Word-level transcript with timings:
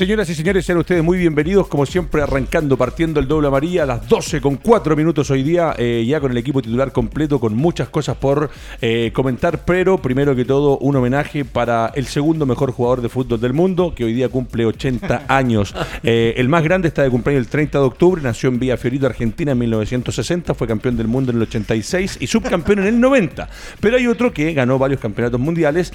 Señoras 0.00 0.30
y 0.30 0.34
señores, 0.34 0.64
sean 0.64 0.78
ustedes 0.78 1.04
muy 1.04 1.18
bienvenidos, 1.18 1.68
como 1.68 1.84
siempre, 1.84 2.22
arrancando, 2.22 2.78
partiendo 2.78 3.20
el 3.20 3.28
doble 3.28 3.48
amarilla 3.48 3.82
a 3.82 3.86
las 3.86 4.08
12 4.08 4.40
con 4.40 4.56
4 4.56 4.96
minutos 4.96 5.30
hoy 5.30 5.42
día, 5.42 5.74
eh, 5.76 6.02
ya 6.08 6.20
con 6.20 6.30
el 6.30 6.38
equipo 6.38 6.62
titular 6.62 6.90
completo, 6.90 7.38
con 7.38 7.54
muchas 7.54 7.90
cosas 7.90 8.16
por 8.16 8.48
eh, 8.80 9.10
comentar, 9.12 9.62
pero 9.66 9.98
primero 9.98 10.34
que 10.34 10.46
todo, 10.46 10.78
un 10.78 10.96
homenaje 10.96 11.44
para 11.44 11.92
el 11.94 12.06
segundo 12.06 12.46
mejor 12.46 12.72
jugador 12.72 13.02
de 13.02 13.10
fútbol 13.10 13.42
del 13.42 13.52
mundo, 13.52 13.92
que 13.94 14.04
hoy 14.04 14.14
día 14.14 14.30
cumple 14.30 14.64
80 14.64 15.24
años. 15.28 15.74
Eh, 16.02 16.32
el 16.38 16.48
más 16.48 16.64
grande 16.64 16.88
está 16.88 17.02
de 17.02 17.10
cumpleaños 17.10 17.44
el 17.44 17.50
30 17.50 17.78
de 17.78 17.84
octubre, 17.84 18.22
nació 18.22 18.48
en 18.48 18.58
Villa 18.58 18.78
Fiorito, 18.78 19.04
Argentina, 19.04 19.52
en 19.52 19.58
1960, 19.58 20.54
fue 20.54 20.66
campeón 20.66 20.96
del 20.96 21.08
mundo 21.08 21.30
en 21.30 21.36
el 21.36 21.42
86 21.42 22.16
y 22.20 22.26
subcampeón 22.26 22.78
en 22.78 22.86
el 22.86 23.00
90. 23.00 23.50
Pero 23.80 23.98
hay 23.98 24.06
otro 24.06 24.32
que 24.32 24.54
ganó 24.54 24.78
varios 24.78 24.98
campeonatos 24.98 25.38
mundiales, 25.38 25.92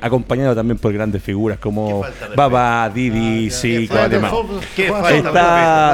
acompañado 0.00 0.54
también 0.54 0.78
por 0.78 0.92
grandes 0.92 1.24
figuras 1.24 1.58
como 1.58 2.04
Baba, 2.36 2.88
Didi, 2.88 3.31
y 3.32 3.50
sí, 3.50 3.88
Está 3.90 4.08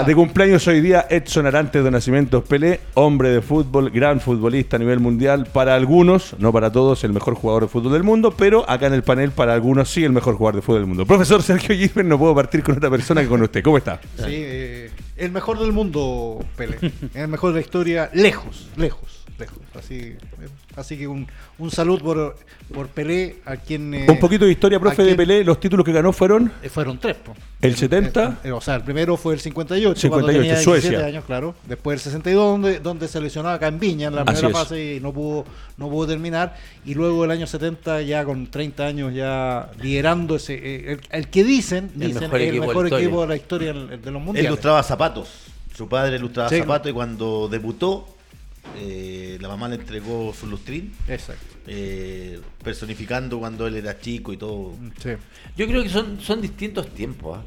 de 0.04 0.14
cumpleaños 0.14 0.66
hoy 0.66 0.80
día 0.80 1.06
Edson 1.08 1.46
Arantes 1.46 1.82
de 1.84 1.90
Nacimientos 1.90 2.44
Pelé, 2.44 2.80
hombre 2.94 3.30
de 3.30 3.42
fútbol, 3.42 3.90
gran 3.90 4.20
futbolista 4.20 4.76
a 4.76 4.78
nivel 4.78 5.00
mundial. 5.00 5.46
Para 5.52 5.74
algunos, 5.74 6.34
no 6.38 6.52
para 6.52 6.70
todos, 6.72 7.04
el 7.04 7.12
mejor 7.12 7.34
jugador 7.34 7.64
de 7.64 7.68
fútbol 7.68 7.92
del 7.92 8.02
mundo, 8.02 8.34
pero 8.36 8.68
acá 8.68 8.86
en 8.86 8.94
el 8.94 9.02
panel, 9.02 9.30
para 9.30 9.54
algunos, 9.54 9.90
sí, 9.90 10.04
el 10.04 10.12
mejor 10.12 10.36
jugador 10.36 10.56
de 10.56 10.62
fútbol 10.62 10.80
del 10.80 10.88
mundo. 10.88 11.06
Profesor 11.06 11.42
Sergio 11.42 11.74
Gilbert, 11.74 12.08
no 12.08 12.18
puedo 12.18 12.34
partir 12.34 12.62
con 12.62 12.76
otra 12.76 12.90
persona 12.90 13.22
que 13.22 13.28
con 13.28 13.42
usted. 13.42 13.62
¿Cómo 13.62 13.78
está? 13.78 14.00
Sí, 14.16 14.24
eh, 14.28 14.90
el 15.16 15.32
mejor 15.32 15.58
del 15.58 15.72
mundo, 15.72 16.44
Pelé. 16.56 16.78
el 17.14 17.28
mejor 17.28 17.50
de 17.50 17.60
la 17.60 17.60
historia, 17.60 18.10
lejos, 18.12 18.68
lejos, 18.76 19.24
lejos. 19.38 19.58
Así, 19.74 20.16
así 20.78 20.96
que 20.96 21.06
un, 21.06 21.26
un 21.58 21.70
saludo 21.70 21.98
por, 21.98 22.36
por 22.72 22.88
Pelé, 22.88 23.36
a 23.44 23.56
quien... 23.56 23.92
Eh, 23.94 24.06
un 24.08 24.18
poquito 24.18 24.44
de 24.44 24.52
historia, 24.52 24.78
profe, 24.78 25.02
de 25.02 25.14
Pelé. 25.14 25.44
Los 25.44 25.60
títulos 25.60 25.84
que 25.84 25.92
ganó 25.92 26.12
fueron... 26.12 26.52
Eh, 26.62 26.68
fueron 26.68 26.98
tres. 26.98 27.16
¿El 27.60 27.76
70? 27.76 28.40
Eh, 28.44 28.52
o 28.52 28.60
sea, 28.60 28.76
el 28.76 28.82
primero 28.82 29.16
fue 29.16 29.34
el 29.34 29.40
58, 29.40 30.00
58 30.00 30.10
cuando 30.10 30.26
tenía 30.28 30.62
Suecia. 30.62 31.06
años, 31.06 31.24
claro. 31.24 31.54
Después 31.66 31.94
el 31.94 32.00
62, 32.00 32.44
donde, 32.44 32.80
donde 32.80 33.08
se 33.08 33.20
lesionó 33.20 33.48
acá 33.48 33.68
en 33.68 33.80
Viña 33.80 34.08
en 34.08 34.14
la 34.14 34.24
primera 34.24 34.50
fase 34.50 34.96
y 34.96 35.00
no 35.00 35.12
pudo, 35.12 35.44
no 35.76 35.88
pudo 35.88 36.06
terminar. 36.06 36.56
Y 36.84 36.94
luego 36.94 37.24
el 37.24 37.30
año 37.30 37.46
70, 37.46 38.02
ya 38.02 38.24
con 38.24 38.46
30 38.46 38.86
años, 38.86 39.14
ya 39.14 39.70
liderando 39.82 40.36
ese... 40.36 40.98
el, 41.10 41.28
que 41.28 41.44
dicen, 41.44 41.90
el 41.94 42.08
dicen 42.08 42.22
mejor, 42.22 42.40
el 42.40 42.48
equipo, 42.48 42.66
mejor 42.66 42.86
equipo 42.86 43.20
de 43.22 43.26
la 43.26 43.36
historia 43.36 43.72
de 43.72 44.10
los 44.10 44.22
mundiales. 44.22 44.40
Él 44.40 44.46
ilustraba 44.46 44.82
zapatos. 44.82 45.28
Su 45.74 45.88
padre 45.88 46.16
ilustraba 46.16 46.48
zapatos 46.48 46.90
y 46.90 46.92
cuando 46.92 47.48
debutó 47.48 48.17
eh, 48.76 49.38
la 49.40 49.48
mamá 49.48 49.68
le 49.68 49.76
entregó 49.76 50.32
su 50.32 50.46
lustrín. 50.46 50.94
Exacto. 51.08 51.56
Eh, 51.66 52.40
personificando 52.62 53.38
cuando 53.38 53.66
él 53.66 53.76
era 53.76 53.98
chico 53.98 54.32
y 54.32 54.36
todo. 54.36 54.74
Yo 55.56 55.66
creo 55.66 55.82
que 55.82 55.88
son, 55.88 56.20
son 56.20 56.40
distintos 56.40 56.88
tiempos. 56.94 57.38
¿ah? 57.38 57.42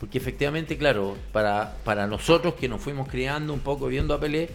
Porque 0.00 0.18
efectivamente, 0.18 0.78
claro, 0.78 1.16
para, 1.32 1.76
para 1.84 2.06
nosotros 2.06 2.54
que 2.54 2.68
nos 2.68 2.80
fuimos 2.80 3.08
criando 3.08 3.52
un 3.52 3.60
poco 3.60 3.88
viendo 3.88 4.14
a 4.14 4.20
Pelé, 4.20 4.48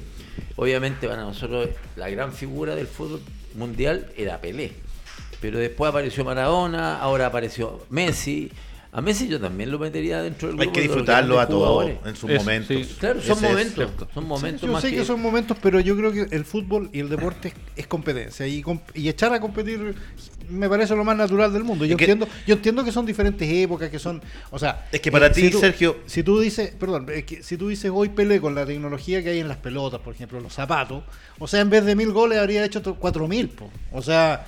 obviamente 0.56 1.08
para 1.08 1.22
nosotros 1.22 1.70
la 1.96 2.10
gran 2.10 2.32
figura 2.32 2.76
del 2.76 2.88
fútbol 2.88 3.22
mundial 3.56 4.12
era 4.16 4.40
Pelé. 4.40 4.74
Pero 5.42 5.60
después 5.60 5.90
apareció 5.90 6.24
Maradona, 6.24 7.00
ahora 7.00 7.28
apareció 7.28 7.86
Messi. 7.90 8.52
A 8.96 9.02
Messi 9.02 9.28
yo 9.28 9.40
también 9.40 9.72
lo 9.72 9.80
metería 9.80 10.22
dentro 10.22 10.50
del 10.50 10.56
grupo. 10.56 10.70
Hay 10.70 10.74
que 10.74 10.82
disfrutarlo 10.82 11.40
a 11.40 11.48
todos 11.48 11.92
en 12.06 12.16
sus 12.16 12.30
momentos. 12.30 12.78
Claro, 13.00 13.22
son 13.24 13.42
momentos. 13.42 13.92
son 14.14 14.28
momentos. 14.28 14.70
yo 14.70 14.82
sé 14.82 14.92
que... 14.92 15.04
son 15.04 15.20
momentos, 15.20 15.58
pero 15.60 15.80
yo 15.80 15.98
creo 15.98 16.12
que 16.12 16.28
el 16.30 16.46
fútbol 16.46 16.92
y 16.94 17.00
el 17.00 17.10
deporte 17.10 17.52
es, 17.76 17.88
competencia. 17.88 18.46
Y, 18.46 18.64
y, 18.94 19.10
echar 19.10 19.34
a 19.34 19.40
competir 19.40 19.96
me 20.48 20.70
parece 20.70 20.96
lo 20.96 21.04
más 21.04 21.18
natural 21.18 21.52
del 21.52 21.64
mundo. 21.64 21.86
Yo, 21.86 21.94
entiendo, 21.94 22.28
yo 22.46 22.54
entiendo 22.54 22.84
que 22.84 22.92
son 22.92 23.06
diferentes 23.08 23.50
épocas, 23.50 23.90
que 23.90 23.98
son. 23.98 24.22
O 24.52 24.60
sea. 24.60 24.88
Es 24.92 25.02
que 25.02 25.12
para 25.12 25.28
eh, 25.28 25.32
ti, 25.32 25.52
Sergio. 25.52 25.98
Si 26.06 26.22
tú 26.22 26.40
dices. 26.40 26.72
Perdón, 26.80 27.08
si 27.42 27.58
tú 27.58 27.70
dices 27.70 27.92
hoy 27.94 28.10
Pelé 28.10 28.40
con 28.40 28.54
la 28.54 28.64
tecnología 28.64 29.24
que 29.24 29.30
hay 29.30 29.40
en 29.40 29.48
las 29.48 29.58
pelotas, 29.58 30.02
por 30.02 30.14
ejemplo, 30.14 30.40
los 30.40 30.54
zapatos. 30.54 31.04
O 31.40 31.48
sea, 31.48 31.62
en 31.62 31.72
vez 31.72 31.84
de 31.86 31.96
mil 31.96 32.12
goles 32.12 32.38
habría 32.38 32.64
hecho 32.64 32.82
cuatro 32.96 33.28
mil. 33.28 33.52
O 33.92 34.04
sea, 34.04 34.46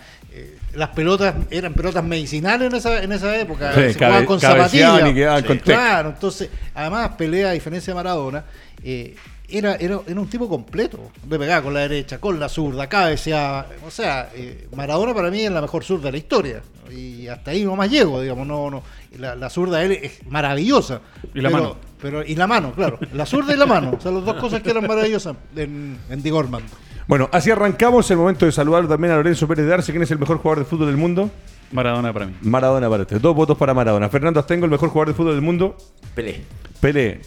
las 0.73 0.89
pelotas 0.89 1.35
eran 1.49 1.73
pelotas 1.73 2.03
medicinales 2.03 2.69
en 2.69 2.75
esa, 2.75 3.03
en 3.03 3.11
esa 3.11 3.39
época. 3.39 3.73
se 3.73 3.93
jugaban 3.93 4.25
con 4.25 4.39
zapatillas. 4.39 5.43
Claro, 5.63 6.09
entonces, 6.09 6.49
además, 6.73 7.11
pelea 7.17 7.49
a 7.49 7.53
diferencia 7.53 7.91
de 7.91 7.95
Maradona. 7.95 8.43
Eh, 8.83 9.15
era, 9.47 9.75
era, 9.75 9.99
un 9.99 10.27
tipo 10.27 10.49
completo. 10.49 11.11
De 11.23 11.37
pegar 11.37 11.63
con 11.63 11.73
la 11.73 11.81
derecha, 11.81 12.19
con 12.19 12.39
la 12.39 12.49
zurda, 12.49 12.87
cabeceaba. 12.87 13.67
O 13.85 13.91
sea, 13.91 14.29
eh, 14.33 14.67
Maradona 14.75 15.13
para 15.13 15.29
mí 15.29 15.41
es 15.41 15.51
la 15.51 15.61
mejor 15.61 15.83
zurda 15.83 16.05
de 16.05 16.13
la 16.13 16.17
historia. 16.17 16.61
Y 16.91 17.27
hasta 17.27 17.51
ahí 17.51 17.63
nomás 17.63 17.89
llego, 17.89 18.21
digamos. 18.21 18.47
no 18.47 18.69
no 18.69 18.83
La, 19.17 19.35
la 19.35 19.49
zurda 19.49 19.79
de 19.79 19.85
él 19.85 19.91
es 20.01 20.25
maravillosa. 20.27 21.01
Y 21.33 21.41
la 21.41 21.49
mano. 21.49 21.77
Pero, 22.01 22.23
y 22.23 22.35
la 22.35 22.47
mano, 22.47 22.73
claro. 22.73 22.99
La 23.13 23.25
zurda 23.25 23.53
y 23.53 23.57
la 23.57 23.65
mano. 23.65 23.95
O 23.97 24.01
sea, 24.01 24.11
las 24.11 24.25
dos 24.25 24.35
cosas 24.35 24.61
que 24.61 24.71
eran 24.71 24.85
maravillosas 24.85 25.35
en, 25.55 25.97
en 26.09 26.21
Digorman. 26.21 26.63
Bueno, 27.07 27.29
así 27.31 27.51
arrancamos. 27.51 28.09
El 28.09 28.17
momento 28.17 28.45
de 28.45 28.51
saludar 28.51 28.87
también 28.87 29.13
a 29.13 29.17
Lorenzo 29.17 29.47
Pérez 29.47 29.65
de 29.65 29.73
Arce, 29.73 29.91
¿quién 29.91 30.03
es 30.03 30.11
el 30.11 30.19
mejor 30.19 30.37
jugador 30.37 30.63
de 30.63 30.69
fútbol 30.69 30.87
del 30.87 30.97
mundo? 30.97 31.29
Maradona 31.71 32.13
para 32.13 32.25
mí. 32.27 32.35
Maradona 32.41 32.89
para 32.89 33.03
usted. 33.03 33.19
Dos 33.21 33.35
votos 33.35 33.57
para 33.57 33.73
Maradona. 33.73 34.09
Fernando 34.09 34.39
Astengo, 34.39 34.65
el 34.65 34.71
mejor 34.71 34.89
jugador 34.89 35.09
de 35.09 35.13
fútbol 35.13 35.33
del 35.33 35.41
mundo. 35.41 35.77
Pelé. 36.13 36.41
Pelé. 36.85 37.19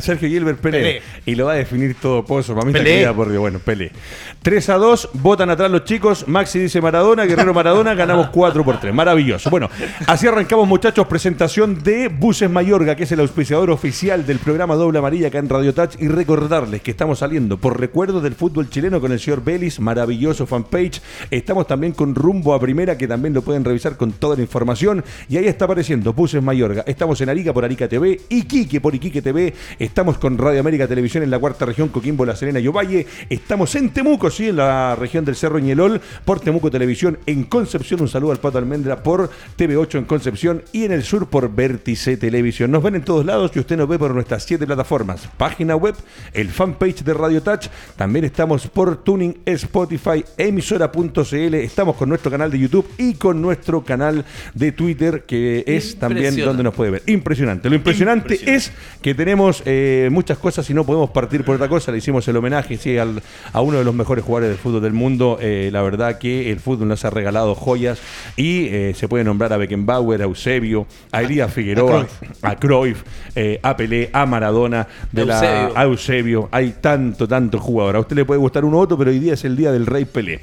Sergio 0.00 0.28
Gilbert 0.28 0.58
Pelé. 0.58 1.00
Y 1.24 1.34
lo 1.34 1.46
va 1.46 1.52
a 1.52 1.54
definir 1.56 1.94
todo 1.94 2.22
Pozo. 2.24 2.54
Mí 2.54 2.72
Pelé. 2.72 3.10
por 3.14 3.30
Dios. 3.30 3.40
Bueno, 3.40 3.58
Pelé. 3.58 3.92
3 4.42 4.68
a 4.70 4.74
2. 4.74 5.10
Votan 5.14 5.48
atrás 5.48 5.70
los 5.70 5.84
chicos. 5.84 6.28
Maxi 6.28 6.58
dice 6.58 6.82
Maradona. 6.82 7.24
Guerrero 7.24 7.54
Maradona. 7.54 7.94
Ganamos 7.94 8.28
4 8.28 8.62
por 8.62 8.78
3. 8.78 8.94
Maravilloso. 8.94 9.48
Bueno, 9.48 9.70
así 10.06 10.26
arrancamos, 10.26 10.68
muchachos. 10.68 11.06
Presentación 11.06 11.82
de 11.82 12.08
Buses 12.08 12.50
Mayorga, 12.50 12.94
que 12.94 13.04
es 13.04 13.12
el 13.12 13.20
auspiciador 13.20 13.70
oficial 13.70 14.26
del 14.26 14.38
programa 14.38 14.74
Doble 14.74 14.98
Amarilla 14.98 15.28
acá 15.28 15.38
en 15.38 15.48
Radio 15.48 15.72
Touch. 15.72 15.96
Y 15.98 16.08
recordarles 16.08 16.82
que 16.82 16.90
estamos 16.90 17.20
saliendo 17.20 17.56
por 17.56 17.80
recuerdo 17.80 18.20
del 18.20 18.34
fútbol 18.34 18.68
chileno 18.68 19.00
con 19.00 19.12
el 19.12 19.20
señor 19.20 19.42
Belis. 19.42 19.80
Maravilloso 19.80 20.46
fanpage. 20.46 21.00
Estamos 21.30 21.66
también 21.66 21.92
con 21.92 22.14
Rumbo 22.14 22.52
a 22.52 22.60
Primera, 22.60 22.98
que 22.98 23.08
también 23.08 23.32
lo 23.32 23.40
pueden 23.40 23.64
revisar 23.64 23.96
con 23.96 24.12
toda 24.12 24.36
la 24.36 24.42
información. 24.42 25.02
Y 25.28 25.38
ahí 25.38 25.46
está 25.46 25.64
apareciendo 25.64 26.12
Buses 26.12 26.42
Mayorga. 26.42 26.84
Estamos 26.86 27.18
en 27.22 27.30
Arica 27.30 27.54
por 27.54 27.64
Arica 27.64 27.88
TV. 27.88 28.20
Iquique 28.28 28.80
por 28.80 28.89
Iquique 28.94 29.22
TV 29.22 29.54
Estamos 29.78 30.18
con 30.18 30.36
Radio 30.38 30.60
América 30.60 30.86
Televisión 30.86 31.22
en 31.22 31.30
la 31.30 31.38
cuarta 31.38 31.64
región, 31.64 31.88
Coquimbo, 31.88 32.24
La 32.24 32.36
Serena 32.36 32.60
y 32.60 32.68
Ovalle. 32.68 33.06
Estamos 33.28 33.74
en 33.74 33.90
Temuco, 33.90 34.30
sí, 34.30 34.48
en 34.48 34.56
la 34.56 34.96
región 34.96 35.24
del 35.24 35.36
Cerro 35.36 35.58
Ñelol, 35.58 36.00
por 36.24 36.40
Temuco 36.40 36.70
Televisión 36.70 37.18
en 37.26 37.44
Concepción. 37.44 38.00
Un 38.00 38.08
saludo 38.08 38.32
al 38.32 38.38
Pato 38.38 38.58
Almendra 38.58 39.02
por 39.02 39.30
TV8 39.56 39.98
en 39.98 40.04
Concepción 40.04 40.62
y 40.72 40.84
en 40.84 40.92
el 40.92 41.02
sur 41.02 41.28
por 41.28 41.54
Vértice 41.54 42.16
Televisión. 42.16 42.70
Nos 42.70 42.82
ven 42.82 42.96
en 42.96 43.04
todos 43.04 43.24
lados 43.24 43.52
y 43.54 43.58
usted 43.58 43.76
nos 43.76 43.88
ve 43.88 43.98
por 43.98 44.14
nuestras 44.14 44.44
siete 44.44 44.66
plataformas. 44.66 45.28
Página 45.36 45.76
web, 45.76 45.94
el 46.32 46.48
fanpage 46.48 47.04
de 47.04 47.14
Radio 47.14 47.42
Touch. 47.42 47.68
También 47.96 48.24
estamos 48.24 48.66
por 48.66 49.02
Tuning, 49.02 49.38
Spotify, 49.46 50.24
emisora.cl. 50.36 51.54
Estamos 51.54 51.96
con 51.96 52.08
nuestro 52.08 52.30
canal 52.30 52.50
de 52.50 52.58
YouTube 52.58 52.86
y 52.98 53.14
con 53.14 53.40
nuestro 53.40 53.84
canal 53.84 54.24
de 54.54 54.72
Twitter, 54.72 55.24
que 55.24 55.64
es 55.66 55.98
también 55.98 56.36
donde 56.36 56.62
nos 56.62 56.74
puede 56.74 56.90
ver. 56.90 57.02
Impresionante. 57.06 57.68
Lo 57.68 57.76
impresionante 57.76 58.38
es 58.54 58.69
que 59.02 59.14
tenemos 59.14 59.62
eh, 59.64 60.08
muchas 60.12 60.38
cosas 60.38 60.68
y 60.68 60.74
no 60.74 60.84
podemos 60.84 61.10
partir 61.10 61.44
por 61.44 61.54
otra 61.54 61.68
cosa. 61.68 61.92
Le 61.92 61.98
hicimos 61.98 62.26
el 62.28 62.36
homenaje 62.36 62.76
sí, 62.76 62.96
a 62.98 63.60
uno 63.60 63.78
de 63.78 63.84
los 63.84 63.94
mejores 63.94 64.24
jugadores 64.24 64.50
del 64.50 64.58
fútbol 64.58 64.82
del 64.82 64.92
mundo. 64.92 65.38
Eh, 65.40 65.70
la 65.72 65.82
verdad 65.82 66.18
que 66.18 66.50
el 66.50 66.60
fútbol 66.60 66.88
nos 66.88 67.04
ha 67.04 67.10
regalado 67.10 67.54
joyas 67.54 67.98
y 68.36 68.66
eh, 68.66 68.94
se 68.94 69.08
puede 69.08 69.24
nombrar 69.24 69.52
a 69.52 69.56
Beckenbauer, 69.56 70.20
a 70.20 70.24
Eusebio, 70.24 70.86
a 71.12 71.22
Elías 71.22 71.52
Figueroa, 71.52 72.06
a 72.42 72.56
Cruyff, 72.56 73.02
a, 73.62 73.76
Pelé, 73.76 74.10
a 74.12 74.26
Maradona, 74.26 74.86
de 75.12 75.24
la, 75.24 75.72
a 75.74 75.84
Eusebio. 75.84 76.48
Hay 76.52 76.74
tanto, 76.80 77.26
tanto 77.26 77.58
jugador. 77.58 77.96
A 77.96 78.00
usted 78.00 78.16
le 78.16 78.24
puede 78.24 78.40
gustar 78.40 78.64
uno 78.64 78.78
u 78.78 78.80
otro, 78.80 78.98
pero 78.98 79.10
hoy 79.10 79.18
día 79.18 79.34
es 79.34 79.44
el 79.44 79.56
día 79.56 79.72
del 79.72 79.86
Rey 79.86 80.04
Pelé. 80.04 80.40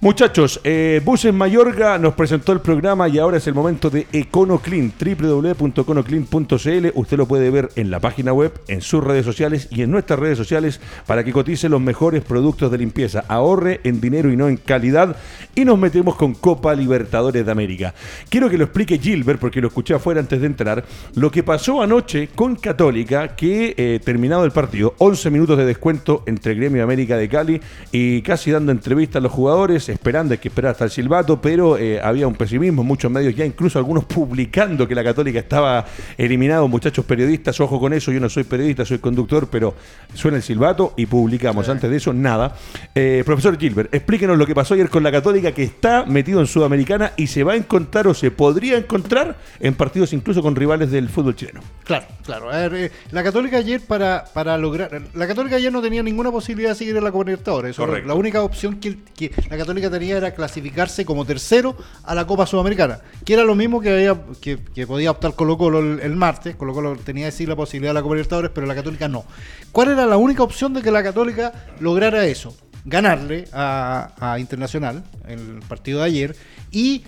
Muchachos, 0.00 0.60
eh, 0.64 1.00
Buses 1.02 1.32
Mayorga 1.32 1.96
nos 1.98 2.12
presentó 2.12 2.52
el 2.52 2.60
programa 2.60 3.08
y 3.08 3.18
ahora 3.18 3.38
es 3.38 3.46
el 3.46 3.54
momento 3.54 3.88
de 3.88 4.06
EconoClean, 4.12 4.92
www.econoclean.cl. 5.00 6.88
Usted 6.94 7.16
lo 7.16 7.26
puede 7.26 7.48
ver 7.48 7.70
en 7.76 7.90
la 7.90 8.00
página 8.00 8.34
web, 8.34 8.52
en 8.68 8.82
sus 8.82 9.02
redes 9.02 9.24
sociales 9.24 9.66
y 9.70 9.80
en 9.80 9.90
nuestras 9.90 10.18
redes 10.18 10.36
sociales 10.36 10.78
para 11.06 11.24
que 11.24 11.32
cotice 11.32 11.70
los 11.70 11.80
mejores 11.80 12.22
productos 12.22 12.70
de 12.70 12.76
limpieza. 12.78 13.24
Ahorre 13.28 13.80
en 13.84 14.02
dinero 14.02 14.30
y 14.30 14.36
no 14.36 14.48
en 14.48 14.58
calidad. 14.58 15.16
Y 15.54 15.64
nos 15.64 15.78
metemos 15.78 16.16
con 16.16 16.34
Copa 16.34 16.74
Libertadores 16.74 17.46
de 17.46 17.52
América. 17.52 17.94
Quiero 18.28 18.50
que 18.50 18.58
lo 18.58 18.64
explique 18.64 18.98
Gilbert, 18.98 19.40
porque 19.40 19.62
lo 19.62 19.68
escuché 19.68 19.94
afuera 19.94 20.20
antes 20.20 20.38
de 20.40 20.46
entrar, 20.46 20.84
lo 21.14 21.30
que 21.30 21.42
pasó 21.42 21.80
anoche 21.80 22.28
con 22.34 22.56
Católica, 22.56 23.36
que 23.36 23.74
eh, 23.76 24.00
terminado 24.04 24.44
el 24.44 24.50
partido, 24.50 24.94
11 24.98 25.30
minutos 25.30 25.56
de 25.56 25.64
descuento 25.64 26.24
entre 26.26 26.54
Gremio 26.54 26.84
América 26.84 27.16
de 27.16 27.28
Cali 27.28 27.60
y 27.90 28.20
casi 28.22 28.50
dando 28.50 28.70
entrevista 28.70 29.18
a 29.18 29.22
los 29.22 29.32
jugadores 29.32 29.83
esperando, 29.88 30.32
hay 30.32 30.38
que 30.38 30.48
esperar 30.48 30.72
hasta 30.72 30.84
el 30.84 30.90
silbato, 30.90 31.40
pero 31.40 31.76
eh, 31.76 32.00
había 32.00 32.26
un 32.26 32.34
pesimismo, 32.34 32.84
muchos 32.84 33.10
medios 33.10 33.34
ya, 33.34 33.44
incluso 33.44 33.78
algunos 33.78 34.04
publicando 34.06 34.86
que 34.86 34.94
la 34.94 35.04
Católica 35.04 35.38
estaba 35.38 35.84
eliminado, 36.16 36.68
muchachos 36.68 37.04
periodistas 37.04 37.60
ojo 37.60 37.80
con 37.80 37.92
eso, 37.92 38.12
yo 38.12 38.20
no 38.20 38.28
soy 38.28 38.44
periodista, 38.44 38.84
soy 38.84 38.98
conductor, 38.98 39.48
pero 39.50 39.74
suena 40.14 40.36
el 40.36 40.42
silbato 40.42 40.94
y 40.96 41.06
publicamos. 41.06 41.68
Antes 41.68 41.90
de 41.90 41.96
eso, 41.96 42.12
nada. 42.12 42.54
Eh, 42.94 43.22
profesor 43.26 43.58
Gilbert, 43.58 43.92
explíquenos 43.94 44.38
lo 44.38 44.46
que 44.46 44.54
pasó 44.54 44.74
ayer 44.74 44.88
con 44.88 45.02
la 45.02 45.10
Católica, 45.10 45.52
que 45.52 45.64
está 45.64 46.04
metido 46.04 46.40
en 46.40 46.46
Sudamericana 46.46 47.12
y 47.16 47.26
se 47.26 47.42
va 47.42 47.52
a 47.52 47.56
encontrar 47.56 48.06
o 48.06 48.14
se 48.14 48.30
podría 48.30 48.76
encontrar 48.76 49.36
en 49.60 49.74
partidos 49.74 50.12
incluso 50.12 50.42
con 50.42 50.54
rivales 50.54 50.90
del 50.90 51.08
fútbol 51.08 51.34
chileno. 51.34 51.60
Claro, 51.84 52.06
claro. 52.24 52.50
A 52.50 52.56
ver, 52.58 52.74
eh, 52.74 52.90
la 53.10 53.22
Católica 53.22 53.56
ayer 53.58 53.80
para, 53.80 54.24
para 54.32 54.56
lograr... 54.58 55.02
La 55.14 55.26
Católica 55.26 55.56
ayer 55.56 55.72
no 55.72 55.82
tenía 55.82 56.02
ninguna 56.02 56.30
posibilidad 56.30 56.70
de 56.70 56.76
seguir 56.76 56.96
en 56.96 57.04
la 57.04 57.10
Libertadores. 57.24 57.76
Correcto. 57.76 58.08
La 58.08 58.14
única 58.14 58.42
opción 58.42 58.76
que, 58.76 58.98
que 59.16 59.30
la 59.48 59.56
Católica 59.56 59.73
tenía 59.80 60.16
era 60.16 60.34
clasificarse 60.34 61.04
como 61.04 61.24
tercero 61.24 61.76
a 62.02 62.14
la 62.14 62.26
Copa 62.26 62.46
Sudamericana, 62.46 63.00
que 63.24 63.34
era 63.34 63.44
lo 63.44 63.54
mismo 63.54 63.80
que, 63.80 63.90
había, 63.90 64.20
que, 64.40 64.86
podía 64.86 65.10
optar 65.10 65.34
Colo 65.34 65.56
Colo 65.58 65.78
el, 65.78 66.16
martes. 66.16 66.56
Colo 66.56 66.72
Colo 66.72 66.96
tenía 66.96 67.30
sí 67.30 67.46
la 67.46 67.56
posibilidad 67.56 67.90
de 67.90 67.94
la 67.94 68.02
Copa 68.02 68.14
Libertadores, 68.14 68.50
pero 68.54 68.66
la 68.66 68.74
Católica 68.74 69.08
no. 69.08 69.24
¿Cuál 69.72 69.92
era 69.92 70.06
la 70.06 70.16
única 70.16 70.42
opción 70.42 70.74
de 70.74 70.82
que 70.82 70.90
la 70.90 71.02
Católica 71.02 71.52
lograra 71.80 72.26
eso? 72.26 72.56
Ganarle 72.84 73.46
a, 73.52 74.12
a 74.18 74.38
Internacional 74.38 75.04
el 75.26 75.60
partido 75.66 76.00
de 76.00 76.04
ayer 76.04 76.36
y 76.70 77.04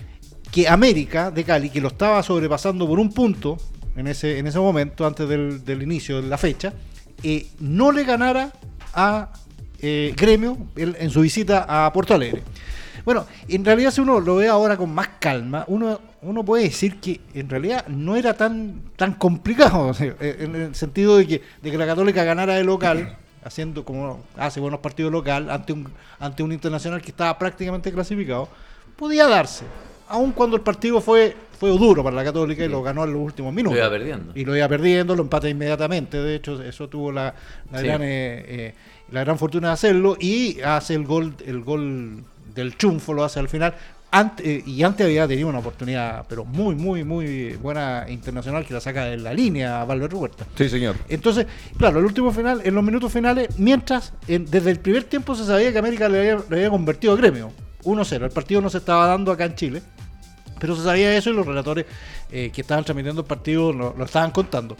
que 0.51 0.67
América 0.67 1.29
de 1.31 1.43
Cali, 1.43 1.69
que 1.69 1.81
lo 1.81 1.89
estaba 1.89 2.23
sobrepasando 2.23 2.87
por 2.87 2.99
un 2.99 3.11
punto 3.13 3.57
en 3.97 4.07
ese, 4.07 4.37
en 4.37 4.47
ese 4.47 4.59
momento, 4.59 5.05
antes 5.05 5.27
del, 5.27 5.65
del 5.65 5.81
inicio 5.81 6.21
de 6.21 6.27
la 6.27 6.37
fecha, 6.37 6.73
eh, 7.23 7.47
no 7.59 7.91
le 7.91 8.03
ganara 8.03 8.53
a 8.93 9.33
eh, 9.79 10.13
Gremio 10.15 10.57
en, 10.75 10.95
en 10.99 11.09
su 11.09 11.21
visita 11.21 11.65
a 11.67 11.91
Porto 11.91 12.13
Alegre. 12.13 12.43
Bueno, 13.07 13.25
en 13.47 13.63
realidad 13.63 13.91
si 13.91 14.01
uno 14.01 14.19
lo 14.19 14.35
ve 14.35 14.49
ahora 14.49 14.75
con 14.75 14.93
más 14.93 15.07
calma, 15.21 15.63
uno, 15.67 15.97
uno 16.23 16.43
puede 16.43 16.63
decir 16.63 16.99
que 16.99 17.21
en 17.33 17.47
realidad 17.47 17.87
no 17.87 18.17
era 18.17 18.33
tan, 18.33 18.81
tan 18.97 19.13
complicado, 19.13 19.93
eh, 20.01 20.35
en 20.41 20.53
el 20.57 20.75
sentido 20.75 21.15
de 21.15 21.25
que, 21.25 21.41
de 21.61 21.71
que 21.71 21.77
la 21.77 21.85
Católica 21.85 22.25
ganara 22.25 22.55
de 22.55 22.65
local, 22.65 23.15
haciendo 23.45 23.85
como 23.85 24.25
hace 24.35 24.59
buenos 24.59 24.81
partidos 24.81 25.09
local, 25.09 25.49
ante 25.49 25.71
un, 25.71 25.87
ante 26.19 26.43
un 26.43 26.51
internacional 26.51 27.01
que 27.01 27.11
estaba 27.11 27.39
prácticamente 27.39 27.93
clasificado, 27.93 28.49
podía 28.97 29.25
darse, 29.25 29.63
aun 30.09 30.33
cuando 30.33 30.57
el 30.57 30.61
partido 30.61 30.99
fue, 30.99 31.33
fue 31.57 31.69
duro 31.69 32.03
para 32.03 32.13
la 32.17 32.25
Católica 32.25 32.65
y 32.65 32.67
lo 32.67 32.83
ganó 32.83 33.05
en 33.05 33.13
los 33.13 33.21
últimos 33.21 33.53
minutos. 33.53 33.77
Lo 33.79 33.85
iba 33.85 33.89
perdiendo. 33.89 34.33
Y 34.35 34.43
lo 34.43 34.53
iba 34.53 34.67
perdiendo, 34.67 35.15
lo 35.15 35.21
empata 35.21 35.47
inmediatamente. 35.47 36.17
De 36.17 36.35
hecho, 36.35 36.61
eso 36.61 36.89
tuvo 36.89 37.13
la, 37.13 37.33
la 37.71 37.79
Sí. 37.79 37.85
gran, 37.85 38.01
eh, 38.03 38.45
eh, 38.47 38.73
la 39.11 39.21
gran 39.23 39.39
fortuna 39.39 39.69
de 39.69 39.73
hacerlo. 39.75 40.17
Y 40.19 40.59
hace 40.59 40.93
el 40.95 41.05
gol, 41.05 41.33
el 41.45 41.61
gol 41.63 42.25
del 42.57 42.77
chunfo, 42.77 43.13
lo 43.13 43.23
hace 43.23 43.39
al 43.39 43.47
final. 43.49 43.73
Ante- 44.09 44.57
eh, 44.57 44.63
y 44.65 44.83
antes 44.83 45.05
había 45.05 45.27
tenido 45.27 45.47
una 45.49 45.59
oportunidad, 45.59 46.25
pero 46.29 46.45
muy, 46.45 46.75
muy, 46.75 47.03
muy 47.03 47.53
buena 47.55 48.05
internacional 48.07 48.65
que 48.65 48.73
la 48.73 48.79
saca 48.79 49.05
de 49.05 49.17
la 49.17 49.33
línea 49.33 49.81
a 49.81 49.85
Valver 49.85 50.13
Huerta. 50.15 50.45
Sí, 50.55 50.69
señor. 50.69 50.95
Entonces, 51.09 51.45
claro, 51.77 51.99
el 51.99 52.05
último 52.05 52.31
final, 52.31 52.61
en 52.63 52.73
los 52.73 52.83
minutos 52.83 53.11
finales, 53.11 53.49
mientras 53.59 54.13
en- 54.27 54.45
desde 54.45 54.71
el 54.71 54.79
primer 54.79 55.03
tiempo 55.03 55.35
se 55.35 55.45
sabía 55.45 55.71
que 55.73 55.77
América 55.79 56.07
le 56.09 56.19
había, 56.19 56.35
le 56.49 56.55
había 56.57 56.69
convertido 56.69 57.13
a 57.13 57.17
gremio. 57.17 57.51
1-0. 57.83 58.25
El 58.25 58.31
partido 58.31 58.61
no 58.61 58.69
se 58.69 58.77
estaba 58.79 59.07
dando 59.07 59.31
acá 59.31 59.45
en 59.45 59.55
Chile. 59.55 59.81
Pero 60.59 60.75
se 60.75 60.83
sabía 60.83 61.15
eso 61.15 61.29
y 61.29 61.33
los 61.33 61.45
relatores 61.45 61.85
eh, 62.31 62.49
que 62.51 62.61
estaban 62.61 62.83
transmitiendo 62.83 63.21
el 63.21 63.27
partido 63.27 63.71
lo, 63.71 63.93
lo 63.95 64.05
estaban 64.05 64.31
contando. 64.31 64.75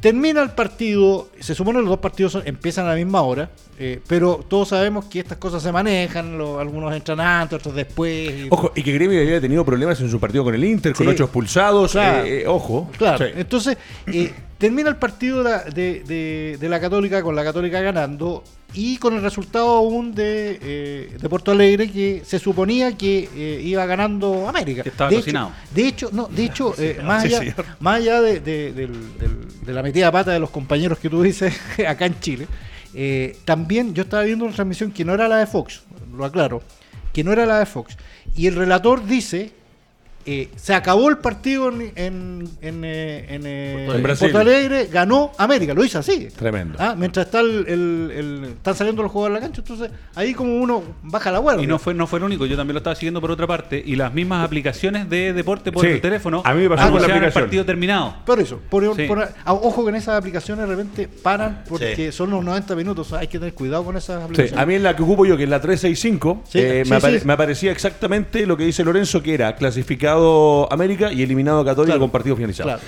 Termina 0.00 0.42
el 0.42 0.50
partido, 0.50 1.28
se 1.40 1.54
supone 1.54 1.78
que 1.78 1.82
los 1.82 1.90
dos 1.90 1.98
partidos 1.98 2.32
son- 2.32 2.42
empiezan 2.46 2.86
a 2.86 2.90
la 2.90 2.94
misma 2.94 3.22
hora, 3.22 3.50
eh, 3.78 4.00
pero 4.06 4.44
todos 4.48 4.68
sabemos 4.68 5.06
que 5.06 5.18
estas 5.20 5.38
cosas 5.38 5.62
se 5.62 5.72
manejan, 5.72 6.38
lo- 6.38 6.60
algunos 6.60 6.94
entran 6.94 7.18
antes, 7.20 7.58
otros 7.58 7.74
después. 7.74 8.30
y- 8.30 8.46
Ojo, 8.50 8.72
y 8.76 8.82
que 8.82 8.92
Gremio 8.92 9.20
había 9.20 9.40
tenido 9.40 9.64
problemas 9.64 10.00
en 10.00 10.08
su 10.10 10.20
partido 10.20 10.44
con 10.44 10.54
el 10.54 10.64
Inter, 10.64 10.92
con 10.94 11.08
ocho 11.08 11.24
expulsados. 11.24 11.92
Claro. 11.92 12.24
eh, 12.26 12.42
eh, 12.42 12.46
ojo. 12.46 12.88
Claro, 12.96 13.26
Sí. 13.26 13.32
entonces 13.36 13.76
eh, 14.06 14.32
termina 14.58 14.88
el 14.88 14.96
partido 14.96 15.42
de 15.42 15.50
la, 15.50 15.64
de, 15.64 16.02
de- 16.04 16.56
de 16.60 16.68
la 16.68 16.80
Católica 16.80 17.22
con 17.22 17.34
la 17.34 17.42
Católica 17.44 17.80
ganando 17.80 18.44
y 18.74 18.98
con 18.98 19.14
el 19.14 19.22
resultado 19.22 19.68
aún 19.70 20.14
de, 20.14 20.58
eh, 20.62 21.16
de 21.20 21.28
Porto 21.28 21.50
Alegre 21.52 21.90
que 21.90 22.22
se 22.24 22.38
suponía 22.38 22.96
que 22.96 23.28
eh, 23.34 23.60
iba 23.64 23.84
ganando 23.86 24.48
América. 24.48 24.82
Que 24.82 24.90
estaba 24.90 25.10
de 25.10 25.16
cocinado. 25.16 25.48
Hecho, 25.48 25.74
de 25.74 25.88
hecho, 25.88 26.10
no, 26.12 26.26
de 26.28 26.44
hecho, 26.44 26.74
eh, 26.78 27.00
más, 27.02 27.24
allá, 27.24 27.54
más 27.80 27.96
allá 27.96 28.20
de, 28.20 28.40
de- 28.40 28.88
la 29.72 29.82
metida 29.82 30.10
pata 30.12 30.30
de 30.32 30.38
los 30.38 30.50
compañeros 30.50 30.98
que 30.98 31.08
tú 31.10 31.22
dices 31.22 31.54
acá 31.88 32.06
en 32.06 32.20
Chile, 32.20 32.46
eh, 32.94 33.36
también 33.44 33.94
yo 33.94 34.02
estaba 34.04 34.22
viendo 34.22 34.44
una 34.44 34.54
transmisión 34.54 34.92
que 34.92 35.04
no 35.04 35.14
era 35.14 35.28
la 35.28 35.38
de 35.38 35.46
Fox, 35.46 35.82
lo 36.14 36.24
aclaro, 36.24 36.62
que 37.12 37.24
no 37.24 37.32
era 37.32 37.46
la 37.46 37.58
de 37.58 37.66
Fox. 37.66 37.96
Y 38.36 38.46
el 38.46 38.54
relator 38.54 39.04
dice, 39.06 39.52
eh, 40.30 40.48
se 40.56 40.74
acabó 40.74 41.08
el 41.08 41.18
partido 41.18 41.68
en, 41.70 41.80
en, 41.96 42.48
en, 42.60 42.84
eh, 42.84 43.26
en, 43.30 43.42
eh, 43.46 43.84
Porto 43.86 44.02
Brasil. 44.02 44.26
Porto 44.30 44.38
Alegre, 44.40 44.86
ganó 44.92 45.32
América, 45.38 45.72
lo 45.72 45.82
hizo 45.84 45.98
así. 45.98 46.28
Tremendo. 46.36 46.76
Ah, 46.78 46.94
mientras 46.98 47.26
está 47.26 47.40
el, 47.40 47.64
el- 47.66 48.10
el- 48.14 48.44
están 48.56 48.74
saliendo 48.74 49.02
los 49.02 49.10
jugadores 49.10 49.36
a 49.36 49.40
la 49.40 49.46
cancha, 49.46 49.62
entonces 49.62 49.90
ahí 50.14 50.34
como 50.34 50.56
uno 50.56 50.82
baja 51.02 51.30
la 51.32 51.38
guardia. 51.38 51.64
Y 51.64 51.66
no 51.66 51.78
fue, 51.78 51.94
no 51.94 52.06
fue 52.06 52.18
el 52.18 52.24
único, 52.26 52.44
yo 52.46 52.56
también 52.56 52.74
lo 52.74 52.78
estaba 52.78 52.94
siguiendo 52.96 53.20
por 53.20 53.30
otra 53.30 53.46
parte. 53.46 53.82
Y 53.84 53.96
las 53.96 54.12
mismas 54.12 54.44
aplicaciones 54.44 55.08
de 55.08 55.32
deporte 55.32 55.72
por 55.72 55.84
Sí, 55.84 55.92
el 55.92 56.00
teléfono 56.00 56.42
a 56.44 56.52
mí 56.52 56.62
me 56.62 56.68
pasó 56.68 56.90
con 56.92 57.00
la 57.00 57.06
aplicación. 57.06 57.44
partido 57.44 57.64
terminado. 57.64 58.16
Por 58.26 58.38
eso, 58.40 58.60
por, 58.68 58.94
Sí. 58.96 59.04
por- 59.06 59.22
ah, 59.44 59.52
ojo 59.54 59.84
que 59.84 59.90
en 59.90 59.96
esas 59.96 60.18
aplicaciones 60.18 60.68
de 60.68 60.74
repente 60.76 61.08
paran 61.08 61.64
porque 61.68 61.96
Sí. 61.96 62.12
son 62.12 62.30
los 62.30 62.44
90 62.44 62.74
minutos, 62.74 63.12
hay 63.12 63.28
que 63.28 63.38
tener 63.38 63.54
cuidado 63.54 63.84
con 63.84 63.96
esas 63.96 64.18
Sí, 64.18 64.24
aplicaciones. 64.24 64.62
a 64.62 64.66
mí 64.66 64.74
en 64.74 64.82
la 64.82 64.94
que 64.94 65.02
ocupo 65.02 65.24
yo, 65.24 65.36
que 65.36 65.44
es 65.44 65.48
la 65.48 65.60
365, 65.60 66.42
Sí, 66.48 66.58
eh, 66.58 66.82
sí, 66.84 66.90
me, 66.90 66.96
apare- 66.96 67.20
sí. 67.20 67.26
me 67.26 67.32
aparecía 67.32 67.72
exactamente 67.72 68.46
lo 68.46 68.56
que 68.56 68.64
dice 68.64 68.84
Lorenzo, 68.84 69.22
que 69.22 69.34
era 69.34 69.54
clasificado 69.56 70.17
América 70.70 71.12
y 71.12 71.22
eliminado 71.22 71.64
Católica 71.64 71.92
Claro. 71.94 72.00
con 72.00 72.10
partido 72.10 72.36
finalizado. 72.36 72.68
Claro. 72.68 72.82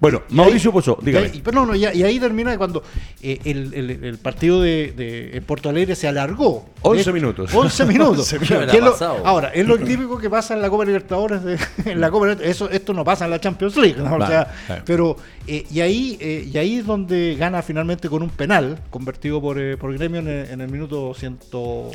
Bueno, 0.00 0.22
Y 0.28 0.34
Mauricio 0.34 0.70
ahí- 0.70 0.74
Pozo, 0.74 0.98
dígame. 1.02 1.26
y 1.26 1.30
ahí- 1.30 1.40
pero 1.44 1.60
no, 1.60 1.66
no, 1.66 1.74
ya- 1.76 1.94
y 1.94 2.02
ahí 2.02 2.18
termina 2.18 2.56
cuando 2.58 2.82
eh, 3.22 3.38
el, 3.44 3.72
el- 3.74 4.04
el 4.04 4.18
partido 4.18 4.60
de, 4.60 4.92
de- 4.96 5.36
en 5.36 5.44
Porto 5.44 5.68
Alegre 5.68 5.94
se 5.94 6.08
alargó. 6.08 6.66
11 6.82 7.04
De- 7.04 7.12
minutos. 7.12 7.54
11 7.54 7.84
minutos. 7.86 8.32
11 8.32 8.38
minutos. 8.38 8.70
Que 8.72 8.80
lo- 8.80 8.96
ahora, 9.26 9.48
es 9.54 9.66
lo 9.66 9.78
típico 9.78 10.18
que 10.18 10.28
pasa 10.28 10.54
en 10.54 10.62
la 10.62 10.68
Copa 10.70 10.84
Libertadores. 10.84 11.42
de- 11.44 11.58
en 11.86 12.00
la 12.00 12.10
Copa 12.10 12.26
Libertadores. 12.26 12.56
eso, 12.56 12.68
esto 12.70 12.92
no 12.92 13.04
pasa 13.04 13.24
en 13.26 13.30
la 13.30 13.40
Champions 13.40 13.76
League. 13.76 13.96
¿no? 13.98 14.06
O 14.14 14.18
Vale, 14.18 14.26
sea, 14.26 14.54
vale. 14.68 14.82
pero, 14.84 15.16
eh, 15.46 15.64
y, 15.70 15.80
ahí, 15.80 16.16
eh, 16.20 16.48
y 16.52 16.58
ahí 16.58 16.78
es 16.78 16.86
donde 16.86 17.36
gana 17.38 17.62
finalmente 17.62 18.08
con 18.08 18.22
un 18.22 18.30
penal 18.30 18.78
convertido 18.90 19.40
por, 19.40 19.58
eh, 19.60 19.76
por 19.76 19.92
Gremio 19.96 20.20
en 20.20 20.28
el, 20.28 20.50
en 20.50 20.60
el 20.60 20.68
minuto 20.70 21.14
100, 21.14 21.38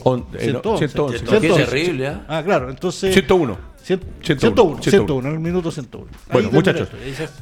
On- 0.04 0.26
eh, 0.40 0.52
no, 0.54 0.78
111. 0.78 0.88
111. 0.88 1.18
Qué 1.20 1.30
111. 1.40 1.66
terrible, 1.66 2.08
¿ah? 2.08 2.26
Ah, 2.28 2.44
claro. 2.44 2.70
Entonces. 2.70 3.14
101. 3.14 3.58
Cien- 3.88 4.02
101, 4.22 4.82
101, 4.82 4.82
101, 4.82 5.28
en 5.30 5.34
el 5.36 5.40
minuto 5.40 5.72
101. 5.72 6.08
Ahí 6.12 6.34
Bueno, 6.34 6.50
muchachos. 6.52 6.90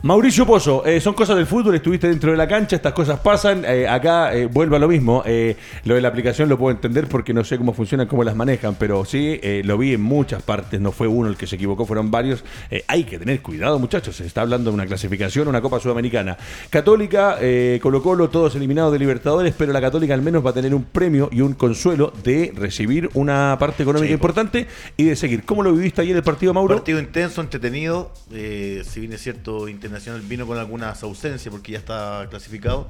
Mauricio 0.04 0.46
Pozo, 0.46 0.86
eh, 0.86 1.00
son 1.02 1.14
cosas 1.16 1.36
del 1.38 1.48
fútbol, 1.48 1.74
estuviste 1.76 2.08
dentro 2.08 2.30
de 2.30 2.38
la 2.38 2.48
cancha, 2.48 2.76
estas 2.76 2.94
cosas 2.94 3.20
pasan. 3.20 3.64
eh, 3.66 3.88
acá 3.88 4.36
eh, 4.36 4.46
vuelvo 4.46 4.76
a 4.76 4.80
lo 4.80 4.88
mismo. 4.88 5.24
eh, 5.26 5.56
lo 5.86 5.96
de 5.96 6.02
la 6.02 6.10
aplicación 6.10 6.48
lo 6.50 6.58
puedo 6.58 6.76
entender 6.76 7.08
porque 7.08 7.34
no 7.34 7.44
sé 7.44 7.58
cómo 7.58 7.74
funcionan, 7.74 8.06
cómo 8.08 8.24
las 8.24 8.36
manejan, 8.36 8.76
pero 8.76 9.06
sí, 9.06 9.40
eh, 9.42 9.62
lo 9.66 9.78
vi 9.78 9.94
en 9.94 10.02
muchas 10.02 10.44
partes. 10.44 10.80
No 10.80 10.92
fue 10.92 11.08
uno 11.08 11.30
el 11.30 11.36
que 11.38 11.48
se 11.48 11.56
equivocó, 11.56 11.86
fueron 11.86 12.12
varios. 12.12 12.44
Eh, 12.70 12.84
hay 12.88 13.06
que 13.06 13.18
tener 13.18 13.42
cuidado, 13.42 13.80
muchachos. 13.80 14.16
Se 14.18 14.26
está 14.26 14.42
hablando 14.42 14.70
de 14.70 14.76
una 14.76 14.86
clasificación, 14.86 15.48
una 15.48 15.62
Copa 15.62 15.80
Sudamericana. 15.80 16.38
Católica, 16.70 17.38
eh, 17.42 17.80
Colo 17.82 18.04
Colo, 18.04 18.30
todos 18.30 18.54
eliminados 18.56 18.92
de 18.94 19.00
Libertadores, 19.00 19.56
pero 19.58 19.72
la 19.74 19.82
Católica 19.82 20.14
al 20.14 20.22
menos 20.22 20.46
va 20.46 20.50
a 20.50 20.54
tener 20.54 20.76
un 20.76 20.84
premio 20.84 21.30
y 21.32 21.42
un 21.42 21.54
consuelo 21.54 22.12
de 22.24 22.52
recibir 22.56 23.10
una 23.14 23.56
parte 23.60 23.84
económica 23.84 24.10
Sí, 24.10 24.14
importante 24.14 24.68
y 24.98 25.06
de 25.06 25.16
seguir. 25.16 25.44
¿Cómo 25.46 25.64
lo 25.64 25.72
viviste 25.74 26.02
ayer 26.02 26.16
el 26.16 26.22
partido, 26.22 26.35
Mauro? 26.54 26.76
Partido 26.76 27.00
intenso, 27.00 27.42
entretenido. 27.42 28.12
eh, 28.32 28.84
si 28.88 29.00
bien 29.00 29.14
es 29.14 29.22
cierto, 29.22 29.68
Internacional 29.68 30.22
vino 30.22 30.46
con 30.46 30.58
algunas 30.58 31.02
ausencias 31.04 31.52
porque 31.52 31.74
ya 31.74 31.80
está 31.80 32.28
clasificado. 32.30 32.90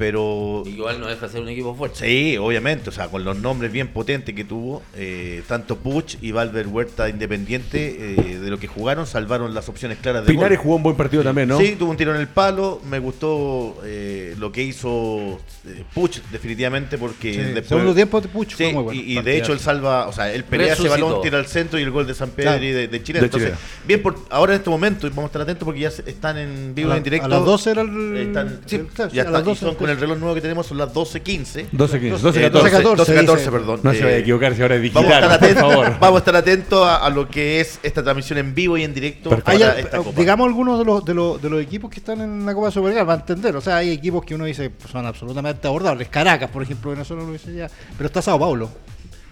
Pero 0.00 0.62
igual 0.64 0.98
no 0.98 1.08
deja 1.08 1.26
de 1.26 1.32
ser 1.32 1.42
un 1.42 1.48
equipo 1.50 1.74
fuerte. 1.74 1.98
sí, 2.06 2.38
obviamente, 2.38 2.88
o 2.88 2.92
sea, 2.92 3.08
con 3.08 3.22
los 3.22 3.36
nombres 3.38 3.70
bien 3.70 3.88
potentes 3.88 4.34
que 4.34 4.44
tuvo, 4.44 4.82
eh, 4.96 5.42
tanto 5.46 5.76
Puch 5.76 6.16
y 6.22 6.32
Valver 6.32 6.66
Huerta 6.68 7.10
Independiente, 7.10 8.14
eh, 8.16 8.38
de 8.38 8.48
lo 8.50 8.58
que 8.58 8.66
jugaron, 8.66 9.06
salvaron 9.06 9.52
las 9.52 9.68
opciones 9.68 9.98
claras 9.98 10.24
de 10.24 10.32
Pinares 10.32 10.56
gol. 10.56 10.62
jugó 10.64 10.76
un 10.76 10.82
buen 10.84 10.96
partido 10.96 11.22
también, 11.22 11.48
¿no? 11.48 11.58
Sí, 11.58 11.76
tuvo 11.78 11.90
un 11.90 11.98
tiro 11.98 12.14
en 12.14 12.20
el 12.22 12.28
palo. 12.28 12.80
Me 12.88 12.98
gustó 12.98 13.78
eh, 13.84 14.34
lo 14.38 14.50
que 14.50 14.62
hizo 14.62 15.38
eh, 15.66 15.84
Puch, 15.92 16.20
definitivamente, 16.32 16.96
porque 16.96 17.34
Sí, 17.34 17.38
después. 17.40 17.66
segundo 17.68 17.94
tiempo 17.94 18.22
de 18.22 18.28
Puch 18.28 18.48
Sí, 18.54 18.64
fue 18.64 18.72
muy 18.72 18.82
bueno. 18.84 19.00
y, 19.02 19.18
y 19.18 19.22
de 19.22 19.36
hecho 19.36 19.52
él 19.52 19.58
salva, 19.60 20.08
o 20.08 20.12
sea, 20.14 20.32
él 20.32 20.44
pelea 20.44 20.72
ese 20.72 20.88
balón, 20.88 21.20
tira 21.20 21.36
al 21.38 21.46
centro 21.46 21.78
y 21.78 21.82
el 21.82 21.90
gol 21.90 22.06
de 22.06 22.14
San 22.14 22.30
Pedro 22.30 22.52
Claro. 22.52 22.64
y 22.64 22.70
de, 22.72 22.88
de 22.88 23.02
Chile. 23.02 23.20
De 23.20 23.26
Entonces, 23.26 23.50
Chile. 23.50 23.60
bien, 23.86 24.00
por, 24.02 24.16
ahora 24.30 24.54
en 24.54 24.58
este 24.60 24.70
momento, 24.70 25.06
y 25.06 25.10
vamos 25.10 25.24
a 25.24 25.26
estar 25.26 25.42
atentos 25.42 25.66
porque 25.66 25.80
ya 25.80 25.88
están 25.88 26.38
en 26.38 26.74
vivo 26.74 26.94
en 26.94 27.02
directo. 27.02 27.26
a 27.26 27.28
las 27.28 27.44
12 27.44 27.70
era 27.72 27.82
el- 27.82 28.16
Están- 28.16 28.60
sí, 28.64 28.76
el- 28.76 28.86
claro, 28.86 29.10
ya 29.10 29.22
sí, 29.22 29.28
a 29.28 29.30
las 29.30 29.40
está, 29.40 29.40
y 29.40 29.44
12 29.52 29.60
son 29.66 29.74
con 29.90 29.96
el 29.96 30.00
reloj 30.00 30.18
nuevo 30.18 30.34
que 30.34 30.40
tenemos, 30.40 30.66
son 30.66 30.78
las 30.78 30.92
12.15. 30.92 31.66
12, 31.72 32.00
15, 32.00 32.22
12, 32.22 32.40
Eh, 32.40 32.50
14. 32.50 32.70
14, 32.70 32.96
12, 32.96 33.14
14, 33.14 33.38
dice. 33.40 33.50
perdón. 33.50 33.80
No 33.82 33.92
se 33.92 33.98
Eh, 33.98 34.04
vaya 34.04 34.16
a 34.16 34.18
equivocar 34.18 34.54
si 34.54 34.62
ahora 34.62 34.76
es 34.76 34.82
digital, 34.82 35.04
Vamos 35.04 35.16
a 35.16 35.20
estar 35.20 35.38
por 35.38 35.48
atentos, 35.48 35.72
favor. 35.72 35.98
vamos 36.00 36.14
a, 36.16 36.18
estar 36.18 36.36
atentos 36.36 36.86
a, 36.86 36.96
a 36.96 37.10
lo 37.10 37.28
que 37.28 37.60
es 37.60 37.78
esta 37.82 38.02
transmisión 38.02 38.38
en 38.38 38.54
vivo 38.54 38.76
y 38.78 38.84
en 38.84 38.94
directo 38.94 39.30
Hay, 39.44 39.62
esta 39.62 39.96
eh, 39.98 40.00
copa. 40.02 40.18
digamos 40.20 40.46
algunos 40.46 40.78
de 40.78 40.84
los, 40.84 41.04
de, 41.04 41.14
los, 41.14 41.40
de 41.42 41.50
los 41.50 41.60
equipos 41.62 41.90
que 41.90 41.98
están 42.00 42.20
en 42.20 42.46
la 42.46 42.54
Copa 42.54 42.70
Superliga 42.70 43.04
va 43.04 43.14
a 43.14 43.16
entender. 43.16 43.54
O 43.56 43.60
sea, 43.60 43.76
hay 43.78 43.90
equipos 43.90 44.24
que 44.24 44.34
uno 44.34 44.44
dice 44.44 44.70
pues, 44.70 44.90
son 44.90 45.04
absolutamente 45.06 45.66
abordables. 45.66 46.08
Caracas, 46.08 46.50
por 46.50 46.62
ejemplo, 46.62 46.90
Venezuela 46.90 47.22
lo 47.22 47.32
dice 47.32 47.52
ya. 47.54 47.68
Pero 47.96 48.06
está 48.06 48.22
Sao 48.22 48.38
Paulo. 48.38 48.70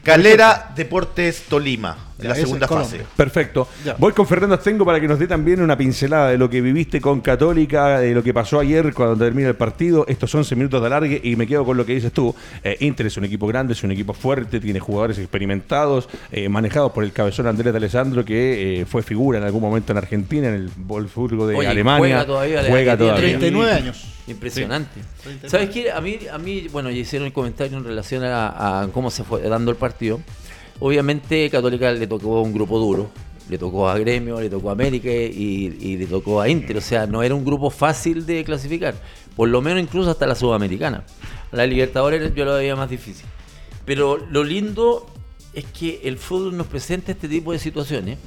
Calera 0.09 0.73
Deportes 0.75 1.45
Tolima, 1.49 1.97
en 2.19 2.23
Ya, 2.25 2.29
la 2.31 2.35
segunda 2.35 2.67
fase. 2.69 3.01
Perfecto. 3.17 3.69
Ya. 3.85 3.95
Voy 3.99 4.13
con 4.13 4.27
Fernando 4.27 4.55
Astengo 4.55 4.85
para 4.85 5.01
que 5.01 5.07
nos 5.09 5.19
dé 5.19 5.27
también 5.27 5.61
una 5.61 5.77
pincelada 5.77 6.31
de 6.31 6.39
lo 6.39 6.49
que 6.51 6.61
viviste 6.61 7.01
con 7.01 7.21
Católica, 7.21 8.01
de 8.01 8.13
lo 8.15 8.23
que 8.23 8.33
pasó 8.35 8.59
ayer 8.61 8.93
cuando 8.95 9.17
termina 9.17 9.49
el 9.49 9.55
partido. 9.57 10.05
Estos 10.09 10.35
11 10.35 10.57
minutos 10.57 10.81
de 10.81 10.87
alargue 10.87 11.21
y 11.23 11.37
me 11.37 11.47
quedo 11.47 11.65
con 11.65 11.77
lo 11.77 11.85
que 11.87 11.95
dices 11.95 12.13
tú. 12.13 12.35
Eh, 12.65 12.77
Inter 12.81 13.07
es 13.07 13.17
un 13.17 13.25
equipo 13.25 13.47
grande, 13.47 13.73
es 13.75 13.83
un 13.85 13.91
equipo 13.93 14.13
fuerte, 14.15 14.61
tiene 14.61 14.81
jugadores 14.81 15.19
experimentados, 15.19 16.09
eh, 16.33 16.49
manejados 16.49 16.93
por 16.93 17.05
el 17.05 17.13
cabezón 17.13 17.47
Andrés 17.47 17.73
de 17.73 17.77
Alessandro, 17.79 18.25
que 18.25 18.81
eh, 18.81 18.87
fue 18.87 19.03
figura 19.03 19.39
en 19.39 19.45
algún 19.45 19.61
momento 19.63 19.93
en 19.93 19.99
Argentina, 19.99 20.49
en 20.49 20.55
el 20.55 20.71
Wolfsburgo 20.77 21.47
de 21.47 21.57
Oye, 21.57 21.69
Alemania. 21.69 21.99
juega 21.99 22.27
todavía, 22.27 22.65
Juega 22.69 22.97
todavía. 22.97 23.21
39 23.21 23.73
años. 23.73 24.07
Impresionante. 24.29 25.01
¿Sabes 25.47 25.71
qué? 25.71 25.91
A 25.91 26.01
mí, 26.01 26.19
a 26.31 26.39
mí, 26.39 26.69
bueno, 26.71 26.91
ya 26.91 26.99
hicieron 26.99 27.27
el 27.27 27.33
comentario 27.33 27.79
en 27.79 27.85
relación 27.85 28.25
a, 28.25 28.83
a 28.83 28.89
cómo 28.89 29.11
se 29.11 29.25
fue 29.25 29.43
dando 29.43 29.71
el 29.71 29.77
partido. 29.77 30.21
Obviamente, 30.81 31.49
Católica 31.51 31.91
le 31.93 32.07
tocó 32.07 32.43
un 32.43 32.53
grupo 32.53 32.79
duro. 32.79 33.11
Le 33.49 33.57
tocó 33.57 33.89
a 33.89 33.99
Gremio, 33.99 34.41
le 34.41 34.51
tocó 34.51 34.69
a 34.69 34.73
América 34.73 35.09
y, 35.09 35.75
y 35.81 35.97
le 35.97 36.07
tocó 36.07 36.41
a 36.41 36.49
Inter. 36.51 36.77
O 36.77 36.81
sea, 36.83 37.07
no 37.07 37.23
era 37.23 37.35
un 37.35 37.45
grupo 37.45 37.71
fácil 37.71 38.27
de 38.27 38.45
clasificar. 38.45 38.95
Por 39.35 39.49
lo 39.49 39.63
menos 39.63 39.83
incluso 39.83 40.11
hasta 40.11 40.27
la 40.27 40.35
Sudamericana. 40.35 41.05
La 41.51 41.67
Libertadores 41.67 42.35
yo 42.35 42.45
lo 42.45 42.55
veía 42.55 42.77
más 42.77 42.91
difícil. 42.91 43.25
Pero 43.87 44.19
lo 44.19 44.45
lindo 44.45 45.07
es 45.55 45.65
que 45.65 46.03
el 46.05 46.19
fútbol 46.19 46.59
nos 46.59 46.67
presenta 46.67 47.13
este 47.13 47.27
tipo 47.27 47.53
de 47.53 47.59
situaciones 47.59 48.19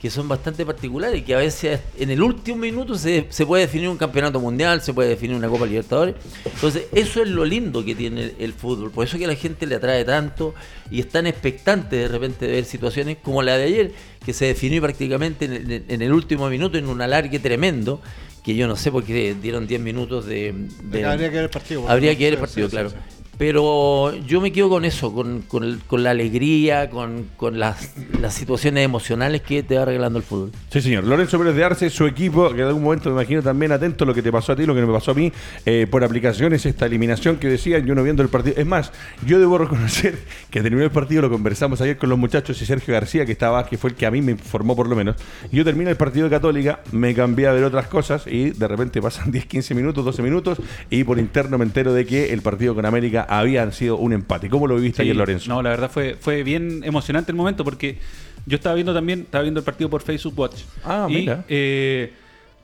que 0.00 0.10
son 0.10 0.28
bastante 0.28 0.64
particulares 0.64 1.18
y 1.20 1.22
que 1.24 1.34
a 1.34 1.38
veces 1.38 1.80
en 1.98 2.10
el 2.10 2.22
último 2.22 2.58
minuto 2.58 2.96
se, 2.96 3.26
se 3.30 3.44
puede 3.44 3.64
definir 3.66 3.88
un 3.88 3.96
campeonato 3.96 4.38
mundial, 4.38 4.80
se 4.80 4.94
puede 4.94 5.08
definir 5.08 5.36
una 5.36 5.48
Copa 5.48 5.66
Libertadores. 5.66 6.14
Entonces, 6.44 6.84
eso 6.92 7.20
es 7.22 7.28
lo 7.28 7.44
lindo 7.44 7.84
que 7.84 7.96
tiene 7.96 8.22
el, 8.22 8.34
el 8.38 8.52
fútbol. 8.52 8.92
Por 8.92 9.04
eso 9.06 9.18
que 9.18 9.24
a 9.24 9.28
la 9.28 9.34
gente 9.34 9.66
le 9.66 9.74
atrae 9.74 10.04
tanto 10.04 10.54
y 10.90 11.00
es 11.00 11.08
tan 11.08 11.26
expectante 11.26 11.96
de 11.96 12.06
repente 12.08 12.46
de 12.46 12.52
ver 12.52 12.64
situaciones 12.64 13.16
como 13.22 13.42
la 13.42 13.56
de 13.56 13.64
ayer, 13.64 13.92
que 14.24 14.32
se 14.32 14.44
definió 14.44 14.80
prácticamente 14.80 15.46
en 15.46 15.52
el, 15.54 15.84
en 15.88 16.02
el 16.02 16.12
último 16.12 16.48
minuto 16.48 16.78
en 16.78 16.86
un 16.86 17.00
alargue 17.00 17.40
tremendo, 17.40 18.00
que 18.44 18.54
yo 18.54 18.68
no 18.68 18.76
sé 18.76 18.92
por 18.92 19.02
qué 19.02 19.34
dieron 19.42 19.66
10 19.66 19.80
minutos 19.80 20.26
de... 20.26 20.54
de- 20.84 20.98
Habría 21.04 21.28
que 21.28 21.34
ver 21.34 21.44
el 21.44 21.50
partido. 21.50 21.88
Habría 21.88 22.16
que 22.16 22.24
ver 22.24 22.32
el 22.34 22.38
partido, 22.38 22.68
sí, 22.68 22.70
claro. 22.70 22.90
sí, 22.90 22.96
sí. 23.08 23.17
Pero 23.38 24.14
yo 24.26 24.40
me 24.40 24.52
quedo 24.52 24.68
con 24.68 24.84
eso, 24.84 25.14
con, 25.14 25.42
con 25.42 25.78
con 25.86 26.02
la 26.02 26.10
alegría, 26.10 26.90
con, 26.90 27.26
con 27.36 27.58
las, 27.58 27.94
las 28.20 28.34
situaciones 28.34 28.84
emocionales 28.84 29.42
que 29.42 29.62
te 29.62 29.76
va 29.76 29.82
arreglando 29.82 30.18
el 30.18 30.24
fútbol. 30.24 30.52
Sí, 30.70 30.80
señor. 30.80 31.04
Lorenzo 31.04 31.38
Pérez 31.38 31.54
de 31.54 31.64
Arce, 31.64 31.90
su 31.90 32.06
equipo, 32.06 32.50
que 32.50 32.62
en 32.62 32.68
algún 32.68 32.82
momento 32.82 33.10
me 33.10 33.16
imagino 33.16 33.42
también 33.42 33.72
atento 33.72 34.04
a 34.04 34.06
lo 34.06 34.14
que 34.14 34.22
te 34.22 34.32
pasó 34.32 34.52
a 34.52 34.56
ti, 34.56 34.66
lo 34.66 34.74
que 34.74 34.82
me 34.82 34.92
pasó 34.92 35.12
a 35.12 35.14
mí, 35.14 35.32
eh, 35.66 35.86
por 35.90 36.04
aplicaciones, 36.04 36.66
esta 36.66 36.86
eliminación 36.86 37.36
que 37.36 37.48
decían, 37.48 37.86
yo 37.86 37.94
no 37.94 38.02
viendo 38.02 38.22
el 38.22 38.28
partido. 38.28 38.56
Es 38.58 38.66
más, 38.66 38.92
yo 39.26 39.38
debo 39.38 39.58
reconocer 39.58 40.18
que 40.50 40.62
terminó 40.62 40.84
el 40.84 40.90
partido, 40.90 41.22
lo 41.22 41.30
conversamos 41.30 41.80
ayer 41.80 41.96
con 41.96 42.08
los 42.08 42.18
muchachos 42.18 42.60
y 42.60 42.66
Sergio 42.66 42.94
García, 42.94 43.24
que 43.26 43.32
estaba, 43.32 43.66
que 43.66 43.78
fue 43.78 43.90
el 43.90 43.96
que 43.96 44.06
a 44.06 44.10
mí 44.10 44.22
me 44.22 44.32
informó 44.32 44.76
por 44.76 44.88
lo 44.88 44.96
menos. 44.96 45.16
Yo 45.52 45.64
terminé 45.64 45.90
el 45.90 45.96
partido 45.96 46.24
de 46.24 46.30
Católica, 46.30 46.80
me 46.92 47.14
cambié 47.14 47.46
a 47.46 47.52
ver 47.52 47.64
otras 47.64 47.86
cosas 47.86 48.26
y 48.26 48.50
de 48.50 48.68
repente 48.68 49.00
pasan 49.00 49.30
10, 49.32 49.46
15 49.46 49.74
minutos, 49.74 50.04
12 50.04 50.22
minutos 50.22 50.58
y 50.90 51.04
por 51.04 51.18
interno 51.18 51.58
me 51.58 51.64
entero 51.64 51.92
de 51.92 52.04
que 52.04 52.32
el 52.32 52.42
partido 52.42 52.74
con 52.74 52.84
América 52.84 53.26
habían 53.28 53.72
sido 53.72 53.96
un 53.96 54.12
empate. 54.12 54.48
¿Cómo 54.48 54.66
lo 54.66 54.76
viviste 54.76 54.98
Sí, 54.98 55.02
ayer, 55.02 55.16
Lorenzo? 55.16 55.48
No, 55.48 55.62
la 55.62 55.70
verdad 55.70 55.90
fue, 55.90 56.16
fue 56.18 56.42
bien 56.42 56.82
emocionante 56.84 57.30
el 57.32 57.36
momento 57.36 57.64
porque 57.64 57.98
yo 58.46 58.56
estaba 58.56 58.74
viendo 58.74 58.94
también, 58.94 59.20
estaba 59.20 59.42
viendo 59.42 59.60
el 59.60 59.64
partido 59.64 59.90
por 59.90 60.02
Facebook 60.02 60.38
Watch. 60.38 60.62
Ah, 60.84 61.06
y, 61.08 61.14
mira. 61.14 61.44
eh, 61.48 62.12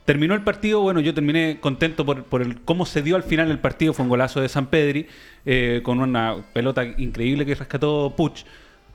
terminó 0.04 0.34
el 0.34 0.42
partido, 0.42 0.80
bueno, 0.80 1.00
yo 1.00 1.12
terminé 1.14 1.58
contento 1.60 2.04
por, 2.04 2.24
por 2.24 2.42
el 2.42 2.60
cómo 2.62 2.86
se 2.86 3.02
dio 3.02 3.16
al 3.16 3.22
final 3.22 3.50
el 3.50 3.58
partido, 3.58 3.92
fue 3.92 4.02
un 4.04 4.08
golazo 4.08 4.40
de 4.40 4.48
San 4.48 4.66
Pedri, 4.66 5.06
eh, 5.46 5.80
con 5.82 6.00
una 6.00 6.36
pelota 6.52 6.84
increíble 6.84 7.44
que 7.46 7.54
rescató 7.54 8.12
Puch. 8.16 8.44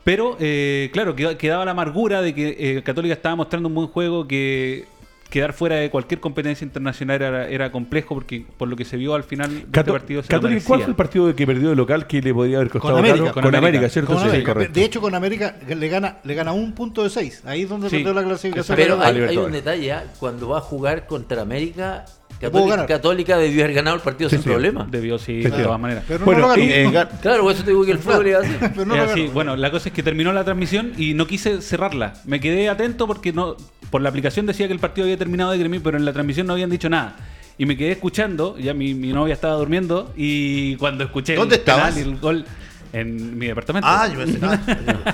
Pero, 0.03 0.38
eh, 0.39 0.89
claro, 0.93 1.15
queda- 1.15 1.38
quedaba 1.38 1.65
la 1.65 1.71
amargura 1.71 2.21
de 2.21 2.33
que 2.33 2.55
eh, 2.77 2.81
Católica 2.83 3.13
estaba 3.13 3.35
mostrando 3.35 3.67
un 3.69 3.75
buen 3.75 3.88
juego, 3.88 4.27
que 4.27 4.85
quedar 5.29 5.53
fuera 5.53 5.75
de 5.75 5.89
cualquier 5.91 6.19
competencia 6.19 6.65
internacional 6.65 7.21
era, 7.21 7.48
era 7.48 7.71
complejo, 7.71 8.15
porque 8.15 8.45
por 8.57 8.67
lo 8.67 8.75
que 8.75 8.83
se 8.86 8.98
vio 8.98 9.13
al 9.13 9.24
final 9.24 9.50
de 9.51 9.57
este 9.59 9.71
Cató- 9.71 9.91
partido 9.93 10.24
se 10.24 10.31
lo 10.33 10.39
Católica, 10.39 10.63
¿cuál 10.65 10.79
fue 10.81 10.89
el 10.89 10.95
partido 10.95 11.36
que 11.36 11.45
perdió 11.45 11.69
de 11.69 11.75
local 11.75 12.07
que 12.07 12.21
le 12.21 12.33
podría 12.33 12.57
haber 12.57 12.69
costado 12.69 12.98
América. 12.98 13.17
caro? 13.19 13.33
Con 13.33 13.43
Con, 13.43 13.55
América. 13.55 13.67
América, 13.77 13.89
¿cierto? 13.93 14.07
Con 14.13 14.17
Sí, 14.17 14.24
sí, 14.24 14.29
América. 14.29 14.53
correcto. 14.53 14.74
De 14.79 14.86
hecho, 14.86 15.01
con 15.01 15.15
América 15.15 15.55
le 15.67 15.88
gana, 15.88 16.17
le 16.24 16.33
gana 16.33 16.51
un 16.51 16.74
punto 16.74 17.03
de 17.03 17.09
seis. 17.12 17.41
Ahí 17.45 17.62
es 17.63 17.69
donde 17.69 17.89
Sí. 17.89 17.98
perdió 17.98 18.13
la 18.13 18.24
clasificación. 18.24 18.75
Pero 18.75 19.00
hay, 19.01 19.17
hay 19.21 19.38
un 19.38 19.51
detalle, 19.51 19.91
¿ah? 19.93 20.03
cuando 20.19 20.50
va 20.50 20.57
a 20.57 20.62
jugar 20.62 21.05
contra 21.05 21.41
América, 21.43 22.05
Católica, 22.39 22.69
ganar. 22.72 22.88
Católica 22.88 23.38
debió 23.38 23.63
haber 23.63 23.75
ganado 23.75 23.96
el 23.98 24.01
partido 24.01 24.29
Sí, 24.29 24.38
sin 24.38 24.43
sí. 24.43 24.50
problema. 24.50 24.88
Debió, 24.89 25.17
sí, 25.19 25.43
Sí, 25.43 25.50
de 25.50 25.63
todas 25.63 25.79
maneras. 25.79 26.03
Pero 26.08 26.25
Bueno, 26.25 26.41
no 26.41 26.48
lo 26.48 26.53
ganó. 26.53 26.63
y- 26.63 26.69
Eh, 26.72 26.89
Claro, 27.22 27.43
por 27.43 27.51
eso 27.53 27.63
te 27.63 27.72
digo 27.72 27.84
que 27.86 27.91
el 27.91 28.00
fútbol 28.00 28.27
es 28.27 28.36
así. 28.38 28.51
Pero 28.60 28.86
no 28.86 28.96
Es 28.96 29.03
lo 29.05 29.12
así. 29.12 29.22
ganó. 29.24 29.34
Bueno, 29.34 29.55
la 29.58 29.72
cosa 29.72 29.89
es 29.89 29.96
que 29.96 30.03
terminó 30.03 30.31
la 30.34 30.43
transmisión 30.43 30.93
y 30.98 31.13
no 31.13 31.27
quise 31.27 31.62
cerrarla. 31.62 32.13
Me 32.25 32.39
quedé 32.39 32.69
atento 32.69 33.08
porque 33.08 33.34
no 33.34 33.55
por 33.89 34.01
la 34.01 34.10
aplicación 34.10 34.46
decía 34.46 34.67
que 34.67 34.74
el 34.74 34.79
partido 34.79 35.05
había 35.05 35.17
terminado 35.17 35.51
de 35.51 35.58
Gremio, 35.58 35.81
pero 35.84 35.98
en 35.98 36.05
la 36.05 36.13
transmisión 36.13 36.48
no 36.48 36.53
habían 36.53 36.69
dicho 36.69 36.89
nada. 36.89 37.15
Y 37.58 37.65
me 37.65 37.75
quedé 37.75 37.91
escuchando, 37.91 38.58
ya 38.58 38.74
mi, 38.74 38.93
mi 38.93 39.12
novia 39.12 39.34
estaba 39.34 39.55
durmiendo 39.55 40.13
y 40.15 40.75
cuando 40.77 41.03
escuché 41.03 41.36
¿Dónde 41.36 41.55
el 41.55 41.62
penal 41.62 41.89
estabas? 41.89 41.98
y 41.98 42.01
el 42.10 42.17
gol 42.19 42.46
en 42.93 43.38
mi 43.38 43.48
departamento. 43.48 43.88
Ah, 43.89 44.08
yo 44.08 44.19
pensé, 44.19 44.39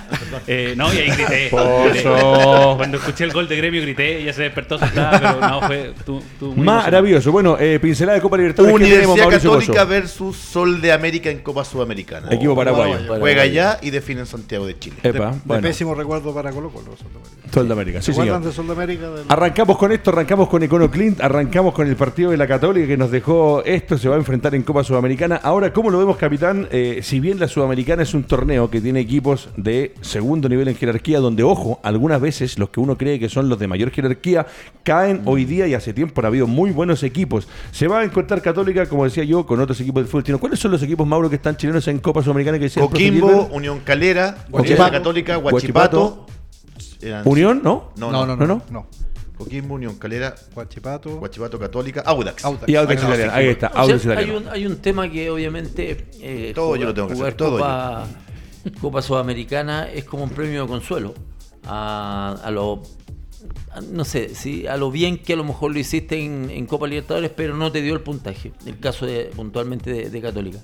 Eh, 0.48 0.74
no, 0.77 0.94
y 0.94 0.98
ahí 0.98 1.10
grité. 1.12 1.48
Pozo. 1.50 2.75
Cuando 2.77 2.98
escuché 2.98 3.24
el 3.24 3.32
gol 3.32 3.48
de 3.48 3.55
Gremio 3.58 3.82
grité, 3.82 4.20
ella 4.22 4.34
se 4.34 4.44
despertó 4.44 4.75
asustada, 4.75 5.20
pero 5.20 5.39
no, 5.48 5.62
fue 5.62 5.94
tú, 6.05 6.22
tú 6.39 6.53
muy 6.53 6.65
Maravilloso. 6.65 7.32
Bueno, 7.32 7.58
eh, 7.60 7.79
pincelada 7.82 8.15
de 8.15 8.22
Copa 8.22 8.38
Libertadores. 8.38 8.75
¿Qué 8.77 8.84
tenemos, 8.96 9.15
Universidad 9.17 9.29
Católica 9.51 9.74
Pozo? 9.74 9.88
versus 9.88 10.38
Sol 10.38 10.82
de 10.82 10.91
América 10.91 11.29
en 11.29 11.39
Copa 11.39 11.63
Sudamericana. 11.65 12.27
Equipo 12.32 12.55
paraguayo. 12.55 12.94
Paraguayo. 12.94 13.22
Juega 13.22 13.41
allá 13.44 13.79
y 13.82 13.89
define 13.91 14.22
en 14.22 14.25
Santiago 14.27 14.65
de 14.65 14.77
Chile. 14.77 14.98
Epa, 15.03 15.32
De 15.32 15.38
bueno. 15.46 15.62
pésimo 15.63 15.96
recuerdo 15.96 16.34
para 16.34 16.51
Colo 16.51 16.70
Colo. 16.70 16.86
Sol 16.98 16.98
de 17.12 17.17
América. 17.17 17.51
Sol 17.53 17.67
de 17.67 17.74
América, 17.74 18.01
sí, 18.01 18.05
¿Se 18.05 18.12
acuerdan 18.12 18.41
señor. 18.41 18.51
de 18.51 18.55
Sol 18.55 18.67
de 18.67 18.74
América? 18.74 19.10
Del- 19.10 19.25
Arrancamos 19.29 19.77
con 19.77 19.91
esto, 19.91 20.10
arrancamos 20.12 20.50
con 20.50 20.63
Econo 20.63 20.91
Clint, 20.91 21.22
arrancamos 21.22 21.74
con 21.74 21.88
el 21.88 21.96
partido 21.96 22.32
de 22.32 22.38
la 22.38 22.48
Católica 22.48 22.88
que 22.88 22.98
nos 22.98 23.12
dejó 23.12 23.63
esto, 23.65 23.98
se 23.98 24.10
va 24.10 24.15
a 24.15 24.17
enfrentar 24.17 24.53
en 24.55 24.63
Copa 24.63 24.84
Sudamericana. 24.84 25.39
Ahora, 25.41 25.72
¿cómo 25.72 25.89
lo 25.89 26.00
vemos, 26.00 26.17
capitán? 26.17 26.67
Eh, 26.72 27.00
si 27.01 27.20
bien 27.20 27.39
la 27.39 27.48
Sudamericana 27.48 27.64
es 27.74 28.13
un 28.13 28.24
torneo 28.24 28.69
que 28.69 28.81
tiene 28.81 29.00
equipos 29.00 29.50
de 29.57 29.93
segundo 30.01 30.50
nivel 30.50 30.67
en 30.67 30.75
jerarquía, 30.75 31.19
donde, 31.19 31.43
ojo, 31.43 31.79
algunas 31.84 32.19
veces 32.22 32.57
los 32.60 32.69
que 32.69 32.79
uno 32.79 32.98
cree 32.98 33.19
que 33.19 33.29
son 33.29 33.50
los 33.50 33.60
de 33.60 33.67
mayor 33.67 33.91
jerarquía 33.91 34.45
caen 34.84 35.22
hoy 35.25 35.45
día 35.45 35.67
y 35.67 35.74
hace 35.74 35.93
tiempo 35.93 36.22
ha 36.22 36.27
habido 36.27 36.48
muy 36.48 36.72
buenos 36.72 37.03
equipos. 37.03 37.48
Se 37.72 37.88
va 37.88 38.00
a 38.00 38.03
encontrar 38.03 38.41
Católica, 38.41 38.88
como 38.88 39.03
decía 39.03 39.24
yo, 39.24 39.45
con 39.45 39.60
otros 39.60 39.79
equipos 39.81 40.01
del 40.03 40.07
fútbol 40.07 40.24
chileno. 40.24 40.39
¿Cuáles 40.39 40.60
son 40.60 40.72
los 40.72 40.81
equipos, 40.84 41.05
Mauro, 41.07 41.29
que 41.29 41.36
están 41.36 41.55
chilenos 41.57 41.88
en 41.88 42.00
Copa 42.00 42.22
Sudamericana 42.22 42.60
que 42.60 42.69
Coquimbo? 42.69 43.48
Unión 43.51 43.79
Calera, 43.79 44.45
Guachipato. 44.50 44.91
Católica, 44.91 45.36
Guachipato. 45.38 46.25
Eran- 47.01 47.22
Unión, 47.25 47.62
¿no? 47.63 47.91
No, 47.98 48.12
No, 48.12 48.25
no, 48.25 48.36
no, 48.36 48.62
no. 48.69 48.88
Coquimbo, 49.38 49.75
Unión 49.75 49.96
Calera, 49.98 50.34
Guachipato. 50.54 51.18
Guachipato 51.18 51.60
Católica, 51.60 52.01
Audax. 52.06 52.44
Audax. 52.46 52.70
Y 52.70 52.75
Audax 52.75 53.01
Ahí 53.04 53.08
Italiano, 53.10 53.34
ahí 53.34 53.48
está, 53.48 53.68
O 53.68 53.72
sea, 53.74 53.82
Audax 53.84 54.08
hay, 54.08 54.30
un, 54.32 54.48
hay 54.50 54.65
un 54.65 54.77
tema 54.77 55.10
que 55.12 55.30
obviamente 55.30 56.08
eh, 56.22 56.51
Todo 56.56 56.75
yo 56.75 56.86
lo 56.86 56.94
tengo 56.94 57.08
que 57.10 57.13
hacer, 57.15 57.34
todo 57.36 57.51
Copa, 57.58 58.08
Copa 58.82 59.01
Sudamericana 59.01 59.89
es 59.92 60.04
como 60.06 60.24
un 60.24 60.30
premio 60.30 60.63
de 60.63 60.68
consuelo 60.68 61.13
a, 61.65 62.38
a 62.44 62.51
lo 62.51 62.82
a- 63.72 63.82
no 63.82 64.06
sé, 64.06 64.34
si 64.36 64.65
a 64.68 64.77
lo 64.77 64.89
bien 64.92 65.18
que 65.18 65.34
a 65.34 65.36
lo 65.36 65.44
mejor 65.44 65.72
lo 65.74 65.80
hiciste 65.80 66.20
en, 66.24 66.50
en 66.50 66.65
Copa 66.65 66.88
Libertadores, 66.88 67.30
pero 67.36 67.56
no 67.56 67.72
te 67.72 67.82
dio 67.82 67.94
el 67.94 68.01
puntaje, 68.01 68.54
el 68.65 68.80
caso 68.80 69.06
de, 69.06 69.25
puntualmente 69.36 69.92
de, 69.92 70.10
de 70.10 70.22
Católica. 70.22 70.60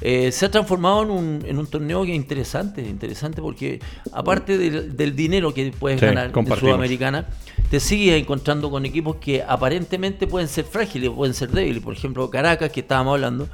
Eh, 0.00 0.30
se 0.30 0.46
ha 0.46 0.50
transformado 0.50 1.02
en 1.02 1.10
un, 1.10 1.42
en 1.44 1.58
un 1.58 1.66
torneo 1.66 2.04
que 2.04 2.10
es 2.10 2.16
interesante, 2.16 2.82
interesante 2.82 3.42
porque 3.42 3.80
aparte 4.12 4.56
del, 4.56 4.96
del 4.96 5.16
dinero 5.16 5.52
que 5.52 5.72
puedes 5.76 5.98
Sí, 5.98 6.06
ganar 6.06 6.30
en. 6.32 6.56
Sudamericana, 6.56 7.26
te 7.70 7.80
sigues 7.80 8.20
encontrando 8.20 8.70
con 8.70 8.86
equipos 8.86 9.16
que 9.16 9.42
aparentemente 9.42 10.26
pueden 10.26 10.48
ser 10.48 10.64
frágiles, 10.64 11.10
pueden 11.10 11.34
ser 11.34 11.50
débiles. 11.50 11.82
Por 11.82 11.94
ejemplo, 11.94 12.30
Caracas, 12.30 12.70
que 12.70 12.80
estábamos 12.80 13.14
hablando, 13.14 13.48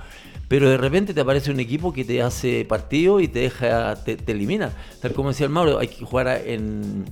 pero 0.46 0.68
de 0.68 0.76
repente 0.76 1.14
te 1.14 1.20
aparece 1.22 1.50
un 1.50 1.60
equipo 1.60 1.92
que 1.92 2.04
te 2.04 2.20
hace 2.20 2.66
partido 2.66 3.20
y 3.20 3.28
te 3.28 3.40
deja, 3.40 3.94
te, 4.04 4.16
te 4.16 4.32
elimina. 4.32 4.70
Tal 5.00 5.12
como 5.14 5.30
decía 5.30 5.46
el 5.46 5.52
Mauro, 5.52 5.78
hay 5.78 5.88
que 5.88 6.04
jugar 6.04 6.42
en. 6.44 7.06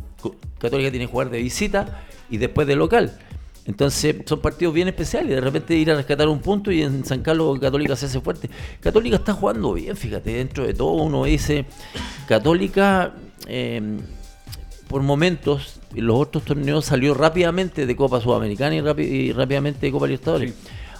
Católica 0.58 0.90
tiene 0.90 1.06
que 1.06 1.12
jugar 1.12 1.30
de 1.30 1.42
visita 1.42 2.02
y 2.30 2.36
después 2.36 2.66
de 2.66 2.76
local. 2.76 3.18
Entonces 3.64 4.16
son 4.26 4.40
partidos 4.40 4.74
bien 4.74 4.88
especiales. 4.88 5.30
De 5.30 5.40
repente 5.40 5.76
ir 5.76 5.90
a 5.90 5.94
rescatar 5.94 6.28
un 6.28 6.40
punto 6.40 6.72
y 6.72 6.82
en 6.82 7.04
San 7.04 7.22
Carlos 7.22 7.58
Católica 7.60 7.94
se 7.94 8.06
hace 8.06 8.20
fuerte. 8.20 8.50
Católica 8.80 9.16
está 9.16 9.34
jugando 9.34 9.72
bien, 9.74 9.96
fíjate, 9.96 10.32
dentro 10.34 10.66
de 10.66 10.74
todo 10.74 10.92
uno 10.92 11.24
dice, 11.24 11.64
Católica 12.26 13.14
eh, 13.46 13.98
por 14.88 15.02
momentos 15.02 15.80
en 15.94 16.06
los 16.06 16.20
otros 16.20 16.44
torneos 16.44 16.86
salió 16.86 17.14
rápidamente 17.14 17.86
de 17.86 17.96
Copa 17.96 18.20
Sudamericana 18.20 18.74
y, 18.74 19.02
y 19.02 19.32
rápidamente 19.32 19.86
de 19.86 19.92
Copa 19.92 20.06
Libertadores. 20.06 20.54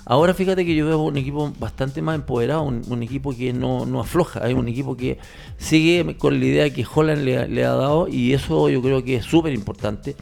Ahora 0.05 0.35
fíjate 0.35 0.65
que 0.65 0.75
yo 0.75 0.87
veo 0.87 0.99
un 1.01 1.17
equipo 1.17 1.53
bastante 1.59 2.03
más 2.03 2.17
empoderado, 2.17 2.63
un, 2.63 2.83
un 2.89 3.03
equipo 3.03 3.37
que 3.37 3.53
no, 3.53 3.87
no 3.87 4.01
afloja, 4.01 4.49
es 4.49 4.55
un 4.55 4.69
equipo 4.69 4.97
que 4.97 5.19
sigue 5.59 6.17
con 6.17 6.41
la 6.41 6.47
idea 6.47 6.71
que 6.71 6.85
Holland 6.93 7.23
le, 7.23 7.49
le 7.49 7.65
ha 7.65 7.73
dado 7.73 8.09
y 8.09 8.33
eso 8.33 8.69
yo 8.69 8.83
creo 8.83 9.05
que 9.05 9.17
es 9.17 9.25
súper 9.25 9.53
importante. 9.53 10.17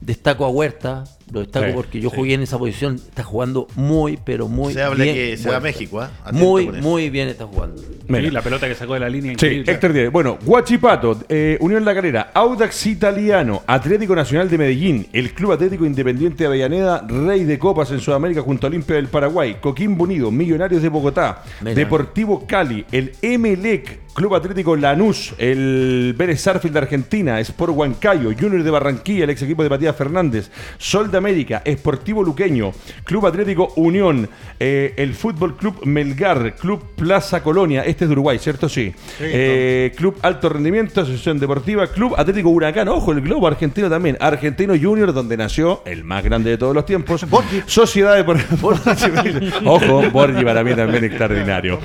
Destaco 0.00 0.44
a 0.44 0.48
Huerta, 0.48 1.04
Lo 1.32 1.40
destaco 1.40 1.66
Sí, 1.66 1.72
porque 1.74 2.00
yo 2.00 2.10
jugué 2.10 2.34
en 2.34 2.42
esa 2.42 2.58
posición. 2.58 2.96
Está 2.96 3.22
jugando 3.22 3.66
muy, 3.74 4.18
pero 4.22 4.48
muy 4.48 4.74
Se 4.74 4.82
habla 4.82 5.02
bien. 5.04 5.16
que 5.16 5.36
se 5.36 5.48
va 5.48 5.56
a. 5.56 5.60
México. 5.60 6.00
Atento 6.00 6.32
Muy, 6.32 6.66
muy 6.66 7.08
bien 7.08 7.28
está 7.28 7.46
jugando. 7.46 7.80
Mira. 8.08 8.30
La 8.30 8.42
pelota 8.42 8.68
que 8.68 8.74
sacó 8.74 8.94
de 8.94 9.00
la 9.00 9.08
línea. 9.08 9.30
Sí, 9.30 9.46
increíble. 9.46 9.72
Héctor 9.72 9.92
Díaz. 9.92 10.12
Bueno, 10.12 10.38
Guachipato, 10.44 11.18
eh, 11.28 11.56
Unión 11.60 11.84
La 11.84 11.94
Calera, 11.94 12.30
Audax 12.34 12.86
Italiano, 12.86 13.62
Atlético 13.66 14.14
Nacional 14.14 14.50
de 14.50 14.58
Medellín, 14.58 15.06
el 15.12 15.32
Club 15.32 15.52
Atlético 15.52 15.86
Independiente 15.86 16.44
de 16.44 16.48
Avellaneda, 16.48 17.06
Rey 17.08 17.44
de 17.44 17.58
Copas 17.58 17.90
en 17.92 18.00
Sudamérica 18.00 18.42
junto 18.42 18.66
a 18.66 18.68
Olimpia 18.68 18.96
del 18.96 19.08
Paraguay, 19.08 19.56
Coquimbo 19.60 20.04
Unido, 20.04 20.30
Millonarios 20.30 20.82
de 20.82 20.88
Bogotá, 20.88 21.42
Mira. 21.60 21.74
Deportivo 21.74 22.44
Cali, 22.46 22.84
el 22.92 23.12
Emelec, 23.22 24.00
Club 24.14 24.34
Atlético 24.34 24.76
Lanús, 24.76 25.32
el 25.38 26.14
Vélez 26.18 26.40
Sarfield 26.42 26.74
de 26.74 26.80
Argentina, 26.80 27.40
Sport 27.40 27.72
Huancayo, 27.74 28.30
Junior 28.38 28.62
de 28.62 28.70
Barranquilla, 28.70 29.24
el 29.24 29.30
ex 29.30 29.40
equipo 29.42 29.62
de 29.62 29.70
Matías 29.70 29.96
Fernández, 29.96 30.50
Sol 30.76 31.10
de 31.10 31.16
América, 31.22 31.62
Esportivo 31.64 32.24
Luqueño, 32.24 32.72
Club 33.04 33.26
Atlético 33.26 33.72
Unión, 33.76 34.28
eh, 34.58 34.92
el 34.96 35.14
Fútbol 35.14 35.56
Club 35.56 35.86
Melgar, 35.86 36.56
Club 36.56 36.82
Plaza 36.96 37.44
Colonia, 37.44 37.82
este 37.82 38.04
es 38.04 38.08
de 38.08 38.14
Uruguay, 38.14 38.38
¿cierto? 38.40 38.68
Sí. 38.68 38.92
Eh, 39.20 39.92
Club 39.96 40.16
Alto 40.22 40.48
Rendimiento, 40.48 41.00
Asociación 41.00 41.38
Deportiva, 41.38 41.86
Club 41.86 42.14
Atlético 42.16 42.48
Huracán, 42.48 42.88
ojo, 42.88 43.12
el 43.12 43.20
globo 43.20 43.46
argentino 43.46 43.88
también, 43.88 44.16
Argentino 44.18 44.74
Junior, 44.80 45.12
donde 45.12 45.36
nació 45.36 45.82
el 45.86 46.02
más 46.02 46.24
grande 46.24 46.50
de 46.50 46.58
todos 46.58 46.74
los 46.74 46.84
tiempos, 46.84 47.24
Sociedad 47.66 48.16
de 48.16 48.22
Ojo, 49.64 50.10
Borgi 50.10 50.44
para 50.44 50.64
mí 50.64 50.74
también 50.74 51.04
extraordinario. 51.04 51.78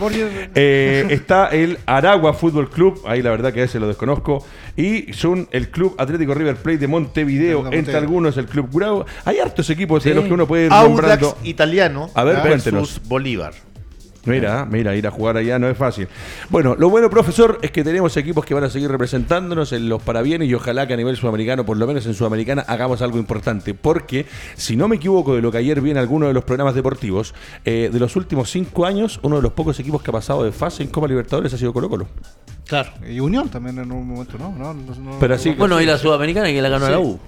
Eh, 0.56 1.06
está 1.10 1.50
el 1.50 1.78
Aragua 1.86 2.34
Fútbol 2.34 2.70
Club, 2.70 3.02
ahí 3.06 3.22
la 3.22 3.30
verdad 3.30 3.54
que 3.54 3.62
a 3.62 3.64
ese 3.66 3.80
lo 3.80 3.88
desconozco, 3.88 4.44
y 4.78 5.12
son 5.12 5.50
el 5.52 5.70
Club 5.70 5.96
Atlético 5.98 6.34
River 6.34 6.56
Plate 6.56 6.78
de 6.78 6.88
Montevideo, 6.88 7.64
De 7.64 7.78
entre 7.78 7.98
algunos 7.98 8.38
el 8.38 8.46
Club 8.46 8.70
Curao. 8.72 9.06
Hay 9.26 9.40
hartos 9.40 9.70
equipos 9.70 10.04
de 10.04 10.14
los 10.14 10.26
que 10.26 10.34
uno 10.34 10.48
puede 10.48 10.68
ir 10.68 10.72
Audax 10.72 10.90
nombrando. 10.90 11.38
italiano 11.44 12.10
A 12.14 12.24
ver, 12.24 12.36
versus 12.36 12.50
cuéntenos. 12.50 13.02
Bolívar. 13.08 13.54
Mira, 14.28 14.66
mira, 14.66 14.94
ir 14.94 15.08
a 15.08 15.12
jugar 15.12 15.38
allá 15.38 15.58
no 15.58 15.70
es 15.70 15.78
fácil. 15.78 16.08
Bueno, 16.50 16.76
lo 16.78 16.90
bueno, 16.90 17.10
profesor, 17.10 17.60
es 17.62 17.72
que 17.72 17.84
tenemos 17.84 18.18
equipos 18.18 18.46
que 18.46 18.54
van 18.54 18.66
a 18.66 18.70
seguir 18.70 18.92
representándonos 18.92 19.72
en 19.72 19.88
los 19.88 20.02
parabienes 20.04 20.50
y 20.50 20.54
ojalá 20.54 20.86
que 20.86 20.94
a 20.94 20.98
nivel 20.98 21.16
sudamericano, 21.16 21.66
por 21.66 21.78
lo 21.78 21.88
menos 21.88 22.06
en 22.06 22.14
Sudamericana, 22.14 22.64
hagamos 22.68 23.02
algo 23.02 23.18
importante. 23.20 23.74
Porque, 23.74 24.26
si 24.56 24.76
no 24.76 24.90
me 24.90 24.98
equivoco 24.98 25.34
de 25.36 25.42
lo 25.42 25.50
que 25.52 25.60
ayer 25.60 25.80
vi 25.80 25.92
en 25.92 25.98
alguno 25.98 26.28
de 26.28 26.34
los 26.34 26.44
programas 26.44 26.76
deportivos, 26.76 27.34
eh, 27.64 27.90
de 27.92 28.00
los 28.00 28.18
últimos 28.18 28.52
cinco 28.52 28.86
años, 28.86 29.20
uno 29.24 29.38
de 29.38 29.42
los 29.42 29.54
pocos 29.54 29.80
equipos 29.80 30.04
que 30.04 30.12
ha 30.12 30.14
pasado 30.14 30.44
de 30.44 30.52
fase 30.52 30.84
en 30.84 30.90
Copa 30.90 31.08
Libertadores 31.08 31.54
ha 31.54 31.58
sido 31.58 31.72
Colo 31.72 31.90
Colo. 31.90 32.08
Claro, 32.68 32.92
y 33.10 33.20
Unión 33.20 33.50
también 33.50 33.78
en 33.80 33.92
un 33.92 34.08
momento, 34.08 34.38
¿no? 34.38 34.52
no, 34.52 34.74
no, 34.74 34.96
no- 34.96 35.20
Pero 35.20 35.36
así- 35.36 35.52
Bueno, 35.52 35.80
y 35.82 35.86
la 35.86 35.98
Sudamericana 35.98 36.48
que 36.48 36.62
la 36.62 36.70
ganó 36.70 36.86
Sí. 36.86 36.92
la 36.92 37.00
U. 37.00 37.20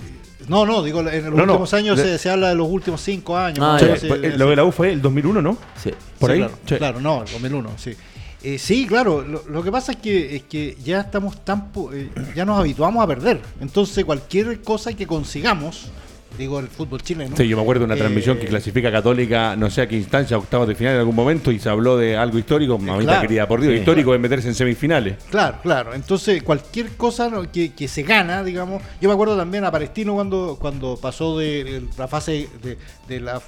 No, 0.47 0.65
no, 0.65 0.81
digo, 0.83 0.99
en 1.01 1.05
los 1.05 1.23
No, 1.33 1.45
no, 1.45 1.53
últimos 1.53 1.73
años 1.73 1.97
de- 1.97 2.03
se, 2.03 2.17
se 2.17 2.29
habla 2.29 2.49
de 2.49 2.55
los 2.55 2.67
últimos 2.67 3.01
cinco 3.01 3.37
años. 3.37 3.59
Ah, 3.61 3.77
Pues, 3.79 4.03
eh, 4.03 4.31
sí, 4.31 4.37
lo 4.37 4.49
de 4.49 4.55
la 4.55 4.63
U 4.65 4.71
fue 4.71 4.91
el 4.91 5.01
2001, 5.01 5.41
¿no? 5.41 5.57
Sí. 5.81 5.91
Por 6.17 6.29
Sí, 6.31 6.33
ahí. 6.33 6.39
Claro, 6.39 6.53
Sí. 6.65 6.75
claro, 6.75 6.99
no, 7.01 7.23
el 7.23 7.31
2001, 7.31 7.69
sí. 7.77 7.93
Eh, 8.41 8.57
sí, 8.57 8.87
claro, 8.87 9.21
lo, 9.21 9.43
lo 9.49 9.61
que 9.63 9.71
pasa 9.71 9.91
es 9.91 9.97
que, 9.99 10.37
es 10.37 10.43
que 10.43 10.75
ya 10.83 11.01
estamos 11.01 11.43
tan, 11.45 11.71
po- 11.71 11.91
eh, 11.93 12.09
ya 12.35 12.45
nos 12.45 12.57
habituamos 12.59 13.03
a 13.03 13.07
perder. 13.07 13.41
Entonces 13.61 14.03
cualquier 14.05 14.61
cosa 14.61 14.93
que 14.93 15.05
consigamos, 15.05 15.91
digo 16.39 16.59
el 16.59 16.67
fútbol 16.67 17.03
chileno. 17.03 17.35
Sí, 17.37 17.47
yo 17.47 17.55
me 17.55 17.61
acuerdo 17.61 17.81
de 17.81 17.85
una 17.85 17.95
eh, 17.95 17.99
transmisión 17.99 18.37
que 18.37 18.47
clasifica 18.47 18.89
a 18.89 18.91
Católica, 18.91 19.55
no 19.55 19.69
sé 19.69 19.81
a 19.81 19.87
qué 19.87 19.95
instancia, 19.95 20.37
octavos 20.37 20.67
de 20.67 20.73
final 20.73 20.93
en 20.93 20.99
algún 20.99 21.15
momento, 21.15 21.51
y 21.51 21.59
se 21.59 21.69
habló 21.69 21.97
de 21.97 22.17
algo 22.17 22.39
histórico. 22.39 22.79
Mamita 22.79 23.03
claro, 23.03 23.21
querida, 23.21 23.47
por 23.47 23.61
Dios, 23.61 23.73
sí. 23.73 23.79
histórico 23.79 24.15
es 24.15 24.19
meterse 24.19 24.47
en 24.47 24.55
semifinales. 24.55 25.17
Claro, 25.29 25.57
claro. 25.61 25.93
Entonces, 25.93 26.41
cualquier 26.41 26.95
cosa 26.95 27.29
que, 27.51 27.73
que 27.73 27.87
se 27.87 28.03
gana, 28.03 28.43
digamos. 28.43 28.81
Yo 28.99 29.09
me 29.09 29.13
acuerdo 29.13 29.37
también 29.37 29.65
a 29.65 29.71
Palestino 29.71 30.15
cuando, 30.15 30.57
cuando 30.59 30.97
pasó 30.97 31.37
de, 31.37 31.63
de 31.63 31.83
la 31.97 32.07
fase 32.07 32.49
de, 32.63 32.77
de 33.07 33.19
la. 33.19 33.41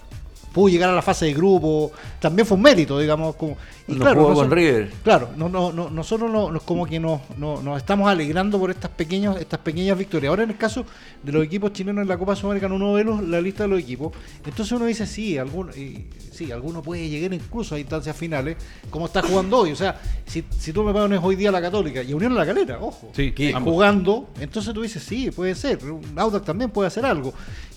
Pudo 0.53 0.69
llegar 0.69 0.89
a 0.89 0.93
la 0.93 1.01
fase 1.01 1.25
de 1.25 1.33
grupo. 1.33 1.91
También 2.19 2.45
fue 2.45 2.57
un 2.57 2.63
mérito, 2.63 2.99
digamos. 2.99 3.35
Como, 3.35 3.57
y 3.87 3.93
jugó 4.15 4.27
con 4.27 4.33
nosotros- 4.35 4.53
River. 4.53 4.91
Claro, 5.03 5.29
no, 5.37 5.49
no, 5.49 5.71
no, 5.71 5.89
nosotros 5.89 6.31
no, 6.31 6.51
nos- 6.51 6.63
como 6.63 6.85
que 6.85 6.99
nos, 6.99 7.21
no- 7.37 7.61
nos 7.61 7.77
estamos 7.77 8.09
alegrando 8.09 8.59
por 8.59 8.69
estas 8.71 8.91
pequeñas, 8.91 9.37
estas 9.39 9.59
pequeñas 9.59 9.97
victorias. 9.97 10.29
Ahora 10.29 10.43
en 10.43 10.51
el 10.51 10.57
caso 10.57 10.85
de 11.23 11.31
los 11.31 11.43
equipos 11.43 11.73
chilenos 11.73 12.01
en 12.03 12.07
la 12.07 12.17
Copa 12.17 12.35
Sudamericana, 12.35 12.75
uno 12.75 12.93
ve 12.93 13.03
los- 13.03 13.21
la 13.23 13.41
lista 13.41 13.63
de 13.63 13.69
los 13.69 13.79
equipos, 13.79 14.13
entonces 14.45 14.71
uno 14.73 14.85
dice 14.85 15.05
sí, 15.05 15.37
alguno, 15.37 15.71
y- 15.75 16.05
sí, 16.31 16.51
alguno 16.51 16.81
puede 16.81 17.09
llegar 17.09 17.33
incluso 17.33 17.75
a 17.75 17.79
instancias 17.79 18.15
finales, 18.15 18.57
como 18.89 19.05
está 19.07 19.21
jugando 19.21 19.57
hoy. 19.59 19.71
O 19.71 19.75
sea, 19.75 19.99
si, 20.25 20.43
si 20.57 20.71
tú 20.73 20.83
me 20.83 20.93
pones 20.93 21.19
hoy 21.23 21.35
día 21.35 21.51
la 21.51 21.61
Católica 21.61 22.01
y 22.03 22.13
Unión 22.13 22.33
la 22.35 22.45
Calera, 22.45 22.77
ojo, 22.79 23.09
Sí, 23.13 23.31
que 23.31 23.53
jugando, 23.53 24.29
entonces 24.39 24.73
tú 24.73 24.81
dices 24.81 25.03
sí, 25.03 25.31
puede 25.31 25.55
ser, 25.55 25.83
un 25.85 26.01
Audax 26.17 26.45
también 26.45 26.69
puede 26.69 26.87
hacer 26.87 27.05
algo. 27.05 27.33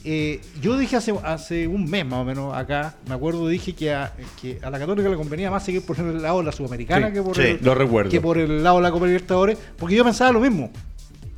Eh, 0.07 0.41
yo 0.61 0.77
dije 0.77 0.97
hace, 0.97 1.15
hace 1.25 1.67
un 1.67 1.89
mes 1.89 2.05
más 2.05 2.21
o 2.21 2.25
menos 2.25 2.55
acá, 2.65 2.95
me 3.09 3.15
acuerdo, 3.15 3.47
dije 3.49 3.75
que 3.75 3.93
a, 3.95 4.13
que 4.43 4.59
a 4.63 4.69
la 4.71 4.79
Católica 4.79 5.09
le 5.09 5.17
convenía 5.17 5.51
más 5.51 5.65
seguir 5.65 5.85
por 5.87 5.99
el 5.99 6.21
lado 6.21 6.39
de 6.41 6.45
la 6.45 6.53
Sudamericana 6.53 7.07
Sí, 7.09 7.13
que 7.15 7.23
por 7.23 7.37
sí, 7.37 7.43
el, 7.43 7.59
lo 7.63 7.75
recuerdo. 7.75 8.11
que 8.11 8.21
por 8.21 8.37
el 8.39 8.63
lado 8.63 8.77
de 8.77 8.83
la 8.83 8.91
Copa 8.91 9.07
Libertadores, 9.07 9.57
porque 9.79 9.95
yo 9.95 10.05
pensaba 10.05 10.33
lo 10.33 10.41
mismo. 10.41 10.71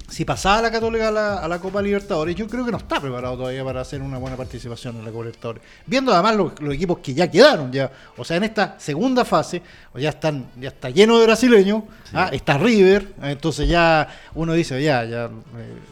Si 0.09 0.25
pasaba 0.25 0.63
la 0.63 0.71
Católica 0.71 1.09
a 1.09 1.11
la, 1.11 1.39
a 1.39 1.49
la 1.49 1.59
Copa 1.59 1.83
Libertadores, 1.83 2.37
yo 2.37 2.47
creo 2.47 2.65
que 2.65 2.71
no 2.71 2.77
está 2.79 3.01
preparado 3.01 3.37
todavía 3.37 3.65
para 3.65 3.81
hacer 3.81 4.01
una 4.01 4.19
buena 4.19 4.37
participación 4.37 4.95
en 4.99 5.05
la 5.05 5.11
Copa 5.11 5.25
Libertadores. 5.25 5.63
Viendo 5.85 6.13
además 6.15 6.37
los, 6.37 6.61
los 6.61 6.75
equipos 6.75 6.99
que 7.01 7.13
ya 7.13 7.29
quedaron, 7.29 7.73
ya, 7.73 7.91
o 8.17 8.25
sea, 8.25 8.37
en 8.37 8.45
esta 8.45 8.77
segunda 8.79 9.25
fase, 9.25 9.63
ya 9.97 10.11
están, 10.11 10.47
ya 10.61 10.69
está 10.69 10.91
lleno 10.91 11.19
de 11.19 11.27
brasileños, 11.27 11.83
ah, 12.15 12.31
está 12.33 12.57
River, 12.57 13.15
entonces 13.21 13.69
ya 13.69 14.07
uno 14.37 14.53
dice, 14.53 14.81
ya, 14.81 15.05
ya, 15.05 15.25
eh, 15.25 15.29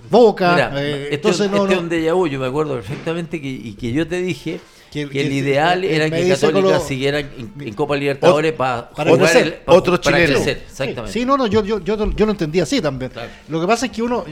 Boca, 0.08 0.52
Mira, 0.52 0.72
eh, 0.80 1.02
este, 1.02 1.14
entonces 1.16 1.50
no, 1.50 1.64
este 1.64 1.74
es 1.74 1.80
no- 1.80 1.82
un 1.82 1.90
déjà 1.90 2.14
vu, 2.14 2.28
yo 2.28 2.38
me 2.38 2.46
acuerdo 2.46 2.74
perfectamente 2.76 3.40
que, 3.40 3.48
y 3.48 3.72
que 3.74 3.90
yo 3.90 4.06
te 4.06 4.22
dije 4.22 4.60
Que- 5.08 5.20
el 5.20 5.32
ideal 5.32 5.82
eh, 5.84 5.96
era 5.96 6.08
que 6.08 6.28
Católica 6.28 6.60
Colo- 6.68 6.80
siguiera 6.80 7.18
en, 7.18 7.52
en 7.60 7.74
Copa 7.74 7.96
Libertadores 7.96 8.52
pa- 8.52 8.88
para 8.90 9.10
jugar 9.10 9.30
crecer. 9.30 9.46
el- 9.48 9.54
pa- 9.54 9.72
Otro 9.74 10.00
para 10.00 10.16
chileno. 10.18 10.34
crecer, 10.40 10.56
Sí, 10.58 10.62
exactamente. 10.70 11.12
Sí, 11.12 11.24
no, 11.24 11.36
no, 11.36 11.46
yo, 11.48 11.64
yo, 11.64 11.80
yo, 11.80 11.96
yo 12.12 12.24
lo 12.26 12.30
entendía 12.32 12.62
así 12.62 12.80
también. 12.80 13.10
Claro. 13.10 13.28
Lo 13.48 13.60
que 13.60 13.66
pasa 13.66 13.86
es 13.86 13.92
que 13.92 14.02
uno, 14.02 14.24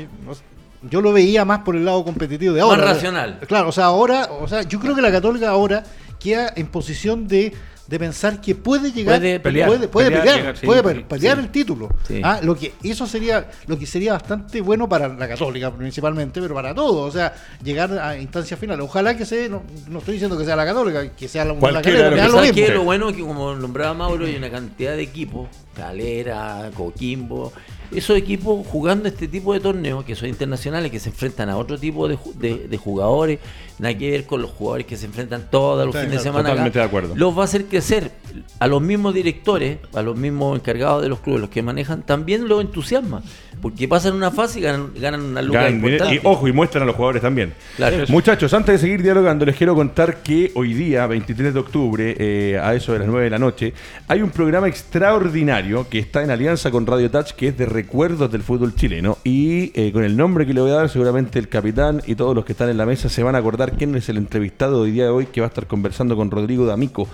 yo 0.88 1.00
lo 1.00 1.12
veía 1.12 1.44
más 1.44 1.60
por 1.60 1.76
el 1.76 1.84
lado 1.84 2.04
competitivo 2.04 2.54
de 2.54 2.60
ahora. 2.60 2.78
Más 2.78 2.94
racional. 2.94 3.40
Claro, 3.46 3.68
o 3.68 3.72
sea, 3.72 3.86
ahora, 3.86 4.28
o 4.40 4.46
sea, 4.48 4.62
yo 4.62 4.78
creo 4.80 4.94
que 4.94 5.02
la 5.02 5.10
Católica 5.12 5.48
ahora 5.50 5.84
queda 6.20 6.52
en 6.56 6.68
posición 6.68 7.26
de, 7.26 7.52
de 7.92 7.98
pensar 7.98 8.40
que 8.40 8.54
puede 8.54 8.90
llegar, 8.90 9.20
Puede 9.20 9.38
pelear, 9.38 9.68
puede, 9.68 9.86
puede 9.86 10.06
pelear, 10.06 10.22
pelear, 10.24 10.38
llegar, 10.38 10.56
sí, 10.56 10.64
puede 10.64 10.82
pelear 11.02 11.36
sí. 11.36 11.42
el 11.44 11.50
título. 11.50 11.90
Sí. 12.08 12.22
Ah, 12.24 12.40
lo 12.42 12.54
que 12.54 12.72
eso 12.82 13.06
sería, 13.06 13.50
lo 13.66 13.78
que 13.78 13.84
sería 13.84 14.14
bastante 14.14 14.62
bueno 14.62 14.88
para 14.88 15.08
la 15.08 15.28
Católica 15.28 15.70
principalmente, 15.70 16.40
pero 16.40 16.54
para 16.54 16.74
todos, 16.74 17.06
o 17.06 17.12
sea, 17.12 17.34
llegar 17.62 17.92
a 17.98 18.16
instancias 18.16 18.58
finales. 18.58 18.82
Ojalá 18.82 19.14
que 19.14 19.26
sea, 19.26 19.46
no, 19.46 19.62
no 19.90 19.98
estoy 19.98 20.14
diciendo 20.14 20.38
que 20.38 20.46
sea 20.46 20.56
la 20.56 20.64
Católica, 20.64 21.06
que 21.10 21.28
sea 21.28 21.44
la, 21.44 21.52
la 21.52 21.60
Cualquiera 21.60 22.08
que 22.08 22.16
da 22.16 22.28
lo. 22.28 22.72
Lo 22.72 22.84
bueno 22.84 23.10
es 23.10 23.16
que 23.16 23.20
como 23.20 23.54
nombraba 23.56 23.92
Mauro 23.92 24.24
hay 24.24 24.36
una 24.36 24.48
cantidad 24.48 24.96
de 24.96 25.02
equipos, 25.02 25.50
Calera, 25.76 26.70
Coquimbo, 26.74 27.52
esos 27.94 28.16
equipos 28.16 28.66
jugando 28.66 29.08
este 29.08 29.28
tipo 29.28 29.52
de 29.54 29.60
torneos 29.60 30.04
que 30.04 30.14
son 30.14 30.28
internacionales, 30.28 30.90
que 30.90 31.00
se 31.00 31.08
enfrentan 31.10 31.48
a 31.50 31.56
otro 31.56 31.78
tipo 31.78 32.08
de, 32.08 32.16
ju- 32.16 32.34
de- 32.34 32.68
de 32.68 32.76
jugadores, 32.76 33.38
nada 33.78 33.96
que 33.96 34.10
ver 34.10 34.24
con 34.26 34.42
los 34.42 34.50
jugadores 34.50 34.86
que 34.86 34.96
se 34.96 35.06
enfrentan 35.06 35.48
todos 35.50 35.84
los 35.86 35.94
Sí, 35.94 36.02
fines 36.02 36.18
de 36.18 36.22
semana. 36.22 36.40
acá, 36.40 36.50
totalmente 36.50 36.78
de 36.78 36.84
acuerdo. 36.84 37.14
Los 37.16 37.36
va 37.36 37.42
a 37.42 37.44
hacer 37.44 37.64
crecer. 37.66 38.10
A 38.58 38.66
los 38.66 38.80
mismos 38.80 39.12
directores, 39.14 39.78
a 39.94 40.02
los 40.02 40.16
mismos 40.16 40.58
encargados 40.58 41.02
de 41.02 41.08
los 41.08 41.20
clubes, 41.20 41.40
los 41.40 41.50
que 41.50 41.62
manejan, 41.62 42.02
también 42.02 42.48
los 42.48 42.60
entusiasma. 42.60 43.22
Porque 43.60 43.86
pasan 43.86 44.14
una 44.14 44.30
fase 44.32 44.58
y 44.58 44.62
ganan, 44.62 44.90
ganan 44.98 45.20
una 45.22 45.42
lugar 45.42 45.64
Ganan 45.64 45.76
importante. 45.78 46.14
y 46.16 46.20
ojo, 46.24 46.48
y 46.48 46.52
muestran 46.52 46.82
a 46.82 46.86
los 46.86 46.96
jugadores 46.96 47.22
también. 47.22 47.52
Claro. 47.76 48.04
Muchachos, 48.08 48.52
antes 48.54 48.72
de 48.74 48.78
seguir 48.78 49.02
dialogando, 49.02 49.44
les 49.44 49.54
quiero 49.56 49.74
contar 49.76 50.22
que 50.22 50.50
hoy 50.54 50.74
día, 50.74 51.06
23 51.06 51.54
de 51.54 51.60
octubre, 51.60 52.16
eh, 52.18 52.58
a 52.60 52.74
eso 52.74 52.92
de 52.92 53.00
las 53.00 53.08
9 53.08 53.24
de 53.24 53.30
la 53.30 53.38
noche, 53.38 53.72
hay 54.08 54.20
un 54.22 54.30
programa 54.30 54.66
extraordinario 54.68 55.88
que 55.88 55.98
está 55.98 56.22
en 56.22 56.30
alianza 56.30 56.70
con 56.70 56.86
Radio 56.86 57.10
Touch, 57.10 57.32
que 57.32 57.48
es 57.48 57.58
de 57.58 57.66
recuerdos 57.82 58.30
del 58.30 58.42
fútbol 58.42 58.74
chileno. 58.74 59.18
Y 59.24 59.72
eh, 59.74 59.90
con 59.92 60.04
el 60.04 60.16
nombre 60.16 60.46
que 60.46 60.54
le 60.54 60.60
voy 60.60 60.70
a 60.70 60.74
dar, 60.74 60.88
seguramente 60.88 61.38
el 61.40 61.48
capitán 61.48 62.00
y 62.06 62.14
todos 62.14 62.34
los 62.34 62.44
que 62.44 62.52
están 62.52 62.68
en 62.68 62.76
la 62.76 62.86
mesa 62.86 63.08
se 63.08 63.22
van 63.24 63.34
a 63.34 63.38
acordar 63.38 63.72
quién 63.72 63.94
es 63.96 64.08
el 64.08 64.18
entrevistado 64.18 64.76
de 64.76 64.82
hoy 64.82 64.90
día 64.92 65.04
de 65.04 65.10
hoy 65.10 65.26
que 65.26 65.40
va 65.40 65.48
a 65.48 65.48
estar 65.48 65.66
conversando 65.66 66.16
con 66.16 66.30
Rodrigo 66.30 66.64
D'Amico. 66.64 67.08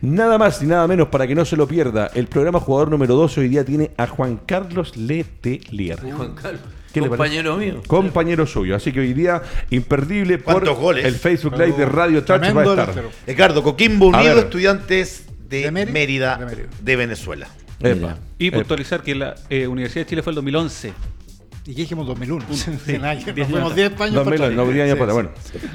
Nada 0.00 0.38
más 0.38 0.62
ni 0.62 0.68
nada 0.68 0.86
menos 0.86 1.08
para 1.08 1.26
que 1.26 1.34
no 1.34 1.44
se 1.44 1.56
lo 1.56 1.66
pierda. 1.66 2.08
El 2.14 2.28
programa 2.28 2.60
Jugador 2.60 2.90
número 2.90 3.16
12 3.16 3.40
hoy 3.40 3.48
día 3.48 3.64
tiene 3.64 3.90
a 3.96 4.06
Juan 4.06 4.40
Carlos 4.46 4.96
Letelier. 4.96 5.98
Juan 6.00 6.34
Carlos, 6.34 6.60
¿Qué 6.92 7.00
le 7.00 7.08
compañero 7.08 7.56
mío. 7.56 7.82
compañero 7.88 8.46
suyo. 8.46 8.76
Así 8.76 8.92
que 8.92 9.00
hoy 9.00 9.12
día, 9.12 9.42
imperdible 9.70 10.38
por 10.38 10.68
el 10.98 11.14
Facebook 11.16 11.54
Live 11.58 11.76
de 11.76 11.86
Radio 11.86 12.22
Touch 12.22 12.42
va 12.56 12.62
a 12.62 12.64
estar. 12.64 12.94
Ricardo, 13.26 13.62
Coquimbo 13.64 14.06
Unido, 14.08 14.38
estudiantes 14.38 15.24
de, 15.48 15.62
De 15.62 15.70
Mérida. 15.72 15.92
Mérida, 15.92 16.36
De 16.36 16.46
Mérida. 16.46 16.68
de 16.80 16.96
Venezuela. 16.96 17.48
Epa. 17.90 18.18
Y 18.38 18.48
Epa. 18.48 18.58
puntualizar 18.58 19.02
que 19.02 19.14
la 19.14 19.34
eh, 19.50 19.66
Universidad 19.66 20.04
de 20.04 20.10
Chile 20.10 20.22
fue 20.22 20.30
el 20.32 20.36
2011. 20.36 20.92
¿Y 21.64 21.74
qué 21.74 21.82
dijimos 21.82 22.06
2001? 22.08 22.44
Sí, 22.52 22.94
En 22.94 23.04
años, 23.04 23.24
diez 23.34 23.48
Nos 23.48 23.48
fuimos 23.48 23.72
años 23.72 23.74
10 23.76 23.88
años 23.88 23.94
para 23.96 24.10
2011, 24.10 24.44
atrás. 24.44 24.52
no, 24.56 24.72
10 24.72 24.82
años 24.84 24.94
Sí, 24.94 24.98
para- 25.00 25.12
bueno, 25.12 25.28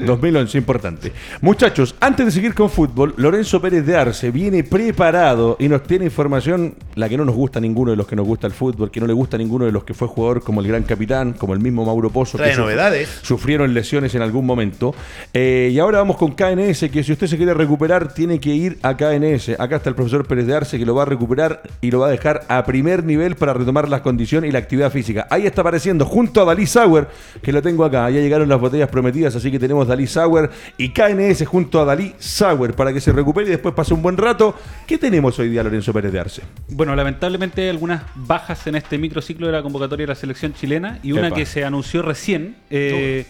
2011, 0.06 0.58
importante. 0.58 1.14
Muchachos, 1.40 1.96
antes 2.02 2.26
de 2.26 2.32
seguir 2.34 2.54
con 2.54 2.70
fútbol, 2.70 3.14
Lorenzo 3.16 3.62
Pérez 3.62 3.86
de 3.86 3.96
Arce 3.96 4.32
viene 4.32 4.66
preparado 4.66 5.56
y 5.60 5.70
nos 5.70 5.84
tiene 5.84 6.04
información, 6.06 6.76
la 6.96 7.08
que 7.08 7.16
no 7.16 7.24
nos 7.24 7.36
gusta 7.36 7.60
a 7.60 7.62
ninguno 7.62 7.92
de 7.92 7.98
los 7.98 8.06
que 8.06 8.18
nos 8.18 8.26
gusta 8.28 8.48
el 8.48 8.54
fútbol, 8.54 8.92
que 8.92 9.00
no 9.00 9.08
le 9.08 9.14
gusta 9.14 9.38
a 9.38 9.40
ninguno 9.40 9.64
de 9.66 9.72
los 9.72 9.86
que 9.86 9.94
fue 9.94 10.10
jugador 10.10 10.44
como 10.44 10.60
el 10.60 10.68
gran 10.68 10.84
capitán, 10.84 11.32
como 11.32 11.54
el 11.54 11.62
mismo 11.62 11.86
Mauro 11.86 12.10
Pozo. 12.10 12.38
Trae 12.38 12.52
que 12.52 12.58
novedades. 12.58 13.08
Sufrieron 13.22 13.74
lesiones 13.74 14.14
en 14.14 14.22
algún 14.22 14.46
momento. 14.46 14.94
Eh, 15.34 15.70
y 15.72 15.80
ahora 15.80 16.00
vamos 16.00 16.18
con 16.18 16.34
KNS, 16.34 16.90
que 16.92 17.02
si 17.04 17.14
usted 17.14 17.28
se 17.28 17.38
quiere 17.38 17.54
recuperar, 17.54 18.14
tiene 18.14 18.42
que 18.42 18.54
ir 18.54 18.78
a 18.82 18.98
KNS. 18.98 19.52
Acá 19.58 19.78
está 19.78 19.88
el 19.90 19.96
profesor 19.96 20.28
Pérez 20.28 20.48
de 20.48 20.56
Arce, 20.56 20.78
que 20.78 20.86
lo 20.86 20.96
va 20.96 21.04
a 21.04 21.06
recuperar 21.06 21.62
y 21.80 21.92
lo 21.92 22.00
va 22.00 22.08
a 22.08 22.12
dejar 22.12 22.44
a 22.50 22.66
primer 22.66 23.06
nivel 23.06 23.36
para 23.38 23.54
retomar 23.54 23.88
las 23.88 24.02
condiciones 24.02 24.50
y 24.50 24.52
la 24.52 24.60
actividad 24.60 24.92
física. 24.92 25.28
Ahí 25.30 25.46
está 25.46 25.64
apareciendo 25.78 26.06
junto 26.06 26.42
a 26.42 26.46
Dalí 26.46 26.66
Sauer, 26.66 27.08
que 27.42 27.52
lo 27.52 27.62
tengo 27.62 27.86
acá. 27.86 28.10
Ya 28.10 28.20
llegaron 28.20 28.50
las 28.50 28.60
botellas 28.60 28.90
prometidas, 28.90 29.36
así 29.36 29.52
que 29.52 29.60
tenemos 29.60 29.88
Dalí 29.88 30.08
Sauer 30.08 30.50
y 30.76 30.90
KNS 30.90 31.46
junto 31.46 31.80
a 31.80 31.86
Dalí 31.86 32.16
Sauer 32.18 32.74
para 32.74 32.92
que 32.92 33.00
se 33.00 33.12
recupere 33.12 33.46
y 33.48 33.52
después 33.52 33.76
pase 33.76 33.94
un 33.94 34.02
buen 34.02 34.18
rato. 34.18 34.56
¿Qué 34.88 34.98
tenemos 34.98 35.38
hoy 35.38 35.50
día, 35.50 35.62
Lorenzo 35.62 35.94
Pérez 35.94 36.12
de 36.12 36.20
Arce? 36.20 36.42
Bueno, 36.70 36.96
lamentablemente 36.96 37.62
hay 37.62 37.70
algunas 37.70 38.02
bajas 38.16 38.66
en 38.66 38.76
este 38.76 38.98
microciclo 38.98 39.46
de 39.46 39.54
la 39.54 39.62
convocatoria 39.62 40.06
de 40.06 40.10
la 40.10 40.16
selección 40.16 40.54
chilena 40.56 41.00
y 41.04 41.12
una 41.12 41.28
Epa. 41.28 41.36
que 41.36 41.46
se 41.46 41.64
anunció 41.64 42.02
recién, 42.02 42.56
eh, 42.72 43.28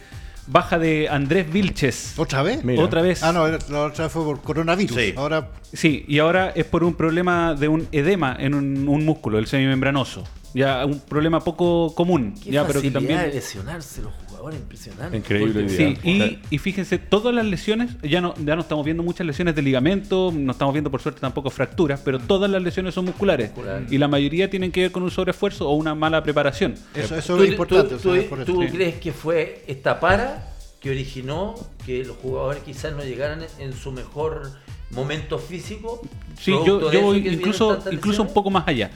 baja 0.48 0.80
de 0.80 1.10
Andrés 1.10 1.52
Vilches. 1.52 2.14
¿Otra 2.18 2.44
vez? 2.44 2.64
Mira. 2.64 2.82
Otra 2.82 3.02
vez. 3.02 3.24
Ah, 3.24 3.34
no, 3.34 3.46
la 3.46 3.84
otra 3.88 4.06
vez 4.06 4.14
fue 4.14 4.24
por 4.24 4.42
coronavirus. 4.42 4.96
Sí. 4.96 5.14
Ahora, 5.18 5.50
Sí, 5.74 6.06
y 6.08 6.20
ahora 6.20 6.54
es 6.56 6.64
por 6.64 6.86
un 6.86 6.94
problema 6.94 7.54
de 7.54 7.68
un 7.68 7.90
edema 7.92 8.38
en 8.40 8.54
un, 8.54 8.88
un 8.88 9.04
músculo, 9.04 9.38
el 9.38 9.48
semimembranoso. 9.48 10.24
Ya 10.54 10.86
un 10.86 11.00
problema 11.02 11.42
poco 11.42 11.94
común, 11.94 12.34
Qué 12.44 12.52
ya, 12.52 12.66
pero 12.66 12.82
que 12.82 12.90
también 12.90 13.20
de 13.20 13.34
lesionarse 13.34 14.02
los 14.02 14.14
jugadores, 14.14 14.60
impresionante. 14.60 15.18
Increíble. 15.18 15.70
Sí, 15.70 16.40
y, 16.50 16.58
fíjense, 16.58 16.98
todas 16.98 17.36
las 17.36 17.46
lesiones, 17.46 17.92
ya 18.02 18.22
no, 18.22 18.34
ya 18.44 18.56
no 18.56 18.62
estamos 18.62 18.84
viendo 18.86 19.04
muchas 19.04 19.28
lesiones 19.28 19.56
de 19.56 19.62
ligamento, 19.62 20.32
no 20.34 20.52
estamos 20.54 20.74
viendo 20.74 20.90
por 20.90 21.02
suerte 21.02 21.20
tampoco 21.22 21.50
fracturas, 21.50 22.00
pero 22.04 22.18
todas 22.20 22.50
las 22.50 22.62
lesiones 22.64 22.94
son 22.96 23.06
musculares. 23.06 23.52
Y 23.90 23.98
la 23.98 24.08
mayoría 24.08 24.50
tienen 24.50 24.72
que 24.72 24.82
ver 24.82 24.92
con 24.92 25.04
un 25.04 25.12
sobreesfuerzo 25.12 25.70
o 25.70 25.76
una 25.76 25.94
mala 25.96 26.24
preparación. 26.24 26.76
eso, 26.96 27.16
eso 27.16 27.36
¿Tú, 27.38 27.44
es 27.44 27.50
importante. 27.50 27.96
tú- 27.98 28.10
o 28.10 28.14
sea, 28.14 28.24
tú- 28.24 28.30
por 28.30 28.42
eso. 28.42 28.54
tú 28.54 28.62
Sí. 28.64 28.68
crees 28.70 28.96
que 28.96 29.12
fue 29.12 29.64
esta 29.68 30.00
para 30.00 30.48
que 30.80 30.90
originó 30.92 31.56
que 31.86 32.04
los 32.06 32.16
jugadores 32.18 32.64
quizás 32.64 32.94
no 32.96 33.04
llegaran 33.04 33.42
en 33.60 33.74
su 33.74 33.92
mejor 33.92 34.52
momento 34.92 35.38
físico? 35.40 36.02
Sí, 36.40 36.52
yo, 36.66 36.80
voy 37.02 37.28
incluso, 37.28 37.80
incluso 37.92 38.22
un 38.24 38.34
poco 38.34 38.50
más 38.50 38.68
allá. 38.68 38.92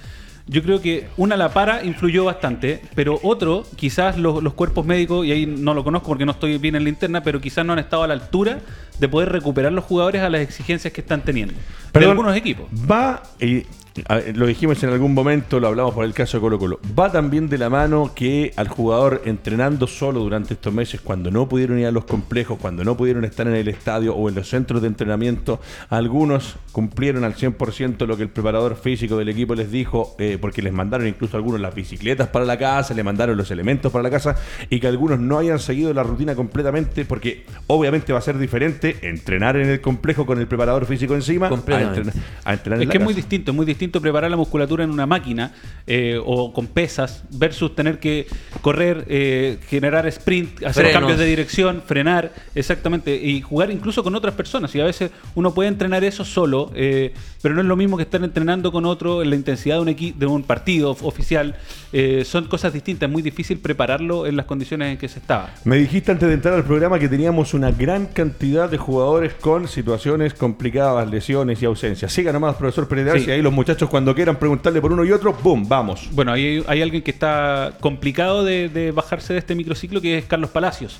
Yo 0.47 0.63
creo 0.63 0.82
que 0.82 1.08
una 1.17 1.38
la 1.38 1.54
para 1.54 1.84
influyó 1.84 2.25
bastante, 2.25 2.82
pero 2.95 3.19
otro, 3.23 3.65
quizás 3.75 4.17
los, 4.17 4.41
los 4.43 4.54
cuerpos 4.54 4.86
médicos, 4.86 5.25
y 5.25 5.32
ahí 5.32 5.45
no 5.45 5.73
lo 5.73 5.84
conozco 5.84 6.08
porque 6.08 6.25
no 6.25 6.32
estoy 6.32 6.58
bien 6.58 6.75
en 6.75 6.84
la 6.84 6.89
interna, 6.89 7.23
pero 7.23 7.39
quizás 7.39 7.65
no 7.65 7.73
han 7.73 7.80
estado 7.80 8.04
a 8.04 8.08
la 8.08 8.13
altura 8.13 8.60
de 8.99 9.10
poder 9.10 9.30
recuperar 9.30 9.71
los 9.71 9.86
jugadores 9.86 10.21
a 10.21 10.30
las 10.30 10.41
exigencias 10.41 10.93
que 10.93 11.01
están 11.01 11.23
teniendo. 11.23 11.54
de 11.93 12.06
algunos 12.06 12.36
equipos. 12.36 12.67
Va, 12.89 13.23
y 13.39 13.60
a 13.60 13.63
ver, 14.10 14.38
lo 14.38 14.45
dijimos 14.45 14.82
en 14.84 14.89
algún 14.89 15.13
momento, 15.13 15.60
lo 15.60 15.67
hablamos 15.67 15.93
por 15.93 16.06
el 16.06 16.13
caso 16.13 16.38
de 16.38 16.41
Colo 16.41 16.58
Colo, 16.58 16.80
va 16.97 17.12
también 17.12 17.49
de 17.49 17.58
la 17.58 17.69
mano 17.69 18.12
que 18.15 18.54
al 18.56 18.67
jugador 18.67 19.21
entrenando 19.25 19.88
solo 19.88 20.21
durante 20.21 20.54
estos 20.54 20.73
meses, 20.73 21.01
cuando 21.01 21.30
no 21.30 21.47
pudieron 21.47 21.80
ir 21.80 21.88
a 21.88 21.91
los 21.91 22.06
complejos, 22.06 22.58
cuando 22.60 22.84
no 22.84 22.95
pudieron 22.95 23.25
estar 23.25 23.47
en 23.47 23.56
el 23.56 23.67
estadio 23.67 24.15
o 24.15 24.30
en 24.30 24.36
los 24.36 24.49
centros 24.49 24.82
de 24.82 24.88
entrenamiento, 24.88 25.60
algunos 25.89 26.56
cumplieron 26.71 27.23
al 27.23 27.36
100% 27.36 28.06
lo 28.06 28.15
que 28.15 28.23
el 28.23 28.30
preparador 28.30 28.77
físico 28.77 29.17
del 29.17 29.30
equipo 29.30 29.56
les 29.56 29.71
dijo, 29.71 30.15
eh, 30.19 30.38
porque 30.39 30.62
les 30.62 30.71
mandaron 30.71 31.08
incluso 31.08 31.36
algunos 31.36 31.60
las 31.60 31.75
bicicletas 31.75 32.30
para 32.30 32.45
la 32.45 32.58
casa, 32.58 32.93
le 32.93 33.04
mandaron 33.04 33.36
los 33.38 33.51
elementos 33.51 33.91
para 33.91 34.04
la 34.04 34.10
casa, 34.10 34.36
y 34.69 34.80
que 34.80 34.88
algunos 34.88 35.19
no 35.19 35.38
hayan 35.38 35.60
seguido 35.60 35.93
la 35.93 36.04
rutina 36.04 36.36
completamente, 36.36 37.04
porque 37.04 37.45
obviamente 37.67 38.13
va 38.13 38.19
a 38.19 38.21
ser 38.21 38.38
diferente 38.38 38.97
entrenar 39.01 39.58
en 39.58 39.67
el 39.67 39.82
complejo 39.82 40.25
con 40.25 40.39
el 40.39 40.47
preparador 40.47 40.86
físico 40.86 41.13
encima 41.13 41.47
a 41.47 41.54
entrenar, 41.54 42.13
a 42.45 42.54
entrenar 42.54 42.77
en 42.77 42.84
Es 42.84 42.88
la 42.88 42.91
que 42.91 42.97
es 42.97 43.04
muy 43.04 43.13
distinto, 43.13 43.54
muy 43.54 43.65
distinto 43.65 43.81
preparar 43.89 44.30
la 44.30 44.38
musculatura 44.38 44.84
en 44.84 44.91
una 44.91 45.06
máquina 45.06 45.54
eh, 45.88 46.20
o 46.24 46.54
con 46.54 46.67
pesas 46.67 47.24
versus 47.32 47.76
tener 47.76 48.00
que 48.00 48.28
correr, 48.62 49.06
eh, 49.10 49.58
generar 49.67 50.06
sprint, 50.08 50.58
hacer 50.63 50.84
Frenos. 50.86 50.94
cambios 51.00 51.17
de 51.20 51.26
dirección, 51.26 51.82
frenar, 51.86 52.32
exactamente, 52.54 53.15
y 53.15 53.41
jugar 53.41 53.72
incluso 53.72 54.04
con 54.04 54.13
otras 54.15 54.36
personas. 54.36 54.74
Y 54.76 54.80
a 54.82 54.86
veces 54.86 55.12
uno 55.36 55.54
puede 55.54 55.70
entrenar 55.70 56.04
eso 56.04 56.24
solo, 56.24 56.72
eh, 56.76 57.13
pero 57.41 57.56
no 57.56 57.62
es 57.62 57.67
lo 57.67 57.76
mismo 57.76 57.98
que 57.98 58.04
estar 58.04 58.24
entrenando 58.24 58.72
con 58.72 58.86
otro 58.86 59.22
en 59.24 59.30
la 59.30 59.36
intensidad 59.36 59.78
de 59.78 59.82
un, 59.82 59.88
equi- 59.88 60.13
de 60.13 60.26
un 60.28 60.44
partido 60.44 60.91
of- 60.91 61.04
oficial. 61.04 61.56
Eh, 61.94 62.24
son 62.26 62.46
cosas 62.48 62.74
distintas, 62.74 63.08
es 63.08 63.12
muy 63.13 63.22
difícil 63.22 63.58
prepararlo 63.60 64.26
en 64.28 64.36
las 64.38 64.46
condiciones 64.46 64.91
en 64.91 64.98
que 64.98 65.08
se 65.10 65.20
estaba. 65.20 65.50
Me 65.63 65.78
dijiste 65.78 66.12
antes 66.12 66.28
de 66.28 66.36
entrar 66.36 66.54
al 66.54 66.63
programa 66.63 67.00
que 67.00 67.10
teníamos 67.10 67.54
una 67.54 67.72
gran 67.72 68.06
cantidad 68.06 68.70
de 68.70 68.78
jugadores 68.78 69.34
con 69.34 69.67
situaciones 69.67 70.34
complicadas, 70.34 71.10
lesiones 71.10 71.62
y 71.62 71.65
ausencias. 71.65 72.12
Siga 72.12 72.32
nomás, 72.32 72.56
profesor 72.56 72.88
Arce, 72.91 73.20
Sí. 73.22 73.30
y 73.30 73.32
ahí 73.32 73.41
los 73.41 73.54
muchachos 73.54 73.71
cuando 73.90 74.14
quieran 74.16 74.38
preguntarle 74.38 74.82
por 74.82 74.92
uno 74.92 75.04
y 75.06 75.12
otro, 75.12 75.34
¡boom! 75.44 75.68
Vamos. 75.68 76.08
Bueno, 76.12 76.32
hay, 76.32 76.64
hay 76.68 76.82
alguien 76.82 77.02
que 77.04 77.12
está 77.12 77.74
complicado 77.80 78.44
de, 78.44 78.70
de 78.70 78.92
bajarse 78.92 79.34
de 79.34 79.40
este 79.40 79.56
microciclo, 79.56 80.02
que 80.02 80.18
es 80.18 80.26
Carlos 80.26 80.50
Palacios. 80.50 81.00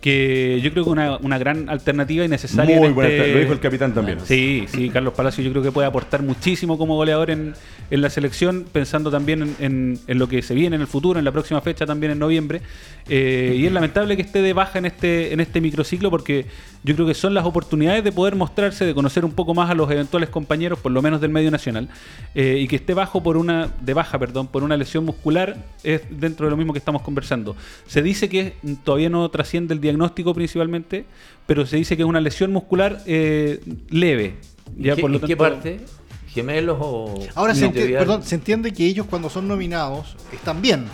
Que 0.00 0.60
yo 0.62 0.70
creo 0.70 0.84
que 0.84 0.90
una, 0.90 1.16
una 1.16 1.38
gran 1.38 1.68
alternativa 1.68 2.24
y 2.24 2.28
necesaria. 2.28 2.76
Muy 2.78 2.86
en 2.86 2.94
buena, 2.94 3.10
este- 3.10 3.32
lo 3.32 3.40
dijo 3.40 3.52
el 3.52 3.58
capitán 3.58 3.92
también. 3.94 4.18
Sí, 4.24 4.64
sí, 4.68 4.90
Carlos 4.90 5.12
Palacios 5.12 5.44
yo 5.44 5.50
creo 5.50 5.62
que 5.64 5.72
puede 5.72 5.88
aportar 5.88 6.22
muchísimo 6.22 6.78
como 6.78 6.94
goleador 6.94 7.30
en, 7.32 7.54
en 7.90 8.00
la 8.00 8.08
selección, 8.08 8.64
pensando 8.70 9.10
también 9.10 9.42
en, 9.42 9.56
en- 9.58 9.98
en 10.06 10.18
lo 10.20 10.28
que 10.28 10.40
se 10.42 10.54
viene 10.54 10.76
en 10.76 10.82
el 10.82 10.86
futuro, 10.86 11.18
en 11.18 11.24
la 11.24 11.32
próxima 11.32 11.60
fecha 11.62 11.84
también 11.84 12.12
en 12.12 12.20
noviembre. 12.20 12.60
Eh, 13.08 13.56
y 13.58 13.66
es 13.66 13.72
lamentable 13.72 14.14
que 14.14 14.22
esté 14.22 14.40
de 14.40 14.52
baja 14.52 14.78
en 14.78 14.86
este, 14.86 15.32
en 15.32 15.40
este 15.40 15.60
microciclo 15.60 16.10
porque 16.12 16.46
yo 16.84 16.94
creo 16.94 17.06
que 17.06 17.14
son 17.14 17.34
las 17.34 17.44
oportunidades 17.44 18.04
de 18.04 18.12
poder 18.12 18.36
mostrarse, 18.36 18.84
de 18.86 18.94
conocer 18.94 19.24
un 19.24 19.32
poco 19.32 19.52
más 19.54 19.68
a 19.70 19.74
los 19.74 19.90
eventuales 19.90 20.28
compañeros, 20.28 20.78
por 20.78 20.92
lo 20.92 21.02
menos 21.02 21.20
del 21.20 21.30
medio 21.30 21.50
nacional, 21.50 21.88
eh, 22.34 22.58
y 22.60 22.68
que 22.68 22.76
esté 22.76 22.94
bajo 22.94 23.22
por 23.22 23.36
una, 23.36 23.72
de 23.80 23.94
baja, 23.94 24.18
perdón, 24.18 24.46
por 24.46 24.62
una 24.62 24.76
lesión 24.76 25.04
muscular, 25.04 25.56
es 25.82 26.02
dentro 26.10 26.46
de 26.46 26.50
lo 26.50 26.56
mismo 26.56 26.72
que 26.72 26.78
estamos 26.78 27.02
conversando. 27.02 27.56
Se 27.86 28.00
dice 28.02 28.28
que 28.28 28.54
todavía 28.84 29.08
no 29.10 29.28
trasciende 29.30 29.74
el 29.74 29.80
diagnóstico 29.80 30.34
principalmente, 30.34 31.04
pero 31.46 31.66
se 31.66 31.76
dice 31.76 31.96
que 31.96 32.02
es 32.02 32.08
una 32.08 32.20
lesión 32.20 32.52
muscular 32.52 33.00
eh, 33.06 33.60
leve. 33.90 34.36
Ya, 34.76 34.94
¿Qué- 34.94 35.00
por 35.00 35.10
lo 35.10 35.16
¿En 35.18 35.26
qué 35.26 35.36
tanto- 35.36 35.54
parte? 35.54 35.80
¿Gemelos 36.28 36.76
o.? 36.80 37.18
Ahora 37.34 37.54
se, 37.54 37.66
enti- 37.66 37.72
tibial? 37.82 37.98
perdón, 38.00 38.22
se 38.22 38.34
entiende 38.34 38.72
que 38.72 38.84
ellos 38.86 39.06
cuando 39.08 39.30
son 39.30 39.48
nominados 39.48 40.14
están 40.32 40.60
bien. 40.62 40.84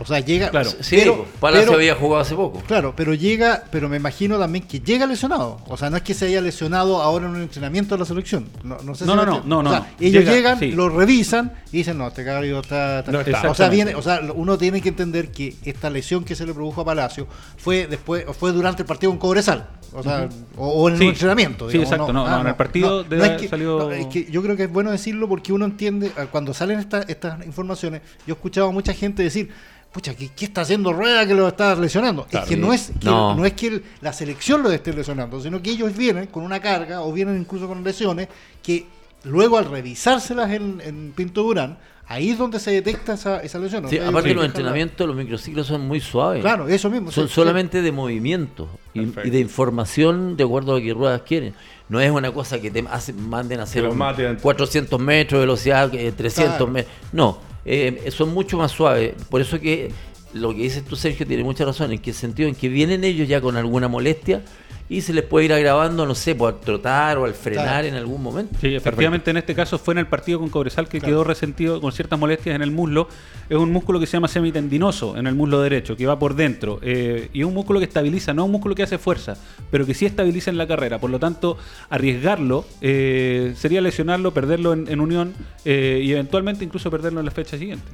O 0.00 0.06
sea, 0.06 0.20
llega. 0.20 0.50
Claro. 0.50 0.70
Sí, 0.80 0.96
pero- 0.98 1.26
Palacio 1.38 1.66
pero- 1.66 1.78
había 1.78 1.94
jugado 1.94 2.22
hace 2.22 2.34
poco. 2.34 2.60
Claro, 2.66 2.94
pero 2.96 3.12
llega, 3.14 3.64
pero 3.70 3.88
me 3.88 3.98
imagino 3.98 4.38
también 4.38 4.66
que 4.66 4.80
llega 4.80 5.06
lesionado. 5.06 5.58
O 5.68 5.76
sea, 5.76 5.90
no 5.90 5.96
es 5.98 6.02
que 6.02 6.14
se 6.14 6.26
haya 6.26 6.40
lesionado 6.40 7.02
ahora 7.02 7.26
en 7.26 7.32
un 7.32 7.42
entrenamiento 7.42 7.94
de 7.94 7.98
la 8.00 8.04
selección. 8.06 8.48
No, 8.64 8.78
no 8.82 8.94
sé 8.94 9.04
No, 9.04 9.12
si 9.12 9.16
no, 9.18 9.26
no, 9.26 9.62
no, 9.62 9.68
O 9.68 9.72
sea, 9.72 9.80
no. 9.80 9.86
ellos 10.00 10.24
Llega, 10.24 10.32
llegan, 10.34 10.58
sí. 10.58 10.72
lo 10.72 10.88
revisan 10.88 11.52
y 11.70 11.78
dicen, 11.78 11.98
no, 11.98 12.08
este 12.08 12.24
caballo 12.24 12.60
está, 12.60 13.00
está- 13.00 13.12
No 13.12 13.20
está. 13.20 13.50
O 13.50 13.54
sea, 13.54 13.68
viene, 13.68 13.94
o 13.94 14.02
sea, 14.02 14.20
uno 14.34 14.56
tiene 14.58 14.80
que 14.80 14.88
entender 14.88 15.30
que 15.30 15.54
esta 15.64 15.90
lesión 15.90 16.24
que 16.24 16.34
se 16.34 16.46
le 16.46 16.54
produjo 16.54 16.80
a 16.80 16.84
Palacio 16.84 17.26
fue 17.58 17.86
después, 17.86 18.24
fue 18.38 18.52
durante 18.52 18.82
el 18.82 18.86
partido 18.86 19.12
con 19.12 19.18
Cobresal. 19.18 19.68
O 19.92 20.02
sea, 20.04 20.28
o, 20.56 20.68
o 20.68 20.88
en 20.88 20.96
Sí. 20.98 21.02
un 21.04 21.10
entrenamiento. 21.10 21.68
Sí, 21.68 21.76
exacto, 21.78 22.12
no, 22.12 22.26
no, 22.28 22.40
en 22.42 22.46
el 22.46 22.54
partido 22.54 23.02
debe 23.02 23.26
es 23.34 23.40
que, 23.42 23.98
es 24.00 24.06
que 24.06 24.30
yo 24.30 24.40
creo 24.40 24.56
que 24.56 24.62
es 24.64 24.72
bueno 24.72 24.92
decirlo 24.92 25.28
porque 25.28 25.52
uno 25.52 25.64
entiende, 25.64 26.12
cuando 26.30 26.54
salen 26.54 26.78
esta- 26.78 27.02
estas 27.02 27.44
informaciones, 27.44 28.00
yo 28.24 28.34
he 28.34 28.36
escuchado 28.36 28.68
a 28.68 28.70
mucha 28.72 28.92
gente 28.94 29.24
decir, 29.24 29.50
pucha, 29.92 30.14
¿qué, 30.14 30.28
qué 30.34 30.44
está 30.44 30.60
haciendo 30.62 30.92
Rueda 30.92 31.26
que 31.26 31.34
lo 31.34 31.48
está 31.48 31.74
lesionando? 31.74 32.24
Claro. 32.26 32.44
es 32.44 32.48
que 32.50 32.56
no 32.56 32.72
es 32.72 32.92
que, 33.00 33.04
No. 33.06 33.34
no. 33.34 33.44
es 33.44 33.52
que 33.54 33.66
el- 33.68 33.84
la 34.00 34.12
selección 34.12 34.62
lo 34.62 34.70
esté 34.70 34.92
lesionando, 34.92 35.40
sino 35.40 35.60
que 35.62 35.70
ellos 35.70 35.96
vienen 35.96 36.26
con 36.26 36.42
una 36.44 36.60
carga 36.60 37.02
o 37.02 37.12
vienen 37.12 37.38
incluso 37.38 37.66
con 37.68 37.82
lesiones 37.82 38.28
que 38.62 38.86
luego 39.24 39.58
al 39.58 39.64
revisárselas 39.66 40.50
en, 40.52 40.80
en 40.84 41.12
Pinto 41.14 41.42
Durán, 41.42 41.76
ahí 42.06 42.30
es 42.30 42.38
donde 42.38 42.58
se 42.58 42.70
detecta 42.70 43.14
esa, 43.14 43.40
esa 43.42 43.58
lesión. 43.58 43.88
Sí, 43.88 43.98
aparte 43.98 44.32
los 44.32 44.42
la- 44.42 44.46
entrenamientos, 44.46 45.06
los 45.06 45.16
microciclos 45.16 45.66
son 45.66 45.86
muy 45.86 46.00
suaves. 46.00 46.40
Claro, 46.40 46.68
eso 46.68 46.88
mismo. 46.88 47.10
Son 47.10 47.24
sí, 47.24 47.28
sí. 47.28 47.34
solamente 47.34 47.82
de 47.82 47.92
movimiento 47.92 48.68
y, 48.94 49.04
de 49.06 49.38
información 49.40 50.36
de 50.36 50.44
acuerdo 50.44 50.72
a 50.72 50.78
lo 50.78 50.84
que 50.84 50.94
ruedas 50.94 51.22
quieren. 51.22 51.54
No 51.88 52.00
es 52.00 52.10
una 52.10 52.32
cosa 52.32 52.60
que 52.60 52.70
te 52.70 52.84
manden 53.16 53.58
a 53.60 53.64
hacer 53.64 53.84
un 53.86 53.98
maten. 53.98 54.36
400 54.36 55.00
metros 55.00 55.38
de 55.38 55.46
velocidad, 55.46 55.92
eh, 55.94 56.12
300 56.12 56.56
Claro. 56.56 56.66
metros. 56.68 56.94
No, 57.12 57.38
eh, 57.64 58.10
son 58.10 58.32
mucho 58.34 58.56
más 58.56 58.72
suaves. 58.72 59.14
Por 59.28 59.40
eso 59.40 59.60
que 59.60 59.90
lo 60.32 60.54
que 60.54 60.62
dices 60.62 60.84
tú, 60.84 60.96
Sergio, 60.96 61.26
tiene 61.26 61.44
mucha 61.44 61.64
razón. 61.64 61.92
¿En 61.92 61.98
qué 61.98 62.12
sentido? 62.12 62.48
En 62.48 62.54
que 62.54 62.68
vienen 62.68 63.04
ellos 63.04 63.28
ya 63.28 63.40
con 63.40 63.56
alguna 63.56 63.88
molestia 63.88 64.42
y 64.90 65.00
se 65.02 65.12
les 65.14 65.24
puede 65.24 65.46
ir 65.46 65.52
agravando, 65.54 66.04
no 66.04 66.14
sé, 66.14 66.34
por 66.34 66.60
trotar 66.60 67.16
o 67.16 67.24
al 67.24 67.32
frenar 67.34 67.64
Claro. 67.64 67.86
en 67.86 67.94
algún 67.94 68.22
momento. 68.22 68.56
Sí, 68.60 68.74
efectivamente 68.74 69.30
en 69.30 69.36
este 69.38 69.54
caso 69.54 69.78
fue 69.78 69.94
en 69.94 69.98
el 69.98 70.06
partido 70.08 70.40
con 70.40 70.48
Cobresal 70.50 70.88
que 70.88 71.00
quedó 71.00 71.22
resentido 71.24 71.80
con 71.80 71.92
ciertas 71.92 72.18
molestias 72.18 72.56
en 72.56 72.62
el 72.62 72.72
muslo. 72.72 73.06
Es 73.48 73.56
un 73.56 73.70
músculo 73.72 74.00
que 74.00 74.06
se 74.06 74.14
llama 74.18 74.26
semitendinoso 74.28 75.16
en 75.16 75.26
el 75.28 75.34
muslo 75.36 75.62
derecho, 75.62 75.96
que 75.96 76.06
va 76.06 76.18
por 76.18 76.34
dentro. 76.34 76.80
eh, 76.82 77.28
y 77.32 77.40
es 77.40 77.46
un 77.46 77.54
músculo 77.54 77.78
que 77.78 77.84
estabiliza, 77.86 78.34
no 78.34 78.44
un 78.44 78.50
músculo 78.50 78.74
que 78.74 78.82
hace 78.82 78.98
fuerza, 78.98 79.36
pero 79.70 79.86
que 79.86 79.94
sí 79.94 80.06
estabiliza 80.06 80.50
en 80.50 80.58
la 80.58 80.66
carrera. 80.66 80.98
Por 80.98 81.10
lo 81.10 81.18
tanto, 81.20 81.56
arriesgarlo 81.88 82.64
eh, 82.80 83.52
sería 83.56 83.80
lesionarlo, 83.80 84.32
perderlo 84.32 84.72
en, 84.72 84.88
en 84.88 85.00
unión 85.00 85.34
eh, 85.64 86.00
y 86.02 86.12
eventualmente 86.12 86.64
incluso 86.64 86.90
perderlo 86.90 87.20
en 87.20 87.26
la 87.26 87.32
fecha 87.32 87.56
siguiente. 87.58 87.84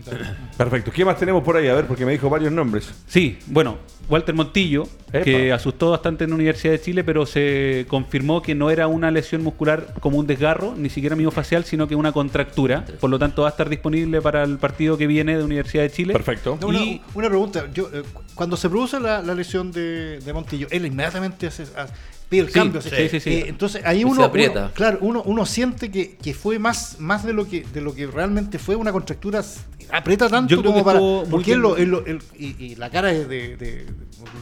Perfecto. 0.57 0.91
¿Qué 0.93 1.05
más 1.05 1.19
tenemos 1.19 1.43
por 1.43 1.57
ahí? 1.57 1.69
A 1.69 1.75
ver, 1.75 1.87
porque 1.87 2.07
me 2.07 2.13
dijo 2.13 2.31
varios 2.31 2.53
nombres. 2.53 2.91
Sí, 3.07 3.39
bueno, 3.47 3.79
Walter 4.09 4.35
Montillo, 4.35 4.85
Epa. 5.13 5.25
que 5.25 5.53
asustó 5.53 5.91
bastante 5.91 6.25
en 6.25 6.31
la 6.31 6.37
Universidad 6.37 6.73
de 6.73 6.81
Chile, 6.81 6.86
pero 7.05 7.27
se 7.27 7.85
confirmó 7.89 8.43
que 8.43 8.55
no 8.55 8.71
era 8.71 8.87
una 8.87 9.11
lesión 9.11 9.43
muscular 9.43 9.95
como 10.01 10.19
un 10.19 10.27
desgarro, 10.27 10.75
ni 10.77 10.89
siquiera 10.91 11.17
miofacial, 11.17 11.65
sino 11.65 11.87
que 11.89 11.95
una 11.95 12.13
contractura. 12.13 12.85
Por 13.01 13.11
lo 13.11 13.19
tanto, 13.19 13.43
va 13.43 13.49
a 13.49 13.51
estar 13.51 13.69
disponible 13.69 14.21
para 14.23 14.43
el 14.45 14.59
partido 14.59 14.97
que 14.97 15.07
viene 15.07 15.37
de 15.37 15.45
Universidad 15.45 15.83
de 15.83 15.91
Chile. 15.91 16.13
Perfecto. 16.13 16.59
Una, 16.63 16.79
Y- 16.79 17.01
una 17.15 17.29
pregunta, 17.29 17.69
yo, 17.73 17.89
eh, 17.93 18.03
cu- 18.13 18.23
cuando 18.35 18.57
se 18.57 18.69
produce 18.69 19.01
la, 19.01 19.23
la 19.23 19.35
lesión 19.35 19.73
de, 19.73 20.21
de 20.21 20.33
Montillo, 20.33 20.67
él 20.71 20.87
inmediatamente 20.87 21.47
hace, 21.47 21.63
hace- 21.77 21.93
pide 22.29 22.41
el 22.43 22.47
Sí, 22.49 22.53
cambio. 22.55 22.83
sí, 22.83 22.89
así. 22.93 23.09
sí, 23.09 23.21
sí. 23.21 23.31
Eh, 23.35 23.45
entonces 23.49 23.83
ahí 23.85 24.03
uno, 24.05 24.17
se 24.17 24.23
aprieta. 24.27 24.61
uno- 24.65 24.71
claro, 24.75 24.99
uno, 25.01 25.23
uno 25.25 25.47
siente 25.47 25.91
que, 25.91 26.17
que 26.17 26.35
fue 26.35 26.59
más, 26.59 26.97
más 26.99 27.25
de 27.25 27.33
lo 27.33 27.47
que 27.49 27.65
de 27.73 27.81
lo 27.81 27.95
que 27.95 28.07
realmente 28.07 28.59
fue 28.59 28.75
una 28.77 28.91
contractura. 28.93 29.45
Aprieta 29.93 30.29
tanto 30.29 30.51
Yo 30.55 30.61
creo 30.61 30.73
como 30.73 30.85
que 30.85 30.85
para. 30.85 31.31
Porque 31.31 31.53
él 31.53 31.61
lo- 31.61 31.77
él 31.77 31.89
lo- 31.91 32.05
él- 32.07 32.21
y, 32.39 32.65
y 32.65 32.75
la 32.77 32.91
cara 32.91 33.09
de, 33.09 33.25
de- 33.25 33.57
de- 33.57 33.87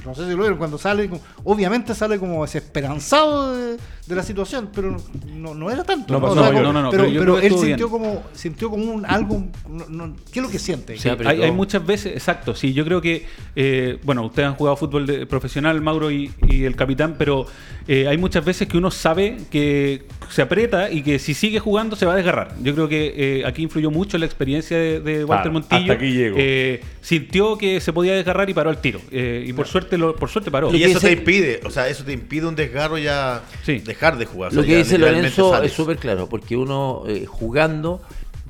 No 0.04 0.14
sé 0.14 0.24
si 0.24 0.30
lo 0.30 0.38
vieron, 0.38 0.56
cuando 0.58 0.78
sale, 0.78 1.10
obviamente 1.44 1.94
sale 1.94 2.18
como 2.18 2.42
desesperanzado 2.44 3.56
de, 3.56 3.76
de 4.06 4.14
la 4.14 4.22
situación, 4.22 4.70
pero 4.74 4.96
no, 5.34 5.54
no 5.54 5.70
era 5.70 5.82
tanto. 5.84 6.12
No 6.12 6.20
pasó 6.20 6.32
O 6.32 6.34
sea, 6.36 6.42
mayor. 6.44 6.62
como- 6.62 6.72
No, 6.72 6.72
no, 6.80 6.82
no, 6.84 6.90
pero, 6.90 7.38
él 7.38 7.50
sintió 7.52 7.76
bien. 7.76 7.88
como, 7.88 8.22
sintió 8.34 8.70
como 8.70 8.84
un 8.92 9.04
algo. 9.06 9.44
no- 9.68 9.86
no- 9.88 10.16
¿Qué 10.32 10.40
es 10.40 10.42
lo 10.44 10.50
que 10.50 10.58
siente? 10.58 10.96
Sí. 10.98 11.08
Hay, 11.08 11.42
hay 11.42 11.50
muchas 11.52 11.84
veces, 11.84 12.12
exacto, 12.12 12.54
sí, 12.54 12.72
yo 12.72 12.84
creo 12.84 13.00
que, 13.00 13.26
eh, 13.56 13.98
bueno, 14.04 14.24
ustedes 14.24 14.48
han 14.48 14.54
jugado 14.54 14.76
fútbol 14.76 15.06
de- 15.06 15.26
profesional, 15.26 15.80
Mauro 15.80 16.10
y, 16.10 16.32
y 16.48 16.64
el 16.64 16.76
capitán, 16.76 17.16
pero 17.18 17.46
eh, 17.88 18.06
hay 18.08 18.16
muchas 18.18 18.44
veces 18.44 18.68
que 18.68 18.76
uno 18.78 18.90
sabe 18.90 19.38
que 19.50 20.06
se 20.30 20.42
aprieta 20.42 20.90
y 20.90 21.02
que 21.02 21.18
si 21.18 21.34
sigue 21.34 21.58
jugando 21.60 21.96
se 21.96 22.06
va 22.06 22.12
a 22.14 22.16
desgarrar. 22.16 22.54
Yo 22.62 22.74
creo 22.74 22.88
que 22.88 23.14
eh, 23.16 23.42
aquí 23.46 23.62
influyó 23.62 23.90
mucho 23.90 24.18
la 24.18 24.26
experiencia 24.26 24.76
de, 24.76 25.00
de 25.00 25.24
Walter 25.24 25.50
Claro, 25.50 25.52
Montillo. 25.52 25.80
hasta 25.82 25.92
aquí 25.94 26.12
llego. 26.12 26.36
Eh, 26.38 26.80
sintió 27.00 27.56
que 27.58 27.80
se 27.80 27.92
podía 27.92 28.14
desgarrar 28.14 28.48
y 28.50 28.54
paró 28.54 28.70
al 28.70 28.80
tiro. 28.80 29.00
Eh, 29.10 29.44
y 29.46 29.52
por 29.52 29.66
suerte 29.66 29.98
lo, 29.98 30.14
por 30.16 30.28
suerte 30.28 30.50
paró. 30.50 30.74
Y 30.74 30.82
eso 30.84 31.00
te 31.00 31.12
impide, 31.12 31.60
o 31.64 31.70
sea, 31.70 31.88
eso 31.88 32.04
te 32.04 32.12
impide 32.12 32.46
un 32.46 32.56
desgarro 32.56 32.98
ya 32.98 33.42
Sí. 33.64 33.78
dejar 33.78 34.18
de 34.18 34.26
jugar. 34.26 34.52
o 34.52 34.54
Lo 34.56 34.62
sea, 34.62 34.70
que 34.70 34.76
dice 34.78 34.98
Lorenzo 34.98 35.50
sales. 35.50 35.70
es 35.70 35.76
súper 35.76 35.96
claro, 35.98 36.28
porque 36.28 36.56
uno 36.56 37.04
eh, 37.06 37.24
jugando 37.26 38.02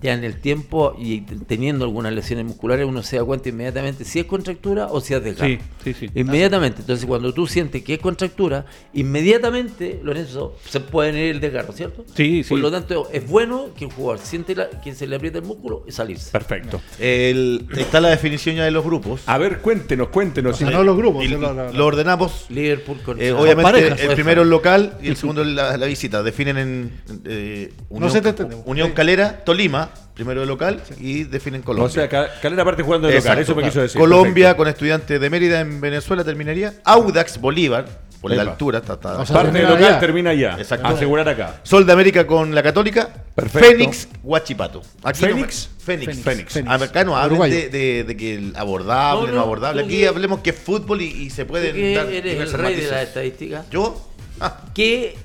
ya 0.04 0.12
en 0.12 0.22
el 0.22 0.38
tiempo 0.38 0.94
y 0.98 1.22
teniendo 1.22 1.84
algunas 1.86 2.12
lesiones 2.12 2.44
musculares, 2.44 2.86
uno 2.86 3.02
se 3.02 3.16
da 3.16 3.24
cuenta 3.24 3.48
inmediatamente 3.48 4.04
si 4.04 4.20
es 4.20 4.26
contractura 4.26 4.86
o 4.88 5.00
si 5.00 5.14
es 5.14 5.24
desgarro. 5.24 5.48
Sí, 5.48 5.58
sí, 5.82 5.94
sí. 5.94 6.10
Inmediatamente. 6.14 6.82
Entonces, 6.82 7.06
cuando 7.06 7.32
tú 7.32 7.46
sientes 7.46 7.82
que 7.82 7.94
es 7.94 8.00
contractura, 8.00 8.66
inmediatamente, 8.92 10.00
Lorenzo, 10.02 10.54
se 10.68 10.80
puede 10.80 11.12
venir 11.12 11.30
el 11.30 11.40
desgarro, 11.40 11.72
¿cierto? 11.72 12.04
Sí, 12.14 12.42
sí. 12.42 12.50
Por 12.50 12.58
lo 12.58 12.70
tanto, 12.70 13.08
es 13.12 13.26
bueno 13.26 13.68
que 13.76 13.86
un 13.86 13.90
jugador 13.92 14.18
siente 14.24 14.54
la- 14.54 14.68
que 14.82 14.94
se 14.94 15.06
le 15.06 15.16
aprieta 15.16 15.38
el 15.38 15.44
músculo 15.44 15.84
y 15.88 15.92
salirse. 15.92 16.30
Perfecto. 16.30 16.80
El- 16.98 17.66
está 17.76 18.00
la 18.00 18.10
definición 18.10 18.56
ya 18.56 18.64
de 18.64 18.70
los 18.70 18.84
grupos. 18.84 19.22
A 19.26 19.38
ver, 19.38 19.60
cuéntenos, 19.60 20.08
cuéntenos. 20.08 20.56
O 20.56 20.58
sea, 20.58 20.70
no 20.70 20.82
los 20.82 20.96
grupos, 20.96 21.24
lo 21.28 21.86
ordenamos. 21.86 22.46
Liverpool 22.50 22.98
con 23.04 23.20
eh, 23.22 23.32
obviamente, 23.32 23.62
parejas. 23.62 24.00
el 24.00 24.14
primero 24.14 24.42
el 24.42 24.50
local 24.50 24.98
y 25.02 25.08
el 25.08 25.16
segundo 25.16 25.42
la, 25.44 25.76
la 25.78 25.86
visita. 25.86 26.22
Definen 26.22 26.58
en 26.58 26.92
eh, 27.24 27.72
Unión, 27.88 28.10
sé, 28.10 28.20
te 28.20 28.28
entendemos. 28.30 28.64
Unión. 28.66 28.92
Calera, 28.92 29.44
Tolima, 29.44 29.90
primero 30.14 30.42
el 30.42 30.48
local 30.48 30.80
y 30.98 31.24
definen 31.24 31.62
Colombia. 31.62 31.86
O 31.86 31.90
sea, 31.90 32.08
Ca- 32.08 32.40
Calera 32.40 32.64
parte 32.64 32.82
jugando 32.82 33.08
de 33.08 33.14
local, 33.16 33.38
eso 33.38 33.54
me 33.54 33.62
quiso 33.64 33.80
decir. 33.80 34.00
Colombia 34.00 34.32
Perfecto. 34.48 34.56
con 34.56 34.68
estudiantes 34.68 35.20
de 35.20 35.30
Mérida 35.30 35.60
en 35.60 35.80
Venezuela 35.80 36.22
terminaría. 36.24 36.74
Audax 36.84 37.40
Bolívar, 37.40 37.86
por 38.20 38.30
la 38.30 38.42
altura, 38.42 38.78
está, 38.78 38.94
está- 38.94 39.18
O 39.18 39.26
sea, 39.26 39.36
Parte 39.36 39.52
de 39.58 39.62
local 39.64 39.84
allá. 39.84 39.98
termina 40.00 40.30
allá. 40.30 40.56
Exacto. 40.58 40.86
Asegurar 40.86 41.28
acá. 41.28 41.60
Sol 41.62 41.84
de 41.84 41.92
América 41.92 42.26
con 42.26 42.54
la 42.54 42.62
Católica. 42.62 43.10
Perfecto. 43.34 43.68
Fénix, 43.68 44.08
Guachipato. 44.22 44.80
Aquí 45.02 45.22
no 45.26 45.28
me- 45.28 45.34
¿Fénix? 45.42 45.68
Fénix. 45.78 46.22
Fénix. 46.22 46.56
Acá 46.66 47.04
no 47.04 47.16
hablen 47.16 47.50
de, 47.50 47.68
de- 47.68 48.04
de 48.04 48.16
que 48.16 48.34
el 48.36 48.56
abordable, 48.56 49.22
No, 49.22 49.26
no, 49.28 49.34
no, 49.34 49.40
abordable. 49.42 49.82
Aquí 49.82 49.98
que- 49.98 50.08
hablemos 50.08 50.40
que 50.40 50.50
es 50.50 50.56
fútbol 50.56 51.02
y, 51.02 51.04
y 51.06 51.30
se 51.30 51.44
pueden 51.44 51.74
que 51.74 51.94
dar 51.94 52.06
eres 52.08 52.40
el 52.40 52.52
rey 52.52 52.62
de 52.62 52.70
matices. 52.76 52.90
la 52.92 53.02
estadística. 53.02 53.64
Yo, 53.70 54.08
ah, 54.40 54.62
¿Qué 54.74 55.16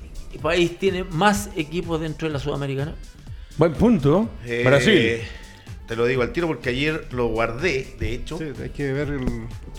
país 0.42 0.78
tiene 0.78 1.04
más 1.04 1.48
equipos 1.56 2.00
dentro 2.02 2.28
de 2.28 2.34
la 2.34 2.38
Sudamericana? 2.38 2.94
Buen 3.60 3.74
punto. 3.74 4.30
eh, 4.46 4.62
Brasil. 4.64 5.18
Te 5.86 5.94
lo 5.94 6.06
digo 6.06 6.22
al 6.22 6.32
tiro 6.32 6.46
porque 6.46 6.70
ayer 6.70 7.08
lo 7.12 7.26
guardé, 7.26 7.94
de 7.98 8.14
hecho. 8.14 8.38
Sí, 8.38 8.44
hay 8.62 8.70
que 8.70 8.90
ver 8.90 9.08
el. 9.08 9.26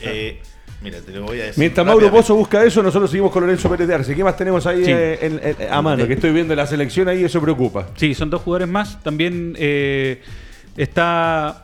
Eh, 0.03 0.39
mira, 0.83 0.99
te 0.99 1.11
lo 1.13 1.23
voy 1.23 1.39
a 1.41 1.45
decir. 1.45 1.57
Mientras 1.57 1.83
Mauro. 1.87 2.11
Pozo 2.11 2.35
busca 2.35 2.63
eso, 2.63 2.83
nosotros 2.83 3.09
seguimos 3.09 3.31
con 3.31 3.41
Lorenzo 3.41 3.67
Pérez 3.71 3.87
de 3.87 3.95
Arce. 3.95 4.13
¿Qué 4.15 4.23
más 4.23 4.37
tenemos 4.37 4.67
ahí 4.67 4.85
Sí. 4.85 4.91
eh, 4.91 5.17
en- 5.23 5.41
en- 5.43 5.73
a 5.73 5.81
mano? 5.81 6.05
Que 6.05 6.13
estoy 6.13 6.31
viendo 6.31 6.53
la 6.55 6.67
selección 6.67 7.07
ahí, 7.07 7.23
eso 7.23 7.41
preocupa. 7.41 7.87
Sí, 7.95 8.13
son 8.13 8.29
dos 8.29 8.43
jugadores 8.43 8.67
más. 8.67 9.01
También 9.01 9.55
eh, 9.57 10.21
está 10.77 11.63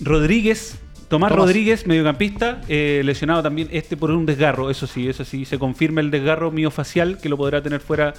Rodríguez, 0.00 0.78
Tomás, 1.08 1.28
Tomás. 1.30 1.46
Rodríguez, 1.46 1.86
mediocampista, 1.86 2.62
eh, 2.70 3.02
lesionado 3.04 3.42
también 3.42 3.68
este 3.72 3.98
por 3.98 4.10
un 4.10 4.24
desgarro. 4.24 4.70
Eso 4.70 4.86
sí, 4.86 5.06
eso 5.06 5.22
sí, 5.26 5.44
se 5.44 5.58
confirma 5.58 6.00
el 6.00 6.10
desgarro 6.10 6.50
miofacial 6.50 7.18
que 7.18 7.28
lo 7.28 7.36
podrá 7.36 7.62
tener 7.62 7.80
fuera 7.80 8.14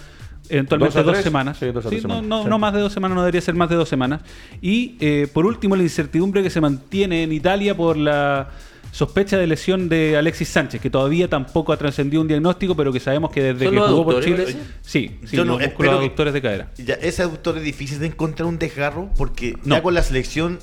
eventualmente 0.49 0.97
¿Dos 0.97 1.07
a 1.07 1.11
dos, 1.13 1.23
semanas. 1.23 1.57
Sí, 1.57 1.65
dos 1.67 1.83
no, 1.85 1.91
semanas. 1.91 2.23
no- 2.23 2.47
no 2.47 2.59
más 2.59 2.73
de 2.73 2.79
dos 2.81 2.93
semanas, 2.93 3.15
no 3.15 3.21
debería 3.21 3.41
ser 3.41 3.55
más 3.55 3.69
de 3.69 3.75
dos 3.75 3.89
semanas. 3.89 4.21
Y 4.61 4.95
eh, 4.99 5.27
por 5.33 5.45
último, 5.45 5.75
la 5.75 5.83
incertidumbre 5.83 6.43
que 6.43 6.49
se 6.49 6.61
mantiene 6.61 7.23
en 7.23 7.31
Italia 7.33 7.75
por 7.75 7.97
la 7.97 8.49
sospecha 8.91 9.37
de 9.37 9.45
lesión 9.45 9.89
de 9.89 10.17
Alexis 10.17 10.47
Sánchez, 10.47 10.81
que 10.81 10.89
todavía 10.89 11.27
tampoco 11.27 11.71
ha 11.73 11.77
trascendido 11.77 12.21
un 12.21 12.27
diagnóstico, 12.27 12.75
pero 12.75 12.91
que 12.91 12.99
sabemos 12.99 13.29
que 13.31 13.43
desde 13.43 13.65
¿Son 13.65 13.73
que 13.73 13.79
los 13.79 13.89
jugó 13.89 14.05
por 14.05 14.13
aductores, 14.15 14.45
Chile. 14.47 14.59
parece? 14.63 14.79
Sí, 14.81 15.19
sí 15.25 15.35
Yo 15.35 15.45
no, 15.45 15.51
los 15.53 15.61
músculos 15.61 15.71
espero 15.73 15.91
que- 15.91 15.97
aductores 16.05 16.33
de 16.33 16.41
cadera. 16.41 16.71
Ya, 16.77 16.93
ese 16.95 17.21
aductor 17.21 17.57
es 17.57 17.63
difícil 17.63 17.99
de 17.99 18.07
encontrar 18.07 18.47
un 18.47 18.57
desgarro 18.57 19.09
porque 19.17 19.55
No. 19.65 19.75
ya 19.75 19.83
con 19.83 19.93
la 19.93 20.01
selección 20.01 20.59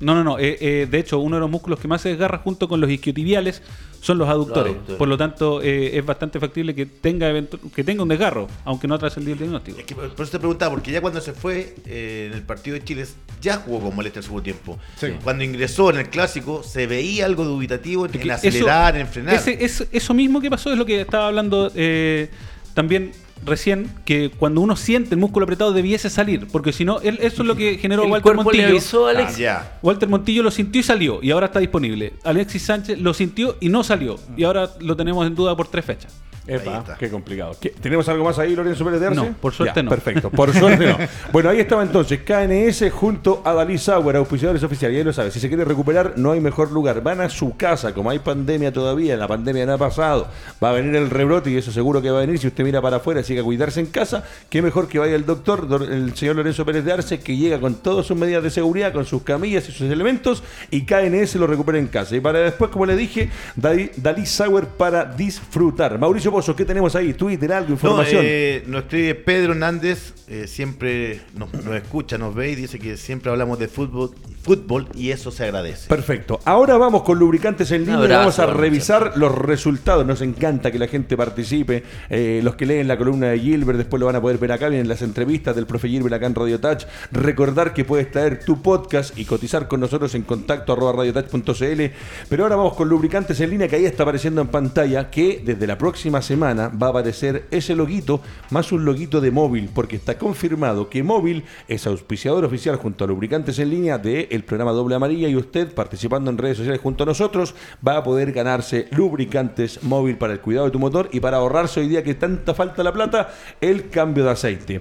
No, 0.00 0.14
no, 0.14 0.24
no. 0.24 0.38
eh, 0.38 0.56
eh, 0.60 0.86
de 0.90 0.98
hecho, 0.98 1.18
uno 1.18 1.36
de 1.36 1.40
los 1.40 1.50
músculos 1.50 1.78
que 1.78 1.86
más 1.86 2.00
se 2.00 2.08
desgarra 2.08 2.38
junto 2.38 2.68
con 2.68 2.80
los 2.80 2.88
isquiotibiales 2.90 3.62
son 4.00 4.16
los 4.16 4.28
aductores. 4.30 4.72
aductores. 4.72 4.98
Por 4.98 5.08
lo 5.08 5.18
tanto, 5.18 5.60
eh, 5.62 5.98
es 5.98 6.06
bastante 6.06 6.40
factible 6.40 6.74
que 6.74 6.86
tenga 6.86 7.30
que 7.74 7.84
tenga 7.84 8.02
un 8.02 8.08
desgarro, 8.08 8.48
aunque 8.64 8.88
no 8.88 8.94
ha 8.94 8.98
trascendido 8.98 9.34
el 9.34 9.38
diagnóstico. 9.40 9.78
Es 9.78 9.84
que 9.84 9.94
por 9.94 10.06
eso 10.06 10.30
te 10.32 10.38
preguntaba, 10.38 10.72
porque 10.74 10.90
ya 10.90 11.02
cuando 11.02 11.20
se 11.20 11.34
fue 11.34 11.74
eh, 11.84 12.28
en 12.30 12.32
el 12.38 12.42
partido 12.42 12.74
de 12.74 12.82
Chile, 12.84 13.04
ya 13.42 13.56
jugó 13.58 13.80
con 13.80 13.94
molestia 13.94 14.20
el 14.20 14.24
segundo 14.24 14.42
tiempo. 14.42 14.78
Sí. 14.96 15.08
Cuando 15.22 15.44
ingresó 15.44 15.90
en 15.90 15.98
el 15.98 16.08
clásico, 16.08 16.62
se 16.62 16.86
veía 16.86 17.26
algo 17.26 17.44
dubitativo 17.44 18.06
en, 18.06 18.12
Es 18.14 18.16
que 18.18 18.28
en 18.28 18.30
acelerar, 18.30 18.96
en 18.96 19.06
frenar. 19.06 19.34
ese- 19.34 19.62
es- 19.62 19.86
eso 19.92 20.14
mismo 20.14 20.40
que 20.40 20.48
pasó 20.48 20.72
es 20.72 20.78
lo 20.78 20.86
que 20.86 21.02
estaba 21.02 21.26
hablando 21.28 21.70
eh, 21.74 22.30
también 22.72 23.12
recién, 23.44 23.90
que 24.04 24.30
cuando 24.30 24.60
uno 24.60 24.76
siente 24.76 25.14
el 25.14 25.20
músculo 25.20 25.44
apretado 25.44 25.72
debiese 25.72 26.10
salir, 26.10 26.46
porque 26.52 26.72
si 26.72 26.84
no, 26.84 27.00
él- 27.00 27.18
eso 27.22 27.42
es 27.42 27.48
lo 27.48 27.56
que 27.56 27.78
generó 27.78 28.04
El 28.04 28.10
Walter 28.10 28.22
cuerpo 28.34 28.42
le 28.42 28.44
Montillo. 28.58 28.68
avisó 28.68 29.06
a 29.06 29.10
Ah, 29.10 29.14
Alex. 29.14 29.36
ya. 29.38 29.78
Walter 29.82 30.08
Montillo 30.08 30.42
lo 30.42 30.50
sintió 30.50 30.80
y 30.80 30.84
salió, 30.84 31.18
y 31.22 31.30
ahora 31.30 31.46
está 31.46 31.58
disponible. 31.60 32.12
Alexis 32.24 32.62
Sánchez 32.62 32.98
lo 32.98 33.14
sintió 33.14 33.56
y 33.60 33.68
no 33.68 33.82
salió, 33.84 34.18
y 34.36 34.44
ahora 34.44 34.70
lo 34.80 34.96
tenemos 34.96 35.26
en 35.26 35.34
duda 35.34 35.56
por 35.56 35.68
tres 35.68 35.84
fechas. 35.84 36.14
Epa, 36.54 36.96
qué 36.98 37.10
complicado. 37.10 37.56
¿Qué- 37.60 37.70
¿Tenemos 37.70 38.08
algo 38.08 38.24
más 38.24 38.38
ahí, 38.38 38.54
Lorenzo 38.54 38.84
Pérez 38.84 39.00
de 39.00 39.06
Arce? 39.06 39.20
No, 39.20 39.32
por 39.40 39.52
suerte 39.52 39.74
Ya, 39.76 39.82
no. 39.82 39.90
Perfecto, 39.90 40.30
por 40.30 40.52
suerte 40.52 40.86
no. 40.86 40.96
Bueno, 41.32 41.50
ahí 41.50 41.60
estaba 41.60 41.82
entonces 41.82 42.20
KNS 42.20 42.90
junto 42.90 43.42
a 43.44 43.52
Dalí 43.54 43.78
Sauer, 43.78 44.16
auspiciadores 44.16 44.62
oficiales. 44.62 44.98
Ya 44.98 45.04
lo 45.04 45.12
sabe, 45.12 45.30
si 45.30 45.40
se 45.40 45.48
quiere 45.48 45.64
recuperar, 45.64 46.14
no 46.16 46.32
hay 46.32 46.40
mejor 46.40 46.70
lugar. 46.72 47.02
Van 47.02 47.20
a 47.20 47.28
su 47.28 47.56
casa, 47.56 47.94
como 47.94 48.10
hay 48.10 48.18
pandemia 48.18 48.72
todavía, 48.72 49.16
la 49.16 49.28
pandemia 49.28 49.66
no 49.66 49.74
ha 49.74 49.78
pasado. 49.78 50.28
Va 50.62 50.70
a 50.70 50.72
venir 50.72 50.94
el 50.96 51.10
rebrote 51.10 51.50
y 51.50 51.56
eso 51.56 51.70
seguro 51.72 52.02
que 52.02 52.10
va 52.10 52.18
a 52.18 52.20
venir. 52.22 52.38
Si 52.38 52.46
usted 52.46 52.64
mira 52.64 52.80
para 52.82 52.96
afuera, 52.96 53.20
así 53.20 53.34
que 53.34 53.40
a 53.40 53.44
cuidarse 53.44 53.80
en 53.80 53.86
casa, 53.86 54.24
qué 54.48 54.62
mejor 54.62 54.88
que 54.88 54.98
vaya 54.98 55.14
el 55.14 55.24
doctor, 55.26 55.66
el 55.90 56.14
señor 56.16 56.36
Lorenzo 56.36 56.64
Pérez 56.64 56.84
de 56.84 56.92
Arce, 56.92 57.20
que 57.20 57.36
llega 57.36 57.60
con 57.60 57.74
todas 57.76 58.06
sus 58.06 58.16
medidas 58.16 58.42
de 58.42 58.50
seguridad, 58.50 58.92
con 58.92 59.04
sus 59.06 59.22
camillas 59.22 59.68
y 59.68 59.72
sus 59.72 59.90
elementos, 59.90 60.42
y 60.70 60.82
KNS 60.84 61.36
lo 61.36 61.46
recupera 61.46 61.78
en 61.78 61.86
casa. 61.86 62.16
Y 62.16 62.20
para 62.20 62.40
después, 62.40 62.70
como 62.70 62.86
le 62.86 62.96
dije, 62.96 63.30
Dalí, 63.56 63.90
Dalí 63.96 64.26
Sauer 64.26 64.66
para 64.66 65.04
disfrutar. 65.04 65.98
Mauricio 65.98 66.30
¿qué 66.56 66.64
tenemos 66.64 66.94
ahí? 66.96 67.14
Twitter, 67.14 67.52
algo, 67.52 67.68
No, 67.68 67.74
información. 67.74 68.22
eh, 68.24 68.64
nos 68.66 68.82
escribe 68.84 69.14
Pedro 69.14 69.52
Hernández, 69.52 70.14
eh, 70.28 70.46
siempre 70.46 71.20
nos, 71.36 71.52
nos 71.52 71.74
escucha, 71.76 72.18
nos 72.18 72.34
ve 72.34 72.50
y 72.50 72.54
dice 72.54 72.78
que 72.78 72.96
siempre 72.96 73.30
hablamos 73.30 73.58
de 73.58 73.68
fútbol 73.68 74.10
fútbol 74.42 74.88
y 74.94 75.10
eso 75.10 75.30
se 75.30 75.44
agradece. 75.44 75.88
Perfecto. 75.88 76.40
Ahora 76.44 76.76
vamos 76.78 77.02
con 77.02 77.18
lubricantes 77.18 77.70
en 77.72 77.82
línea. 77.82 77.96
abrazo, 77.96 78.18
vamos 78.18 78.38
a 78.38 78.46
revisar 78.46 79.12
los 79.16 79.34
resultados. 79.36 80.06
Nos 80.06 80.22
encanta 80.22 80.70
que 80.70 80.78
la 80.78 80.88
gente 80.88 81.16
participe. 81.16 81.82
Eh, 82.08 82.40
los 82.42 82.56
que 82.56 82.66
leen 82.66 82.88
la 82.88 82.96
columna 82.96 83.28
de 83.28 83.38
Gilbert 83.38 83.78
después 83.78 84.00
lo 84.00 84.06
van 84.06 84.16
a 84.16 84.20
poder 84.20 84.38
ver 84.38 84.52
acá. 84.52 84.68
Vienen 84.68 84.88
las 84.88 85.02
entrevistas 85.02 85.54
del 85.54 85.66
profe 85.66 85.88
Gilbert 85.88 86.14
acá 86.14 86.26
en 86.26 86.34
Radio 86.34 86.58
Touch. 86.58 86.84
Recordar 87.12 87.74
que 87.74 87.84
puedes 87.84 88.10
traer 88.10 88.44
tu 88.44 88.62
podcast 88.62 89.18
y 89.18 89.24
cotizar 89.24 89.68
con 89.68 89.80
nosotros 89.80 90.14
en 90.14 90.22
contacto 90.22 90.72
arroba 90.72 90.92
radiotouch.cl. 90.92 91.82
Pero 92.28 92.42
ahora 92.42 92.56
vamos 92.56 92.74
con 92.74 92.88
lubricantes 92.88 93.40
en 93.40 93.50
línea 93.50 93.68
que 93.68 93.76
ahí 93.76 93.84
está 93.84 94.04
apareciendo 94.04 94.40
en 94.40 94.48
pantalla. 94.48 95.10
Que 95.10 95.42
desde 95.44 95.66
la 95.66 95.76
próxima 95.76 96.22
semana 96.22 96.68
va 96.68 96.88
a 96.88 96.90
aparecer 96.90 97.46
ese 97.50 97.74
loguito 97.74 98.22
más 98.50 98.72
un 98.72 98.84
loguito 98.84 99.20
de 99.20 99.30
móvil. 99.30 99.70
Porque 99.74 99.96
está 99.96 100.16
confirmado 100.16 100.88
que 100.88 101.02
móvil 101.02 101.44
es 101.68 101.86
auspiciador 101.86 102.44
oficial 102.44 102.76
junto 102.76 103.04
a 103.04 103.06
lubricantes 103.06 103.58
en 103.58 103.70
línea 103.70 103.98
del 104.30 104.44
programa 104.44 104.72
Doble 104.72 104.94
Amarilla. 104.94 105.28
Y 105.28 105.36
usted 105.36 105.72
participando 105.74 106.30
en 106.30 106.38
redes 106.38 106.56
sociales 106.56 106.80
junto 106.80 107.04
a 107.04 107.06
nosotros 107.06 107.54
va 107.86 107.96
a 107.96 108.02
poder 108.02 108.32
ganarse 108.32 108.88
lubricantes 108.92 109.82
móvil 109.82 110.16
para 110.16 110.32
el 110.32 110.40
cuidado 110.40 110.66
de 110.66 110.72
tu 110.72 110.78
motor 110.78 111.08
y 111.12 111.20
para 111.20 111.38
ahorrarse 111.38 111.80
hoy 111.80 111.88
día 111.88 112.02
que 112.02 112.14
tanta 112.14 112.54
falta 112.54 112.82
la 112.82 112.92
plata, 112.92 113.32
el 113.60 113.88
cambio 113.88 114.24
de 114.24 114.30
aceite. 114.30 114.80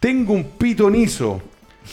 Tengo 0.00 0.34
un 0.34 0.44
pitonizo, 0.44 1.40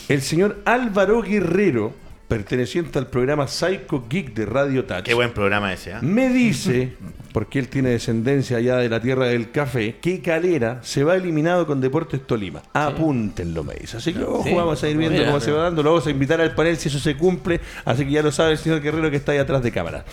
el 0.08 0.20
señor 0.22 0.62
Álvaro 0.64 1.22
Guerrero, 1.22 2.03
perteneciente 2.34 2.98
al 2.98 3.06
programa 3.06 3.46
Psycho 3.46 4.06
Geek 4.08 4.34
de 4.34 4.44
Radio 4.44 4.84
Touch. 4.84 5.04
Qué 5.04 5.14
buen 5.14 5.32
programa 5.32 5.72
ese, 5.72 5.92
¿ah? 5.94 6.00
Me 6.02 6.28
dice, 6.30 6.94
porque 7.32 7.60
él 7.60 7.68
tiene 7.68 7.90
descendencia 7.90 8.56
allá 8.56 8.78
de 8.78 8.88
la 8.88 9.00
tierra 9.00 9.26
del 9.26 9.52
café, 9.52 9.96
que 10.00 10.20
Calera 10.20 10.80
se 10.82 11.04
va 11.04 11.14
eliminado 11.14 11.64
con 11.64 11.80
Deportes 11.80 12.26
Tolima. 12.26 12.60
Apúntenlo, 12.72 13.62
me 13.62 13.74
dice. 13.74 13.98
Así 13.98 14.12
que 14.12 14.24
ojo, 14.24 14.42
Sí. 14.42 14.52
vamos 14.52 14.82
a 14.82 14.88
ir 14.88 14.96
viendo 14.96 15.16
Mira, 15.18 15.30
cómo 15.30 15.38
se 15.38 15.52
va 15.52 15.62
dando. 15.62 15.84
Lo 15.84 15.90
vamos 15.90 16.08
a 16.08 16.10
invitar 16.10 16.40
al 16.40 16.56
panel 16.56 16.76
si 16.76 16.88
eso 16.88 16.98
se 16.98 17.16
cumple. 17.16 17.60
Así 17.84 18.04
que 18.04 18.10
ya 18.10 18.22
lo 18.22 18.32
sabe 18.32 18.50
el 18.52 18.58
señor 18.58 18.80
Guerrero 18.80 19.08
que 19.12 19.16
está 19.16 19.30
ahí 19.30 19.38
atrás 19.38 19.62
de 19.62 19.70
cámara. 19.70 20.04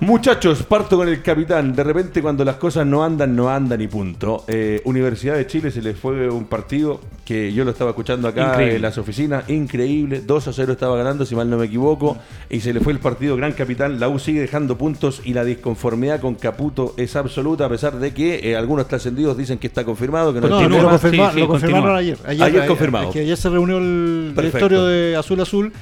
Muchachos, 0.00 0.64
parto 0.64 0.96
con 0.96 1.08
el 1.08 1.22
capitán. 1.22 1.74
De 1.74 1.82
repente, 1.84 2.20
cuando 2.20 2.44
las 2.44 2.56
cosas 2.56 2.84
no 2.84 3.04
andan, 3.04 3.34
no 3.34 3.48
andan 3.48 3.80
y 3.80 3.86
punto. 3.86 4.44
Eh, 4.48 4.82
Universidad 4.84 5.36
de 5.36 5.46
Chile 5.46 5.70
se 5.70 5.80
le 5.80 5.94
fue 5.94 6.28
un 6.28 6.44
partido 6.46 7.00
que 7.24 7.52
yo 7.54 7.64
lo 7.64 7.70
estaba 7.70 7.90
escuchando 7.90 8.28
acá 8.28 8.48
Increíble. 8.50 8.76
en 8.76 8.82
las 8.82 8.98
oficinas. 8.98 9.48
Increíble. 9.48 10.20
2 10.26 10.48
a 10.48 10.52
0 10.52 10.72
estaba 10.72 10.96
ganando, 10.96 11.24
si 11.24 11.34
mal 11.34 11.48
no 11.48 11.56
me 11.56 11.66
equivoco. 11.66 12.18
Y 12.50 12.60
se 12.60 12.74
le 12.74 12.80
fue 12.80 12.92
el 12.92 12.98
partido. 12.98 13.36
Gran 13.36 13.52
capitán. 13.52 13.98
La 14.00 14.08
U 14.08 14.18
sigue 14.18 14.40
dejando 14.40 14.76
puntos 14.76 15.22
y 15.24 15.32
la 15.32 15.44
disconformidad 15.44 16.20
con 16.20 16.34
Caputo 16.34 16.92
es 16.98 17.14
absoluta, 17.16 17.64
a 17.66 17.68
pesar 17.70 17.94
de 17.98 18.12
que 18.12 18.40
eh, 18.50 18.56
algunos 18.56 18.88
trascendidos 18.88 19.38
dicen 19.38 19.58
que 19.58 19.68
está 19.68 19.84
confirmado. 19.84 20.34
Que 20.34 20.40
no, 20.40 20.48
No, 20.48 20.58
tiene 20.58 20.76
lo, 20.76 20.88
Continúa, 20.88 20.92
más. 20.92 21.00
confirma- 21.02 21.28
sí, 21.28 21.34
sí, 21.34 21.40
lo 21.40 21.48
confirmaron 21.48 21.96
ayer. 21.96 22.18
Ayer 22.26 22.66
confirmado. 22.66 23.10
Que 23.10 23.20
ayer 23.20 23.36
se 23.36 23.48
reunió 23.48 23.78
el 23.78 24.32
Perfecto. 24.34 24.58
directorio 24.68 24.86
de 24.86 25.16
Azul 25.16 25.40
Azul. 25.40 25.72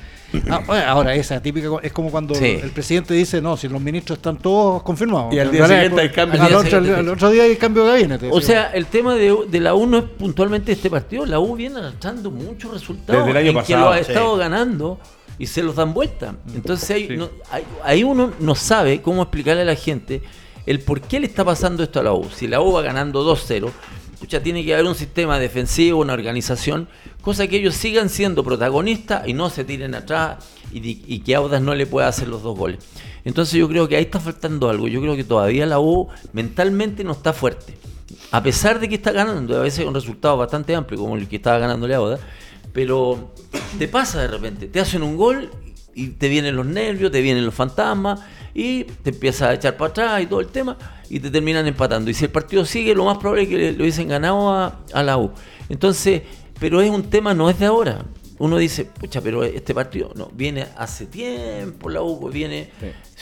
Ah, 0.48 0.62
ahora, 0.88 1.14
esa 1.14 1.40
típica 1.42 1.68
es 1.82 1.92
como 1.92 2.10
cuando 2.10 2.34
Sí. 2.34 2.58
el 2.62 2.70
presidente 2.70 3.14
dice: 3.14 3.40
No, 3.40 3.56
si 3.56 3.68
los 3.68 3.80
ministros 3.80 4.18
están 4.18 4.36
todos 4.38 4.82
confirmados. 4.82 5.32
Y 5.34 5.38
al 5.38 5.50
día 5.50 5.66
siguiente 5.66 6.00
hay 6.00 6.08
cambio. 6.10 6.42
Al, 6.42 6.54
otro, 6.54 7.26
al 7.28 7.32
día 7.32 7.42
hay 7.44 7.56
cambio 7.56 7.84
de 7.84 7.90
gabinete. 7.92 8.28
O 8.32 8.40
sea, 8.40 8.70
el 8.72 8.86
tema 8.86 9.14
de, 9.14 9.36
de 9.48 9.60
la 9.60 9.74
U 9.74 9.86
no 9.86 9.98
es 9.98 10.04
puntualmente 10.04 10.72
este 10.72 10.88
partido. 10.90 11.26
La 11.26 11.38
U 11.40 11.54
viene 11.56 11.78
arrastrando 11.78 12.30
muchos 12.30 12.72
resultados 12.72 13.26
Desde 13.26 13.30
el 13.40 13.46
año 13.48 13.58
en 13.60 13.64
que 13.66 13.76
lo 13.76 13.90
ha 13.90 13.96
sí. 14.02 14.10
estado 14.12 14.36
ganando 14.36 14.98
y 15.38 15.46
se 15.46 15.62
los 15.62 15.76
dan 15.76 15.92
vuelta. 15.94 16.34
Entonces 16.54 16.90
ahí, 16.90 17.08
no- 17.16 17.30
ahí- 17.50 17.64
ahí 17.84 18.04
uno 18.04 18.32
no 18.40 18.54
sabe 18.54 19.02
cómo 19.02 19.22
explicarle 19.22 19.62
a 19.62 19.66
la 19.66 19.74
gente 19.76 20.22
el 20.66 20.78
por 20.80 21.00
qué 21.00 21.18
le 21.20 21.26
está 21.26 21.44
pasando 21.44 21.82
esto 21.82 22.00
a 22.00 22.02
la 22.04 22.12
U. 22.12 22.28
Si 22.34 22.46
la 22.46 22.60
U 22.60 22.72
va 22.72 22.82
ganando 22.82 23.24
2-0, 23.24 23.70
ya 24.28 24.40
tiene 24.40 24.64
que 24.64 24.72
haber 24.74 24.86
un 24.86 24.94
sistema 24.94 25.38
defensivo, 25.40 26.00
una 26.00 26.12
organización, 26.12 26.86
cosa 27.22 27.46
que 27.46 27.56
ellos 27.56 27.74
sigan 27.74 28.10
siendo 28.10 28.44
protagonistas 28.44 29.26
y 29.26 29.32
no 29.32 29.48
se 29.48 29.64
tiren 29.64 29.94
atrás 29.94 30.44
y, 30.72 31.20
que 31.20 31.34
Audas 31.34 31.62
no 31.62 31.74
le 31.74 31.86
pueda 31.86 32.08
hacer 32.08 32.28
los 32.28 32.42
dos 32.42 32.58
goles. 32.58 32.84
Entonces 33.24 33.54
yo 33.54 33.68
creo 33.68 33.88
que 33.88 33.96
ahí 33.96 34.02
está 34.02 34.20
faltando 34.20 34.68
algo. 34.68 34.88
Yo 34.88 35.00
creo 35.00 35.16
que 35.16 35.24
todavía 35.24 35.64
la 35.64 35.78
U 35.78 36.08
mentalmente 36.32 37.04
no 37.04 37.12
está 37.12 37.32
fuerte. 37.32 37.78
A 38.32 38.42
pesar 38.42 38.80
de 38.80 38.88
que 38.88 38.96
está 38.96 39.12
ganando, 39.12 39.56
a 39.56 39.60
veces 39.60 39.86
un 39.86 39.94
resultado 39.94 40.36
bastante 40.36 40.74
amplio, 40.74 41.00
como 41.00 41.16
el 41.16 41.28
que 41.28 41.36
estaba 41.36 41.58
ganando 41.58 41.86
Audas, 41.94 42.20
pero 42.72 43.32
te 43.78 43.86
pasa 43.86 44.22
de 44.22 44.28
repente, 44.28 44.66
te 44.66 44.80
hacen 44.80 45.02
un 45.02 45.16
gol 45.16 45.50
y 45.94 46.08
te 46.08 46.28
vienen 46.28 46.56
los 46.56 46.66
nervios, 46.66 47.12
te 47.12 47.20
vienen 47.20 47.44
los 47.44 47.54
fantasmas 47.54 48.20
y 48.54 48.84
te 48.84 49.10
empiezas 49.10 49.48
a 49.48 49.54
echar 49.54 49.76
para 49.76 49.90
atrás 49.90 50.22
y 50.22 50.26
todo 50.26 50.40
el 50.40 50.48
tema 50.48 50.76
y 51.08 51.20
te 51.20 51.30
terminan 51.30 51.66
empatando. 51.66 52.10
Y 52.10 52.14
si 52.14 52.24
el 52.24 52.30
partido 52.30 52.64
sigue, 52.64 52.94
lo 52.94 53.04
más 53.04 53.18
probable 53.18 53.42
es 53.42 53.48
que 53.48 53.58
le, 53.58 53.72
le 53.72 53.82
hubiesen 53.82 54.08
ganado 54.08 54.50
a, 54.50 54.80
a 54.92 55.02
la 55.02 55.18
U. 55.18 55.30
Entonces, 55.68 56.22
pero 56.62 56.80
es 56.80 56.88
un 56.90 57.10
tema, 57.10 57.34
no 57.34 57.50
es 57.50 57.58
de 57.58 57.66
ahora. 57.66 58.04
Uno 58.38 58.56
dice, 58.56 58.84
pucha, 58.84 59.20
pero 59.20 59.42
este 59.42 59.74
partido 59.74 60.12
no 60.14 60.30
viene 60.32 60.68
hace 60.76 61.06
tiempo, 61.06 61.90
la 61.90 62.02
U 62.02 62.30
viene. 62.30 62.70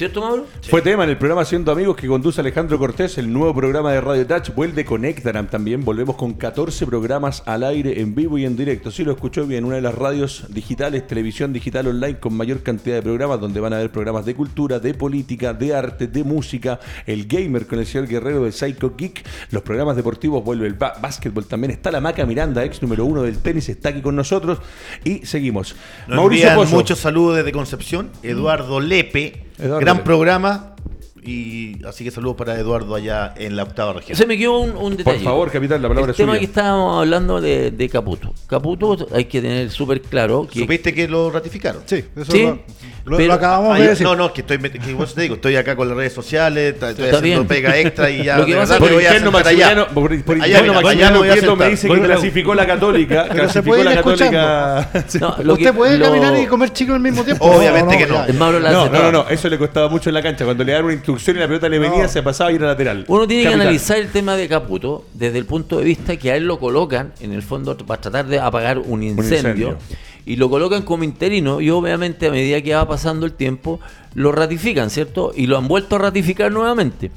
¿Cierto, 0.01 0.23
Mauro? 0.23 0.47
Fue 0.63 0.81
tema 0.81 1.05
en 1.05 1.11
el 1.11 1.19
programa 1.19 1.45
Siendo 1.45 1.71
Amigos 1.73 1.95
que 1.95 2.07
conduce 2.07 2.41
Alejandro 2.41 2.79
Cortés, 2.79 3.19
el 3.19 3.31
nuevo 3.31 3.55
programa 3.55 3.93
de 3.93 4.01
Radio 4.01 4.27
Touch. 4.27 4.49
Vuelve 4.55 4.83
con 4.83 5.05
Ectaram 5.05 5.47
también. 5.47 5.85
Volvemos 5.85 6.17
con 6.17 6.33
14 6.33 6.87
programas 6.87 7.43
al 7.45 7.65
aire, 7.65 8.01
en 8.01 8.15
vivo 8.15 8.39
y 8.39 8.47
en 8.47 8.57
directo. 8.57 8.91
Sí, 8.91 9.05
lo 9.05 9.13
escuchó 9.13 9.47
bien. 9.47 9.67
Una 9.67 9.75
de 9.75 9.83
las 9.83 9.95
radios 9.95 10.47
digitales, 10.49 11.07
televisión 11.07 11.53
digital 11.53 11.87
online 11.87 12.19
con 12.19 12.33
mayor 12.33 12.63
cantidad 12.63 12.95
de 12.95 13.03
programas, 13.03 13.43
donde 13.43 13.61
van 13.61 13.75
a 13.75 13.77
haber 13.77 13.93
programas 13.93 14.25
de 14.25 14.35
cultura, 14.35 14.79
de 14.79 14.95
política, 14.95 15.53
de 15.53 15.75
arte, 15.75 16.07
de 16.07 16.25
música. 16.25 16.81
El 17.05 17.27
gamer 17.27 17.67
con 17.67 17.79
el 17.79 17.85
señor 17.85 18.09
Guerrero 18.09 18.45
de 18.45 18.53
Psycho 18.53 18.95
Geek. 18.97 19.23
Los 19.51 19.63
programas 19.63 19.97
deportivos 19.97 20.43
vuelve 20.43 20.67
el 20.67 20.77
básquetbol 20.77 21.45
también. 21.45 21.73
Está 21.73 21.91
la 21.91 22.01
Maca 22.01 22.25
Miranda, 22.25 22.65
ex 22.65 22.81
número 22.81 23.05
uno 23.05 23.21
del 23.21 23.37
tenis, 23.41 23.69
está 23.69 23.91
aquí 23.91 24.01
con 24.01 24.17
nosotros. 24.17 24.61
Y 25.05 25.27
seguimos. 25.27 25.77
Nos 26.09 26.25
envían 26.25 26.71
muchos 26.71 27.01
saludos 27.01 27.37
desde 27.37 27.53
Concepción. 27.53 28.09
Eduardo 28.23 28.81
Lepe, 28.81 29.50
Gran 29.61 30.03
programa. 30.05 30.75
Y 31.23 31.77
así 31.87 32.03
que 32.05 32.11
saludos 32.11 32.37
para 32.37 32.59
Eduardo 32.59 32.95
allá 32.95 33.35
en 33.37 33.55
la 33.57 33.65
octava 33.65 33.93
región. 33.93 34.17
Se 34.17 34.27
me 34.27 34.39
quedó 34.39 34.59
un, 34.61 34.71
un 34.77 34.97
detalle. 34.97 35.19
Por 35.19 35.25
favor, 35.25 35.51
capitán, 35.51 35.83
la 35.83 35.89
palabra 35.89 36.11
El 36.13 36.17
tema 36.17 36.33
suya. 36.33 36.39
que 36.41 36.47
estábamos 36.47 37.01
hablando 37.01 37.41
de, 37.41 37.71
de 37.71 37.89
Caputo. 37.89 38.33
Caputo 38.47 38.97
hay 39.15 39.27
que 39.27 39.41
tener 39.43 39.71
súper 39.71 40.01
claro 40.01 40.49
que 40.51 40.61
¿Supiste 40.61 40.95
que 40.95 41.07
lo 41.09 41.31
ratificaron? 41.31 41.83
Sí, 41.85 42.05
eso 42.17 42.33
Sí, 42.33 42.43
lo, 42.45 42.59
lo- 43.05 43.17
pero- 43.19 43.29
lo 43.29 43.35
acabamos 43.35 43.79
de 43.79 43.89
decir. 43.89 44.07
no, 44.07 44.17
no, 44.17 44.33
que 44.33 44.41
estoy, 44.41 44.59
que 44.59 44.91
igual 44.91 45.09
te 45.15 45.21
digo, 45.23 45.35
estoy 45.35 45.57
acá 45.57 45.77
con 45.77 45.89
las 45.89 45.97
redes 45.97 46.13
sociales, 46.15 46.75
estoy 46.75 46.91
Está 46.91 47.19
haciendo 47.19 47.27
bien. 47.45 47.47
pega 47.47 47.79
extra 47.79 48.11
y 48.11 48.25
ya 48.25 48.39
Lo 48.39 48.47
que 48.47 48.55
pasa 48.55 48.75
es 48.75 48.81
Por 48.81 48.93
interno 48.93 49.31
Maximiliano, 49.31 49.83
allá. 49.83 49.91
por, 49.95 50.03
por 50.25 50.37
interno 50.37 50.45
Allá, 50.45 50.61
mira, 50.63 50.73
allá 50.73 50.73
Maximiliano 50.83 51.13
me 51.13 51.19
voy 51.19 51.29
a 51.29 51.33
Prieto 51.33 51.47
me 51.47 51.53
sentar. 51.57 51.71
dice 51.71 51.83
que 51.83 51.89
Bueno, 51.89 52.05
clasificó 52.07 52.55
la 52.55 52.67
Católica. 52.67 53.23
Pero 53.31 53.49
se 53.49 53.63
clasificó 53.63 53.67
puede 53.69 53.81
ir 53.81 53.87
la. 53.87 53.95
Católica. 53.97 54.91
Sí. 55.07 55.19
No, 55.21 55.37
lo 55.43 55.53
¿Usted 55.53 55.67
que- 55.67 55.73
puede 55.75 55.99
lo- 55.99 56.05
caminar 56.07 56.39
y 56.39 56.47
comer 56.47 56.73
chico 56.73 56.95
al 56.95 57.01
mismo 57.01 57.25
tiempo? 57.25 57.45
Obviamente 57.45 57.99
que 57.99 58.07
no. 58.07 58.27
No, 58.33 58.89
no, 58.89 59.13
no, 59.13 59.29
eso 59.29 59.49
le 59.51 59.59
costaba 59.59 59.89
mucho 59.89 60.09
en 60.11 60.15
la 60.15 60.23
cancha. 60.23 60.45
Cuando 60.47 60.65
le 60.65 60.73
daban 60.73 60.87
una 60.87 60.95
y 61.17 61.33
la 61.35 61.47
pelota 61.47 61.69
le 61.69 61.79
venía, 61.79 62.03
No. 62.03 62.09
se 62.09 62.23
pasaba 62.23 62.53
y 62.53 62.57
era 62.57 62.67
lateral. 62.69 63.05
Uno 63.09 63.27
tiene 63.27 63.45
que 63.49 63.55
analizar 63.55 63.99
el 63.99 64.09
tema 64.09 64.37
de 64.37 64.49
Caputo 64.49 65.05
desde 65.15 65.39
el 65.39 65.47
punto 65.47 65.79
de 65.79 65.85
vista 65.85 66.17
que 66.17 66.31
a 66.31 66.37
él 66.37 66.45
lo 66.47 66.59
colocan, 66.59 67.13
en 67.21 67.33
el 67.33 67.43
fondo, 67.43 67.77
para 67.77 68.01
tratar 68.01 68.27
de 68.27 68.39
apagar 68.39 68.79
un 68.79 69.03
incendio, 69.03 69.31
incendio. 69.71 69.79
y 70.27 70.37
lo 70.37 70.51
colocan 70.51 70.83
como 70.83 71.05
interino, 71.05 71.61
y 71.61 71.71
obviamente 71.71 72.27
a 72.29 72.31
medida 72.31 72.61
que 72.63 72.75
va 72.75 72.87
pasando 72.87 73.27
el 73.27 73.33
tiempo, 73.33 73.81
lo 74.15 74.33
ratifican, 74.33 74.91
¿cierto? 74.91 75.33
Y 75.35 75.47
lo 75.47 75.57
han 75.59 75.69
vuelto 75.69 75.97
a 75.97 75.99
ratificar 75.99 76.51
nuevamente. 76.51 77.11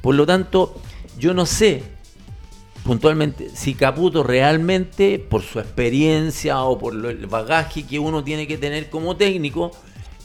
Por 0.00 0.14
lo 0.14 0.26
tanto, 0.26 0.80
yo 1.18 1.34
no 1.34 1.46
sé 1.46 1.82
puntualmente 2.84 3.50
si 3.54 3.74
Caputo 3.74 4.22
realmente, 4.22 5.18
por 5.18 5.42
su 5.42 5.60
experiencia 5.60 6.62
o 6.62 6.78
por 6.78 6.94
el 6.94 7.26
bagaje 7.26 7.82
que 7.86 7.98
uno 7.98 8.24
tiene 8.24 8.46
que 8.46 8.56
tener 8.56 8.88
como 8.88 9.16
técnico, 9.16 9.70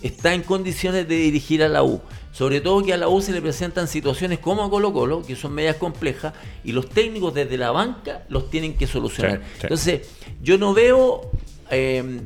está 0.02 0.34
en 0.34 0.42
condiciones 0.42 1.08
de 1.08 1.16
dirigir 1.16 1.64
a 1.64 1.68
la 1.68 1.84
U. 1.84 2.02
Sobre 2.36 2.60
todo 2.60 2.84
que 2.84 2.92
a 2.94 2.98
la 2.98 3.08
U 3.08 3.22
se 3.22 3.32
le 3.32 3.42
presentan 3.42 3.88
situaciones 3.88 4.40
como 4.40 4.62
a 4.64 4.70
Colo 4.70 4.92
Colo, 4.92 5.22
que 5.22 5.38
son 5.38 5.54
medias 5.54 5.78
complejas, 5.78 6.34
y 6.66 6.74
los 6.74 6.90
técnicos 6.90 7.34
desde 7.34 7.58
la 7.58 7.72
banca 7.72 8.24
los 8.28 8.50
tienen 8.50 8.76
que 8.76 8.88
solucionar. 8.88 9.38
Sí, 9.38 9.44
sí. 9.54 9.60
Entonces, 9.64 10.02
yo 10.42 10.58
no 10.58 10.74
veo... 10.74 11.32
eh, 11.72 12.20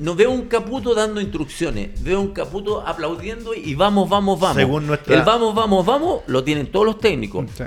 no 0.00 0.14
veo 0.14 0.30
un 0.30 0.42
Caputo 0.42 0.94
dando 0.94 1.20
instrucciones, 1.20 2.00
veo 2.04 2.20
un 2.20 2.28
Caputo 2.32 2.86
aplaudiendo 2.86 3.52
y 3.54 3.74
vamos, 3.74 4.08
vamos, 4.08 4.38
vamos. 4.38 4.56
Según 4.56 4.86
nuestra- 4.86 5.16
El 5.16 5.22
vamos, 5.22 5.52
vamos, 5.56 5.84
vamos 5.84 6.20
lo 6.28 6.44
tienen 6.44 6.70
todos 6.70 6.86
los 6.86 6.98
técnicos 7.00 7.46
Sí. 7.56 7.64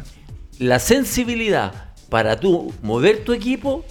la 0.60 0.80
sensibilidad 0.80 1.94
para 2.10 2.39
tú 2.39 2.74
mover 2.84 3.26
tu 3.26 3.34
equipo 3.34 3.84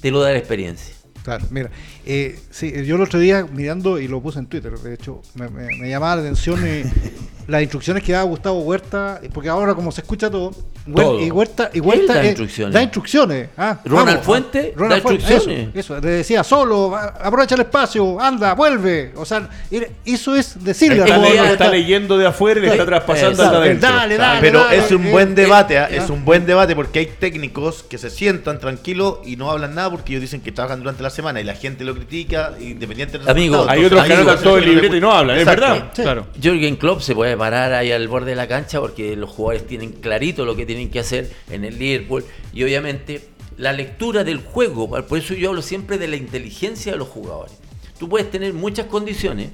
te 0.00 0.10
lo 0.12 0.20
da 0.20 0.30
la 0.30 0.38
experiencia. 0.38 0.94
Claro, 1.22 1.44
mira, 1.50 1.70
eh, 2.06 2.38
sí, 2.50 2.72
yo 2.86 2.96
el 2.96 3.02
otro 3.02 3.18
día 3.18 3.46
mirando 3.52 3.98
y 4.00 4.08
lo 4.08 4.22
puse 4.22 4.38
en 4.38 4.46
Twitter, 4.46 4.72
de 4.78 4.94
hecho, 4.94 5.20
me, 5.34 5.48
me- 5.48 5.76
me 5.78 5.88
llamaba 5.90 6.16
la 6.16 6.22
atención 6.22 6.58
eh, 6.64 6.90
las 7.46 7.60
instrucciones 7.62 8.02
que 8.02 8.12
daba 8.12 8.24
Gustavo 8.24 8.60
Huerta, 8.62 9.20
porque 9.34 9.50
ahora 9.50 9.74
como 9.74 9.92
se 9.92 10.00
escucha 10.00 10.30
todo, 10.30 10.52
Todo. 10.94 11.20
y 11.20 11.30
Huerta, 11.30 11.70
y 11.72 11.80
Huerta 11.80 12.14
da 12.14 12.22
eh, 12.24 12.26
instrucciones. 12.28 12.74
da 12.74 12.82
instrucciones. 12.82 13.48
ah, 13.56 13.78
Ronald 13.84 14.08
vamos, 14.08 14.24
Fuente 14.24 14.72
ah, 14.74 14.78
Ronald 14.78 15.02
da 15.02 15.02
Fuente, 15.02 15.22
instrucciones. 15.22 15.68
Eso, 15.74 15.96
eso, 15.96 16.06
le 16.06 16.12
decía 16.12 16.44
solo, 16.44 16.96
aprovecha 16.96 17.54
el 17.54 17.62
espacio, 17.62 18.20
anda, 18.20 18.54
vuelve. 18.54 19.12
O 19.16 19.24
sea, 19.24 19.48
eso 20.04 20.34
es 20.36 20.62
decirle 20.62 20.98
Está, 21.02 21.18
le- 21.18 21.30
jugador, 21.30 21.52
está 21.52 21.68
leyendo 21.70 22.18
de 22.18 22.26
afuera 22.26 22.60
y 22.60 22.62
le 22.64 22.68
está 22.70 22.86
traspasando 22.86 23.42
adentro. 23.42 23.88
Dale, 23.88 24.16
dale. 24.16 24.40
Pero 24.40 24.60
dale, 24.64 24.78
es 24.78 24.90
un 24.90 25.06
eh, 25.06 25.10
buen 25.10 25.32
eh, 25.32 25.34
debate, 25.34 25.78
¿ah? 25.78 25.88
eh, 25.90 25.98
es 25.98 26.10
un 26.10 26.24
buen 26.24 26.46
debate 26.46 26.74
porque 26.74 27.00
hay 27.00 27.06
técnicos 27.06 27.82
que 27.82 27.98
se 27.98 28.10
sientan 28.10 28.58
tranquilos 28.58 29.18
y 29.24 29.36
no 29.36 29.50
hablan 29.50 29.74
nada 29.74 29.90
porque 29.90 30.12
ellos 30.12 30.22
dicen 30.22 30.40
que 30.40 30.52
trabajan 30.52 30.80
durante 30.80 31.02
la 31.02 31.10
semana 31.10 31.40
y 31.40 31.44
la 31.44 31.54
gente 31.54 31.84
lo 31.84 31.94
critica 31.94 32.52
independiente 32.60 33.18
del 33.18 33.28
Amigo, 33.28 33.54
resultado. 33.56 33.78
Hay 33.78 33.84
otros 33.84 34.04
que 34.04 34.12
anotan 34.14 34.42
todo 34.42 34.58
el 34.58 34.64
libreto 34.64 34.96
y 34.96 35.00
no 35.00 35.12
hablan, 35.12 35.38
es 35.38 35.44
verdad. 35.44 35.92
Claro. 35.94 36.26
Jürgen 36.40 36.76
Klopp 36.76 37.00
se 37.00 37.14
puede 37.14 37.36
parar 37.36 37.72
ahí 37.72 37.92
al 37.92 38.08
borde 38.08 38.30
de 38.30 38.36
la 38.36 38.48
cancha 38.48 38.80
porque 38.80 39.16
los 39.16 39.30
jugadores 39.30 39.66
tienen 39.66 39.92
clarito 39.92 40.44
lo 40.44 40.56
que 40.56 40.66
tienen 40.66 40.79
que 40.88 41.00
hacer 41.00 41.30
en 41.50 41.64
el 41.64 41.78
Liverpool 41.78 42.24
y 42.52 42.62
obviamente 42.64 43.28
la 43.56 43.72
lectura 43.72 44.24
del 44.24 44.38
juego, 44.38 44.88
por 45.06 45.18
eso 45.18 45.34
yo 45.34 45.50
hablo 45.50 45.60
siempre 45.62 45.98
de 45.98 46.08
la 46.08 46.16
inteligencia 46.16 46.92
de 46.92 46.98
los 46.98 47.08
jugadores. 47.08 47.52
Tú 47.98 48.08
puedes 48.08 48.30
tener 48.30 48.54
muchas 48.54 48.86
condiciones, 48.86 49.50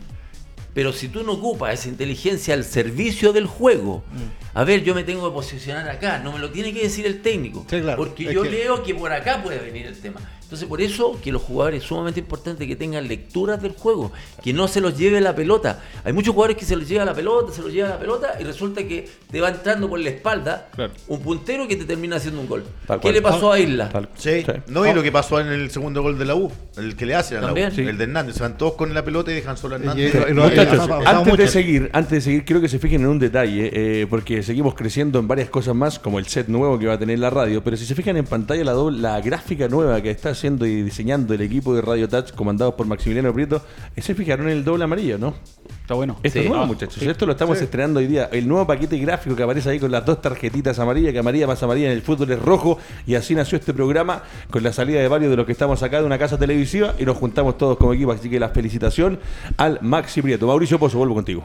pero 0.75 0.93
si 0.93 1.09
tú 1.09 1.23
no 1.25 1.33
ocupas 1.33 1.75
esa 1.81 1.89
inteligencia 1.89 2.55
al 2.55 2.63
servicio 2.63 3.33
del 3.33 3.47
juego, 3.47 4.05
Mm. 4.13 4.57
a 4.59 4.63
ver, 4.65 4.85
yo 4.85 4.95
me 4.95 5.03
tengo 5.05 5.29
que 5.29 5.35
posicionar 5.35 5.89
acá, 5.89 6.19
no 6.21 6.33
me 6.33 6.39
lo 6.39 6.51
tiene 6.51 6.73
que 6.73 6.83
decir 6.83 7.07
el 7.07 7.23
técnico, 7.23 7.67
Sí, 7.69 7.81
claro. 7.81 7.97
porque 7.97 8.27
Es 8.29 8.33
yo 8.35 8.43
que- 8.43 8.51
leo 8.51 8.83
que 8.83 8.95
por 8.95 9.11
acá 9.13 9.43
puede 9.43 9.59
venir 9.59 9.87
el 9.87 9.99
tema. 9.99 10.21
Entonces, 10.47 10.69
por 10.69 10.81
eso 10.81 11.19
que 11.23 11.33
los 11.33 11.43
jugadores 11.43 11.83
es 11.83 11.89
sumamente 11.89 12.21
importante 12.21 12.69
que 12.69 12.77
tengan 12.77 13.09
lecturas 13.09 13.61
del 13.61 13.73
juego, 13.73 14.13
que 14.45 14.53
no 14.53 14.69
se 14.69 14.81
los 14.81 14.97
lleve 14.97 15.21
la 15.21 15.35
pelota. 15.35 15.81
Hay 16.05 16.13
muchos 16.13 16.33
jugadores 16.35 16.57
que 16.57 16.65
se 16.65 16.77
los 16.77 16.89
lleva 16.89 17.05
la 17.05 17.15
pelota, 17.15 17.53
se 17.53 17.63
los 17.63 17.73
lleva 17.73 17.89
la 17.89 17.99
pelota 17.99 18.37
y 18.39 18.45
resulta 18.45 18.87
que 18.87 19.09
te 19.29 19.41
va 19.41 19.49
entrando 19.49 19.89
por 19.89 19.99
la 19.99 20.09
espalda 20.11 20.69
Claro. 20.75 20.93
un 21.09 21.21
puntero 21.21 21.67
que 21.67 21.75
te 21.75 21.85
termina 21.85 22.17
haciendo 22.17 22.41
un 22.41 22.47
gol. 22.47 22.65
Tal 22.87 22.99
¿Qué 22.99 23.03
cual. 23.03 23.15
le 23.15 23.23
pasó 23.23 23.51
a 23.53 23.59
Isla? 23.59 23.89
Tal- 23.89 24.09
Sí, 24.17 24.43
sí. 24.47 24.53
no, 24.69 24.87
y 24.87 24.95
lo 24.95 25.03
que 25.03 25.11
pasó 25.11 25.41
en 25.41 25.49
el 25.49 25.69
segundo 25.71 26.01
gol 26.01 26.17
de 26.17 26.25
la 26.25 26.37
U, 26.37 26.51
el 26.77 26.95
que 26.95 27.07
le 27.07 27.17
hacen 27.17 27.39
a 27.39 27.41
la 27.41 27.47
También. 27.49 27.73
U, 27.73 27.75
Sí. 27.75 27.81
el 27.83 27.99
de 27.99 28.05
Hernández, 28.05 28.37
se 28.37 28.43
van 28.43 28.57
todos 28.57 28.75
con 28.75 28.95
la 28.95 29.05
pelota 29.05 29.33
y 29.33 29.35
dejan 29.35 29.57
solo 29.57 29.75
a 29.75 29.79
Hernández. 29.79 30.15
y- 30.15 30.31
y 30.31 30.35
Muchachos, 30.35 30.89
antes 31.07 31.37
de 31.39 31.49
seguir, 31.49 31.91
antes 31.93 32.11
de 32.13 32.21
seguir, 32.21 32.45
quiero 32.45 32.61
que 32.61 32.69
se 32.69 32.79
fijen 32.79 33.01
en 33.01 33.09
un 33.09 33.19
detalle, 33.19 33.71
eh, 34.03 34.07
porque 34.09 34.45
seguimos 34.45 34.75
creciendo 34.77 35.19
en 35.19 35.27
varias 35.27 35.51
cosas 35.51 35.75
más, 35.75 35.99
como 35.99 36.21
el 36.21 36.27
set 36.29 36.47
nuevo 36.47 36.79
que 36.79 36.87
va 36.87 36.93
a 36.95 36.99
tener 37.01 37.19
la 37.19 37.31
radio, 37.31 37.65
pero 37.65 37.77
si 37.77 37.85
se 37.85 37.97
fijan 37.97 38.17
en 38.17 38.25
pantalla 38.27 38.63
la, 38.63 38.75
doble- 38.75 38.99
la 39.01 39.21
gráfica 39.21 39.67
nueva 39.67 40.01
que 40.01 40.11
está 40.13 40.36
haciendo 40.37 40.67
y 40.67 40.83
diseñando 40.83 41.35
el 41.35 41.41
equipo 41.41 41.75
de 41.75 41.83
Radio 41.83 42.09
Touch, 42.09 42.33
comandados 42.33 42.75
por 42.75 42.87
Maximiliano 42.87 43.33
Prieto, 43.33 43.63
eh, 43.97 44.03
se 44.03 44.15
fijaron 44.15 44.47
en 44.49 44.53
el 44.59 44.65
doble 44.65 44.85
amarillo, 44.85 45.19
¿no? 45.19 45.35
Está 45.83 45.95
bueno. 45.95 46.17
Esto 46.23 46.39
Sí. 46.41 46.45
es 46.45 46.49
nuevo, 46.51 46.65
Ah, 46.65 46.67
muchachos. 46.67 46.97
sí. 47.01 47.09
Esto 47.09 47.27
lo 47.27 47.33
estamos 47.33 47.61
estrenando 47.61 48.01
hoy 48.01 48.07
día. 48.07 48.29
El 48.33 48.47
nuevo 48.49 48.67
paquete 48.67 48.99
gráfico 48.99 49.35
que 49.37 49.43
aparece 49.43 49.71
ahí 49.71 49.79
con 49.81 49.91
las 49.91 50.05
dos 50.05 50.21
tarjetitas 50.21 50.79
amarillas, 50.79 51.13
que 51.13 51.19
amarilla 51.21 51.47
más 51.47 51.63
amarilla 51.63 51.87
en 51.87 51.93
el 51.93 52.03
fútbol 52.03 52.31
es 52.33 52.41
rojo. 52.43 52.79
Y 53.07 53.15
así 53.15 53.35
nació 53.35 53.59
este 53.59 53.73
programa 53.73 54.23
con 54.51 54.63
la 54.63 54.73
salida 54.73 55.01
de 55.01 55.09
varios 55.09 55.31
de 55.31 55.37
los 55.37 55.47
que 55.47 55.53
estamos 55.53 55.83
acá 55.83 56.01
de 56.01 56.07
una 56.07 56.19
casa 56.19 56.39
televisiva 56.39 56.95
y 56.99 57.05
nos 57.05 57.17
juntamos 57.17 57.57
todos 57.57 57.77
como 57.77 57.93
equipo. 57.93 58.13
Así 58.13 58.29
que 58.29 58.39
la 58.41 58.49
felicitación 58.51 59.19
al 59.57 59.79
Maxi 59.83 60.23
Prieto. 60.23 60.47
Mauricio 60.47 60.79
Pozo, 60.79 60.99
vuelvo 60.99 61.15
contigo. 61.15 61.45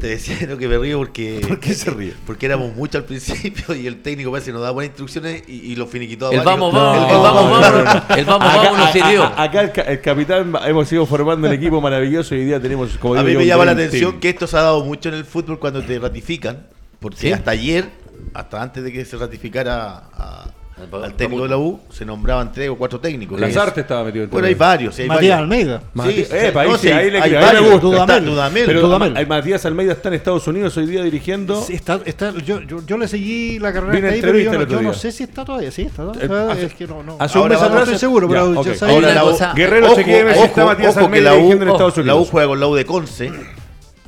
Te 0.00 0.08
decía 0.08 0.36
lo 0.48 0.58
que 0.58 0.68
me 0.68 0.78
río 0.78 0.98
porque. 0.98 1.40
¿Por 1.48 1.58
qué 1.60 1.72
se 1.74 1.90
ríe? 1.90 2.12
Porque 2.26 2.46
éramos 2.46 2.74
muchos 2.76 2.96
al 3.00 3.04
principio 3.04 3.74
y 3.74 3.86
el 3.86 4.02
técnico 4.02 4.30
parece 4.30 4.46
que 4.46 4.52
nos 4.52 4.60
daba 4.62 4.72
buenas 4.72 4.90
instrucciones 4.90 5.42
y, 5.48 5.72
y 5.72 5.76
lo 5.76 5.86
finiquitó 5.86 6.28
a 6.28 6.34
El 6.34 6.40
vamos, 6.42 6.72
vamos, 6.72 6.96
El 6.96 7.02
el 7.16 7.22
vamos, 7.22 7.50
vamos, 7.50 8.18
el 8.18 8.24
vamos, 8.26 8.48
Acá- 8.48 8.56
vamos 8.62 8.78
no 8.78 8.84
a- 8.84 8.92
sirvió. 8.92 9.24
Acá 9.24 9.60
el, 9.62 9.72
ca- 9.72 9.82
el 9.82 10.00
capitán 10.00 10.52
hemos 10.66 10.92
ido 10.92 11.06
formando 11.06 11.46
el 11.46 11.52
equipo 11.54 11.80
maravilloso 11.80 12.34
y 12.34 12.38
hoy 12.40 12.44
día 12.46 12.60
tenemos 12.60 12.96
como 12.98 13.14
A 13.14 13.18
digo 13.18 13.28
mí 13.28 13.34
me 13.36 13.42
un 13.42 13.48
llama 13.48 13.64
la 13.64 13.72
atención 13.72 14.10
team. 14.12 14.20
que 14.20 14.28
esto 14.30 14.46
se 14.46 14.56
ha 14.56 14.62
dado 14.62 14.84
mucho 14.84 15.08
en 15.08 15.14
el 15.14 15.24
fútbol 15.24 15.58
cuando 15.58 15.82
te 15.82 15.98
ratifican, 15.98 16.66
porque 17.00 17.16
Sí. 17.18 17.32
hasta 17.32 17.50
ayer, 17.52 17.88
hasta 18.34 18.62
antes 18.62 18.84
de 18.84 18.92
que 18.92 19.04
se 19.04 19.16
ratificara 19.16 19.96
a- 20.12 20.50
Al- 20.76 21.14
técnico 21.14 21.42
de 21.44 21.48
la 21.48 21.56
U, 21.56 21.80
se 21.90 22.04
nombraban 22.04 22.52
tres 22.52 22.68
o 22.68 22.76
cuatro 22.76 23.00
técnicos. 23.00 23.40
Artes 23.56 23.78
estaba 23.82 24.04
metido 24.04 24.24
en 24.24 24.30
Bueno, 24.30 24.46
hay 24.46 24.54
varios. 24.54 24.94
sí, 24.94 25.02
hay 25.02 25.08
Matías 25.08 25.40
varios. 25.40 25.80
Almeida. 25.94 26.12
Sí, 26.12 26.26
Epa, 26.30 26.60
ahí 26.60 26.68
no, 26.68 26.76
sí, 26.76 26.86
sí, 26.88 26.92
ahí 26.92 27.10
le 27.10 27.18
hay 27.20 27.30
me 27.30 27.36
varios. 27.38 27.64
Está 27.64 27.78
Dudamel. 27.80 28.24
Dudamel. 28.26 28.66
Pero 28.66 28.80
Dudamel. 28.82 29.26
Matías 29.26 29.64
Almeida 29.64 29.92
está 29.92 30.08
en 30.08 30.14
Estados 30.16 30.46
Unidos 30.46 30.76
hoy 30.76 30.84
día 30.86 31.02
dirigiendo. 31.02 31.62
Sí, 31.62 31.72
está, 31.72 31.98
está, 32.04 32.30
yo, 32.44 32.60
yo, 32.60 32.84
yo 32.86 32.98
le 32.98 33.08
seguí 33.08 33.58
la 33.58 33.72
carrera 33.72 33.94
hasta 33.96 34.10
ahí, 34.10 34.20
pero 34.20 34.38
yo, 34.38 34.52
no, 34.52 34.82
yo 34.82 34.92
sé 34.92 35.12
si 35.12 35.22
está 35.22 35.46
todavía. 35.46 35.70
Sí, 35.70 35.82
está 35.82 36.02
Eh, 36.20 36.28
todavía. 36.28 36.52
hace- 36.52 36.66
es 36.66 36.74
que 36.74 36.86
no, 36.86 37.02
no. 37.02 37.16
hace 37.18 37.38
un 37.38 37.48
mes 37.48 37.62
atrás 37.62 37.82
estoy 37.84 37.98
seguro, 37.98 38.28
pero 38.28 38.62
Ya, 38.62 38.86
Ahora 38.86 39.14
la 39.14 39.24
U- 39.24 39.36
Guerrero 39.54 39.86
Ojo, 39.86 39.94
se 39.96 40.04
quiere 40.04 40.24
ver 40.24 40.36
si 40.36 40.42
está 40.42 40.70
Almeida 40.70 41.30
la 41.30 41.32
U- 41.32 41.36
dirigiendo 41.36 41.64
en 41.64 41.70
Estados 41.70 41.96
La 41.96 42.02
U 42.14 42.16
Unidos. 42.18 42.28
juega 42.30 42.48
con 42.48 42.60
la 42.60 42.66
U 42.66 42.74
de 42.74 42.84
Conce 42.84 43.32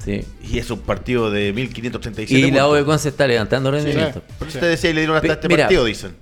Sí. 0.05 0.21
y 0.43 0.59
es 0.59 0.71
un 0.71 0.81
partido 0.81 1.31
de 1.31 1.53
1537 1.55 2.39
Y 2.39 2.51
la 2.51 2.63
puntos. 2.65 2.73
OECON 2.73 2.99
se 2.99 3.09
está 3.09 3.27
levantando 3.27 3.71
rendimiento. 3.71 4.23
Por 4.39 4.49
eso 4.49 4.59
te 4.59 4.67
decía, 4.67 4.91
y 4.91 4.93
le 4.93 5.01
dieron 5.01 5.17
hasta 5.17 5.33
este 5.33 5.49
partido, 5.49 5.85
dicen. 5.87 6.15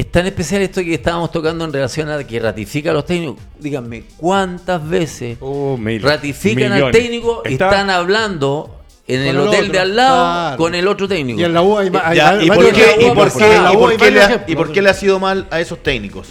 Es 0.00 0.10
tan 0.10 0.26
especial 0.26 0.62
esto 0.62 0.80
que 0.80 0.94
estábamos 0.94 1.30
tocando 1.30 1.62
en 1.62 1.74
relación 1.74 2.08
a 2.08 2.24
que 2.24 2.40
ratifica 2.40 2.88
a 2.90 2.94
los 2.94 3.04
técnicos. 3.04 3.36
Díganme, 3.58 4.04
¿cuántas 4.16 4.88
veces 4.88 5.36
Oh, 5.42 5.76
mil- 5.76 6.00
ratifican 6.00 6.72
al 6.72 6.78
millones. 6.78 6.96
técnico 6.96 7.42
y 7.44 7.52
Está- 7.52 7.66
están 7.66 7.90
hablando 7.90 8.80
en 9.06 9.20
el 9.20 9.26
el 9.28 9.38
hotel 9.40 9.60
otro, 9.60 9.72
de 9.74 9.78
al 9.78 9.96
lado 9.96 10.16
claro. 10.24 10.56
con 10.56 10.74
el 10.74 10.88
otro 10.88 11.06
técnico? 11.06 11.38
Y 11.38 11.44
en 11.44 11.52
la 11.52 11.60
U 11.60 11.76
hay, 11.76 11.90
hay 12.02 12.16
Ya, 12.16 12.32
va- 12.32 12.42
¿y, 12.42 12.46
por 12.48 12.56
varios- 12.56 12.72
qué, 12.78 12.96
y, 12.98 13.04
la 13.04 13.12
U 13.12 13.14
por 13.14 13.26
ha 13.26 13.30
qué- 13.30 13.38
pasado. 13.38 13.52
y 13.52 13.56
en 13.56 13.62
la 13.64 13.72
U 13.72 13.78
por 13.78 13.90
hay 13.90 13.96
qué 13.98 14.04
varios 14.04 14.14
le 14.14 14.20
ha- 14.22 14.24
ejemplos. 14.24 14.50
y 14.50 14.56
por 14.56 14.72
qué 14.72 14.80
le 14.82 14.88
ha 14.88 14.94
sido 14.94 15.20
mal 15.20 15.46
a 15.50 15.60
esos 15.60 15.82
técnicos? 15.82 16.28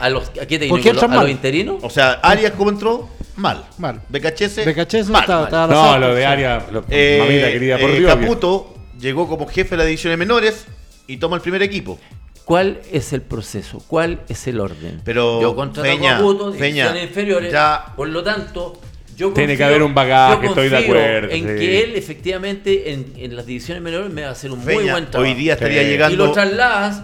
¿A, 0.00 0.08
los, 0.10 0.28
¿A 0.30 0.32
qué 0.32 0.46
técnico? 0.58 0.74
¿Por 0.74 0.80
qué 0.80 0.90
¿A 0.90 0.92
los- 0.94 1.02
entran 1.04 1.20
¿A 1.20 1.22
los 1.22 1.30
interinos? 1.30 1.76
O 1.84 1.90
sea, 1.90 2.14
Arias 2.14 2.50
como 2.58 2.70
entró, 2.70 3.08
mal. 3.36 3.64
Mal. 3.78 4.00
BKHS, 4.08 4.64
BKHS 4.66 5.08
mal. 5.08 5.20
está- 5.22 5.36
mal. 5.36 5.44
está 5.44 5.64
a 5.64 5.66
la 5.68 5.72
No, 5.74 5.98
lo 5.98 6.14
de 6.16 6.20
sí. 6.22 6.26
área, 6.26 6.66
lo- 6.72 6.84
Eh, 6.90 7.18
mamita 7.20 7.46
querida, 7.52 7.78
por 7.78 7.90
eh, 7.90 7.98
Dios. 8.00 8.12
Caputo 8.12 8.74
llegó 8.98 9.28
como 9.28 9.46
jefe 9.46 9.70
de 9.70 9.76
las 9.76 9.86
divisiones 9.86 10.18
menores 10.18 10.64
y 11.06 11.18
toma 11.18 11.36
el 11.36 11.42
primer 11.42 11.62
equipo. 11.62 12.00
¿Cuál 12.44 12.80
es 12.90 13.12
el 13.12 13.22
proceso? 13.22 13.82
¿Cuál 13.86 14.20
es 14.28 14.46
el 14.46 14.60
orden? 14.60 15.00
Pero, 15.04 15.40
yo 15.40 15.54
contrato 15.54 15.88
Feña, 15.88 16.18
a 16.92 17.02
inferiores, 17.02 17.52
ya- 17.52 17.92
por 17.96 18.08
lo 18.08 18.22
tanto, 18.22 18.80
yo 19.16 19.30
Tiene 19.32 19.52
confío- 19.54 19.56
que 19.58 19.64
haber 19.64 19.82
un 19.82 19.94
bagaje, 19.94 20.46
estoy 20.46 20.68
de 20.68 20.76
acuerdo, 20.78 21.30
En 21.30 21.40
sí. 21.40 21.46
que 21.46 21.84
él 21.84 21.92
efectivamente 21.96 22.92
en, 22.92 23.12
en 23.16 23.36
las 23.36 23.46
divisiones 23.46 23.82
menores 23.82 24.12
me 24.12 24.22
va 24.22 24.28
a 24.28 24.32
hacer 24.32 24.50
un 24.50 24.58
muy 24.64 24.74
buen 24.74 24.86
trabajo. 25.10 25.18
hoy 25.20 25.34
día 25.34 25.52
estaría 25.54 25.82
Sí. 25.82 25.88
llegando. 25.88 26.14
Y 26.14 26.26
lo 26.28 26.32
trasladas 26.32 27.02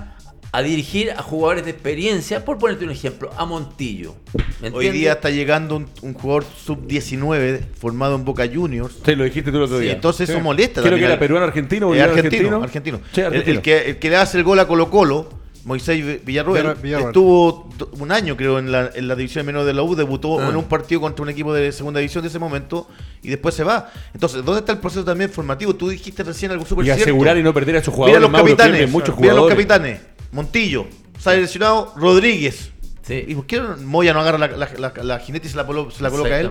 a 0.50 0.62
dirigir 0.62 1.10
a 1.10 1.22
jugadores 1.22 1.64
de 1.64 1.70
experiencia, 1.72 2.44
por 2.44 2.58
ponerte 2.58 2.84
un 2.84 2.90
ejemplo, 2.90 3.30
a 3.36 3.44
Montillo. 3.44 4.14
¿Me 4.62 4.70
Hoy 4.70 4.88
día 4.90 5.12
está 5.12 5.30
llegando 5.30 5.76
un, 5.76 5.86
un 6.02 6.14
jugador 6.14 6.44
sub-19 6.64 7.60
formado 7.78 8.14
en 8.14 8.24
Boca 8.24 8.48
Juniors. 8.52 8.94
Sí, 9.04 9.14
lo 9.14 9.24
dijiste 9.24 9.50
tú 9.50 9.58
el 9.58 9.64
otro 9.64 9.78
Sí, 9.78 9.84
día. 9.84 9.92
entonces 9.92 10.26
Sí. 10.28 10.32
eso 10.34 10.42
molesta. 10.42 10.80
Creo 10.80 10.84
también 10.92 11.00
que 11.08 11.12
era 11.12 11.18
peruano 11.20 11.46
argentino, 11.46 11.94
Eh, 11.94 12.02
argentino, 12.02 12.62
argentino. 12.62 13.00
Sí, 13.12 13.20
El- 13.20 13.26
argentino. 13.26 13.56
El, 13.56 13.62
que, 13.62 13.78
el 13.90 13.98
que 13.98 14.10
le 14.10 14.16
hace 14.16 14.38
el 14.38 14.44
gol 14.44 14.58
a 14.58 14.66
Colo 14.66 14.88
Colo, 14.90 15.28
Moisés 15.64 16.24
Villarroel, 16.24 16.62
Villar- 16.62 16.80
Villarroel. 16.80 17.08
estuvo 17.08 17.68
un 17.98 18.10
año 18.10 18.36
creo 18.38 18.58
en 18.58 18.72
la, 18.72 18.90
en 18.94 19.06
la 19.06 19.14
división 19.16 19.44
menor 19.44 19.64
de 19.66 19.74
la 19.74 19.82
U, 19.82 19.94
debutó 19.94 20.40
Ah. 20.40 20.48
en 20.48 20.56
un 20.56 20.64
partido 20.64 21.00
contra 21.02 21.22
un 21.22 21.28
equipo 21.28 21.52
de 21.52 21.72
segunda 21.72 22.00
división 22.00 22.22
de 22.22 22.28
ese 22.28 22.38
momento 22.38 22.88
y 23.22 23.28
después 23.28 23.54
se 23.54 23.64
va. 23.64 23.90
Entonces, 24.14 24.42
¿dónde 24.44 24.60
está 24.60 24.72
el 24.72 24.78
proceso 24.78 25.04
también 25.04 25.28
formativo? 25.30 25.74
Tú 25.74 25.90
dijiste 25.90 26.22
recién 26.22 26.52
algo 26.52 26.64
súper 26.64 26.84
Y 26.84 26.86
cierto. 26.86 27.02
asegurar 27.02 27.36
y 27.36 27.42
no 27.42 27.52
perder 27.52 27.76
a 27.76 27.78
esos 27.80 27.92
Mira 27.92 27.96
jugadores. 27.96 28.22
los 28.22 28.30
Mauro, 28.30 28.56
capitanes, 28.56 28.90
muchos 28.90 29.16
mira 29.18 29.34
los 29.34 29.40
jugadores. 29.42 29.56
capitanes. 29.56 30.00
Montillo, 30.32 30.86
sale 31.18 31.40
lesionado, 31.42 31.92
Rodríguez. 31.96 32.70
Sí. 33.02 33.24
¿Y 33.26 33.34
por 33.34 33.46
qué 33.46 33.60
Moya 33.60 34.12
no 34.12 34.20
agarra 34.20 34.38
la, 34.38 34.48
la, 34.48 34.68
la- 34.78 35.02
la 35.02 35.18
jineta 35.18 35.46
y 35.46 35.50
se 35.50 35.56
la, 35.56 35.66
polo- 35.66 35.90
se 35.90 36.02
la 36.02 36.10
coloca 36.10 36.28
a 36.34 36.40
él? 36.40 36.46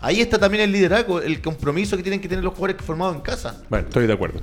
Ahí 0.00 0.20
está 0.20 0.38
también 0.38 0.62
el 0.64 0.70
liderazgo, 0.72 1.20
el 1.20 1.42
compromiso 1.42 1.96
que 1.96 2.02
tienen 2.04 2.20
que 2.20 2.28
tener 2.28 2.44
los 2.44 2.54
jugadores 2.54 2.76
formados 2.84 3.16
en 3.16 3.20
casa. 3.20 3.62
Bueno, 3.68 3.88
estoy 3.88 4.06
de 4.06 4.12
acuerdo. 4.12 4.40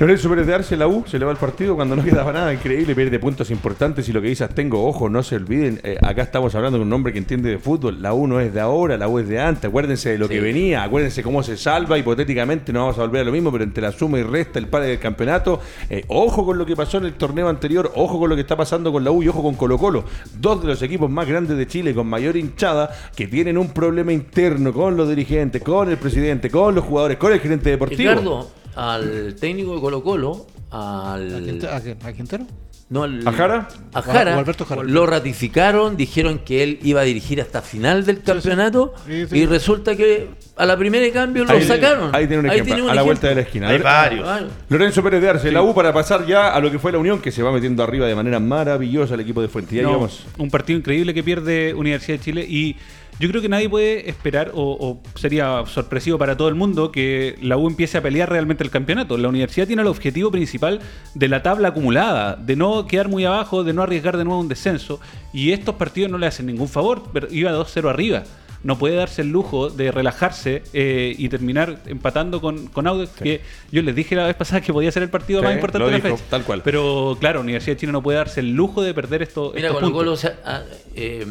Lorenzo 0.00 0.28
Pérez 0.28 0.46
de 0.46 0.54
Arce, 0.54 0.76
la 0.76 0.86
U, 0.86 1.02
se 1.08 1.18
le 1.18 1.24
va 1.24 1.32
el 1.32 1.38
partido 1.38 1.74
cuando 1.74 1.96
no 1.96 2.04
quedaba 2.04 2.32
nada, 2.32 2.54
increíble, 2.54 2.94
pierde 2.94 3.18
puntos 3.18 3.50
importantes 3.50 4.08
y 4.08 4.12
lo 4.12 4.22
que 4.22 4.28
dices, 4.28 4.48
tengo 4.54 4.86
ojo, 4.86 5.08
no 5.08 5.24
se 5.24 5.34
olviden, 5.34 5.80
eh, 5.82 5.98
acá 6.00 6.22
estamos 6.22 6.54
hablando 6.54 6.78
de 6.78 6.84
un 6.84 6.92
hombre 6.92 7.12
que 7.12 7.18
entiende 7.18 7.50
de 7.50 7.58
fútbol, 7.58 8.00
la 8.00 8.14
U 8.14 8.28
no 8.28 8.38
es 8.38 8.54
de 8.54 8.60
ahora, 8.60 8.96
la 8.96 9.08
U 9.08 9.18
es 9.18 9.28
de 9.28 9.40
antes, 9.40 9.64
acuérdense 9.64 10.10
de 10.10 10.18
lo 10.18 10.28
Sí. 10.28 10.34
que 10.34 10.40
venía, 10.40 10.84
acuérdense 10.84 11.20
cómo 11.24 11.42
se 11.42 11.56
salva, 11.56 11.98
hipotéticamente 11.98 12.72
no 12.72 12.82
vamos 12.82 12.96
a 12.98 13.00
volver 13.00 13.22
a 13.22 13.24
lo 13.24 13.32
mismo, 13.32 13.50
pero 13.50 13.64
entre 13.64 13.82
la 13.82 13.90
suma 13.90 14.20
y 14.20 14.22
resta 14.22 14.60
el 14.60 14.68
par 14.68 14.82
del 14.82 15.00
campeonato, 15.00 15.60
eh, 15.90 16.04
ojo 16.06 16.46
con 16.46 16.58
lo 16.58 16.64
que 16.64 16.76
pasó 16.76 16.98
en 16.98 17.04
el 17.06 17.14
torneo 17.14 17.48
anterior, 17.48 17.90
ojo 17.96 18.20
con 18.20 18.30
lo 18.30 18.36
que 18.36 18.42
está 18.42 18.56
pasando 18.56 18.92
con 18.92 19.02
la 19.02 19.10
U 19.10 19.24
y 19.24 19.26
ojo 19.28 19.42
con 19.42 19.56
Colo 19.56 19.78
Colo, 19.78 20.04
dos 20.40 20.62
de 20.62 20.68
los 20.68 20.80
equipos 20.82 21.10
más 21.10 21.26
grandes 21.26 21.56
de 21.58 21.66
Chile 21.66 21.92
con 21.92 22.06
mayor 22.06 22.36
hinchada, 22.36 22.88
que 23.16 23.26
tienen 23.26 23.58
un 23.58 23.70
problema 23.70 24.12
interno 24.12 24.72
con 24.72 24.96
los 24.96 25.08
dirigentes, 25.08 25.60
con 25.60 25.90
el 25.90 25.96
presidente, 25.96 26.50
con 26.50 26.76
los 26.76 26.84
jugadores, 26.84 27.18
con 27.18 27.32
el 27.32 27.40
gerente 27.40 27.70
deportivo. 27.70 27.98
Ricardo, 28.12 28.50
al 28.78 29.34
técnico 29.38 29.74
de 29.74 29.80
Colo 29.80 30.02
Colo, 30.02 30.46
¿A 30.70 31.18
quién- 31.18 31.64
al... 31.66 31.96
a 32.08 32.12
Quintero? 32.12 32.44
No, 32.90 33.02
al- 33.02 33.26
¿A 33.28 33.32
Jara? 33.32 33.68
A 33.92 34.00
Jara, 34.00 34.36
O 34.36 34.38
Alberto 34.38 34.64
Jara. 34.64 34.82
lo 34.82 35.04
ratificaron, 35.06 35.94
dijeron 35.98 36.38
que 36.38 36.62
él 36.62 36.78
iba 36.82 37.02
a 37.02 37.04
dirigir 37.04 37.38
hasta 37.38 37.60
final 37.60 38.06
del 38.06 38.22
campeonato 38.22 38.94
Sí, 39.06 39.26
sí. 39.28 39.38
y 39.40 39.46
resulta 39.46 39.94
que 39.94 40.28
a 40.56 40.64
la 40.64 40.74
primera 40.78 41.04
de 41.04 41.12
cambio 41.12 41.44
lo 41.44 41.50
Ahí- 41.52 41.64
sacaron. 41.64 42.14
ahí 42.14 42.26
tiene 42.26 42.40
un 42.40 42.46
ejemplo, 42.50 42.90
a 42.90 42.94
la 42.94 43.02
vuelta 43.02 43.28
de 43.28 43.34
la 43.34 43.40
esquina. 43.42 43.68
Hay 43.68 43.78
varios. 43.78 44.26
Lorenzo 44.70 45.02
Pérez 45.02 45.20
de 45.20 45.28
Arce, 45.28 45.52
la 45.52 45.60
U 45.62 45.74
para 45.74 45.92
pasar 45.92 46.24
ya 46.26 46.48
a 46.54 46.60
lo 46.60 46.70
que 46.70 46.78
fue 46.78 46.90
la 46.90 46.96
Unión, 46.98 47.20
que 47.20 47.30
se 47.30 47.42
va 47.42 47.52
metiendo 47.52 47.82
arriba 47.82 48.06
de 48.06 48.14
manera 48.14 48.40
maravillosa 48.40 49.14
el 49.14 49.20
equipo 49.20 49.42
de 49.42 49.48
Fuente. 49.48 49.76
Ya 49.76 49.82
No, 49.82 49.88
llevamos. 49.90 50.24
un 50.38 50.50
partido 50.50 50.78
increíble 50.78 51.12
que 51.12 51.22
pierde 51.22 51.74
Universidad 51.74 52.16
de 52.18 52.24
Chile 52.24 52.46
y 52.48 52.74
yo 53.20 53.28
creo 53.28 53.42
que 53.42 53.48
nadie 53.48 53.68
puede 53.68 54.08
esperar, 54.08 54.52
o, 54.54 54.62
o 54.80 55.02
sería 55.18 55.64
sorpresivo 55.66 56.18
para 56.18 56.36
todo 56.36 56.48
el 56.48 56.54
mundo, 56.54 56.92
que 56.92 57.36
la 57.42 57.56
U 57.56 57.66
empiece 57.68 57.98
a 57.98 58.02
pelear 58.02 58.30
realmente 58.30 58.62
el 58.64 58.70
campeonato. 58.70 59.16
La 59.18 59.28
universidad 59.28 59.66
tiene 59.66 59.82
el 59.82 59.88
objetivo 59.88 60.30
principal 60.30 60.80
de 61.14 61.28
la 61.28 61.42
tabla 61.42 61.68
acumulada, 61.68 62.36
de 62.36 62.54
no 62.56 62.86
quedar 62.86 63.08
muy 63.08 63.24
abajo, 63.24 63.64
de 63.64 63.72
no 63.72 63.82
arriesgar 63.82 64.16
de 64.16 64.24
nuevo 64.24 64.40
un 64.40 64.48
descenso. 64.48 65.00
Y 65.32 65.52
estos 65.52 65.74
partidos 65.74 66.10
no 66.10 66.18
le 66.18 66.26
hacen 66.26 66.46
ningún 66.46 66.68
favor, 66.68 67.02
pero 67.12 67.26
iba 67.30 67.50
2-0 67.52 67.88
arriba 67.90 68.22
no 68.64 68.76
puede 68.76 68.96
darse 68.96 69.22
el 69.22 69.28
lujo 69.28 69.70
de 69.70 69.92
relajarse 69.92 70.64
eh, 70.72 71.14
y 71.16 71.28
terminar 71.28 71.78
empatando 71.86 72.40
con, 72.40 72.66
con 72.66 72.88
Audax, 72.88 73.12
que 73.12 73.40
yo 73.70 73.82
les 73.82 73.94
dije 73.94 74.16
la 74.16 74.26
vez 74.26 74.34
pasada 74.34 74.60
que 74.60 74.72
podía 74.72 74.90
ser 74.90 75.04
el 75.04 75.10
partido 75.10 75.38
Sí, 75.38 75.46
más 75.46 75.54
importante 75.54 75.78
lo 75.78 75.86
de 75.86 75.92
la 75.98 76.04
dijo, 76.04 76.16
fecha. 76.16 76.28
tal 76.30 76.42
cual. 76.42 76.62
Pero 76.64 77.16
claro, 77.20 77.40
Universidad 77.40 77.76
de 77.76 77.80
Chile 77.80 77.92
no 77.92 78.02
puede 78.02 78.18
darse 78.18 78.40
el 78.40 78.50
lujo 78.54 78.82
de 78.82 78.92
perder 78.94 79.22
esto, 79.22 79.52
Mira, 79.54 79.68
estos 79.68 79.80
Colo 79.92 79.94
puntos. 79.94 80.20
se, 80.20 80.32
ah, 80.44 80.62
eh, 80.96 81.24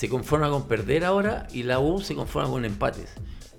se, 0.00 0.08
conforma 0.08 0.48
con 0.48 0.66
perder 0.66 1.04
ahora 1.04 1.46
y 1.52 1.64
la 1.64 1.78
U 1.78 2.00
se 2.00 2.14
conforma 2.14 2.48
con 2.48 2.64
empates. 2.64 3.12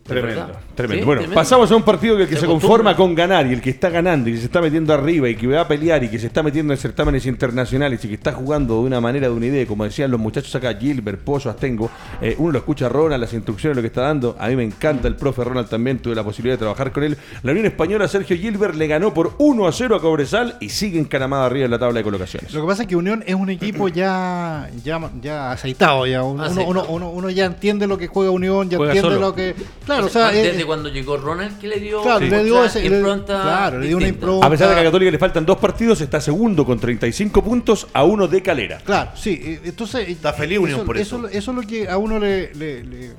¿Es 0.04 0.08
Tremendo, 0.08 0.52
tremendo. 0.76 1.02
Sí, 1.04 1.06
Bueno, 1.06 1.22
tremendo. 1.22 1.36
pasamos 1.36 1.72
a 1.72 1.76
un 1.76 1.84
partido 1.84 2.18
que 2.18 2.24
el 2.24 2.28
que 2.30 2.36
se, 2.36 2.42
Se 2.42 2.48
conforma 2.48 2.96
con 2.96 3.14
ganar 3.14 3.46
y 3.48 3.54
el 3.54 3.62
que 3.62 3.70
está 3.70 3.90
ganando 3.90 4.30
y 4.30 4.34
que 4.34 4.40
se 4.40 4.46
está 4.46 4.60
metiendo 4.60 4.94
arriba 4.94 5.30
y 5.30 5.36
que 5.36 5.46
va 5.48 5.62
a 5.62 5.68
pelear 5.68 6.04
y 6.04 6.10
que 6.10 6.18
se 6.20 6.28
está 6.28 6.42
metiendo 6.44 6.74
en 6.74 6.80
certámenes 6.80 7.26
internacionales 7.28 8.04
y 8.04 8.08
que 8.08 8.16
está 8.16 8.34
jugando 8.34 8.76
de 8.82 8.88
una 8.88 9.00
manera, 9.00 9.28
de 9.30 9.34
una 9.34 9.46
idea, 9.46 9.66
como 9.68 9.84
decían 9.84 10.10
los 10.12 10.20
muchachos 10.20 10.54
acá, 10.56 10.74
Gilbert, 10.74 11.20
Pollo, 11.22 11.52
Astengo, 11.52 11.90
eh, 12.20 12.36
uno 12.40 12.52
lo 12.52 12.58
escucha 12.58 12.88
a 12.88 12.90
Ronald, 12.90 13.22
las 13.22 13.32
instrucciones, 13.34 13.76
lo 13.76 13.82
que 13.84 13.88
está 13.88 14.02
dando. 14.02 14.36
A 14.40 14.48
mí 14.48 14.56
me 14.56 14.64
encanta 14.64 15.08
el 15.08 15.16
profe 15.16 15.44
Ronald 15.44 15.70
también, 15.70 16.00
tuve 16.00 16.16
la 16.16 16.24
posibilidad 16.24 16.56
de 16.56 16.60
trabajar 16.60 16.92
con 16.92 17.04
él. 17.04 17.16
La 17.44 17.52
Unión 17.52 17.68
Española, 17.68 18.08
Sergio 18.08 18.36
Gilbert, 18.36 18.76
le 18.76 18.88
ganó 18.88 19.14
por 19.14 19.36
1 19.38 19.68
a 19.68 19.72
0 19.72 19.96
a 19.96 20.02
Cobresal 20.02 20.58
y 20.60 20.70
sigue 20.70 21.00
encaramada 21.00 21.46
arriba 21.46 21.66
en 21.66 21.72
la 21.72 21.80
tabla 21.80 22.00
de 22.00 22.04
colocaciones. 22.04 22.52
Lo 22.54 22.62
que 22.62 22.68
pasa 22.68 22.82
es 22.84 22.88
que 22.90 22.96
Unión 22.96 23.24
es 23.28 23.36
un 23.36 23.50
equipo 23.52 23.88
ya, 23.88 24.68
ya, 24.84 25.00
ya 25.22 25.52
aceitado, 25.52 26.06
ya. 26.08 26.24
Uno, 26.24 26.44
Aceitado. 26.44 26.68
uno, 26.70 26.86
uno, 26.90 27.10
uno 27.12 27.30
ya 27.30 27.46
entiende 27.46 27.86
lo 27.88 27.98
que 28.00 28.08
juega 28.08 28.32
Unión, 28.32 28.68
ya 28.70 28.78
Juega 28.78 28.94
entiende 28.94 29.16
solo. 29.16 29.28
lo 29.28 29.36
que. 29.36 29.56
Claro, 29.94 30.06
o 30.08 30.10
sea, 30.10 30.32
desde 30.32 30.60
es- 30.60 30.66
cuando 30.66 30.90
llegó 30.90 31.18
Ronald 31.18 31.60
que 31.60 31.68
le 31.68 31.80
dio, 31.80 32.02
Claro, 32.02 32.20
le 32.26 32.44
dio 32.44 32.66
ese- 32.66 32.88
le- 32.90 32.98
impronta 32.98 33.42
claro, 33.42 33.80
le 33.80 33.88
dio 33.88 33.98
una 33.98 34.08
impronta. 34.08 34.46
A 34.48 34.50
pesar 34.50 34.70
de 34.70 34.76
que 34.76 34.82
a 34.82 34.84
Católica 34.86 35.12
le 35.12 35.20
faltan 35.20 35.46
dos 35.46 35.58
partidos, 35.58 36.02
está 36.02 36.20
segundo 36.22 36.66
con 36.66 36.80
35 36.80 37.44
puntos 37.44 37.88
a 37.94 38.04
uno 38.04 38.28
de 38.28 38.42
Calera. 38.42 38.80
Claro, 38.84 39.12
sí. 39.16 39.40
eh, 39.44 39.60
Entonces. 39.66 40.08
Está 40.10 40.34
feliz 40.34 40.60
Unión 40.60 40.86
por 40.86 40.98
eso. 40.98 41.28
Eso 41.28 41.52
es 41.52 41.56
lo 41.58 41.62
que 41.62 41.90
a 41.90 41.98
uno 41.98 42.20
le, 42.20 42.54
le- 42.56 42.84
le- 42.84 43.12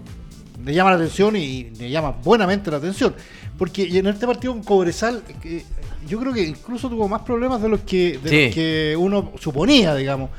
le 0.64 0.75
llama 0.75 0.91
la 0.91 0.97
atención 0.97 1.35
y 1.37 1.70
le 1.79 1.91
llama 1.91 2.14
buenamente 2.23 2.70
la 2.70 2.77
atención. 2.77 3.14
Porque 3.59 3.85
en 3.99 4.07
este 4.07 4.27
partido 4.27 4.53
con 4.53 4.62
Cobresal, 4.62 5.23
eh, 5.45 5.64
yo 6.09 6.18
creo 6.20 6.33
que 6.33 6.43
incluso 6.43 6.89
tuvo 6.89 7.09
más 7.09 7.23
problemas 7.23 7.61
de 7.62 7.68
los 7.68 7.81
que, 7.81 8.18
de 8.23 8.31
Sí. 8.31 8.45
los 8.47 8.55
que 8.55 8.95
uno 8.99 9.33
suponía, 9.41 9.95
digamos. 9.95 10.31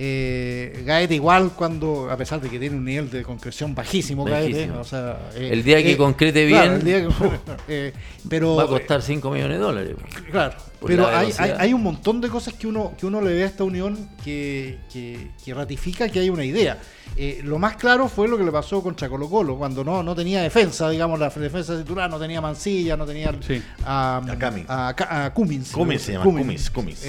Eh, 0.00 0.84
Gaete 0.86 1.16
igual 1.16 1.50
cuando, 1.56 2.08
a 2.08 2.16
pesar 2.16 2.40
de 2.40 2.48
que 2.48 2.60
tiene 2.60 2.76
un 2.76 2.84
nivel 2.84 3.10
de 3.10 3.24
concreción 3.24 3.74
bajísimo, 3.74 4.24
Gaete, 4.24 4.52
Bajísimo. 4.52 4.78
o 4.80 4.84
sea, 4.84 5.18
eh, 5.34 5.50
El 5.52 5.64
día 5.64 5.82
que 5.82 5.92
eh, 5.92 5.96
concrete 5.96 6.48
claro, 6.48 6.62
bien, 6.70 6.74
el 6.74 6.84
día 6.84 7.08
que- 7.08 7.38
eh, 7.68 7.92
pero 8.28 8.54
Va 8.54 8.62
a 8.62 8.66
costar 8.68 9.02
5 9.02 9.28
millones 9.28 9.58
de 9.58 9.62
dólares. 9.64 9.96
Claro, 10.30 10.54
por 10.78 10.88
pero 10.88 11.02
la 11.10 11.18
hay, 11.18 11.32
hay, 11.36 11.50
hay 11.58 11.72
un 11.74 11.82
montón 11.82 12.20
de 12.20 12.28
cosas 12.28 12.54
que 12.54 12.68
uno, 12.68 12.92
que 12.96 13.06
uno 13.06 13.20
le 13.20 13.34
ve 13.34 13.42
a 13.42 13.46
esta 13.46 13.64
unión 13.64 14.08
que, 14.24 14.78
que- 14.92 15.30
que 15.44 15.52
ratifica 15.52 16.08
que 16.08 16.20
hay 16.20 16.30
una 16.30 16.44
idea. 16.44 16.78
Eh, 17.16 17.40
lo 17.42 17.58
más 17.58 17.74
claro 17.74 18.08
fue 18.08 18.28
lo 18.28 18.38
que 18.38 18.44
le 18.44 18.52
pasó 18.52 18.80
contra 18.80 19.08
Colo 19.08 19.28
Colo, 19.28 19.56
cuando 19.58 19.82
no, 19.82 20.04
no 20.04 20.14
tenía 20.14 20.42
defensa, 20.42 20.88
digamos, 20.90 21.18
la 21.18 21.28
defensa 21.30 21.76
titular, 21.76 22.08
no 22.08 22.20
tenía 22.20 22.40
Mancilla, 22.40 22.96
no 22.96 23.04
tenía 23.04 23.34
Sí. 23.44 23.60
a, 23.84 24.18
A 24.18 24.38
Cami. 24.38 24.64
a, 24.68 24.94
Ca- 24.94 25.24
a 25.24 25.34
Cummins. 25.34 25.72
Cummins 25.72 26.02
se 26.02 26.12
llama, 26.12 26.24
Cummins, 26.24 26.70
Cummins. 26.70 27.06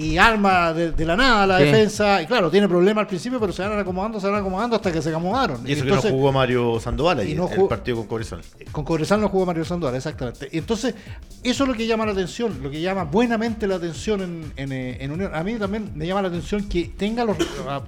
Y 0.00 0.16
arma 0.16 0.72
de, 0.72 0.92
de 0.92 1.04
la 1.04 1.16
nada 1.16 1.44
la 1.44 1.58
Sí. 1.58 1.64
defensa, 1.64 2.22
y 2.22 2.26
claro, 2.26 2.50
tiene 2.52 2.68
problemas 2.68 3.02
al 3.02 3.08
principio, 3.08 3.40
pero 3.40 3.52
se 3.52 3.62
van 3.66 3.76
acomodando, 3.80 4.20
se 4.20 4.28
van 4.28 4.36
acomodando 4.40 4.76
hasta 4.76 4.92
que 4.92 5.02
se 5.02 5.08
acomodaron. 5.10 5.66
Y 5.66 5.72
eso 5.72 5.82
Entonces, 5.82 6.04
que 6.06 6.10
no 6.12 6.16
jugó 6.18 6.32
Mario 6.32 6.78
Sandoval 6.78 7.18
ahí, 7.18 7.32
y 7.32 7.34
no 7.34 7.48
el 7.50 7.66
partido 7.66 7.96
con 7.96 8.06
Cobresal. 8.06 8.40
con 8.70 8.84
Cobresal 8.84 9.20
no 9.20 9.28
jugó 9.28 9.44
Mario 9.44 9.64
Sandoval, 9.64 9.96
exactamente. 9.96 10.48
Entonces, 10.52 10.94
eso 11.42 11.64
es 11.64 11.68
lo 11.68 11.74
que 11.74 11.84
llama 11.86 12.06
la 12.06 12.12
atención, 12.12 12.60
lo 12.62 12.70
que 12.70 12.80
llama 12.80 13.04
buenamente 13.04 13.66
la 13.66 13.74
atención 13.74 14.22
en, 14.22 14.52
en, 14.56 14.70
eh, 14.72 14.98
en 15.00 15.10
Unión. 15.10 15.34
A 15.34 15.42
mí 15.42 15.54
también 15.54 15.90
me 15.96 16.06
llama 16.06 16.22
la 16.22 16.28
atención 16.28 16.68
que 16.68 16.92
tenga 16.96 17.24
los 17.24 17.36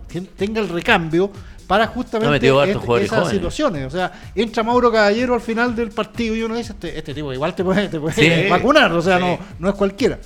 que 0.08 0.20
tenga 0.22 0.61
el 0.61 0.68
recambio 0.68 1.30
para 1.68 1.86
justamente 1.86 2.44
et- 2.48 2.50
jugadores 2.52 3.06
esas 3.06 3.18
jóvenes. 3.20 3.32
situaciones. 3.34 3.86
O 3.86 3.90
sea, 3.90 4.11
entra 4.34 4.64
Mauro 4.64 4.90
Caballero 4.90 5.34
al 5.34 5.40
final 5.40 5.76
del 5.76 5.90
partido 5.90 6.34
y 6.34 6.42
uno 6.42 6.56
dice, 6.56 6.72
este, 6.72 6.98
este 6.98 7.14
tipo 7.14 7.32
igual 7.32 7.54
te 7.54 7.62
puede, 7.62 7.86
te 7.88 8.00
puede 8.00 8.14
Sí. 8.44 8.50
vacunar, 8.50 8.90
o 8.92 9.00
sea, 9.00 9.18
Sí. 9.18 9.24
no, 9.24 9.38
no 9.61 9.68
es 9.68 9.74
cualquiera. 9.76 10.18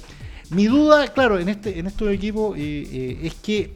Mi 0.50 0.66
duda, 0.66 1.08
claro, 1.12 1.38
en 1.38 1.48
este 1.48 1.78
en 1.78 1.86
estos 1.86 2.10
equipos 2.12 2.56
eh, 2.58 2.88
eh, 2.92 3.18
es 3.24 3.34
que 3.36 3.74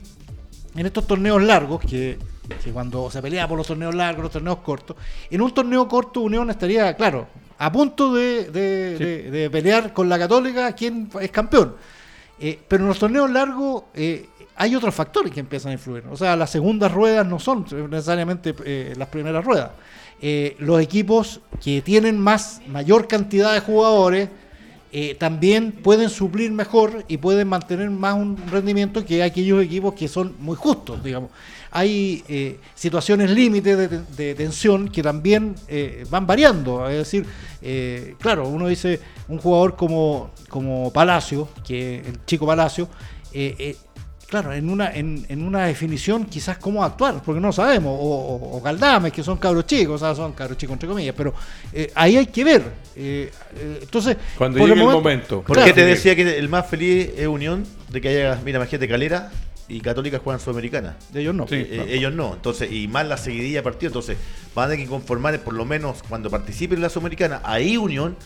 en 0.77 0.87
estos 0.87 1.07
torneos 1.07 1.43
largos, 1.43 1.81
que, 1.81 2.19
que 2.63 2.71
cuando 2.71 3.11
se 3.11 3.21
pelea 3.23 3.49
por 3.49 3.57
los 3.59 3.67
torneos 3.67 3.95
largos, 3.95 4.23
los 4.25 4.33
torneos 4.33 4.59
cortos, 4.59 4.97
en 5.31 5.41
un 5.41 5.53
torneo 5.53 5.89
corto 5.89 6.21
Unión 6.21 6.51
estaría, 6.51 6.95
claro, 6.95 7.27
a 7.59 7.73
punto 7.73 8.15
de, 8.15 8.51
de- 8.51 8.99
de- 8.99 9.31
de 9.31 9.51
pelear 9.51 9.93
con 9.93 10.09
la 10.09 10.19
Católica 10.19 10.73
quién 10.73 11.09
es 11.21 11.31
campeón. 11.31 11.75
Eh, 12.41 12.57
pero 12.69 12.85
en 12.85 12.89
los 12.89 12.99
torneos 13.01 13.29
largos 13.31 13.85
eh, 13.95 14.29
hay 14.55 14.77
otros 14.77 14.95
factores 14.95 15.33
que 15.33 15.41
empiezan 15.41 15.71
a 15.71 15.73
influir. 15.73 16.05
O 16.11 16.17
sea, 16.17 16.37
las 16.37 16.51
segundas 16.51 16.93
ruedas 16.93 17.27
no 17.27 17.41
son 17.41 17.67
necesariamente 17.91 18.55
eh, 18.65 18.95
las 18.97 19.09
primeras 19.09 19.45
ruedas. 19.45 19.71
Los 20.59 20.81
equipos 20.81 21.41
que 21.63 21.81
tienen 21.81 22.19
más 22.21 22.61
mayor 22.67 23.07
cantidad 23.09 23.55
de 23.55 23.61
jugadores 23.61 24.29
eh, 24.91 25.17
también 25.19 25.73
pueden 25.73 26.09
suplir 26.09 26.51
mejor 26.51 27.05
y 27.09 27.19
pueden 27.19 27.47
mantener 27.47 27.91
más 27.91 28.15
un 28.15 28.39
rendimiento 28.51 29.05
que 29.05 29.23
aquellos 29.23 29.63
equipos 29.63 29.93
que 29.93 30.09
son 30.09 30.35
muy 30.39 30.57
justos, 30.57 31.05
digamos. 31.05 31.31
Hay 31.71 32.25
eh, 32.29 32.59
situaciones 32.75 33.31
límites 33.31 34.17
de, 34.17 34.35
tensión 34.35 34.89
que 34.89 35.03
también 35.03 35.55
eh, 35.69 36.07
van 36.09 36.27
variando. 36.27 36.89
Es 36.89 36.97
decir, 36.97 37.27
claro, 38.19 38.49
uno 38.49 38.69
dice 38.69 38.99
un 39.29 39.37
jugador 39.39 39.77
como, 39.77 40.31
como 40.49 40.91
Palacio, 40.91 41.49
que 41.67 41.97
el 41.97 42.25
chico 42.25 42.47
Palacio, 42.47 42.89
claro, 44.29 44.53
en 44.53 44.69
una, 44.69 44.93
en, 44.95 45.25
en 45.29 45.43
una 45.43 45.67
definición 45.67 46.27
quizás 46.27 46.59
cómo 46.59 46.85
actuar, 46.85 47.23
porque 47.25 47.41
no 47.41 47.53
sabemos, 47.53 47.99
o, 47.99 48.05
o, 48.05 48.57
o 48.59 48.61
Galdames, 48.61 49.13
que 49.13 49.23
son 49.23 49.39
cabros 49.39 49.67
chicos, 49.67 50.03
o 50.03 50.05
sea, 50.07 50.15
son 50.15 50.33
cabros 50.33 50.59
chicos 50.59 50.75
entre 50.75 50.89
comillas, 50.89 51.15
pero 51.17 51.33
eh, 51.73 51.91
ahí 51.95 52.17
hay 52.17 52.27
que 52.27 52.45
ver. 52.45 52.63
eh, 52.95 53.31
eh, 53.57 53.79
entonces, 53.83 54.17
Cuando 54.37 54.59
llegue 54.59 54.73
el 54.81 54.87
momento. 54.87 55.43
¿Por 55.43 55.57
Claro. 55.57 55.67
qué 55.67 55.73
te 55.73 55.85
decía 55.87 56.15
que 56.15 56.39
el 56.39 56.49
más 56.49 56.67
feliz 56.67 57.11
es 57.17 57.27
Unión 57.27 57.65
de 57.91 58.01
que 58.01 58.09
haya, 58.11 58.41
mira, 58.45 58.59
imagínate 58.59 58.87
Calera 58.87 59.31
y 59.67 59.81
Católica 59.81 60.19
juegan 60.19 60.41
Sudamericana? 60.41 60.97
ellos 61.15 61.35
no. 61.35 61.47
Sí. 61.49 61.57
Eh, 61.57 61.87
ellos 61.89 62.13
no, 62.15 62.35
entonces, 62.35 62.71
y 62.71 62.87
más 62.89 63.07
la 63.07 63.17
seguidilla 63.17 63.59
de 63.61 63.63
partido, 63.63 63.89
entonces 63.89 64.17
van 64.55 64.67
a 64.67 64.71
tener 64.73 64.85
que 64.87 64.91
conformar 64.91 65.39
por 65.41 65.55
lo 65.55 65.65
menos 65.65 66.03
cuando 66.09 66.29
participen 66.31 66.77
en 66.79 66.83
la 66.83 66.91
Sudamericana, 66.91 67.41
ahí 67.45 67.77
Unión 67.77 68.17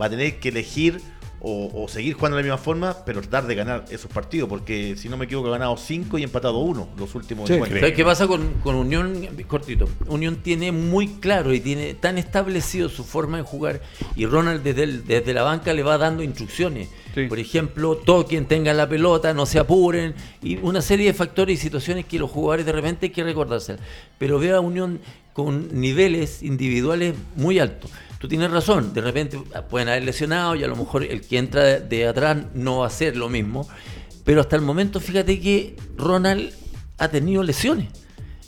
va 0.00 0.06
a 0.06 0.10
tener 0.10 0.38
que 0.40 0.48
elegir 0.48 1.00
o, 1.44 1.82
o 1.84 1.88
seguir 1.88 2.14
jugando 2.14 2.36
de 2.36 2.44
la 2.44 2.46
misma 2.54 2.64
forma, 2.64 2.96
pero 3.04 3.20
tratar 3.20 3.48
de 3.48 3.56
ganar 3.56 3.84
esos 3.90 4.08
partidos, 4.10 4.48
porque 4.48 4.94
si 4.96 5.08
no 5.08 5.16
me 5.16 5.24
equivoco 5.24 5.48
ha 5.48 5.52
ganado 5.52 5.76
5 5.76 6.16
y 6.18 6.22
empatado 6.22 6.58
1 6.58 6.88
los 6.96 7.14
últimos 7.16 7.48
Sí, 7.48 7.54
encuentros. 7.54 7.80
¿Sabes 7.80 7.96
qué 7.96 8.04
pasa 8.04 8.28
con, 8.28 8.54
con 8.62 8.76
Unión? 8.76 9.26
Cortito. 9.48 9.88
Unión 10.06 10.36
tiene 10.36 10.70
muy 10.70 11.08
claro 11.08 11.52
y 11.52 11.58
tiene 11.60 11.94
tan 11.94 12.16
establecido 12.16 12.88
su 12.88 13.02
forma 13.02 13.38
de 13.38 13.42
jugar 13.42 13.82
y 14.14 14.26
Ronald 14.26 14.62
desde, 14.62 14.84
el- 14.84 15.04
desde 15.04 15.34
la 15.34 15.42
banca 15.42 15.72
le 15.72 15.82
va 15.82 15.98
dando 15.98 16.22
instrucciones. 16.22 16.88
Sí. 17.14 17.26
Por 17.26 17.38
ejemplo, 17.40 17.96
toquen, 17.96 18.46
tengan 18.46 18.76
la 18.76 18.88
pelota, 18.88 19.34
no 19.34 19.44
se 19.44 19.58
apuren 19.58 20.14
y 20.42 20.56
una 20.58 20.80
serie 20.80 21.06
de 21.06 21.12
factores 21.12 21.58
y 21.58 21.62
situaciones 21.62 22.06
que 22.06 22.18
los 22.20 22.30
jugadores 22.30 22.64
de 22.64 22.72
repente 22.72 23.06
hay 23.06 23.10
que 23.12 23.24
recordarse. 23.24 23.76
Pero 24.18 24.38
veo 24.38 24.56
a 24.56 24.60
Unión 24.60 25.00
con 25.32 25.68
niveles 25.80 26.42
individuales 26.42 27.14
muy 27.36 27.58
altos. 27.58 27.90
Tú 28.22 28.28
tienes 28.28 28.52
razón, 28.52 28.94
de 28.94 29.00
repente 29.00 29.36
pueden 29.68 29.88
haber 29.88 30.04
lesionado 30.04 30.54
y 30.54 30.62
a 30.62 30.68
lo 30.68 30.76
mejor 30.76 31.02
el 31.02 31.22
que 31.22 31.38
entra 31.38 31.64
de, 31.64 31.80
de 31.80 32.06
atrás 32.06 32.36
no 32.54 32.78
va 32.78 32.86
a 32.86 32.90
ser 32.90 33.16
lo 33.16 33.28
mismo. 33.28 33.68
Pero 34.24 34.40
hasta 34.40 34.54
el 34.54 34.62
momento, 34.62 35.00
fíjate 35.00 35.40
que 35.40 35.74
Ronald 35.96 36.52
ha 36.98 37.08
tenido 37.08 37.42
lesiones 37.42 37.88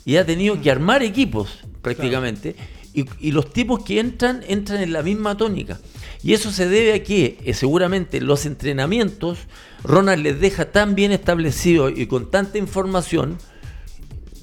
y 0.05 0.15
ha 0.15 0.25
tenido 0.25 0.61
que 0.61 0.71
armar 0.71 1.03
equipos 1.03 1.59
prácticamente. 1.81 2.55
Y, 2.93 3.03
y 3.19 3.33
los 3.33 3.51
tipos 3.51 3.83
que 3.83 3.99
entran, 3.99 4.45
entran 4.47 4.81
en 4.81 4.93
la 4.93 5.03
misma 5.03 5.35
tónica. 5.35 5.77
Y 6.23 6.31
eso 6.31 6.51
se 6.51 6.69
debe 6.69 6.93
a 6.93 7.03
que 7.03 7.37
eh, 7.43 7.53
seguramente 7.53 8.21
los 8.21 8.45
entrenamientos, 8.45 9.39
Ronald 9.83 10.23
les 10.23 10.39
deja 10.39 10.71
tan 10.71 10.95
bien 10.95 11.11
establecido 11.11 11.89
y 11.89 12.07
con 12.07 12.31
tanta 12.31 12.57
información 12.57 13.39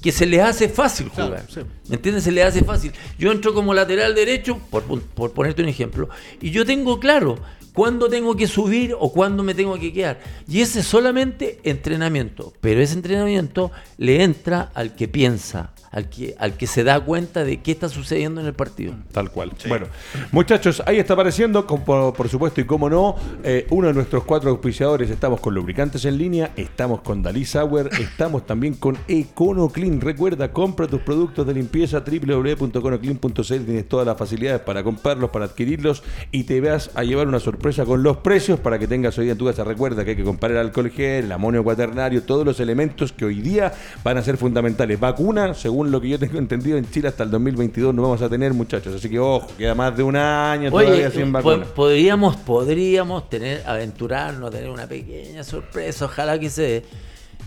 que 0.03 0.11
se 0.11 0.25
les 0.27 0.41
hace 0.41 0.69
fácil 0.69 1.09
Claro, 1.09 1.29
jugar. 1.29 1.45
sí. 1.49 1.61
¿Me 1.87 1.95
entiendes? 1.95 2.25
Se 2.25 2.31
les 2.31 2.45
hace 2.45 2.63
fácil. 2.63 2.91
Yo 3.17 3.31
entro 3.31 3.53
como 3.53 3.73
lateral 3.73 4.13
derecho, 4.13 4.59
por, 4.69 4.83
por 4.83 5.31
ponerte 5.31 5.63
un 5.63 5.69
ejemplo, 5.69 6.09
y 6.41 6.51
yo 6.51 6.65
tengo 6.65 6.99
claro 6.99 7.39
cuándo 7.73 8.07
tengo 8.09 8.35
que 8.35 8.45
subir 8.45 8.95
o 8.99 9.11
cuándo 9.11 9.41
me 9.43 9.55
tengo 9.55 9.79
que 9.79 9.91
quedar. 9.93 10.19
Y 10.47 10.61
ese 10.61 10.81
es 10.81 10.85
solamente 10.87 11.59
entrenamiento. 11.63 12.53
Pero 12.61 12.81
ese 12.81 12.93
entrenamiento 12.95 13.71
le 13.97 14.21
entra 14.23 14.69
al 14.75 14.93
que 14.93 15.07
piensa, 15.07 15.71
al 15.93 16.09
que, 16.09 16.35
al 16.39 16.53
que 16.53 16.65
se 16.65 16.83
da 16.83 16.99
cuenta 16.99 17.43
de 17.43 17.61
qué 17.61 17.71
está 17.71 17.87
sucediendo 17.87 18.41
en 18.41 18.47
el 18.47 18.53
partido. 18.53 18.95
Tal 19.11 19.29
cual. 19.29 19.51
Bueno, 19.69 19.85
muchachos, 20.31 20.81
ahí 20.87 20.97
está 20.97 21.13
apareciendo, 21.13 21.67
por, 21.67 22.13
por 22.13 22.29
supuesto, 22.29 22.61
y 22.61 22.65
cómo 22.65 22.89
no, 22.89 23.15
eh, 23.43 23.67
uno 23.69 23.87
de 23.87 23.93
nuestros 23.93 24.23
cuatro 24.23 24.49
auspiciadores. 24.49 25.11
Estamos 25.11 25.39
con 25.39 25.53
Lubricantes 25.53 26.03
en 26.05 26.17
línea, 26.17 26.51
estamos 26.57 27.01
con 27.01 27.21
Dalí 27.21 27.45
Sauer, 27.45 27.89
estamos 27.99 28.45
también 28.47 28.73
con 28.73 28.97
EconoClean. 29.07 30.01
Recuerda, 30.01 30.51
compra 30.51 30.87
tus 30.87 31.01
productos 31.01 31.45
de 31.45 31.53
limpieza 31.53 31.99
www.econoclean.cl. 31.99 33.43
Tienes 33.43 33.87
todas 33.87 34.07
las 34.07 34.17
facilidades 34.17 34.61
para 34.61 34.83
comprarlos, 34.83 35.29
para 35.29 35.45
adquirirlos 35.45 36.01
y 36.31 36.45
te 36.45 36.59
vas 36.59 36.89
a 36.95 37.03
llevar 37.03 37.27
una 37.27 37.39
sorpresa 37.39 37.85
con 37.85 38.01
los 38.01 38.17
precios 38.17 38.59
para 38.59 38.79
que 38.79 38.87
tengas 38.87 39.15
hoy 39.19 39.25
día 39.25 39.33
en 39.33 39.37
tu 39.37 39.45
casa. 39.45 39.63
Recuerda 39.63 40.03
que 40.03 40.11
hay 40.11 40.17
que 40.17 40.23
comprar 40.23 40.53
el 40.53 40.57
alcohol 40.57 40.89
gel, 40.89 41.25
el 41.25 41.31
amonio 41.31 41.63
cuaternario, 41.63 42.23
todos 42.23 42.43
los 42.43 42.59
elementos 42.59 43.13
que 43.13 43.25
hoy 43.25 43.41
día 43.41 43.71
van 44.03 44.17
a 44.17 44.23
ser 44.23 44.37
fundamentales. 44.37 44.99
Vacuna, 44.99 45.53
según 45.53 45.82
lo 45.91 46.01
que 46.01 46.09
yo 46.09 46.19
tengo 46.19 46.37
entendido, 46.37 46.77
en 46.77 46.89
Chile 46.89 47.07
hasta 47.07 47.23
el 47.23 47.31
2022 47.31 47.93
no 47.93 48.01
vamos 48.01 48.21
a 48.21 48.29
tener, 48.29 48.53
muchachos. 48.53 48.95
Así 48.95 49.09
que 49.09 49.19
ojo, 49.19 49.47
queda 49.57 49.75
más 49.75 49.95
de 49.95 50.03
un 50.03 50.15
año 50.15 50.71
todavía 50.71 51.09
sin 51.11 51.31
vacuna. 51.31 51.65
podríamos, 51.65 52.35
podríamos 52.37 53.29
tener, 53.29 53.63
aventurarnos, 53.65 54.51
tener 54.51 54.69
una 54.69 54.87
pequeña 54.87 55.43
sorpresa, 55.43 56.05
ojalá 56.05 56.39
que 56.39 56.49
se. 56.49 56.83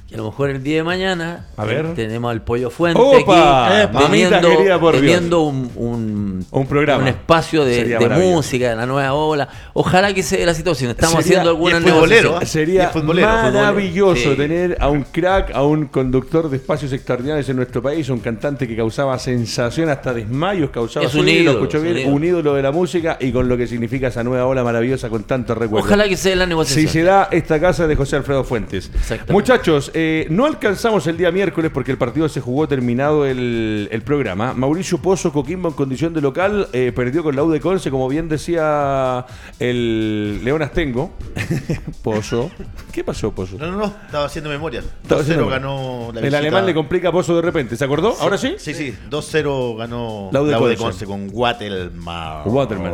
Que 0.09 0.15
a 0.15 0.19
lo 0.19 0.27
mejor 0.27 0.51
el 0.51 0.63
día 0.63 0.77
de 0.77 0.83
mañana 0.85 1.47
A 1.57 1.65
ver. 1.65 1.85
eh, 1.85 1.93
tenemos 1.97 2.31
al 2.31 2.41
Pollo 2.43 2.71
Fuente 2.71 3.01
¡Opa! 3.03 3.83
aquí 3.83 3.97
teniendo, 4.05 4.51
querida, 4.51 4.79
por 4.79 4.93
Dios. 5.01 5.05
teniendo 5.05 5.41
un, 5.43 5.69
un, 5.75 6.47
Un 6.49 6.67
programa. 6.69 7.03
un 7.03 7.09
espacio 7.09 7.65
de, 7.65 7.99
música, 8.17 8.71
de 8.71 8.77
la 8.77 8.87
nueva 8.87 9.13
ola. 9.15 9.49
Ojalá 9.73 10.15
que 10.15 10.23
se 10.23 10.37
dé 10.37 10.47
la 10.47 10.55
situación. 10.55 10.93
Estamos 10.93 11.25
Sería- 11.25 11.41
haciendo 11.41 11.55
y 11.55 11.57
futbolero, 11.57 11.81
negociaciones. 11.97 12.43
¿eh? 12.43 12.47
Sería 12.47 12.85
Y 12.85 12.93
futbolero, 12.93 13.27
maravilloso 13.27 14.15
futbolero. 14.31 14.37
Tener 14.37 14.77
a 14.81 14.91
un 14.91 15.03
crack, 15.03 15.51
a 15.53 15.65
un 15.65 15.87
conductor 15.87 16.51
de 16.51 16.57
espacios 16.59 16.93
extraordinarios 16.93 17.49
en 17.49 17.57
nuestro 17.57 17.83
país, 17.83 18.09
un 18.09 18.21
cantante 18.21 18.69
que 18.69 18.77
causaba 18.77 19.19
sensación 19.19 19.89
hasta 19.89 20.15
desmayos, 20.15 20.71
causaba 20.71 21.05
Es 21.05 21.17
un 21.17 21.25
lo 21.25 21.31
ídolo, 21.33 21.67
bien, 21.83 21.97
ídolo. 21.99 22.15
un 22.15 22.25
ídolo 22.25 22.55
de 22.55 22.63
la 22.63 22.71
música 22.71 23.17
y 23.21 23.33
con 23.33 23.49
lo 23.49 23.57
que 23.57 23.67
significa 23.67 24.07
esa 24.07 24.23
nueva 24.23 24.47
ola 24.47 24.63
maravillosa 24.63 25.09
con 25.09 25.25
tanto 25.25 25.53
recuerdo. 25.57 25.85
Ojalá 25.85 26.09
que 26.09 26.17
se 26.17 26.29
dé 26.29 26.37
la 26.37 26.45
Si 26.45 26.49
negociación. 26.51 26.93
se 26.93 27.03
da 27.03 27.29
esta 27.33 27.59
casa 27.59 27.89
de 27.89 27.97
José 27.97 28.15
Alfredo 28.15 28.45
Fuentes. 28.45 28.89
Muchachos, 29.31 29.91
eh, 29.99 30.27
no 30.29 30.45
alcanzamos 30.45 31.07
el 31.07 31.17
día 31.17 31.31
miércoles 31.33 31.71
porque 31.73 31.91
el 31.91 31.97
partido 31.97 32.29
se 32.29 32.43
jugó 32.43 32.69
terminado 32.69 33.25
el, 33.25 33.89
el 33.91 34.03
programa. 34.03 34.53
Mauricio 34.53 34.99
Pozo, 34.99 35.33
Coquimbo 35.33 35.69
en 35.69 35.75
condición 35.75 36.13
de 36.13 36.21
local, 36.21 36.69
eh, 36.75 36.93
perdió 36.95 37.23
con 37.23 37.35
la 37.35 37.43
U 37.43 37.51
de 37.51 37.61
Conce, 37.61 37.91
como 37.91 38.07
bien 38.09 38.29
decía 38.29 39.25
el 39.59 40.45
León 40.45 40.61
Astengo. 40.63 41.13
Pozo. 42.03 42.51
¿Qué 42.93 43.03
pasó, 43.03 43.33
Pozo? 43.33 43.57
No, 43.59 43.71
no, 43.71 43.79
no, 43.79 43.85
estaba 44.05 44.27
haciendo 44.27 44.51
memoria. 44.51 44.81
2-0 44.83 44.85
Estaba 45.03 45.21
haciendo- 45.23 45.49
ganó 45.49 46.11
la 46.13 46.21
El 46.21 46.27
visita- 46.27 46.39
alemán 46.39 46.67
le 46.67 46.75
complica 46.75 47.09
a 47.09 47.13
Pozo 47.13 47.35
de 47.35 47.43
repente. 47.43 47.75
¿Se 47.77 47.85
acordó? 47.85 48.15
¿Ahora 48.21 48.37
sí? 48.37 48.57
Sí, 48.59 48.75
sí, 48.75 48.95
2-0 49.11 49.77
ganó 49.79 50.29
La 50.33 50.43
U 50.43 50.45
de 50.47 50.57
U 50.57 50.67
de, 50.67 50.77
Conce. 50.77 51.07
Conce 51.07 51.07
con. 51.07 51.31
Waterman. 51.33 52.93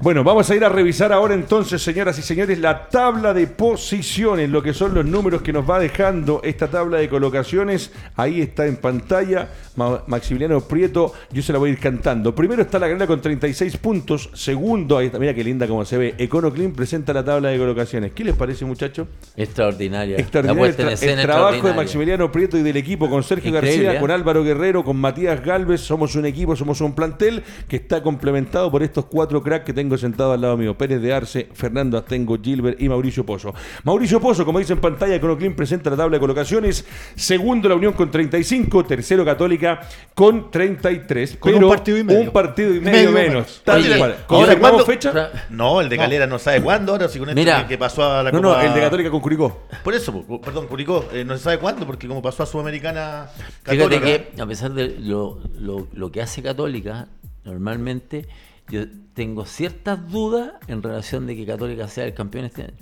Bueno, 0.00 0.22
vamos 0.24 0.48
a 0.50 0.54
ir 0.54 0.64
a 0.64 0.68
revisar 0.68 1.12
ahora 1.12 1.34
entonces, 1.34 1.82
señoras 1.82 2.18
y 2.18 2.22
señores, 2.22 2.58
la 2.58 2.88
tabla 2.88 3.32
de 3.34 3.46
posiciones, 3.46 4.50
lo 4.50 4.62
que 4.62 4.72
son 4.72 4.94
los 4.94 5.04
números 5.04 5.42
que 5.42 5.52
nos 5.52 5.68
va 5.68 5.78
dejando 5.78 6.40
esta 6.44 6.68
tabla 6.68 6.98
de 6.98 7.08
colocaciones. 7.08 7.92
Ahí 8.16 8.40
está 8.40 8.66
en 8.66 8.76
pantalla 8.76 9.48
Ma- 9.76 10.02
Maximiliano 10.06 10.60
Prieto, 10.60 11.12
yo 11.32 11.42
se 11.42 11.52
la 11.52 11.58
voy 11.58 11.70
a 11.70 11.72
ir 11.72 11.78
cantando. 11.80 12.34
Primero 12.34 12.62
está 12.62 12.78
la 12.78 12.86
Granada 12.88 13.06
con 13.08 13.20
36 13.20 13.76
puntos, 13.78 14.30
segundo, 14.34 14.98
ahí 14.98 15.06
está, 15.06 15.18
mira 15.18 15.34
qué 15.34 15.42
linda 15.44 15.66
como 15.66 15.84
se 15.84 15.98
ve. 15.98 16.14
EconoClean 16.18 16.72
presenta 16.72 17.12
la 17.12 17.24
tabla 17.24 17.48
de 17.50 17.58
colocaciones. 17.58 18.12
¿Qué 18.12 18.24
les 18.24 18.34
parece, 18.36 18.64
muchachos? 18.64 19.08
Extraordinaria. 19.36 20.16
Extraordinario 20.18 20.62
La 20.62 20.68
el, 20.68 20.76
tra- 20.76 20.90
el 20.92 20.98
trabajo 20.98 21.12
de 21.12 21.22
extraordinaria. 21.22 21.74
Maximiliano 21.76 22.32
Prieto 22.32 22.56
y 22.58 22.62
del 22.62 22.76
equipo 22.76 23.08
con 23.10 23.22
Sergio 23.22 23.50
Increíble, 23.50 23.84
García, 23.84 23.98
¿eh? 23.98 24.00
con 24.00 24.10
Álvaro 24.10 24.42
Guerrero, 24.44 24.84
con 24.84 24.96
Matías 24.96 25.44
Galvez. 25.44 25.80
Somos 25.80 26.14
un 26.14 26.26
equipo, 26.26 26.54
somos 26.56 26.80
un 26.80 26.94
plantel 26.94 27.42
que 27.68 27.76
está 27.76 28.02
complementado 28.02 28.70
por 28.70 28.82
estos 28.82 29.06
cuatro 29.06 29.42
cracks 29.42 29.64
que 29.64 29.72
tengo 29.72 29.96
sentados 29.98 30.34
al 30.34 30.40
lado 30.40 30.56
mío: 30.56 30.76
Pérez 30.76 31.00
de 31.00 31.12
Arce, 31.12 31.48
Fernando 31.52 31.98
Astengo, 31.98 32.38
Gilbert 32.40 32.80
y 32.80 32.88
Mauricio 32.88 33.24
Pozo. 33.26 33.52
Mauricio 33.82 34.20
Pozo, 34.20 34.44
como 34.44 34.58
dice 34.58 34.72
en 34.72 34.80
pantalla, 34.80 35.20
Conoclin 35.20 35.54
presenta 35.54 35.90
la 35.90 35.96
tabla 35.96 36.16
de 36.16 36.20
colocaciones. 36.20 36.33
Segundo, 37.14 37.68
la 37.68 37.74
Unión 37.74 37.92
con 37.92 38.10
35. 38.10 38.84
Tercero, 38.84 39.24
Católica 39.24 39.80
con 40.14 40.50
33. 40.50 41.36
Con 41.38 41.54
un 41.54 41.68
partido 41.68 41.98
y 41.98 42.04
medio. 42.04 42.20
Un 42.22 42.30
partido 42.30 42.70
y 42.74 42.80
medio, 42.80 42.92
Medio 42.92 43.10
menos. 43.12 43.32
menos. 43.32 43.62
Tal 43.64 43.80
Oye, 43.80 43.98
cual. 43.98 44.10
¿ahora 44.12 44.26
¿Confirmamos 44.26 44.58
cuándo? 44.84 44.86
fecha? 44.86 45.30
No, 45.50 45.80
el 45.80 45.88
de 45.88 45.96
Calera 45.96 46.26
no 46.26 46.38
sabe 46.38 46.60
cuándo 46.62 46.92
ahora, 46.92 47.08
si 47.08 47.18
con 47.18 47.28
esto 47.28 47.38
Mira. 47.40 47.66
que, 47.66 47.78
pasó 47.78 48.04
a 48.04 48.22
la 48.22 48.32
No, 48.32 48.42
Copa... 48.42 48.56
no, 48.62 48.68
el 48.68 48.74
de 48.74 48.80
Católica 48.80 49.10
con 49.10 49.20
Curicó. 49.20 49.62
Por 49.82 49.94
eso, 49.94 50.24
perdón, 50.42 50.66
Curicó, 50.66 51.06
eh, 51.12 51.24
no 51.24 51.36
se 51.36 51.44
sabe 51.44 51.58
cuándo, 51.58 51.86
porque 51.86 52.08
como 52.08 52.22
pasó 52.22 52.42
a 52.42 52.46
Sudamericana 52.46 53.28
Fíjate 53.64 54.00
que 54.00 54.30
a 54.40 54.46
pesar 54.46 54.72
de 54.72 54.96
lo, 55.00 55.40
lo- 55.58 55.88
lo 55.92 56.10
que 56.12 56.22
hace 56.22 56.42
Católica, 56.42 57.08
normalmente 57.44 58.26
yo 58.68 58.82
tengo 59.14 59.44
ciertas 59.46 60.10
dudas 60.10 60.52
en 60.68 60.82
relación 60.82 61.26
de 61.26 61.36
que 61.36 61.46
Católica 61.46 61.86
sea 61.88 62.04
el 62.06 62.14
campeón 62.14 62.46
este 62.46 62.62
año. 62.62 62.74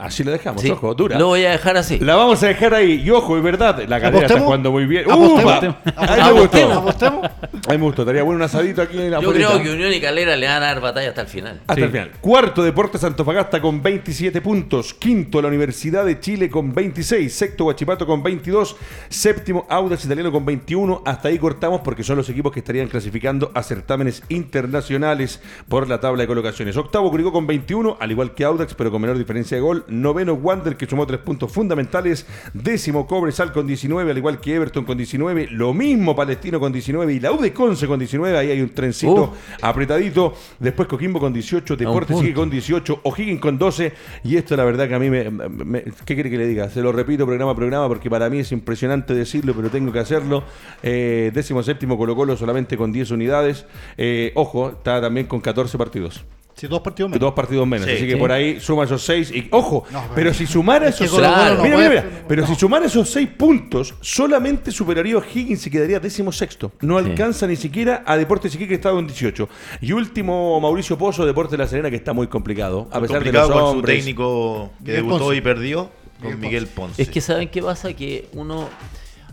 Así 0.00 0.24
lo 0.24 0.30
dejamos, 0.32 0.62
Sí, 0.62 0.70
ojo, 0.70 0.94
dura. 0.94 1.18
Lo 1.18 1.26
voy 1.28 1.44
a 1.44 1.50
dejar 1.50 1.76
así. 1.76 1.98
La 1.98 2.16
vamos 2.16 2.42
a 2.42 2.46
dejar 2.48 2.74
ahí. 2.74 3.02
Y 3.04 3.10
ojo, 3.10 3.36
es 3.36 3.42
verdad, 3.42 3.82
la 3.86 4.00
cadera 4.00 4.26
está 4.26 4.40
jugando 4.40 4.72
muy 4.72 4.86
bien. 4.86 5.04
¿Apostemos? 5.10 5.42
¡Upa! 5.42 5.94
A 5.96 6.16
mí 6.16 6.34
me 6.34 6.40
gustó. 6.40 6.72
¿Apostemos? 6.72 7.24
A 7.26 7.72
mí 7.72 7.78
me 7.78 7.84
gustó. 7.84 8.02
Estaría 8.02 8.22
bueno 8.22 8.36
un 8.36 8.42
asadito 8.42 8.82
aquí 8.82 8.98
en 8.98 9.10
la 9.10 9.20
Yo 9.20 9.32
creo 9.32 9.62
que 9.62 9.70
Unión 9.70 9.92
y 9.92 10.00
Calera 10.00 10.36
le 10.36 10.46
van 10.46 10.62
a 10.62 10.66
dar 10.66 10.80
batalla 10.80 11.10
hasta 11.10 11.20
el 11.22 11.26
final. 11.26 11.60
Hasta 11.66 11.74
Sí. 11.74 11.82
el 11.82 11.90
final. 11.90 12.10
Cuarto, 12.20 12.62
Deportes 12.62 13.04
Antofagasta 13.04 13.60
con 13.60 13.82
27 13.82 14.40
puntos. 14.40 14.94
Quinto, 14.94 15.40
la 15.42 15.48
Universidad 15.48 16.04
de 16.04 16.18
Chile 16.20 16.48
con 16.48 16.72
26. 16.74 17.32
Sexto, 17.32 17.64
Guachipato 17.64 18.06
con 18.06 18.22
22. 18.22 18.76
Séptimo, 19.08 19.66
Audax 19.68 20.04
Italiano 20.04 20.32
con 20.32 20.44
21. 20.44 21.02
Hasta 21.04 21.28
ahí 21.28 21.38
cortamos 21.38 21.80
porque 21.82 22.02
son 22.02 22.16
los 22.16 22.28
equipos 22.28 22.52
que 22.52 22.60
estarían 22.60 22.88
clasificando 22.88 23.50
a 23.54 23.62
certámenes 23.62 24.22
internacionales 24.28 25.40
por 25.68 25.88
la 25.88 26.00
tabla 26.00 26.22
de 26.22 26.26
colocaciones. 26.26 26.76
Octavo, 26.76 27.10
Curicó 27.10 27.32
con 27.32 27.46
21, 27.46 27.96
al 28.00 28.10
igual 28.10 28.34
que 28.34 28.44
Audax, 28.44 28.74
pero 28.74 28.90
con 28.90 29.00
menor 29.02 29.18
diferencia 29.18 29.56
de 29.56 29.60
gol. 29.60 29.84
Noveno, 29.90 30.34
Wander, 30.34 30.76
que 30.76 30.86
sumó 30.86 31.06
tres 31.06 31.20
puntos 31.20 31.52
fundamentales. 31.52 32.26
Décimo, 32.54 33.06
Cobresal 33.06 33.52
con 33.52 33.66
19, 33.66 34.10
al 34.10 34.18
igual 34.18 34.40
que 34.40 34.54
Everton 34.54 34.84
con 34.84 34.96
19. 34.96 35.48
Lo 35.50 35.74
mismo, 35.74 36.14
Palestino 36.16 36.58
con 36.60 36.72
19 36.72 37.12
y 37.14 37.20
la 37.20 37.32
U 37.32 37.38
de 37.40 37.52
Conce 37.52 37.86
con 37.86 37.98
19. 37.98 38.36
Ahí 38.38 38.50
hay 38.50 38.60
un 38.62 38.70
trencito 38.70 39.10
Uh. 39.10 39.34
apretadito. 39.62 40.34
Después 40.58 40.88
Coquimbo 40.88 41.20
con 41.20 41.32
18, 41.32 41.76
Deportes 41.76 42.18
sigue 42.18 42.34
con 42.34 42.50
18, 42.50 43.00
O'Higgins 43.04 43.40
con 43.40 43.58
12. 43.58 43.92
Y 44.24 44.36
esto, 44.36 44.56
la 44.56 44.64
verdad, 44.64 44.88
que 44.88 44.94
a 44.94 44.98
mí 44.98 45.10
me. 45.10 45.30
me- 45.30 45.82
¿Qué 46.04 46.14
quiere 46.14 46.30
que 46.30 46.38
le 46.38 46.46
diga? 46.46 46.68
Se 46.70 46.80
lo 46.82 46.92
repito 46.92 47.26
programa 47.26 47.52
a 47.52 47.56
programa 47.56 47.88
porque 47.88 48.08
para 48.10 48.28
mí 48.30 48.38
es 48.40 48.52
impresionante 48.52 49.14
decirlo, 49.14 49.54
pero 49.54 49.70
tengo 49.70 49.92
que 49.92 49.98
hacerlo. 49.98 50.44
Eh, 50.82 51.30
décimo 51.34 51.62
séptimo, 51.62 51.96
Colo 51.98 52.14
Colo 52.16 52.36
solamente 52.36 52.76
con 52.76 52.92
10 52.92 53.10
unidades. 53.10 53.66
Eh, 53.96 54.32
ojo, 54.34 54.70
está 54.70 55.00
también 55.00 55.26
con 55.26 55.40
14 55.40 55.76
partidos. 55.78 56.24
Dos 56.68 56.80
partidos 56.80 57.10
menos. 57.10 57.20
Dos 57.20 57.32
partidos 57.34 57.66
menos. 57.66 57.86
Sí, 57.86 57.92
así 57.92 58.06
que 58.06 58.12
sí. 58.12 58.18
por 58.18 58.32
ahí 58.32 58.60
suma 58.60 58.84
esos 58.84 59.02
6. 59.04 59.30
Y, 59.32 59.48
ojo, 59.50 59.84
No, 59.90 60.00
pero- 60.02 60.14
pero 60.14 60.34
si 60.34 60.46
sumara 60.46 60.88
Es 60.88 60.96
esos 60.96 61.10
Colo 61.10 61.22
Colo 61.24 61.34
Claro, 61.36 61.54
no 61.56 61.62
mira, 61.62 61.74
puede- 61.76 61.88
mira, 61.90 62.02
mira. 62.02 62.24
Pero 62.28 62.42
no. 62.42 62.48
si 62.48 62.54
sumara 62.54 62.86
esos 62.86 63.08
6 63.10 63.28
puntos, 63.36 63.94
solamente 64.00 64.70
superaría 64.70 65.16
a 65.16 65.22
Higgins 65.34 65.66
y 65.66 65.70
quedaría 65.70 66.00
décimo 66.00 66.32
sexto. 66.32 66.72
No 66.80 66.98
Sí. 67.00 67.06
alcanza 67.10 67.46
ni 67.46 67.56
siquiera 67.56 68.02
a 68.06 68.16
Deportes 68.16 68.54
Iquique 68.54 68.68
que 68.68 68.74
está 68.74 68.90
en 68.90 69.06
18. 69.06 69.48
Y 69.80 69.92
último, 69.92 70.60
Mauricio 70.60 70.96
Pozo, 70.98 71.24
Deportes 71.26 71.52
de 71.52 71.58
la 71.58 71.66
Serena, 71.66 71.90
que 71.90 71.96
está 71.96 72.12
muy 72.12 72.26
complicado. 72.26 72.88
A 72.90 73.00
pesar 73.00 73.18
de 73.22 73.30
complicado 73.30 73.48
los 73.50 73.60
con 73.60 73.76
su 73.76 73.82
técnico 73.82 74.70
que 74.78 74.84
Miguel 74.92 74.96
debutó 74.96 75.18
Ponce. 75.24 75.36
y 75.36 75.40
perdió, 75.40 75.90
Miguel 76.20 76.32
con 76.32 76.40
Miguel 76.40 76.66
Ponce. 76.66 77.02
Es 77.02 77.08
que 77.08 77.20
¿saben 77.20 77.48
qué 77.48 77.62
pasa? 77.62 77.92
Que 77.94 78.28
uno, 78.34 78.68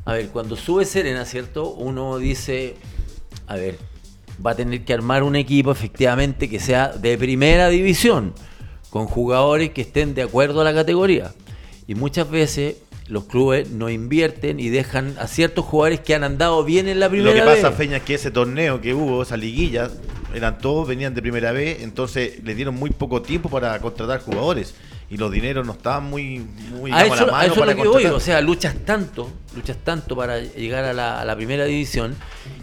a 0.06 0.14
ver, 0.14 0.30
cuando 0.30 0.56
sube 0.56 0.86
Serena, 0.86 1.26
¿cierto? 1.26 1.70
Uno 1.72 2.18
dice, 2.18 2.76
a 3.48 3.56
ver, 3.56 3.78
va 4.46 4.52
a 4.52 4.56
tener 4.56 4.86
que 4.86 4.94
armar 4.94 5.24
un 5.24 5.36
equipo 5.36 5.72
efectivamente 5.72 6.50
que 6.50 6.60
sea 6.60 6.90
de 6.90 7.18
primera 7.18 7.70
división, 7.70 8.34
con 8.90 9.06
jugadores 9.06 9.72
que 9.72 9.82
estén 9.82 10.14
de 10.14 10.24
acuerdo 10.24 10.62
a 10.62 10.64
la 10.64 10.74
categoría. 10.74 11.34
Y 11.88 11.96
muchas 11.96 12.30
veces 12.30 12.78
los 13.08 13.26
clubes 13.26 13.70
no 13.70 13.90
invierten 13.90 14.60
y 14.60 14.70
dejan 14.70 15.16
a 15.20 15.28
ciertos 15.28 15.66
jugadores 15.66 16.02
que 16.02 16.14
han 16.14 16.24
andado 16.24 16.64
bien 16.64 16.88
en 16.88 17.00
la 17.00 17.10
primera 17.10 17.34
Lo 17.34 17.40
que 17.40 17.46
pasa, 17.46 17.70
vez. 17.70 17.78
Feña, 17.78 17.98
es 17.98 18.04
que 18.04 18.16
ese 18.16 18.32
torneo 18.32 18.82
que 18.82 18.94
hubo, 18.94 19.24
esa 19.24 19.38
liguilla, 19.38 19.90
eran 20.34 20.58
todos, 20.58 20.88
venían 20.88 21.14
de 21.14 21.22
primera 21.22 21.52
vez, 21.52 21.82
entonces 21.82 22.44
le 22.44 22.54
dieron 22.56 22.76
muy 22.76 22.90
poco 22.90 23.22
tiempo 23.22 23.50
para 23.50 23.80
contratar 23.80 24.20
jugadores. 24.22 24.76
Y 25.10 25.16
los 25.18 25.32
dineros 25.32 25.66
no 25.66 25.72
estaban 25.74 26.04
muy, 26.10 26.40
muy 26.72 26.92
a 26.92 27.04
digamos, 27.04 27.16
eso, 27.16 27.24
a 27.24 27.28
la 27.28 27.32
a 27.32 27.36
mano 27.38 27.44
eso 27.46 27.54
es 27.54 27.60
para 27.60 27.72
lo 27.72 27.76
que 27.82 27.88
voy, 27.88 27.94
contratar. 28.04 28.14
o 28.14 28.20
sea, 28.20 28.42
luchas 28.42 28.76
tanto, 28.86 29.30
luchas 29.56 29.78
tanto 29.84 30.16
para 30.18 30.40
llegar 30.42 30.84
a 30.84 30.92
la, 30.94 31.22
a 31.22 31.26
la 31.26 31.36
primera 31.36 31.64
división 31.66 32.16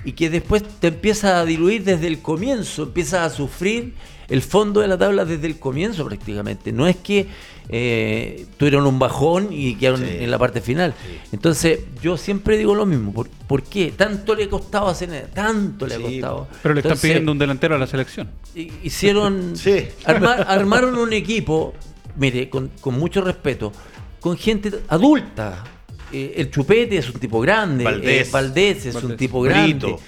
y 0.05 0.13
que 0.13 0.29
después 0.29 0.63
te 0.81 0.89
empieza 0.89 1.41
a 1.41 1.45
diluir 1.47 1.85
desde 1.85 2.07
el 2.07 2.21
comienzo, 2.21 2.83
empiezas 2.83 3.21
a 3.33 3.35
sufrir 3.35 3.95
el 4.29 4.43
fondo 4.43 4.81
de 4.81 4.89
la 4.89 4.99
tabla 4.99 5.25
desde 5.25 5.47
el 5.47 5.59
comienzo 5.59 6.05
prácticamente. 6.05 6.71
No 6.73 6.87
es 6.87 6.97
que 6.97 7.27
eh, 7.71 8.45
tuvieron 8.59 8.87
un 8.87 8.99
bajón 8.99 9.49
y 9.51 9.75
quedaron 9.77 10.01
Sí. 10.01 10.17
en 10.21 10.31
la 10.31 10.39
parte 10.39 10.61
final. 10.61 10.93
Entonces, 11.33 11.81
yo 12.03 12.19
siempre 12.19 12.59
digo 12.59 12.75
lo 12.75 12.85
mismo. 12.85 13.13
¿Por, 13.15 13.29
por 13.29 13.63
qué? 13.63 13.91
Tanto 13.97 14.35
le 14.35 14.51
costaba 14.51 14.91
a 14.91 14.95
Zeneda, 14.95 15.29
tanto 15.29 15.87
le 15.87 15.95
ha 15.95 15.97
Sí, 15.99 16.03
costado. 16.05 16.47
Pero 16.63 16.75
le 16.75 16.81
están 16.81 16.91
Entonces, 16.93 17.11
pidiendo 17.11 17.33
un 17.33 17.39
delantero 17.39 17.75
a 17.75 17.79
la 17.79 17.87
selección. 17.87 18.29
hi- 18.55 18.71
hicieron 18.83 19.57
Sí. 19.57 19.87
armar- 20.05 20.45
armaron 20.47 20.97
un 20.99 21.13
equipo 21.15 21.73
mire 22.17 22.49
con, 22.49 22.71
con 22.81 22.99
mucho 22.99 23.21
respeto 23.21 23.73
con 24.21 24.37
gente 24.37 24.71
adulta 24.89 25.65
eh, 26.13 26.35
el 26.37 26.51
Chupete 26.51 26.97
es 26.99 27.09
un 27.11 27.19
tipo 27.21 27.41
grande, 27.41 27.85
Valdés. 27.85 28.29
eh, 28.29 28.31
Valdés 28.33 28.87
es 28.87 28.95
un 28.95 29.01
Valdés. 29.03 29.17
tipo 29.19 29.43
grande. 29.43 29.75
Brito. 29.87 30.01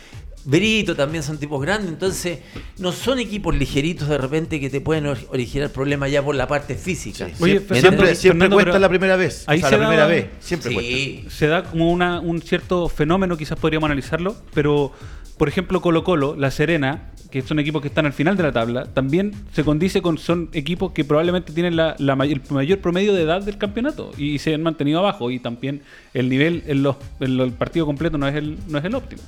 Brito 0.44 0.94
también 0.94 1.24
son 1.24 1.38
tipos 1.38 1.60
grandes, 1.60 1.88
entonces 1.90 2.38
no 2.78 2.92
son 2.92 3.18
equipos 3.18 3.56
ligeritos 3.56 4.08
de 4.08 4.16
repente 4.16 4.60
que 4.60 4.70
te 4.70 4.80
pueden 4.80 5.06
or- 5.06 5.18
originar 5.30 5.70
problemas 5.70 6.08
ya 6.12 6.22
por 6.24 6.36
la 6.36 6.46
parte 6.46 6.76
física. 6.76 7.26
Oye, 7.40 7.54
¿Me 7.54 7.60
Fernando, 7.60 7.80
Siempre, 7.88 8.14
siempre 8.14 8.38
Fernando, 8.44 8.56
cuesta 8.56 8.78
la 8.78 8.88
primera 8.88 9.16
vez. 9.16 9.42
ahí 9.48 9.58
o 9.58 9.60
sea, 9.62 9.70
se 9.70 9.76
la 9.76 9.82
primera 9.82 10.02
da- 10.04 10.08
vez. 10.08 10.26
Siempre 10.38 10.72
cuesta. 10.74 10.92
Sí, 10.92 11.26
se 11.30 11.46
da 11.48 11.64
como 11.64 11.90
una, 11.90 12.20
un 12.20 12.40
cierto 12.40 12.88
fenómeno, 12.88 13.36
quizás 13.36 13.58
podríamos 13.58 13.88
analizarlo, 13.88 14.36
pero 14.54 14.92
por 15.36 15.48
ejemplo 15.48 15.80
Colo 15.80 16.02
Colo, 16.04 16.34
La 16.36 16.50
Serena, 16.50 17.10
que 17.30 17.42
son 17.42 17.58
equipos 17.58 17.82
que 17.82 17.88
están 17.88 18.06
al 18.06 18.12
final 18.12 18.36
de 18.36 18.42
la 18.44 18.52
tabla, 18.52 18.86
también 18.86 19.32
se 19.52 19.64
condice 19.64 20.00
con, 20.00 20.16
son 20.16 20.48
equipos 20.52 20.92
que 20.92 21.04
probablemente 21.04 21.52
tienen 21.52 21.76
la, 21.76 21.94
la 21.98 22.16
may- 22.16 22.32
el 22.32 22.40
mayor 22.50 22.78
promedio 22.78 23.12
de 23.14 23.22
edad 23.22 23.42
del 23.42 23.58
campeonato 23.58 24.12
y 24.16 24.38
se 24.38 24.54
han 24.54 24.62
mantenido 24.62 25.00
abajo 25.00 25.30
y 25.30 25.38
también 25.38 25.82
el 26.14 26.28
nivel 26.28 26.62
en 26.66 26.82
los, 26.82 26.96
en 27.20 27.36
los- 27.36 27.48
el 27.48 27.52
partido 27.52 27.84
completo 27.84 28.16
no 28.16 28.26
es 28.28 28.34
el, 28.36 28.56
no 28.68 28.78
es 28.78 28.84
el 28.84 28.94
óptimo. 28.94 29.22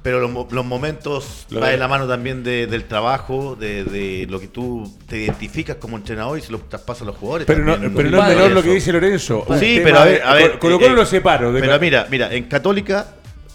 Pero 0.00 0.20
los, 0.20 0.30
mo- 0.30 0.48
los 0.50 0.64
momentos 0.64 1.46
Lo 1.50 1.60
va 1.60 1.70
de- 1.70 1.76
la 1.76 1.88
mano 1.88 2.06
también 2.06 2.44
de- 2.44 2.66
del 2.68 2.84
trabajo, 2.84 3.56
de, 3.56 3.82
de 3.84 4.26
lo 4.30 4.38
que 4.40 4.46
tú 4.46 4.90
te 5.08 5.18
identificas 5.24 5.76
como 5.76 5.96
entrenador 5.96 6.38
y 6.38 6.40
se 6.42 6.52
lo 6.52 6.60
traspasas 6.60 7.02
a 7.02 7.06
los 7.06 7.16
jugadores. 7.16 7.46
Pero 7.46 7.64
no, 7.64 7.72
pero 7.94 8.08
no 8.10 8.22
es 8.22 8.28
menor 8.36 8.52
lo 8.52 8.62
que 8.62 8.72
dice 8.74 8.92
Lorenzo. 8.92 9.44
Sí, 9.58 9.80
pero 9.82 9.98
a 9.98 10.04
ver, 10.04 10.22
a 10.22 10.34
ver. 10.34 10.58
Colo 10.60 10.78
Colo 10.78 10.92
eh, 10.94 10.96
lo 10.96 11.04
separo. 11.04 11.52
de- 11.52 11.60
Pero 11.60 11.78
mira, 11.80 12.06
mira, 12.10 12.32
en 12.32 12.44
Católica, 12.44 13.08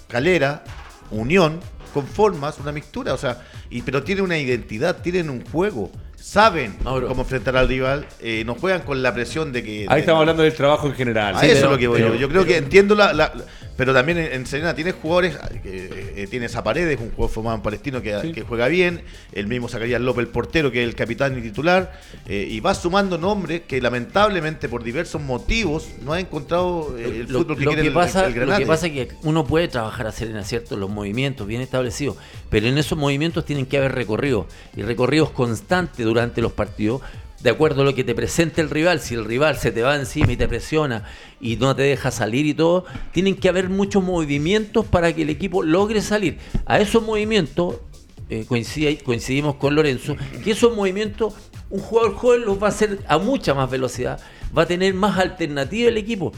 Calera, 0.09 0.63
Unión, 1.13 1.59
conformas 1.93 2.57
una 2.59 2.71
mixtura, 2.71 3.13
o 3.13 3.17
sea, 3.17 3.41
y, 3.69 3.81
pero 3.83 4.03
tienen 4.03 4.23
una 4.23 4.37
identidad, 4.37 4.97
tienen 5.01 5.29
un 5.29 5.45
juego, 5.45 5.91
saben 6.15 6.75
Mauro. 6.83 7.07
cómo 7.07 7.21
enfrentar 7.21 7.55
al 7.57 7.67
rival, 7.67 8.05
eh, 8.19 8.43
no 8.45 8.55
juegan 8.55 8.81
con 8.81 9.03
la 9.03 9.13
presión 9.13 9.51
de 9.51 9.63
que. 9.63 9.85
Ahí 9.89 9.95
de- 9.95 9.99
estamos 10.01 10.21
hablando 10.21 10.43
del 10.43 10.53
trabajo 10.53 10.87
en 10.87 10.93
general. 10.95 11.35
A 11.35 11.39
Sí, 11.39 11.45
eso 11.47 11.55
pero- 11.55 11.65
es 11.67 11.71
lo 11.73 11.77
que 11.77 11.87
voy 11.87 12.01
pero- 12.01 12.13
yo. 12.15 12.19
Yo 12.21 12.29
creo 12.29 12.45
que 12.45 12.57
entiendo 12.57 12.95
la, 12.95 13.13
la- 13.13 13.31
pero 13.75 13.93
también 13.93 14.17
en, 14.19 14.31
en 14.33 14.45
Serena 14.45 14.75
tienes 14.75 14.93
jugadores, 14.95 15.35
eh, 15.63 16.13
eh, 16.15 16.27
tienes 16.29 16.55
a 16.55 16.63
Paredes, 16.63 16.99
un 16.99 17.09
jugador 17.11 17.29
formado 17.33 17.55
en 17.57 17.61
Palestino 17.63 18.01
que, 18.01 18.19
Sí. 18.21 18.31
que 18.31 18.43
juega 18.43 18.67
bien, 18.67 19.01
el 19.31 19.47
mismo 19.47 19.67
Zacarías 19.67 19.99
López, 20.01 20.25
el 20.25 20.31
portero, 20.31 20.71
que 20.71 20.83
es 20.83 20.87
el 20.87 20.95
capitán 20.95 21.37
y 21.37 21.41
titular, 21.41 21.99
eh, 22.27 22.47
y 22.49 22.59
vas 22.59 22.81
sumando 22.81 23.17
nombres 23.17 23.61
que 23.67 23.81
lamentablemente 23.81 24.69
por 24.69 24.83
diversos 24.83 25.21
motivos 25.21 25.87
no 26.03 26.13
ha 26.13 26.19
encontrado 26.19 26.95
eh, 26.97 27.21
el 27.21 27.31
lo, 27.33 27.39
fútbol 27.39 27.57
que 27.57 27.63
lo 27.65 27.71
quiere 27.71 27.81
que 27.81 27.87
el, 27.87 27.93
pasa, 27.93 28.27
el 28.27 28.35
lo 28.47 28.57
que 28.57 28.65
pasa 28.65 28.87
es 28.87 28.93
que 28.93 29.09
uno 29.23 29.45
puede 29.45 29.67
trabajar 29.67 30.07
a 30.07 30.11
Serena, 30.11 30.43
¿cierto? 30.43 30.77
Los 30.77 30.89
movimientos 30.89 31.47
bien 31.47 31.61
establecidos, 31.61 32.17
pero 32.49 32.67
en 32.67 32.77
esos 32.77 32.97
movimientos 32.97 33.45
tienen 33.45 33.65
que 33.65 33.77
haber 33.77 33.93
recorridos 33.93 34.45
y 34.75 34.83
recorridos 34.83 35.31
constantes 35.31 36.05
durante 36.05 36.41
los 36.41 36.51
partidos, 36.53 37.01
de 37.43 37.49
acuerdo 37.49 37.81
a 37.81 37.85
lo 37.85 37.93
que 37.93 38.03
te 38.05 38.15
presente 38.15 38.61
el 38.61 38.69
rival. 38.69 39.01
Si 39.01 39.13
el 39.13 39.25
rival 39.25 39.57
se 39.57 39.71
te 39.71 39.81
va 39.81 39.95
encima 39.95 40.31
y 40.31 40.37
te 40.37 40.47
presiona 40.47 41.03
y 41.41 41.57
no 41.57 41.75
te 41.75 41.83
deja 41.83 42.09
salir 42.09 42.45
y 42.45 42.53
todo, 42.53 42.85
tienen 43.11 43.35
que 43.35 43.49
haber 43.49 43.69
muchos 43.69 44.01
movimientos 44.01 44.85
para 44.85 45.13
que 45.13 45.23
el 45.23 45.29
equipo 45.29 45.61
logre 45.61 46.01
salir. 46.01 46.37
A 46.65 46.79
esos 46.79 47.03
movimientos 47.03 47.75
eh, 48.29 48.45
coincide- 48.47 49.03
coincidimos 49.03 49.55
con 49.55 49.75
Lorenzo, 49.75 50.15
que 50.43 50.51
esos 50.51 50.75
movimientos 50.75 51.33
un 51.69 51.79
jugador 51.81 52.13
joven 52.15 52.45
los 52.45 52.61
va 52.61 52.67
a 52.67 52.69
hacer 52.69 52.99
a 53.07 53.17
mucha 53.17 53.53
más 53.53 53.69
velocidad, 53.69 54.19
va 54.57 54.61
a 54.61 54.65
tener 54.65 54.93
más 54.93 55.17
alternativa 55.17 55.89
el 55.89 55.97
equipo. 55.97 56.31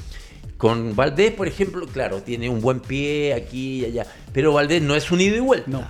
Con 0.58 0.96
Valdés, 0.96 1.32
por 1.34 1.48
ejemplo, 1.48 1.86
claro, 1.86 2.24
tiene 2.24 2.50
un 2.50 2.62
buen 2.62 2.80
pie 2.80 3.34
aquí 3.34 3.82
y 3.82 3.86
allá, 3.86 4.08
pero 4.34 4.54
Valdés 4.54 4.82
no 4.82 4.96
es 4.96 5.12
un 5.12 5.22
ida 5.22 5.36
y 5.36 5.42
vuelta. 5.42 5.70
No. 5.70 5.88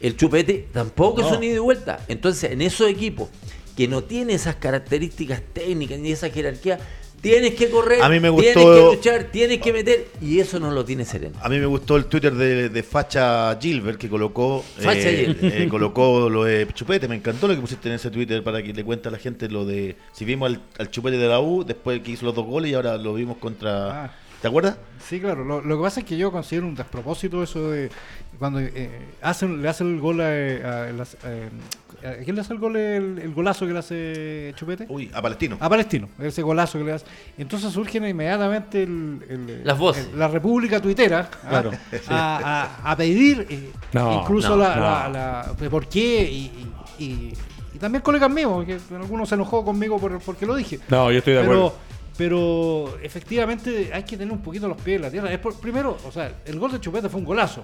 El 0.00 0.16
Chupete 0.16 0.68
tampoco 0.72 1.22
es 1.22 1.34
un 1.34 1.42
ida 1.44 1.54
y 1.54 1.58
vuelta. 1.60 2.00
Entonces, 2.08 2.50
en 2.50 2.60
esos 2.60 2.88
equipos 2.90 3.28
que 3.76 3.88
no 3.88 4.02
tienen 4.04 4.36
esas 4.36 4.56
características 4.56 5.42
técnicas 5.52 5.98
ni 5.98 6.12
esa 6.12 6.30
jerarquía, 6.30 6.78
tienes 7.20 7.54
que 7.54 7.70
correr, 7.70 8.02
A 8.02 8.08
mí 8.10 8.20
me 8.20 8.30
tienes 8.32 8.54
gustó- 8.56 8.90
que 8.90 8.96
luchar, 8.96 9.24
tienes 9.32 9.58
que 9.58 9.72
meter, 9.72 10.08
y 10.20 10.40
eso 10.40 10.60
no 10.60 10.70
lo 10.70 10.84
tiene 10.84 11.04
Serena. 11.06 11.38
A 11.40 11.48
mí 11.48 11.58
me 11.58 11.64
gustó 11.66 11.96
el 11.96 12.04
Twitter 12.04 12.34
de, 12.34 12.68
de 12.68 12.82
Facha 12.82 13.58
Gilbert 13.60 13.98
que 13.98 14.08
colocó 14.10 14.62
Facha 14.78 15.08
eh, 15.08 15.34
Gilbert. 15.34 15.54
eh, 15.60 15.68
colocó 15.68 16.28
lo 16.28 16.44
de 16.44 16.66
Chupete. 16.74 17.08
Me 17.08 17.16
encantó 17.16 17.48
lo 17.48 17.54
que 17.54 17.60
pusiste 17.62 17.88
en 17.88 17.94
ese 17.94 18.10
Twitter 18.10 18.42
para 18.44 18.62
que 18.62 18.72
le 18.74 18.84
cuente 18.84 19.08
a 19.08 19.10
la 19.12 19.18
gente 19.18 19.48
lo 19.48 19.64
de 19.64 19.96
si 20.12 20.24
vimos 20.26 20.50
al, 20.50 20.60
al 20.78 20.90
Chupete 20.90 21.16
de 21.16 21.26
la 21.26 21.40
U 21.40 21.64
después 21.64 22.00
que 22.02 22.10
hizo 22.12 22.26
los 22.26 22.34
dos 22.34 22.44
goles 22.44 22.70
y 22.70 22.74
ahora 22.74 22.96
lo 22.98 23.14
vimos 23.14 23.38
contra. 23.38 24.04
Ah. 24.04 24.16
¿Te 24.44 24.48
acuerdas? 24.48 24.76
Sí, 25.02 25.20
claro. 25.20 25.42
Lo, 25.42 25.62
lo 25.62 25.78
que 25.78 25.82
pasa 25.82 26.00
es 26.00 26.06
que 26.06 26.18
yo 26.18 26.30
considero 26.30 26.66
un 26.66 26.74
despropósito 26.74 27.42
eso 27.42 27.70
de 27.70 27.88
cuando 28.38 28.60
eh, 28.60 28.90
hacen, 29.22 29.62
le 29.62 29.68
hacen 29.70 29.94
el 29.94 30.00
gol 30.00 30.20
a, 30.20 30.26
a- 30.26 30.88
eh, 31.24 31.48
¿a 32.04 32.22
quién 32.22 32.36
le 32.36 32.42
hace 32.42 32.52
el 32.52 32.58
gol 32.58 32.76
el, 32.76 33.18
el 33.20 33.32
golazo 33.32 33.66
que 33.66 33.72
le 33.72 33.78
hace 33.78 34.52
Chupete? 34.54 34.84
Uy, 34.90 35.10
a 35.14 35.22
Palestino. 35.22 35.56
A 35.60 35.66
Palestino, 35.70 36.10
ese 36.18 36.42
golazo 36.42 36.76
que 36.76 36.84
le 36.84 36.92
hace. 36.92 37.06
Entonces 37.38 37.72
surgen 37.72 38.06
inmediatamente 38.06 38.82
el, 38.82 39.24
el- 39.30 39.60
Las 39.64 39.78
voces. 39.78 40.10
el- 40.12 40.18
la 40.18 40.28
República 40.28 40.78
Tuitera 40.78 41.30
¿ah? 41.42 41.48
Claro. 41.48 41.70
a, 42.10 42.80
a- 42.84 42.90
a 42.92 42.96
pedir 42.98 43.46
eh, 43.48 43.70
No, 43.94 44.20
incluso 44.20 44.50
no, 44.50 44.56
la, 44.58 44.76
no. 44.76 44.82
la- 44.82 45.08
la- 45.08 45.52
de 45.58 45.70
por 45.70 45.86
qué 45.88 46.30
y, 46.30 46.68
y- 46.98 47.02
y- 47.02 47.34
y 47.76 47.78
también 47.78 48.02
colegas 48.02 48.30
míos, 48.30 48.62
que 48.66 48.78
algunos 48.94 49.26
se 49.26 49.36
enojó 49.36 49.64
conmigo 49.64 49.98
por, 49.98 50.18
porque 50.20 50.44
lo 50.44 50.54
dije. 50.54 50.80
No, 50.88 51.10
yo 51.10 51.16
estoy 51.16 51.32
de 51.32 51.40
Pero, 51.40 51.52
acuerdo. 51.68 51.78
Pero 52.16 52.96
efectivamente 53.02 53.90
hay 53.92 54.02
que 54.04 54.16
tener 54.16 54.32
un 54.32 54.40
poquito 54.42 54.68
los 54.68 54.80
pies 54.80 54.96
en 54.96 55.02
la 55.02 55.10
tierra. 55.10 55.32
Es 55.32 55.38
por- 55.38 55.54
primero, 55.58 55.96
o 56.06 56.12
sea, 56.12 56.32
el 56.44 56.58
gol 56.58 56.72
de 56.72 56.80
Chupete 56.80 57.08
fue 57.08 57.20
un 57.20 57.26
golazo. 57.26 57.62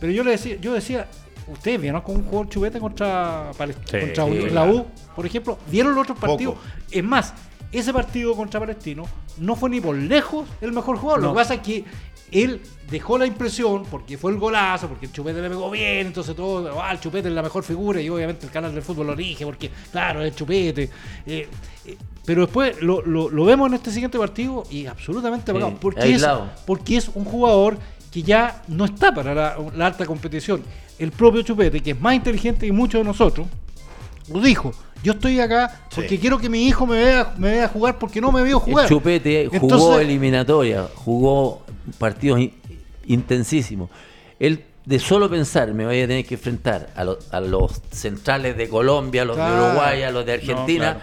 Pero 0.00 0.12
yo 0.12 0.24
le 0.24 0.32
decía, 0.32 0.56
yo 0.60 0.72
decía, 0.72 1.06
ustedes 1.46 1.80
vieron 1.80 2.00
con 2.00 2.16
un 2.16 2.24
jugador 2.24 2.48
Chupete 2.48 2.80
contra, 2.80 3.52
Palest- 3.52 3.84
Sí, 3.90 4.00
contra 4.00 4.26
sí, 4.26 4.50
la. 4.50 4.64
U, 4.66 4.86
por 5.14 5.26
ejemplo, 5.26 5.58
vieron 5.70 5.94
los 5.94 6.02
otros 6.02 6.16
Poco. 6.18 6.32
partidos. 6.32 6.54
Es 6.90 7.04
más, 7.04 7.34
ese 7.70 7.92
partido 7.92 8.34
contra 8.34 8.60
Palestino 8.60 9.04
no 9.38 9.56
fue 9.56 9.70
ni 9.70 9.80
por 9.80 9.96
lejos 9.96 10.48
el 10.60 10.72
mejor 10.72 10.96
jugador. 10.96 11.22
Lo 11.22 11.30
que 11.32 11.36
pasa 11.36 11.54
es 11.54 11.60
que 11.60 11.84
él 12.32 12.60
dejó 12.90 13.16
la 13.18 13.26
impresión, 13.26 13.84
porque 13.90 14.18
fue 14.18 14.32
el 14.32 14.38
golazo, 14.38 14.88
porque 14.88 15.06
el 15.06 15.12
Chupete 15.12 15.40
le 15.40 15.48
pegó 15.48 15.70
bien, 15.70 16.08
entonces 16.08 16.34
todo, 16.36 16.80
ah, 16.82 16.92
el 16.92 17.00
Chupete 17.00 17.28
es 17.28 17.34
la 17.34 17.42
mejor 17.42 17.62
figura 17.62 18.00
y 18.00 18.08
obviamente 18.10 18.44
el 18.46 18.52
canal 18.52 18.72
del 18.74 18.82
fútbol 18.82 19.06
lo 19.08 19.14
rige, 19.14 19.44
porque 19.46 19.70
claro, 19.90 20.20
es 20.22 20.28
el 20.32 20.34
Chupete. 20.34 20.90
eh, 21.26 21.48
eh, 21.86 21.96
pero 22.24 22.42
después 22.42 22.80
lo, 22.82 23.02
lo- 23.02 23.28
lo 23.30 23.44
vemos 23.44 23.68
en 23.68 23.74
este 23.74 23.90
siguiente 23.90 24.18
partido 24.18 24.62
y 24.70 24.86
absolutamente 24.86 25.46
Sí, 25.46 25.50
apagado, 25.58 25.78
porque, 25.80 26.00
es, 26.00 26.06
aislado. 26.06 26.50
porque 26.66 26.96
es 26.96 27.10
un 27.14 27.24
jugador 27.24 27.78
que 28.12 28.22
ya 28.22 28.62
no 28.68 28.84
está 28.84 29.12
para 29.14 29.34
la, 29.34 29.56
la 29.74 29.86
alta 29.86 30.04
competición. 30.06 30.62
El 30.98 31.10
propio 31.12 31.42
Chupete, 31.42 31.80
que 31.80 31.92
es 31.92 32.00
más 32.00 32.14
inteligente 32.14 32.66
que 32.66 32.72
muchos 32.72 33.00
de 33.00 33.04
nosotros, 33.04 33.46
lo 34.32 34.40
dijo. 34.40 34.72
Yo 35.02 35.14
estoy 35.14 35.40
acá 35.40 35.80
porque 35.92 36.10
Sí. 36.10 36.18
quiero 36.18 36.38
que 36.38 36.48
mi 36.48 36.64
hijo 36.68 36.86
me 36.86 37.02
vea, 37.02 37.34
me 37.36 37.50
vea 37.50 37.66
jugar 37.68 37.98
porque 37.98 38.20
no 38.20 38.30
me 38.30 38.40
veo 38.42 38.60
jugar. 38.60 38.84
El 38.84 38.88
Chupete 38.90 39.46
jugó 39.50 39.62
Entonces- 39.74 40.02
eliminatoria, 40.02 40.86
jugó 40.94 41.62
partidos 41.98 42.40
in- 42.40 42.52
intensísimos. 43.06 43.90
Él, 44.38 44.64
de 44.84 44.98
solo 44.98 45.30
pensar, 45.30 45.72
me 45.74 45.84
voy 45.86 46.00
a 46.00 46.06
tener 46.08 46.24
que 46.24 46.34
enfrentar 46.34 46.90
a, 46.96 47.04
lo- 47.04 47.18
a 47.30 47.40
los 47.40 47.80
centrales 47.90 48.56
de 48.56 48.68
Colombia, 48.68 49.22
a 49.22 49.24
los 49.24 49.36
Claro. 49.36 49.54
de 49.54 49.68
Uruguay, 49.70 50.02
a 50.02 50.10
los 50.10 50.26
de 50.26 50.32
Argentina. 50.32 50.94
claro. 50.94 51.00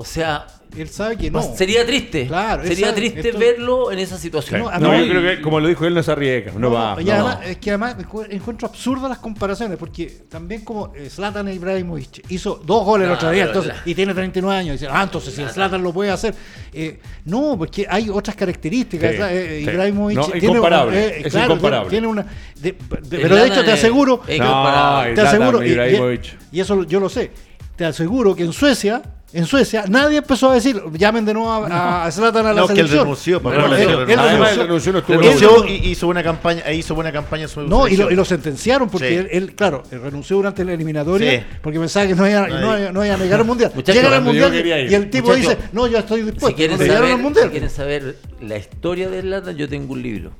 O 0.00 0.04
sea, 0.06 0.46
Él 0.74 0.88
sabe 0.88 1.18
que 1.18 1.30
no. 1.30 1.42
sería 1.42 1.84
triste. 1.84 2.26
Claro, 2.26 2.62
sería 2.62 2.86
sabe- 2.86 2.96
triste 3.00 3.28
esto- 3.28 3.38
verlo 3.38 3.92
en 3.92 3.98
esa 3.98 4.16
situación. 4.16 4.62
No, 4.80 4.96
yo 4.98 5.08
creo 5.10 5.20
que, 5.20 5.42
como 5.42 5.60
lo 5.60 5.68
dijo 5.68 5.84
él, 5.84 5.92
no 5.92 6.02
se 6.02 6.10
arriesga. 6.10 6.52
No, 6.56 6.70
va. 6.70 6.96
y 6.98 7.04
no. 7.04 7.12
además, 7.12 7.38
es 7.44 7.56
que 7.58 7.68
además 7.70 7.98
encu- 7.98 8.26
encuentro 8.30 8.66
absurdas 8.66 9.10
las 9.10 9.18
comparaciones, 9.18 9.76
porque 9.76 10.06
también 10.30 10.62
como 10.64 10.94
eh, 10.94 11.10
Zlatan 11.10 11.52
Ibrahimovic 11.52 12.24
hizo 12.30 12.62
dos 12.64 12.82
goles 12.86 13.08
el 13.08 13.12
otro 13.12 13.30
día, 13.30 13.44
entonces, 13.44 13.74
la- 13.74 13.82
y 13.84 13.94
tiene 13.94 14.14
39 14.14 14.56
años, 14.58 14.68
y 14.68 14.78
dice, 14.78 14.88
ah, 14.90 15.02
entonces 15.02 15.34
si 15.34 15.42
el 15.42 15.50
Zlatan 15.50 15.82
lo 15.82 15.92
puede 15.92 16.10
hacer. 16.12 16.34
Eh, 16.72 16.98
no, 17.26 17.56
porque 17.58 17.86
hay 17.86 18.08
otras 18.08 18.34
características. 18.36 19.10
Sí, 19.10 19.18
eh, 19.20 19.60
sí. 19.64 19.70
Ibrahimovic 19.70 20.16
No, 20.16 20.24
tiene 20.28 20.46
incomparable, 20.46 20.92
una- 20.96 21.06
eh, 21.06 21.22
es 21.26 21.32
claro, 21.32 21.46
incomparable. 21.52 21.90
Tiene 21.90 22.06
una, 22.06 22.26
de- 22.58 22.72
de- 22.72 23.18
pero 23.18 23.36
de 23.36 23.46
hecho 23.48 23.62
te 23.64 23.72
aseguro, 23.72 24.22
es 24.26 24.38
No, 24.38 24.44
incomparable. 24.46 25.14
te 25.14 25.20
aseguro, 25.20 25.62
y- 25.62 26.20
y 26.52 26.60
eso 26.60 26.84
yo 26.84 27.00
lo 27.00 27.10
sé, 27.10 27.30
te 27.76 27.84
aseguro 27.84 28.34
que 28.36 28.44
en 28.44 28.52
Suecia, 28.52 29.02
en 29.32 29.46
Suecia, 29.46 29.84
nadie 29.88 30.18
empezó 30.18 30.50
a 30.50 30.54
decir, 30.54 30.82
llamen 30.94 31.24
de 31.24 31.34
nuevo 31.34 31.52
a, 31.52 32.04
a 32.06 32.10
Zlatan 32.10 32.46
a 32.46 32.52
la 32.52 32.60
No, 32.62 32.66
que 32.66 32.72
él 32.72 32.78
selección. 32.78 33.04
renunció, 33.04 33.40
no, 33.40 33.52
él- 33.52 33.56
él 33.58 33.72
él 33.72 33.88
renunció. 33.96 34.20
Además, 34.20 34.58
él 34.58 35.68
y 35.68 35.88
hizo 35.90 36.06
buena 36.06 36.22
campaña, 36.22 36.62
e 36.66 36.74
hizo 36.74 36.94
buena 36.96 37.12
campaña 37.12 37.44
en 37.44 37.48
su 37.48 37.60
No, 37.62 37.66
y 37.66 37.70
lo, 37.70 37.78
selección. 37.88 38.12
y 38.12 38.16
lo 38.16 38.24
sentenciaron 38.24 38.88
porque 38.90 39.08
Sí. 39.08 39.14
él, 39.14 39.28
él, 39.30 39.54
claro, 39.54 39.84
él 39.90 40.00
renunció 40.02 40.36
durante 40.36 40.64
la 40.64 40.72
eliminatoria 40.72 41.40
Sí. 41.40 41.46
porque 41.62 41.78
pensaba 41.78 42.06
que 42.08 42.14
no 42.16 42.28
iba, 42.28 42.48
No, 42.48 42.92
no, 42.92 43.04
iba- 43.04 43.14
a 43.14 43.18
negar 43.18 43.40
al 43.40 43.46
mundial. 43.46 43.72
Llegan 43.86 44.12
al 44.12 44.22
mundial 44.22 44.52
y 44.90 44.94
el 44.94 45.10
tipo 45.10 45.34
dice, 45.34 45.56
no, 45.72 45.86
yo 45.86 45.98
estoy 45.98 46.20
Si 46.22 46.26
dispuesto. 46.30 46.56
quieren, 46.56 46.76
cuando 46.76 46.84
llegaron 46.92 47.08
saber, 47.08 47.16
al 47.16 47.22
mundial. 47.22 47.44
si 47.46 47.50
quieren 47.50 47.70
saber 47.70 48.16
la 48.40 48.56
historia 48.56 49.08
de 49.08 49.20
Zlatan, 49.22 49.56
yo 49.56 49.68
tengo 49.68 49.92
un 49.92 50.02
libro 50.02 50.32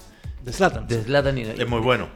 De 0.45 0.53
Zlatan. 0.53 0.89
de 0.89 1.03
Zlatan 1.03 1.39
y 1.39 1.43
Es 1.43 1.69
muy 1.69 1.81
bueno. 1.81 2.09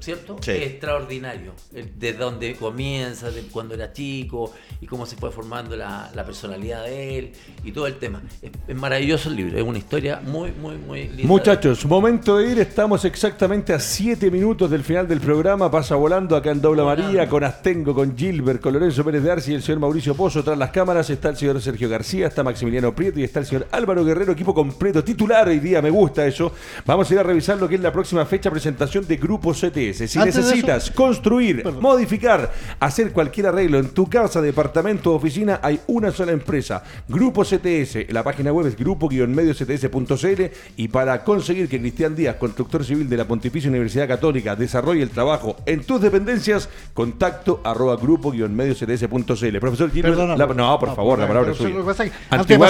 ¿Cierto? 0.00 0.36
Sí. 0.40 0.52
Es 0.52 0.62
extraordinario. 0.62 1.52
De 1.72 2.12
dónde 2.12 2.54
comienza, 2.56 3.30
de 3.30 3.42
cuando 3.42 3.74
era 3.74 3.92
chico 3.92 4.52
y 4.80 4.86
cómo 4.86 5.06
se 5.06 5.16
fue 5.16 5.30
formando 5.30 5.76
la, 5.76 6.10
la 6.14 6.24
personalidad 6.24 6.84
de 6.84 7.18
él 7.18 7.32
y 7.64 7.72
todo 7.72 7.86
el 7.86 7.98
tema. 7.98 8.22
Es, 8.42 8.50
es 8.66 8.76
maravilloso 8.76 9.28
el 9.28 9.36
libro, 9.36 9.58
es 9.58 9.64
una 9.64 9.78
historia 9.78 10.20
muy, 10.24 10.52
muy, 10.52 10.76
muy 10.76 11.08
linda. 11.08 11.26
Muchachos, 11.26 11.84
momento 11.86 12.38
de 12.38 12.52
ir. 12.52 12.58
Estamos 12.58 13.04
exactamente 13.04 13.72
a 13.72 13.80
7 13.80 14.30
minutos 14.30 14.70
del 14.70 14.82
final 14.82 15.08
del 15.08 15.20
programa. 15.20 15.70
Pasa 15.70 15.94
volando 15.94 16.36
acá 16.36 16.50
en 16.50 16.60
Dobla 16.60 16.84
María, 16.84 17.28
con 17.28 17.44
Astengo, 17.44 17.94
con 17.94 18.16
Gilbert, 18.16 18.60
con 18.60 18.72
Lorenzo 18.72 19.04
Pérez 19.04 19.22
de 19.22 19.30
Arce 19.30 19.52
y 19.52 19.54
el 19.54 19.62
señor 19.62 19.80
Mauricio 19.80 20.14
Pozo. 20.14 20.42
Tras 20.42 20.58
las 20.58 20.70
cámaras 20.70 21.10
está 21.10 21.28
el 21.28 21.36
señor 21.36 21.60
Sergio 21.60 21.88
García, 21.88 22.26
está 22.26 22.42
Maximiliano 22.42 22.94
Prieto 22.94 23.20
y 23.20 23.24
está 23.24 23.40
el 23.40 23.46
señor 23.46 23.66
Álvaro 23.70 24.04
Guerrero, 24.04 24.32
equipo 24.32 24.54
completo, 24.54 25.02
titular 25.04 25.48
hoy 25.48 25.60
día. 25.60 25.82
Me 25.82 25.90
gusta 25.90 26.26
eso. 26.26 26.52
Vamos 26.84 27.10
a 27.10 27.14
ir 27.14 27.20
a 27.20 27.22
revisar 27.22 27.58
lo 27.58 27.68
que 27.68 27.76
es 27.76 27.80
la 27.80 27.92
próxima 27.92 28.24
fecha 28.26 28.50
presentación 28.50 29.06
de 29.06 29.16
Grupo 29.16 29.54
Si 29.74 30.18
Antes 30.18 30.36
necesitas 30.36 30.90
construir, 30.90 31.62
Perdón. 31.62 31.82
modificar, 31.82 32.52
hacer 32.80 33.12
cualquier 33.12 33.46
arreglo 33.48 33.78
en 33.78 33.88
tu 33.90 34.08
casa, 34.08 34.40
departamento 34.40 35.12
o 35.12 35.16
oficina, 35.16 35.60
hay 35.62 35.80
una 35.86 36.10
sola 36.12 36.32
empresa, 36.32 36.82
Grupo 37.08 37.42
CTS. 37.44 38.06
La 38.12 38.22
página 38.22 38.52
web 38.52 38.66
es 38.66 38.76
grupo-mediocts.cl 38.76 40.42
y 40.76 40.88
para 40.88 41.24
conseguir 41.24 41.68
que 41.68 41.80
Cristian 41.80 42.14
Díaz, 42.14 42.36
constructor 42.36 42.84
civil 42.84 43.08
de 43.08 43.16
la 43.16 43.24
Pontificia 43.26 43.70
Universidad 43.70 44.08
Católica, 44.08 44.56
desarrolle 44.56 45.02
el 45.02 45.10
trabajo 45.10 45.56
en 45.66 45.82
tus 45.84 46.00
dependencias, 46.00 46.68
contacto 46.94 47.60
arroba 47.64 47.96
grupo-mediocts.cl. 47.96 49.58
Profesor 49.58 49.90
Gilbert, 49.90 50.14
Perdona, 50.14 50.36
la- 50.36 50.46
por- 50.46 50.56
no, 50.56 50.78
por 50.78 50.88
no, 50.90 50.94
favor, 50.94 51.18
la 51.18 51.26
palabra 51.28 51.52
es 51.52 51.58
suya. 51.58 51.74
pasar- 51.84 52.10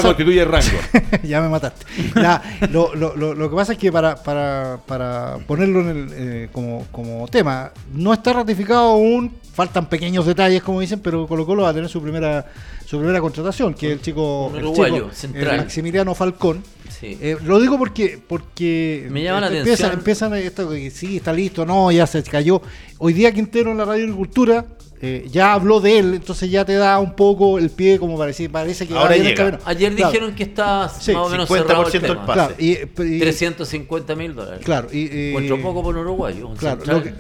constituye 0.03 0.44
rango. 0.44 0.78
ya 1.22 1.40
me 1.40 1.49
mataste. 1.49 1.84
Ya, 2.14 2.42
lo, 2.70 2.94
lo- 2.94 3.16
lo- 3.16 3.34
lo 3.34 3.51
que 3.51 3.57
pasa 3.57 3.72
es 3.72 3.78
que 3.78 3.90
para, 3.92 4.16
para, 4.16 4.78
para 4.86 5.38
ponerlo 5.47 5.80
en 5.80 5.88
el, 5.88 6.09
eh, 6.12 6.49
como, 6.53 6.86
como 6.93 7.26
tema, 7.28 7.72
no 7.93 8.12
está 8.12 8.32
ratificado 8.32 8.93
aún, 8.93 9.32
faltan 9.53 9.87
pequeños 9.89 10.26
detalles, 10.26 10.62
como 10.62 10.80
dicen, 10.80 11.01
pero 11.01 11.26
Colo 11.26 11.47
Colo 11.47 11.62
va 11.62 11.70
a 11.70 11.74
tener 11.74 11.89
su 11.89 12.03
primera 12.03 12.47
su 12.87 12.99
primera 12.99 13.20
contratación, 13.20 13.74
que 13.74 13.89
es 13.89 13.93
el 13.95 14.01
chico, 14.01 14.47
Un 14.47 14.57
el 14.59 14.64
uruguayo, 14.64 14.95
chico, 14.97 15.09
central. 15.12 15.55
el 15.55 15.61
Maximiliano 15.62 16.14
Falcón. 16.14 16.62
Sí. 16.89 17.18
Eh, 17.20 17.37
lo 17.45 17.61
digo 17.61 17.76
porque 17.78 18.18
porque 18.26 19.07
Me 19.11 19.22
llama 19.22 19.41
la 19.41 19.47
empiezan, 19.49 19.91
atención. 19.91 19.93
empiezan 19.99 20.34
esto 20.34 20.70
que 20.70 20.91
sí 20.91 21.16
está 21.16 21.32
listo, 21.32 21.66
no, 21.66 21.91
ya 21.93 22.07
se 22.07 22.22
cayó. 22.22 22.62
Hoy 22.99 23.12
día 23.12 23.32
Quintero 23.32 23.72
en 23.72 23.78
la 23.78 23.84
Radio 23.84 24.05
Agricultura 24.05 24.64
eh, 25.03 25.26
ya 25.30 25.53
habló 25.53 25.78
de 25.80 25.99
él, 25.99 26.14
entonces 26.14 26.51
ya 26.51 26.64
te 26.64 26.72
da 26.72 26.99
un 26.99 27.14
poco 27.14 27.59
el 27.59 27.68
pie 27.68 27.99
como 27.99 28.16
parece, 28.16 28.49
parece 28.49 28.89
que 28.89 28.95
Ahora 28.97 29.14
llega. 29.14 29.59
Ayer 29.66 29.95
Claro, 29.95 30.11
dijeron 30.11 30.34
que 30.34 30.45
está 30.45 30.89
Sí, 30.89 31.12
más 31.12 31.26
o 31.26 31.28
menos 31.28 31.51
50% 31.51 31.66
cerrado 31.66 31.87
el 31.89 31.95
el 31.97 32.01
tema. 32.03 32.24
pase. 32.24 32.34
Claro, 32.39 32.55
y, 32.59 33.16
y- 33.16 33.18
350 33.20 34.14
mil 34.14 34.34
dólares. 34.34 34.61
Claro, 34.64 34.89
y, 34.91 35.01
y- 35.01 35.28
Encuentro 35.28 35.61
poco 35.61 35.82
por 35.82 35.95
un 35.97 36.01
uruguayo. 36.01 36.49
un 36.49 36.57
Claro, 36.57 36.80
que- 37.03 37.12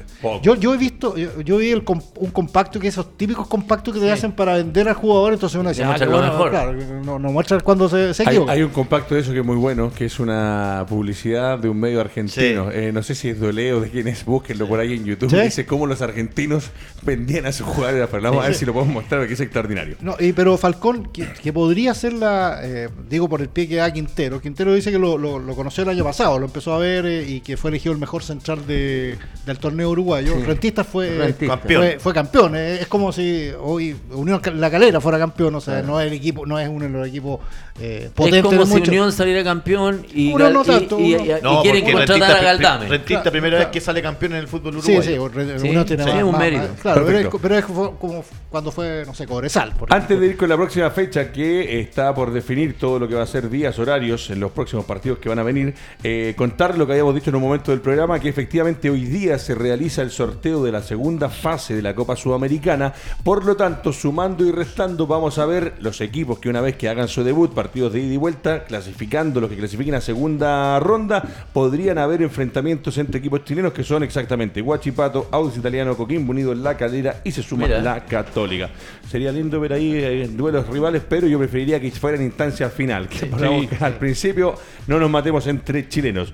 yo, 0.42 0.54
yo 0.54 0.72
he 0.74 0.78
visto, 0.78 1.18
yo, 1.18 1.38
yo 1.42 1.58
vi 1.58 1.68
el 1.70 1.84
com- 1.84 2.00
un 2.18 2.30
compacto 2.30 2.80
que 2.80 2.88
esos 2.88 3.14
típicos 3.18 3.46
compactos 3.46 3.92
que 3.92 4.00
te 4.00 4.10
hacen 4.10 4.32
para 4.32 4.54
vender 4.54 4.88
al 4.88 4.94
jugador, 4.94 5.34
entonces 5.34 5.55
Ya 5.72 5.84
ah, 5.84 5.86
muestra 5.88 6.06
qué 6.06 6.12
lo 6.12 6.22
mejor. 6.22 6.50
claro, 6.50 6.72
no, 7.04 7.18
no 7.18 7.32
muestra 7.32 7.60
cuando 7.60 7.88
se, 7.88 8.14
se 8.14 8.22
Hay, 8.22 8.28
equivoca. 8.36 8.52
hay 8.52 8.62
un 8.62 8.70
compacto 8.70 9.14
de 9.14 9.20
eso 9.20 9.32
que 9.32 9.40
es 9.40 9.44
muy 9.46 9.56
bueno, 9.56 9.92
que 9.96 10.06
es 10.06 10.18
una 10.20 10.84
publicidad 10.88 11.58
de 11.58 11.68
un 11.68 11.78
medio 11.80 12.00
argentino. 12.00 12.70
Sí. 12.70 12.76
Eh, 12.78 12.90
no 12.92 13.02
sé 13.02 13.14
si 13.14 13.28
es 13.30 13.40
Dole 13.40 13.72
o 13.72 13.80
de 13.80 13.90
quién 13.90 14.08
es, 14.08 14.24
búsquenlo 14.24 14.66
por 14.68 14.80
ahí 14.80 14.94
en 14.94 15.04
YouTube. 15.04 15.30
¿Sí? 15.30 15.36
Dice 15.40 15.66
cómo 15.66 15.86
los 15.86 16.02
argentinos 16.02 16.70
vendían 17.02 17.46
a 17.46 17.52
sus 17.52 17.66
jugadores. 17.66 18.08
Vamos 18.22 18.44
a 18.44 18.48
ver 18.48 18.54
si 18.56 18.64
lo 18.66 18.72
podemos 18.72 18.94
mostrar, 18.94 19.20
porque 19.20 19.34
es 19.34 19.40
extraordinario. 19.40 19.96
No, 20.00 20.16
y, 20.18 20.32
pero 20.32 20.56
Falcón, 20.56 21.06
que, 21.12 21.26
que 21.42 21.52
podría 21.52 21.94
ser 21.94 22.12
la, 22.14 22.60
eh, 22.62 22.88
digo 23.08 23.28
por 23.28 23.40
el 23.40 23.48
pie 23.48 23.68
que 23.68 23.76
da 23.76 23.92
Quintero, 23.92 24.40
Quintero 24.40 24.74
dice 24.74 24.90
que 24.90 24.98
lo, 24.98 25.16
lo- 25.18 25.38
lo 25.38 25.54
conoció 25.54 25.82
el 25.84 25.90
año 25.90 26.04
pasado, 26.04 26.38
lo 26.38 26.46
empezó 26.46 26.74
a 26.74 26.78
ver 26.78 27.06
eh, 27.06 27.24
y 27.26 27.40
que 27.40 27.56
fue 27.56 27.70
elegido 27.70 27.92
el 27.92 27.98
mejor 28.00 28.22
central 28.22 28.66
de, 28.66 29.16
del 29.46 29.58
torneo 29.58 29.90
uruguayo. 29.90 30.34
Rentista 30.44 30.82
fue 30.84 31.10
Rentista. 31.16 31.56
Campeón. 31.58 31.82
Fue, 31.82 31.98
fue 32.00 32.14
campeón, 32.14 32.56
eh, 32.56 32.78
es 32.80 32.86
como 32.88 33.12
si 33.12 33.50
hoy 33.60 33.94
Unión 34.10 34.40
La 34.54 34.70
Calera 34.70 35.00
fuera 35.00 35.18
campeón, 35.18 35.45
o 35.54 35.60
sea, 35.60 35.82
no 35.82 36.00
es 36.00 36.06
el 36.08 36.12
equipo, 36.14 36.44
no 36.46 36.58
es 36.58 36.68
uno 36.68 36.84
de 36.86 36.90
los 36.90 37.06
equipos 37.08 37.40
eh, 37.80 38.04
Es 38.06 38.10
potentes 38.10 38.42
como 38.42 38.64
de 38.64 38.66
si. 38.84 38.88
Unión 38.90 39.12
saliera 39.12 39.44
campeón 39.44 40.06
y, 40.14 40.32
Uno 40.32 40.44
Gal- 40.46 40.52
no 40.54 40.62
y- 40.62 40.66
tanto, 40.66 40.98
y, 40.98 41.14
uno- 41.14 41.24
y- 41.24 41.30
y 41.30 41.34
No, 41.42 41.62
quieren 41.62 41.84
contratar 41.84 42.08
Rentista, 42.18 42.38
a 42.38 42.42
Galdame. 42.42 42.88
Rentista 42.88 43.22
Claro, 43.22 43.30
primera 43.32 43.56
claro. 43.56 43.64
vez 43.66 43.72
que 43.72 43.80
sale 43.80 44.02
campeón 44.02 44.32
en 44.32 44.38
el 44.38 44.48
fútbol 44.48 44.76
uruguayo. 44.76 45.02
sí, 45.02 45.34
Re- 45.34 45.58
Sí, 45.60 45.68
Unión 45.68 45.84
tiene 45.84 46.02
sí, 46.04 46.08
más- 46.10 46.18
es 46.18 46.24
un 46.24 46.32
más- 46.32 46.40
mérito. 46.40 46.62
más- 46.62 46.80
claro, 46.80 47.02
pero 47.06 47.18
es, 47.18 47.28
pero 47.42 47.58
es 47.58 47.64
como 47.64 48.24
cuando 48.50 48.72
fue, 48.72 49.04
no 49.06 49.14
sé, 49.14 49.26
Cobresal. 49.26 49.72
por 49.74 49.92
Antes 49.92 50.18
de 50.18 50.26
ir 50.26 50.36
con 50.36 50.48
la 50.48 50.56
próxima 50.56 50.90
fecha, 50.90 51.30
que 51.30 51.80
está 51.80 52.14
por 52.14 52.32
definir 52.32 52.78
todo 52.78 52.98
lo 52.98 53.06
que 53.08 53.14
va 53.14 53.22
a 53.22 53.26
ser 53.26 53.50
días, 53.50 53.78
horarios 53.78 54.30
en 54.30 54.40
los 54.40 54.50
próximos 54.52 54.84
partidos 54.86 55.18
que 55.18 55.28
van 55.28 55.38
a 55.38 55.42
venir, 55.42 55.74
eh, 56.02 56.32
contar 56.36 56.78
lo 56.78 56.86
que 56.86 56.92
habíamos 56.94 57.14
dicho 57.14 57.28
en 57.30 57.36
un 57.36 57.42
momento 57.42 57.70
del 57.72 57.80
programa, 57.80 58.18
que 58.18 58.28
efectivamente 58.30 58.88
hoy 58.88 59.04
día 59.04 59.38
se 59.38 59.54
realiza 59.54 60.00
el 60.02 60.10
sorteo 60.10 60.64
de 60.64 60.72
la 60.72 60.82
segunda 60.82 61.28
fase 61.28 61.74
de 61.74 61.82
la 61.82 61.94
Copa 61.94 62.16
Sudamericana. 62.16 62.92
Por 63.22 63.44
lo 63.44 63.54
tanto, 63.56 63.92
sumando 63.92 64.44
y 64.46 64.50
restando, 64.52 65.06
vamos 65.06 65.35
a 65.38 65.46
ver 65.46 65.74
los 65.80 66.00
equipos 66.00 66.38
que 66.38 66.48
una 66.48 66.60
vez 66.60 66.76
que 66.76 66.88
hagan 66.88 67.08
su 67.08 67.24
debut, 67.24 67.52
partidos 67.52 67.92
de 67.92 68.00
ida 68.00 68.14
y 68.14 68.16
vuelta, 68.16 68.64
clasificando 68.64 69.40
los 69.40 69.50
que 69.50 69.56
clasifiquen 69.56 69.94
a 69.94 70.00
segunda 70.00 70.78
ronda, 70.80 71.22
podrían 71.52 71.98
haber 71.98 72.22
enfrentamientos 72.22 72.98
entre 72.98 73.18
equipos 73.18 73.44
chilenos 73.44 73.72
que 73.72 73.84
son 73.84 74.02
exactamente 74.02 74.60
Guachipato, 74.60 75.28
Audax 75.30 75.58
Italiano, 75.58 75.96
Coquimbo 75.96 76.30
Unido, 76.30 76.54
La 76.54 76.76
Calera 76.76 77.20
y 77.24 77.32
se 77.32 77.42
suma 77.42 77.66
Mira. 77.66 77.80
la 77.80 78.04
Católica. 78.04 78.70
Sería 79.08 79.32
lindo 79.32 79.60
ver 79.60 79.72
ahí 79.72 79.92
eh, 79.94 80.28
duelos 80.32 80.68
rivales, 80.68 81.02
pero 81.08 81.26
yo 81.26 81.38
preferiría 81.38 81.80
que 81.80 81.90
fuera 81.90 82.16
en 82.16 82.24
instancia 82.24 82.68
final, 82.70 83.08
que 83.08 83.28
que 83.28 83.84
al 83.84 83.94
principio 83.94 84.54
no 84.86 84.98
nos 84.98 85.10
matemos 85.10 85.46
entre 85.46 85.88
chilenos. 85.88 86.32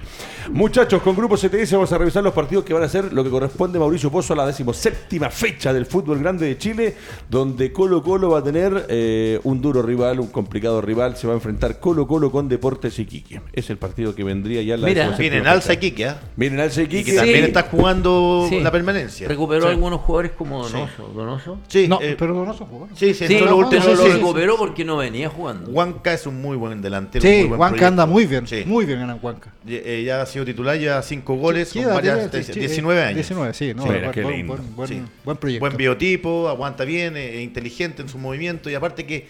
Muchachos, 0.50 1.02
con 1.02 1.16
Grupo 1.16 1.36
CTS 1.36 1.72
vamos 1.72 1.92
a 1.92 1.98
revisar 1.98 2.22
los 2.22 2.34
partidos 2.34 2.64
que 2.64 2.74
van 2.74 2.82
a 2.82 2.88
ser 2.88 3.12
lo 3.12 3.24
que 3.24 3.30
corresponde 3.30 3.78
Mauricio 3.78 4.10
Pozo 4.10 4.32
a 4.34 4.36
la 4.36 4.46
decimoséptima 4.46 5.30
fecha 5.30 5.72
del 5.72 5.86
fútbol 5.86 6.18
grande 6.18 6.46
de 6.46 6.58
Chile, 6.58 6.94
donde 7.28 7.72
Colo 7.72 8.02
Colo 8.02 8.30
va 8.30 8.40
a 8.40 8.44
tener 8.44 8.86
eh, 8.94 9.40
un 9.44 9.62
duro 9.62 9.80
rival, 9.82 10.20
un 10.20 10.26
complicado 10.26 10.82
rival, 10.82 11.16
se 11.16 11.26
va 11.26 11.32
a 11.32 11.36
enfrentar 11.36 11.80
Colo 11.80 12.06
Colo 12.06 12.30
con 12.30 12.46
Deportes 12.48 12.98
Iquique. 12.98 13.40
Es 13.54 13.70
el 13.70 13.78
partido 13.78 14.14
que 14.14 14.22
vendría 14.22 14.60
ya 14.62 14.74
en 14.74 14.82
la 14.82 14.86
Mira. 14.88 15.00
decimoséptima 15.00 15.22
Viene 15.22 15.36
en 15.38 15.42
fecha. 15.44 15.52
alza 15.52 15.72
Iquique, 15.72 16.06
¿ah? 16.06 16.20
Viene 16.36 16.54
en 16.56 16.60
alza 16.60 16.80
Y 16.82 16.84
Iquique. 16.84 17.04
que 17.12 17.16
también 17.16 17.38
Sí. 17.38 17.44
está 17.44 17.62
jugando 17.62 18.46
Sí. 18.50 18.60
la 18.60 18.70
permanencia. 18.70 19.28
Recuperó 19.28 19.62
Sí. 19.62 19.68
algunos 19.68 20.00
jugadores 20.02 20.32
como 20.32 20.62
Donoso. 20.68 21.08
¿Donoso? 21.14 21.58
Sí, 21.68 21.88
no, 21.88 22.00
eh, 22.02 22.16
pero 22.18 22.34
no 22.44 22.52
son 22.52 22.66
jugadores. 22.66 22.98
sí, 22.98 23.14
sí, 23.14 23.26
si 23.26 23.38
los- 23.38 24.12
recuperó 24.12 24.56
porque 24.58 24.84
no 24.84 24.98
venía 24.98 25.28
jugando. 25.30 25.70
Huanca 25.70 26.12
es 26.12 26.26
un 26.26 26.40
muy 26.42 26.56
buen 26.58 26.82
delantero. 26.82 27.22
Sí, 27.22 27.28
muy 27.40 27.48
buen 27.48 27.60
Huanca 27.60 27.76
proyecto. 27.76 27.86
anda 27.88 28.06
muy 28.06 28.26
bien, 28.26 28.46
Sí. 28.46 28.62
muy 28.66 28.84
bien 28.84 29.00
en 29.00 29.18
Huanca. 29.22 29.52
Ya, 29.64 29.76
eh, 29.78 30.02
ya 30.04 30.22
ha 30.22 30.26
sido 30.26 30.44
titular, 30.44 30.76
ya 30.78 31.00
cinco 31.02 31.34
goles, 31.36 31.72
¿Qué 31.72 31.82
con 31.82 31.94
varias, 31.94 32.30
tiene? 32.30 32.44
Sí, 32.44 32.58
19 32.60 33.00
años. 33.02 33.14
19, 33.14 33.54
sí, 33.54 33.72
no, 33.74 33.82
Sí, 33.84 33.88
mira, 33.88 34.00
buen, 34.00 34.12
qué 34.12 34.22
buen- 34.22 34.36
lindo. 34.36 34.54
buen- 34.56 34.76
buen- 34.76 34.88
Sí. 34.88 35.02
buen 35.24 35.36
proyecto. 35.38 35.60
Buen 35.66 35.76
biotipo, 35.76 36.48
aguanta 36.48 36.84
bien, 36.84 37.16
eh, 37.16 37.40
inteligente 37.42 38.02
en 38.02 38.08
su 38.08 38.18
movimiento 38.18 38.68
y 38.68 38.74
aparte 38.82 39.06
que 39.06 39.28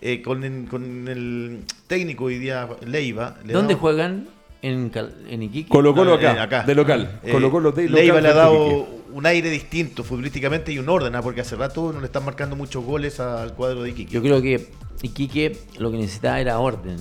eh, 0.00 0.22
con, 0.22 0.44
el, 0.44 0.68
con 0.68 1.08
el 1.08 1.60
técnico 1.86 2.24
hoy 2.24 2.38
día, 2.38 2.68
Leiva. 2.86 3.36
le 3.44 3.52
¿Dónde 3.52 3.74
da- 3.74 3.80
juegan? 3.80 4.28
¿En, 4.62 4.92
Iquique? 5.42 5.68
Colo 5.68 5.92
Colo 5.92 6.20
Eh, 6.20 6.26
acá, 6.28 6.62
de 6.62 6.74
local. 6.76 7.18
Eh, 7.24 7.32
Colo 7.32 7.50
Colo 7.50 7.72
de 7.72 7.82
local. 7.88 7.94
Leiva 8.00 8.20
le 8.20 8.28
ha 8.28 8.32
dado 8.34 8.66
Iquique. 8.66 8.86
un 9.12 9.26
aire 9.26 9.50
distinto 9.50 10.04
futbolísticamente 10.04 10.72
y 10.72 10.78
un 10.78 10.88
orden, 10.88 11.16
¿ah? 11.16 11.22
porque 11.22 11.40
hace 11.40 11.56
rato 11.56 11.92
no 11.92 11.98
le 11.98 12.06
están 12.06 12.24
marcando 12.24 12.54
muchos 12.54 12.84
goles 12.84 13.18
al 13.18 13.54
cuadro 13.54 13.82
de 13.82 13.90
Iquique. 13.90 14.12
Yo 14.12 14.22
creo 14.22 14.40
que 14.40 14.68
Iquique 15.02 15.58
lo 15.78 15.90
que 15.90 15.96
necesitaba 15.96 16.40
era 16.40 16.60
orden, 16.60 16.98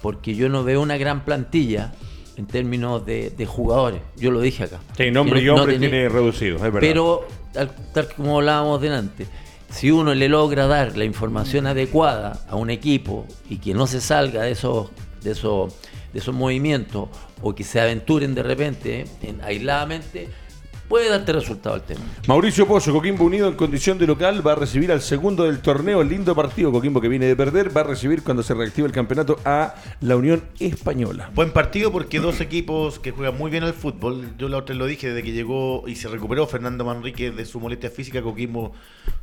porque 0.00 0.36
yo 0.36 0.48
no 0.48 0.62
veo 0.62 0.80
una 0.80 0.96
gran 0.96 1.24
plantilla 1.24 1.92
en 2.36 2.46
términos 2.46 3.04
de, 3.04 3.30
de 3.30 3.46
jugadores. 3.46 4.00
Yo 4.16 4.30
lo 4.30 4.40
dije 4.40 4.62
acá. 4.64 4.78
Sí, 4.96 5.10
nombre 5.10 5.40
y 5.42 5.44
no- 5.46 5.56
no 5.56 5.62
hombre 5.62 5.74
tenía- 5.74 5.90
tiene 5.90 6.08
reducido, 6.08 6.56
es 6.56 6.62
verdad. 6.62 6.78
Pero, 6.80 7.26
tal, 7.52 7.74
tal 7.92 8.08
como 8.14 8.38
hablábamos 8.38 8.80
delante, 8.80 9.26
si 9.72 9.90
uno 9.90 10.14
le 10.14 10.28
logra 10.28 10.66
dar 10.66 10.96
la 10.96 11.04
información 11.04 11.66
adecuada 11.66 12.44
a 12.48 12.56
un 12.56 12.70
equipo 12.70 13.26
y 13.48 13.56
que 13.58 13.74
no 13.74 13.86
se 13.86 14.00
salga 14.00 14.42
de 14.42 14.52
esos, 14.52 14.90
de 15.22 15.32
esos, 15.32 15.74
de 16.12 16.18
esos 16.18 16.34
movimientos 16.34 17.08
o 17.40 17.54
que 17.54 17.64
se 17.64 17.80
aventuren 17.80 18.34
de 18.34 18.42
repente 18.42 19.04
en- 19.22 19.40
aisladamente, 19.42 20.28
puede 20.92 21.08
darte 21.08 21.32
resultado 21.32 21.74
al 21.74 21.82
tema. 21.84 22.02
Mauricio 22.26 22.68
Pozo, 22.68 22.92
Coquimbo 22.92 23.24
Unido 23.24 23.48
en 23.48 23.54
condición 23.54 23.96
de 23.96 24.06
local, 24.06 24.46
va 24.46 24.52
a 24.52 24.56
recibir 24.56 24.92
al 24.92 25.00
segundo 25.00 25.44
del 25.44 25.60
torneo, 25.60 26.02
el 26.02 26.10
lindo 26.10 26.34
partido 26.34 26.70
Coquimbo 26.70 27.00
que 27.00 27.08
viene 27.08 27.24
de 27.24 27.34
perder, 27.34 27.74
va 27.74 27.80
a 27.80 27.84
recibir 27.84 28.22
cuando 28.22 28.42
se 28.42 28.52
reactive 28.52 28.88
el 28.88 28.92
campeonato 28.92 29.40
a 29.46 29.74
la 30.02 30.16
Unión 30.16 30.42
Española. 30.60 31.30
Buen 31.34 31.50
partido 31.50 31.90
porque 31.90 32.20
dos 32.20 32.42
equipos 32.42 32.98
que 32.98 33.10
juegan 33.10 33.38
muy 33.38 33.50
bien 33.50 33.64
al 33.64 33.72
fútbol. 33.72 34.34
Yo 34.36 34.50
la 34.50 34.58
otra 34.58 34.74
lo 34.74 34.84
dije 34.84 35.08
desde 35.08 35.22
que 35.22 35.32
llegó 35.32 35.84
y 35.88 35.96
se 35.96 36.08
recuperó 36.08 36.46
Fernando 36.46 36.84
Manrique 36.84 37.30
de 37.30 37.46
su 37.46 37.58
molestia 37.58 37.88
física. 37.88 38.20
Coquimbo 38.20 38.72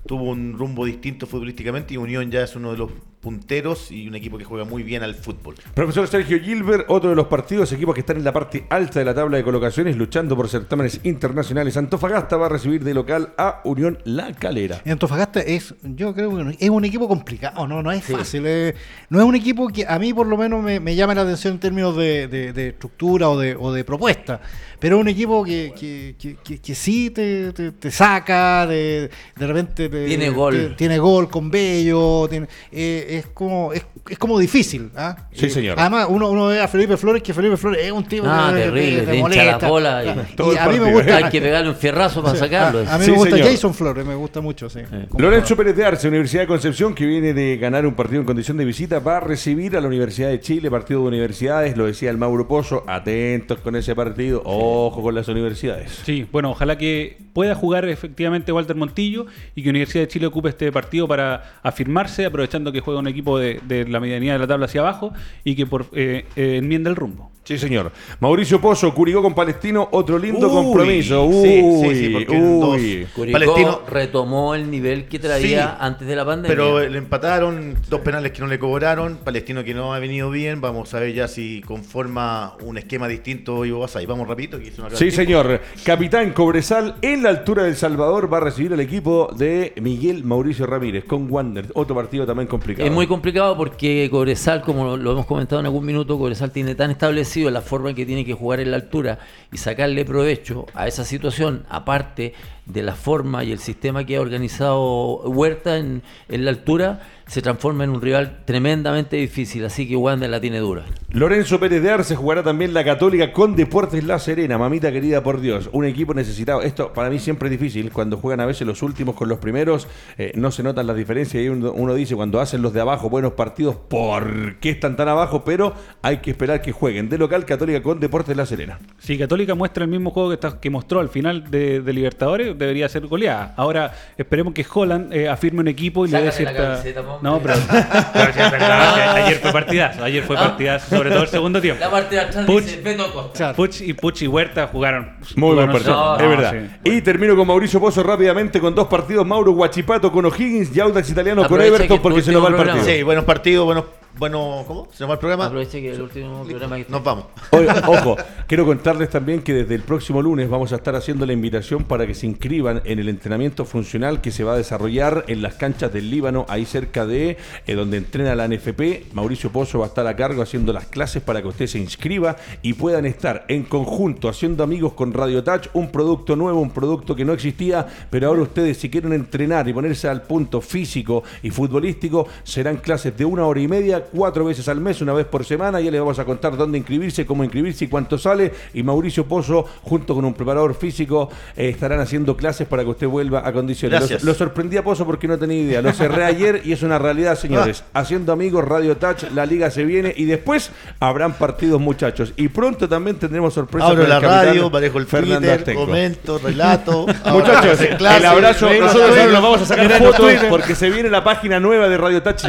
tuvo 0.08 0.24
un 0.24 0.58
rumbo 0.58 0.86
distinto 0.86 1.28
futbolísticamente 1.28 1.94
y 1.94 1.98
Unión 1.98 2.32
ya 2.32 2.42
es 2.42 2.56
uno 2.56 2.72
de 2.72 2.80
los 2.80 2.90
punteros 3.22 3.92
y 3.92 4.08
un 4.08 4.16
equipo 4.16 4.38
que 4.38 4.46
juega 4.46 4.64
muy 4.64 4.82
bien 4.82 5.04
al 5.04 5.14
fútbol. 5.14 5.56
Profesor 5.74 6.08
Sergio 6.08 6.40
Gilbert, 6.40 6.86
otro 6.88 7.10
de 7.10 7.16
los 7.16 7.28
partidos, 7.28 7.72
equipos 7.74 7.94
que 7.94 8.00
están 8.02 8.18
en 8.18 8.24
la 8.24 8.32
parte 8.32 8.66
alta 8.70 9.00
de 9.00 9.06
la 9.06 9.14
tabla 9.14 9.38
de 9.38 9.44
colocaciones, 9.44 9.98
luchando 9.98 10.36
por 10.36 10.50
certámenes 10.50 11.02
internacionales. 11.04 11.59
Antofagasta 11.68 12.38
va 12.38 12.46
a 12.46 12.50
recibir 12.50 12.84
de 12.84 12.94
local 12.94 13.30
a 13.38 13.62
Unión 13.64 13.98
La 14.06 14.32
Calera. 14.34 14.82
Antofagasta 14.86 15.40
es, 15.42 15.74
yo 15.84 16.14
creo 16.14 16.36
que 16.36 16.56
es 16.60 16.70
un 16.70 16.86
equipo 16.86 17.08
complicado, 17.08 17.68
no, 17.68 17.82
no 17.84 17.92
es 17.92 18.04
fácil. 18.04 18.44
eh, 18.46 18.76
no 19.10 19.20
es 19.20 19.26
un 19.26 19.36
equipo 19.36 19.68
que 19.70 19.86
a 19.88 19.98
mí 20.00 20.14
por 20.14 20.28
lo 20.28 20.38
menos 20.38 20.64
me, 20.64 20.80
me 20.80 20.96
llama 20.96 21.14
la 21.16 21.22
atención 21.22 21.54
en 21.56 21.60
términos 21.60 21.96
de, 21.98 22.28
de- 22.28 22.54
de 22.54 22.68
estructura 22.70 23.30
o 23.30 23.38
de, 23.40 23.56
o 23.56 23.72
de 23.72 23.84
propuesta. 23.84 24.40
Pero 24.80 24.96
es 24.96 25.02
un 25.02 25.08
equipo 25.10 25.44
que, 25.44 25.74
que, 25.78 26.16
que- 26.18 26.38
que- 26.44 26.60
que 26.60 26.76
sí 26.76 27.10
te, 27.10 27.52
te- 27.52 27.72
te 27.74 27.92
saca, 27.92 28.66
de, 28.66 29.10
de 29.36 29.48
repente 29.48 29.90
te- 29.90 30.06
Tiene 30.06 30.30
gol. 30.30 30.54
te- 30.56 30.70
tiene 30.76 30.98
gol 31.00 31.30
con 31.30 31.52
Bello, 31.52 32.28
tiene- 32.30 32.48
eh, 32.72 33.06
es 33.20 33.28
como 33.34 33.74
es, 33.74 33.86
es 34.10 34.18
como 34.18 34.40
difícil. 34.40 34.90
¿ah? 34.96 35.16
Sí, 35.34 35.48
Eh, 35.48 35.50
señor. 35.50 35.76
Además, 35.80 36.08
uno, 36.10 36.30
uno 36.30 36.48
ve 36.48 36.62
a 36.62 36.68
Felipe 36.68 36.96
Flores, 36.96 37.22
que 37.22 37.34
Felipe 37.34 37.58
Flores 37.58 37.86
es 37.86 37.92
un 37.92 38.06
tipo 38.06 38.26
Ah, 38.28 38.52
que 38.54 38.60
terrible, 38.62 39.02
te 39.02 39.16
hincha 39.16 39.22
molesta. 39.22 39.58
la 39.62 39.68
bola 39.70 40.04
y- 40.06 40.58
a 40.58 40.68
mí 40.70 40.80
me 40.80 40.94
gusta. 40.94 41.18
Hay 41.18 41.30
que 41.30 41.42
pegarle 41.50 41.70
un 41.70 41.76
fierrazo 41.76 42.22
para 42.22 42.36
sacarlo. 42.38 42.80
A 42.88 42.98
mí 42.98 43.06
Sí, 43.06 43.12
me 43.12 43.18
gusta 43.18 43.36
señor. 43.38 43.52
Jason 43.52 43.74
Flores, 43.74 44.06
me 44.06 44.16
gusta 44.16 44.40
mucho, 44.42 44.70
sí. 44.70 44.82
Lorenzo 45.18 45.56
Pérez 45.58 45.76
de 45.76 45.86
Arce, 45.86 46.08
Universidad 46.08 46.44
de 46.44 46.48
Concepción, 46.48 46.94
que 46.94 47.06
viene 47.06 47.34
de 47.34 47.58
ganar 47.58 47.86
un 47.86 47.96
partido 47.96 48.20
en 48.22 48.26
condición 48.26 48.58
de 48.58 48.66
visita, 48.66 49.00
va 49.00 49.18
a 49.18 49.20
recibir 49.20 49.76
a 49.76 49.82
la 49.82 49.88
Universidad 49.88 50.30
de 50.30 50.40
Chile, 50.40 50.70
partido 50.70 51.02
de 51.02 51.08
universidades, 51.08 51.76
lo 51.76 51.86
decía 51.86 52.12
el 52.12 52.18
Mauro 52.18 52.48
Pozo, 52.48 52.84
atentos 52.88 53.60
con 53.60 53.76
ese 53.76 53.96
partido, 53.96 54.42
ojo 54.46 55.02
con 55.02 55.16
las 55.16 55.28
universidades. 55.28 56.02
Sí, 56.06 56.28
bueno, 56.32 56.52
ojalá 56.52 56.78
que 56.78 57.18
pueda 57.34 57.56
jugar 57.56 57.88
efectivamente 57.90 58.52
Walter 58.52 58.76
Montillo 58.76 59.26
y 59.56 59.64
que 59.64 59.70
Universidad 59.70 60.04
de 60.04 60.08
Chile 60.08 60.28
ocupe 60.28 60.50
este 60.50 60.72
partido 60.72 61.08
para 61.08 61.60
afirmarse, 61.64 62.26
aprovechando 62.26 62.72
que 62.72 62.80
juega 62.82 63.00
un 63.00 63.08
equipo 63.08 63.40
de, 63.40 63.60
de 63.68 63.88
la 63.88 64.00
medianía 64.00 64.34
de 64.34 64.40
la 64.40 64.48
tabla 64.48 64.66
hacia 64.66 64.82
abajo 64.82 65.14
y 65.44 65.56
que 65.56 65.66
por 65.66 65.88
eh, 65.94 66.26
eh, 66.36 66.58
enmienda 66.58 66.90
el 66.90 66.96
rumbo. 66.96 67.32
Sí, 67.44 67.58
señor. 67.58 67.92
Mauricio 68.20 68.62
Pozo, 68.62 68.94
Curicó 68.94 69.24
con 69.24 69.34
Palestino, 69.34 69.88
otro 69.92 70.20
lindo 70.20 70.48
Uy, 70.48 70.54
compromiso. 70.54 71.24
Uy, 71.30 71.48
sí, 71.48 71.90
sí, 71.90 71.96
sí, 72.08 72.10
porque 72.14 72.36
en 72.36 72.44
uy. 72.44 72.60
dos- 73.02 73.10
Curicó 73.14 73.32
Palestino- 73.40 73.82
retomó 73.90 74.56
el 74.56 74.70
nivel 74.70 75.06
que 75.06 75.20
traía 75.20 75.68
Sí, 75.72 75.76
antes 75.80 76.08
de 76.08 76.16
la 76.16 76.26
pandemia. 76.26 76.50
Pero 76.56 76.80
le 76.88 76.98
empataron, 76.98 77.76
dos 77.90 78.02
penales 78.02 78.32
que 78.32 78.42
no 78.42 78.48
le 78.48 78.60
cobraron, 78.60 79.18
Palestino 79.24 79.64
que 79.64 79.74
no 79.74 79.94
ha 79.94 80.00
venido 80.00 80.30
bien, 80.32 80.62
vamos 80.62 80.94
a 80.94 81.00
ver 81.00 81.14
ya 81.14 81.28
si 81.28 81.62
conforma 81.66 82.56
un 82.64 82.78
esquema 82.78 83.08
distinto 83.08 83.66
Ivo 83.66 83.80
Basay. 83.80 84.06
Vamos 84.06 84.28
rapidito, 84.28 84.60
que 84.60 84.68
hizo 84.68 84.86
una 84.86 84.96
Sí, 84.96 85.12
señor. 85.12 85.62
Capitán 85.84 86.32
Cobresal 86.34 86.96
en 87.02 87.24
la 87.24 87.30
altura 87.30 87.64
del 87.64 87.76
Salvador 87.76 88.32
va 88.32 88.38
a 88.38 88.42
recibir 88.42 88.74
al 88.74 88.80
equipo 88.80 89.30
de 89.38 89.74
Miguel 89.82 90.24
Mauricio 90.24 90.66
Ramírez 90.66 91.06
con 91.06 91.32
Wander. 91.32 91.66
Otro 91.74 91.96
partido 91.96 92.26
también 92.26 92.48
complicado. 92.48 92.88
Es 92.88 92.94
muy 92.94 93.08
complicado 93.08 93.56
porque 93.58 94.08
Cobresal, 94.12 94.62
como 94.62 94.84
lo, 94.86 94.98
lo 94.98 95.12
hemos 95.14 95.26
comentado 95.26 95.60
en 95.60 95.66
algún 95.66 95.86
minuto, 95.86 96.18
Cobresal 96.18 96.52
tiene 96.52 96.76
tan 96.76 96.92
establecido 96.92 97.50
la 97.52 97.62
forma 97.62 97.90
en 97.90 97.96
que 97.96 98.06
tiene 98.06 98.26
que 98.26 98.34
jugar 98.34 98.60
en 98.60 98.72
la 98.72 98.78
altura 98.78 99.20
y 99.52 99.58
sacarle 99.58 100.06
provecho 100.06 100.66
a 100.74 100.88
esa 100.88 101.04
situación, 101.20 101.66
aparte 101.70 102.34
de 102.70 102.82
la 102.84 102.96
forma 102.96 103.44
y 103.44 103.52
el 103.52 103.60
sistema 103.60 104.06
que 104.06 104.16
ha 104.16 104.22
organizado 104.22 105.22
Huerta 105.24 105.78
en, 105.78 106.02
en 106.30 106.46
la 106.46 106.52
altura, 106.52 107.02
se 107.28 107.42
transforma 107.44 107.84
en 107.84 107.92
un 107.92 108.02
rival 108.02 108.40
tremendamente 108.46 109.18
difícil. 109.18 109.64
Así 109.66 109.88
que 109.88 109.96
Wander 109.96 110.30
la 110.30 110.42
tiene 110.42 110.58
dura. 110.60 110.86
Lorenzo 111.12 111.60
Pérez 111.60 111.82
de 111.84 111.92
Arce 111.92 112.16
jugará 112.16 112.42
también 112.44 112.74
la 112.74 112.84
Católica 112.84 113.32
con 113.32 113.56
Deportes 113.56 114.04
La 114.04 114.18
Serena, 114.18 114.58
mamita 114.58 114.92
querida 114.92 115.22
por 115.22 115.40
Dios. 115.42 115.70
Un 115.74 115.86
equipo 115.86 116.14
necesitado. 116.16 116.62
Esto 116.64 116.92
para 116.94 117.10
mí 117.10 117.20
siempre 117.20 117.48
es 117.48 117.52
difícil. 117.60 117.92
Cuando 117.92 118.18
juegan 118.18 118.40
a 118.40 118.46
veces 118.48 118.66
los 118.66 118.82
últimos 118.82 119.16
con 119.16 119.30
los 119.30 119.38
primeros, 119.40 119.88
eh, 120.18 120.32
no 120.36 120.50
se 120.52 120.64
notan 120.64 120.88
las 120.88 120.96
diferencias. 120.96 121.44
Y 121.44 121.50
uno, 121.50 121.72
uno 121.72 121.94
dice, 121.94 122.16
cuando 122.16 122.40
hacen 122.40 122.62
los 122.64 122.74
de 122.74 122.82
abajo 122.82 123.10
buenos 123.10 123.34
partidos, 123.34 123.76
¿por 123.76 124.56
qué 124.60 124.72
están 124.72 124.96
tan 124.96 125.08
abajo? 125.08 125.44
Pero 125.44 125.74
hay 126.02 126.18
que 126.18 126.32
esperar 126.32 126.62
que 126.62 126.72
jueguen. 126.72 127.10
De 127.10 127.18
local, 127.20 127.46
Católica 127.46 127.84
con 127.84 128.00
Deportes 128.00 128.36
La 128.36 128.46
Serena. 128.48 128.80
Si 129.00 129.18
Católica 129.18 129.54
muestra 129.56 129.84
el 129.84 129.90
mismo 129.92 130.10
juego 130.12 130.30
que, 130.30 130.36
está- 130.36 130.60
que 130.60 130.70
mostró 130.70 131.00
al 131.00 131.10
final 131.10 131.50
de, 131.52 131.82
de 131.82 131.94
Libertadores, 131.94 132.58
debería 132.60 132.88
ser 132.90 133.08
goleada. 133.08 133.54
Ahora 133.58 133.92
esperemos 134.18 134.54
que 134.54 134.66
Holland 134.72 135.14
eh, 135.14 135.28
afirme 135.28 135.62
un 135.62 135.68
equipo 135.68 136.06
y 136.06 136.10
le 136.10 136.20
dé 136.20 136.26
la 136.26 136.32
cierta. 136.32 136.64
camiseta, 136.76 137.02
no, 137.22 137.40
pero. 137.42 137.56
pero 138.14 138.34
sí, 138.34 138.40
es 138.40 138.52
verdad, 138.52 139.16
ayer 139.16 139.38
fue 139.40 139.52
partidazo, 139.54 140.04
ayer 140.04 140.24
fue 140.24 140.36
partidazo, 140.36 140.96
sobre 140.96 141.10
todo 141.10 141.24
el 141.24 141.30
segundo 141.30 141.62
tiempo. 141.62 141.80
La 141.80 141.90
parte 141.90 142.16
de 142.16 142.22
atrás 142.22 142.46
Puch, 142.46 142.64
dice 142.64 142.98
Costa. 143.14 143.54
Puch 143.54 143.82
y 143.82 143.94
Puch 143.94 144.22
y 144.22 144.28
Huerta 144.28 144.68
jugaron. 144.68 145.18
Muy 145.36 145.56
buen 145.56 145.72
partido, 145.72 145.96
no, 145.96 146.16
es 146.16 146.22
no, 146.22 146.30
verdad. 146.30 146.54
sí. 146.84 146.92
Y 146.92 147.02
termino 147.02 147.36
con 147.36 147.48
Mauricio 147.48 147.80
Pozo 147.80 148.04
rápidamente 148.04 148.60
con 148.60 148.76
dos 148.76 148.88
partidos. 148.88 149.26
Mauro 149.26 149.52
Guachipato 149.54 150.12
con 150.12 150.26
O'Higgins 150.26 150.76
y 150.76 150.80
Audax 150.80 151.10
Italiano 151.10 151.48
con 151.48 151.62
Everton 151.62 151.98
que 151.98 152.02
porque 152.02 152.22
se 152.22 152.32
nos 152.32 152.44
va 152.44 152.50
el 152.50 152.56
partido. 152.56 152.84
Sí, 152.84 153.04
buenos 153.04 153.26
partidos, 153.26 153.66
buenos, 153.66 153.86
bueno, 154.20 154.66
¿cómo? 154.68 154.88
¿Se 154.92 155.00
llama 155.00 155.14
el 155.14 155.20
programa? 155.20 155.46
Aproveche 155.46 155.82
que 155.82 155.92
el 155.92 156.02
último 156.02 156.44
programa 156.44 156.76
que 156.76 156.86
Nos 156.90 157.02
vamos. 157.02 157.26
Oye, 157.52 157.70
ojo, 157.88 158.18
quiero 158.48 158.66
contarles 158.66 159.10
también 159.10 159.42
que 159.42 159.54
desde 159.54 159.76
el 159.76 159.82
próximo 159.82 160.22
lunes 160.22 160.50
vamos 160.50 160.74
a 160.74 160.76
estar 160.76 160.94
haciendo 160.96 161.26
la 161.26 161.32
invitación 161.32 161.86
para 161.86 162.06
que 162.06 162.14
se 162.14 162.28
inscriban 162.28 162.82
en 162.84 163.00
el 163.00 163.08
entrenamiento 163.08 163.64
funcional 163.64 164.20
que 164.20 164.32
se 164.32 164.44
va 164.44 164.54
a 164.54 164.58
desarrollar 164.58 165.24
en 165.28 165.42
las 165.42 165.56
canchas 165.56 165.94
del 165.94 166.12
Líbano, 166.12 166.46
ahí 166.50 166.66
cerca 166.66 167.06
de 167.06 167.38
eh, 167.66 167.76
donde 167.76 167.96
entrena 167.96 168.36
la 168.36 168.48
NFP. 168.48 169.14
Mauricio 169.14 169.52
Pozo 169.52 169.80
va 169.80 169.86
a 169.86 169.88
estar 169.88 170.06
a 170.06 170.18
cargo 170.18 170.42
haciendo 170.42 170.74
las 170.74 170.88
clases 170.88 171.24
para 171.24 171.42
que 171.42 171.48
usted 171.48 171.68
se 171.68 171.80
inscriba 171.80 172.36
y 172.62 172.74
puedan 172.74 173.06
estar 173.06 173.46
en 173.48 173.64
conjunto 173.64 174.28
haciendo 174.28 174.66
amigos 174.66 174.94
con 174.94 175.14
Radio 175.14 175.46
Touch, 175.46 175.68
un 175.72 175.92
producto 175.92 176.36
nuevo, 176.36 176.60
un 176.60 176.72
producto 176.72 177.16
que 177.16 177.24
no 177.24 177.32
existía, 177.32 177.88
pero 178.10 178.28
ahora 178.28 178.42
ustedes 178.42 178.78
si 178.78 178.90
quieren 178.90 179.14
entrenar 179.14 179.70
y 179.70 179.74
ponerse 179.74 180.10
al 180.10 180.24
punto 180.24 180.60
físico 180.60 181.24
y 181.42 181.52
futbolístico, 181.52 182.28
serán 182.44 182.78
clases 182.78 183.16
de 183.16 183.24
una 183.24 183.46
hora 183.46 183.62
y 183.62 183.68
media, 183.70 184.06
cuatro 184.12 184.46
veces 184.46 184.68
al 184.68 184.82
mes, 184.82 185.02
una 185.02 185.14
vez 185.14 185.26
por 185.26 185.46
semana. 185.46 185.80
Ya 185.82 185.92
les 185.92 186.00
vamos 186.00 186.20
a 186.20 186.26
contar 186.26 186.58
dónde 186.58 186.78
inscribirse, 186.78 187.26
cómo 187.26 187.44
inscribirse 187.44 187.86
y 187.86 187.88
cuánto 187.88 188.18
sale. 188.18 188.52
Y 188.74 188.84
Mauricio 188.84 189.26
Pozo, 189.26 189.66
junto 189.84 190.16
con 190.16 190.26
un 190.26 190.34
preparador 190.34 190.76
físico, 190.76 191.30
eh, 191.56 191.70
estarán 191.70 192.00
haciendo 192.00 192.36
clases 192.36 192.68
para 192.68 192.84
que 192.84 192.90
usted 192.90 193.08
vuelva 193.08 193.48
a 193.48 193.52
condiciones. 193.54 194.24
Lo, 194.24 194.32
lo 194.32 194.34
sorprendí 194.34 194.78
a 194.78 194.84
Pozo 194.84 195.06
porque 195.06 195.28
no 195.28 195.38
tenía 195.38 195.60
idea. 195.60 195.82
Lo 195.82 195.94
cerré 195.94 196.26
ayer 196.26 196.62
y 196.64 196.74
es 196.74 196.84
una 196.84 197.00
realidad, 197.00 197.38
señores. 197.38 197.84
Haciendo 197.94 198.34
amigos, 198.34 198.66
Radio 198.66 198.98
Touch, 198.98 199.24
la 199.34 199.46
liga 199.46 199.72
se 199.72 199.84
viene 199.84 200.14
y 200.16 200.26
después 200.26 200.72
habrán 201.00 201.34
partidos, 201.34 201.80
muchachos. 201.80 202.34
Y 202.36 202.50
pronto 202.50 202.88
también 202.88 203.18
tendremos 203.18 203.54
sorpresas. 203.54 203.92
Abro 203.92 204.08
la 204.08 204.20
radio, 204.20 204.70
manejo 204.70 204.98
el 205.00 205.06
Fernando 205.06 205.48
Twitter, 205.48 205.76
comento, 205.76 206.38
relato. 206.38 207.06
Muchachos, 207.32 207.80
clase, 207.98 208.18
el 208.18 208.26
abrazo. 208.26 208.70
Nosotros 208.74 209.32
nos 209.32 209.42
vamos 209.42 209.62
a 209.62 209.66
sacar 209.66 209.92
fotos 210.00 210.32
porque 210.50 210.76
se 210.76 210.90
viene 210.90 211.10
la 211.10 211.24
página 211.24 211.60
nueva 211.60 211.88
de 211.90 211.98
Radio 211.98 212.22
Touch. 212.22 212.46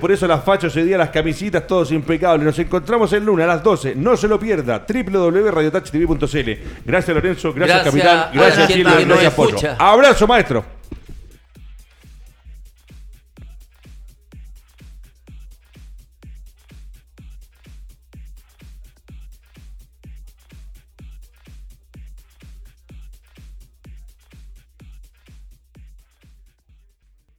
Por 0.00 0.12
eso 0.12 0.26
las 0.26 0.44
fachos 0.44 0.76
ese 0.80 0.88
día, 0.88 0.98
las 0.98 1.10
camisitas, 1.10 1.66
todos 1.66 1.92
impecables. 1.92 2.44
Nos 2.44 2.58
encontramos 2.58 3.12
el 3.12 3.24
lunes 3.24 3.44
a 3.44 3.48
las 3.48 3.62
12. 3.62 3.94
No 3.94 4.16
se 4.16 4.26
lo 4.28 4.38
pierda. 4.38 4.84
www.radiotouchtv.cl. 4.88 6.50
Gracias, 6.84 7.14
Lorenzo. 7.14 7.52
Gracias, 7.52 7.54
Gracias 7.54 7.84
capitán. 7.84 8.30
Gracias, 8.32 8.78
nos 8.78 9.06
Gracias, 9.06 9.38
escucha. 9.38 9.76
Abrazo, 9.78 10.26
maestro. 10.26 10.64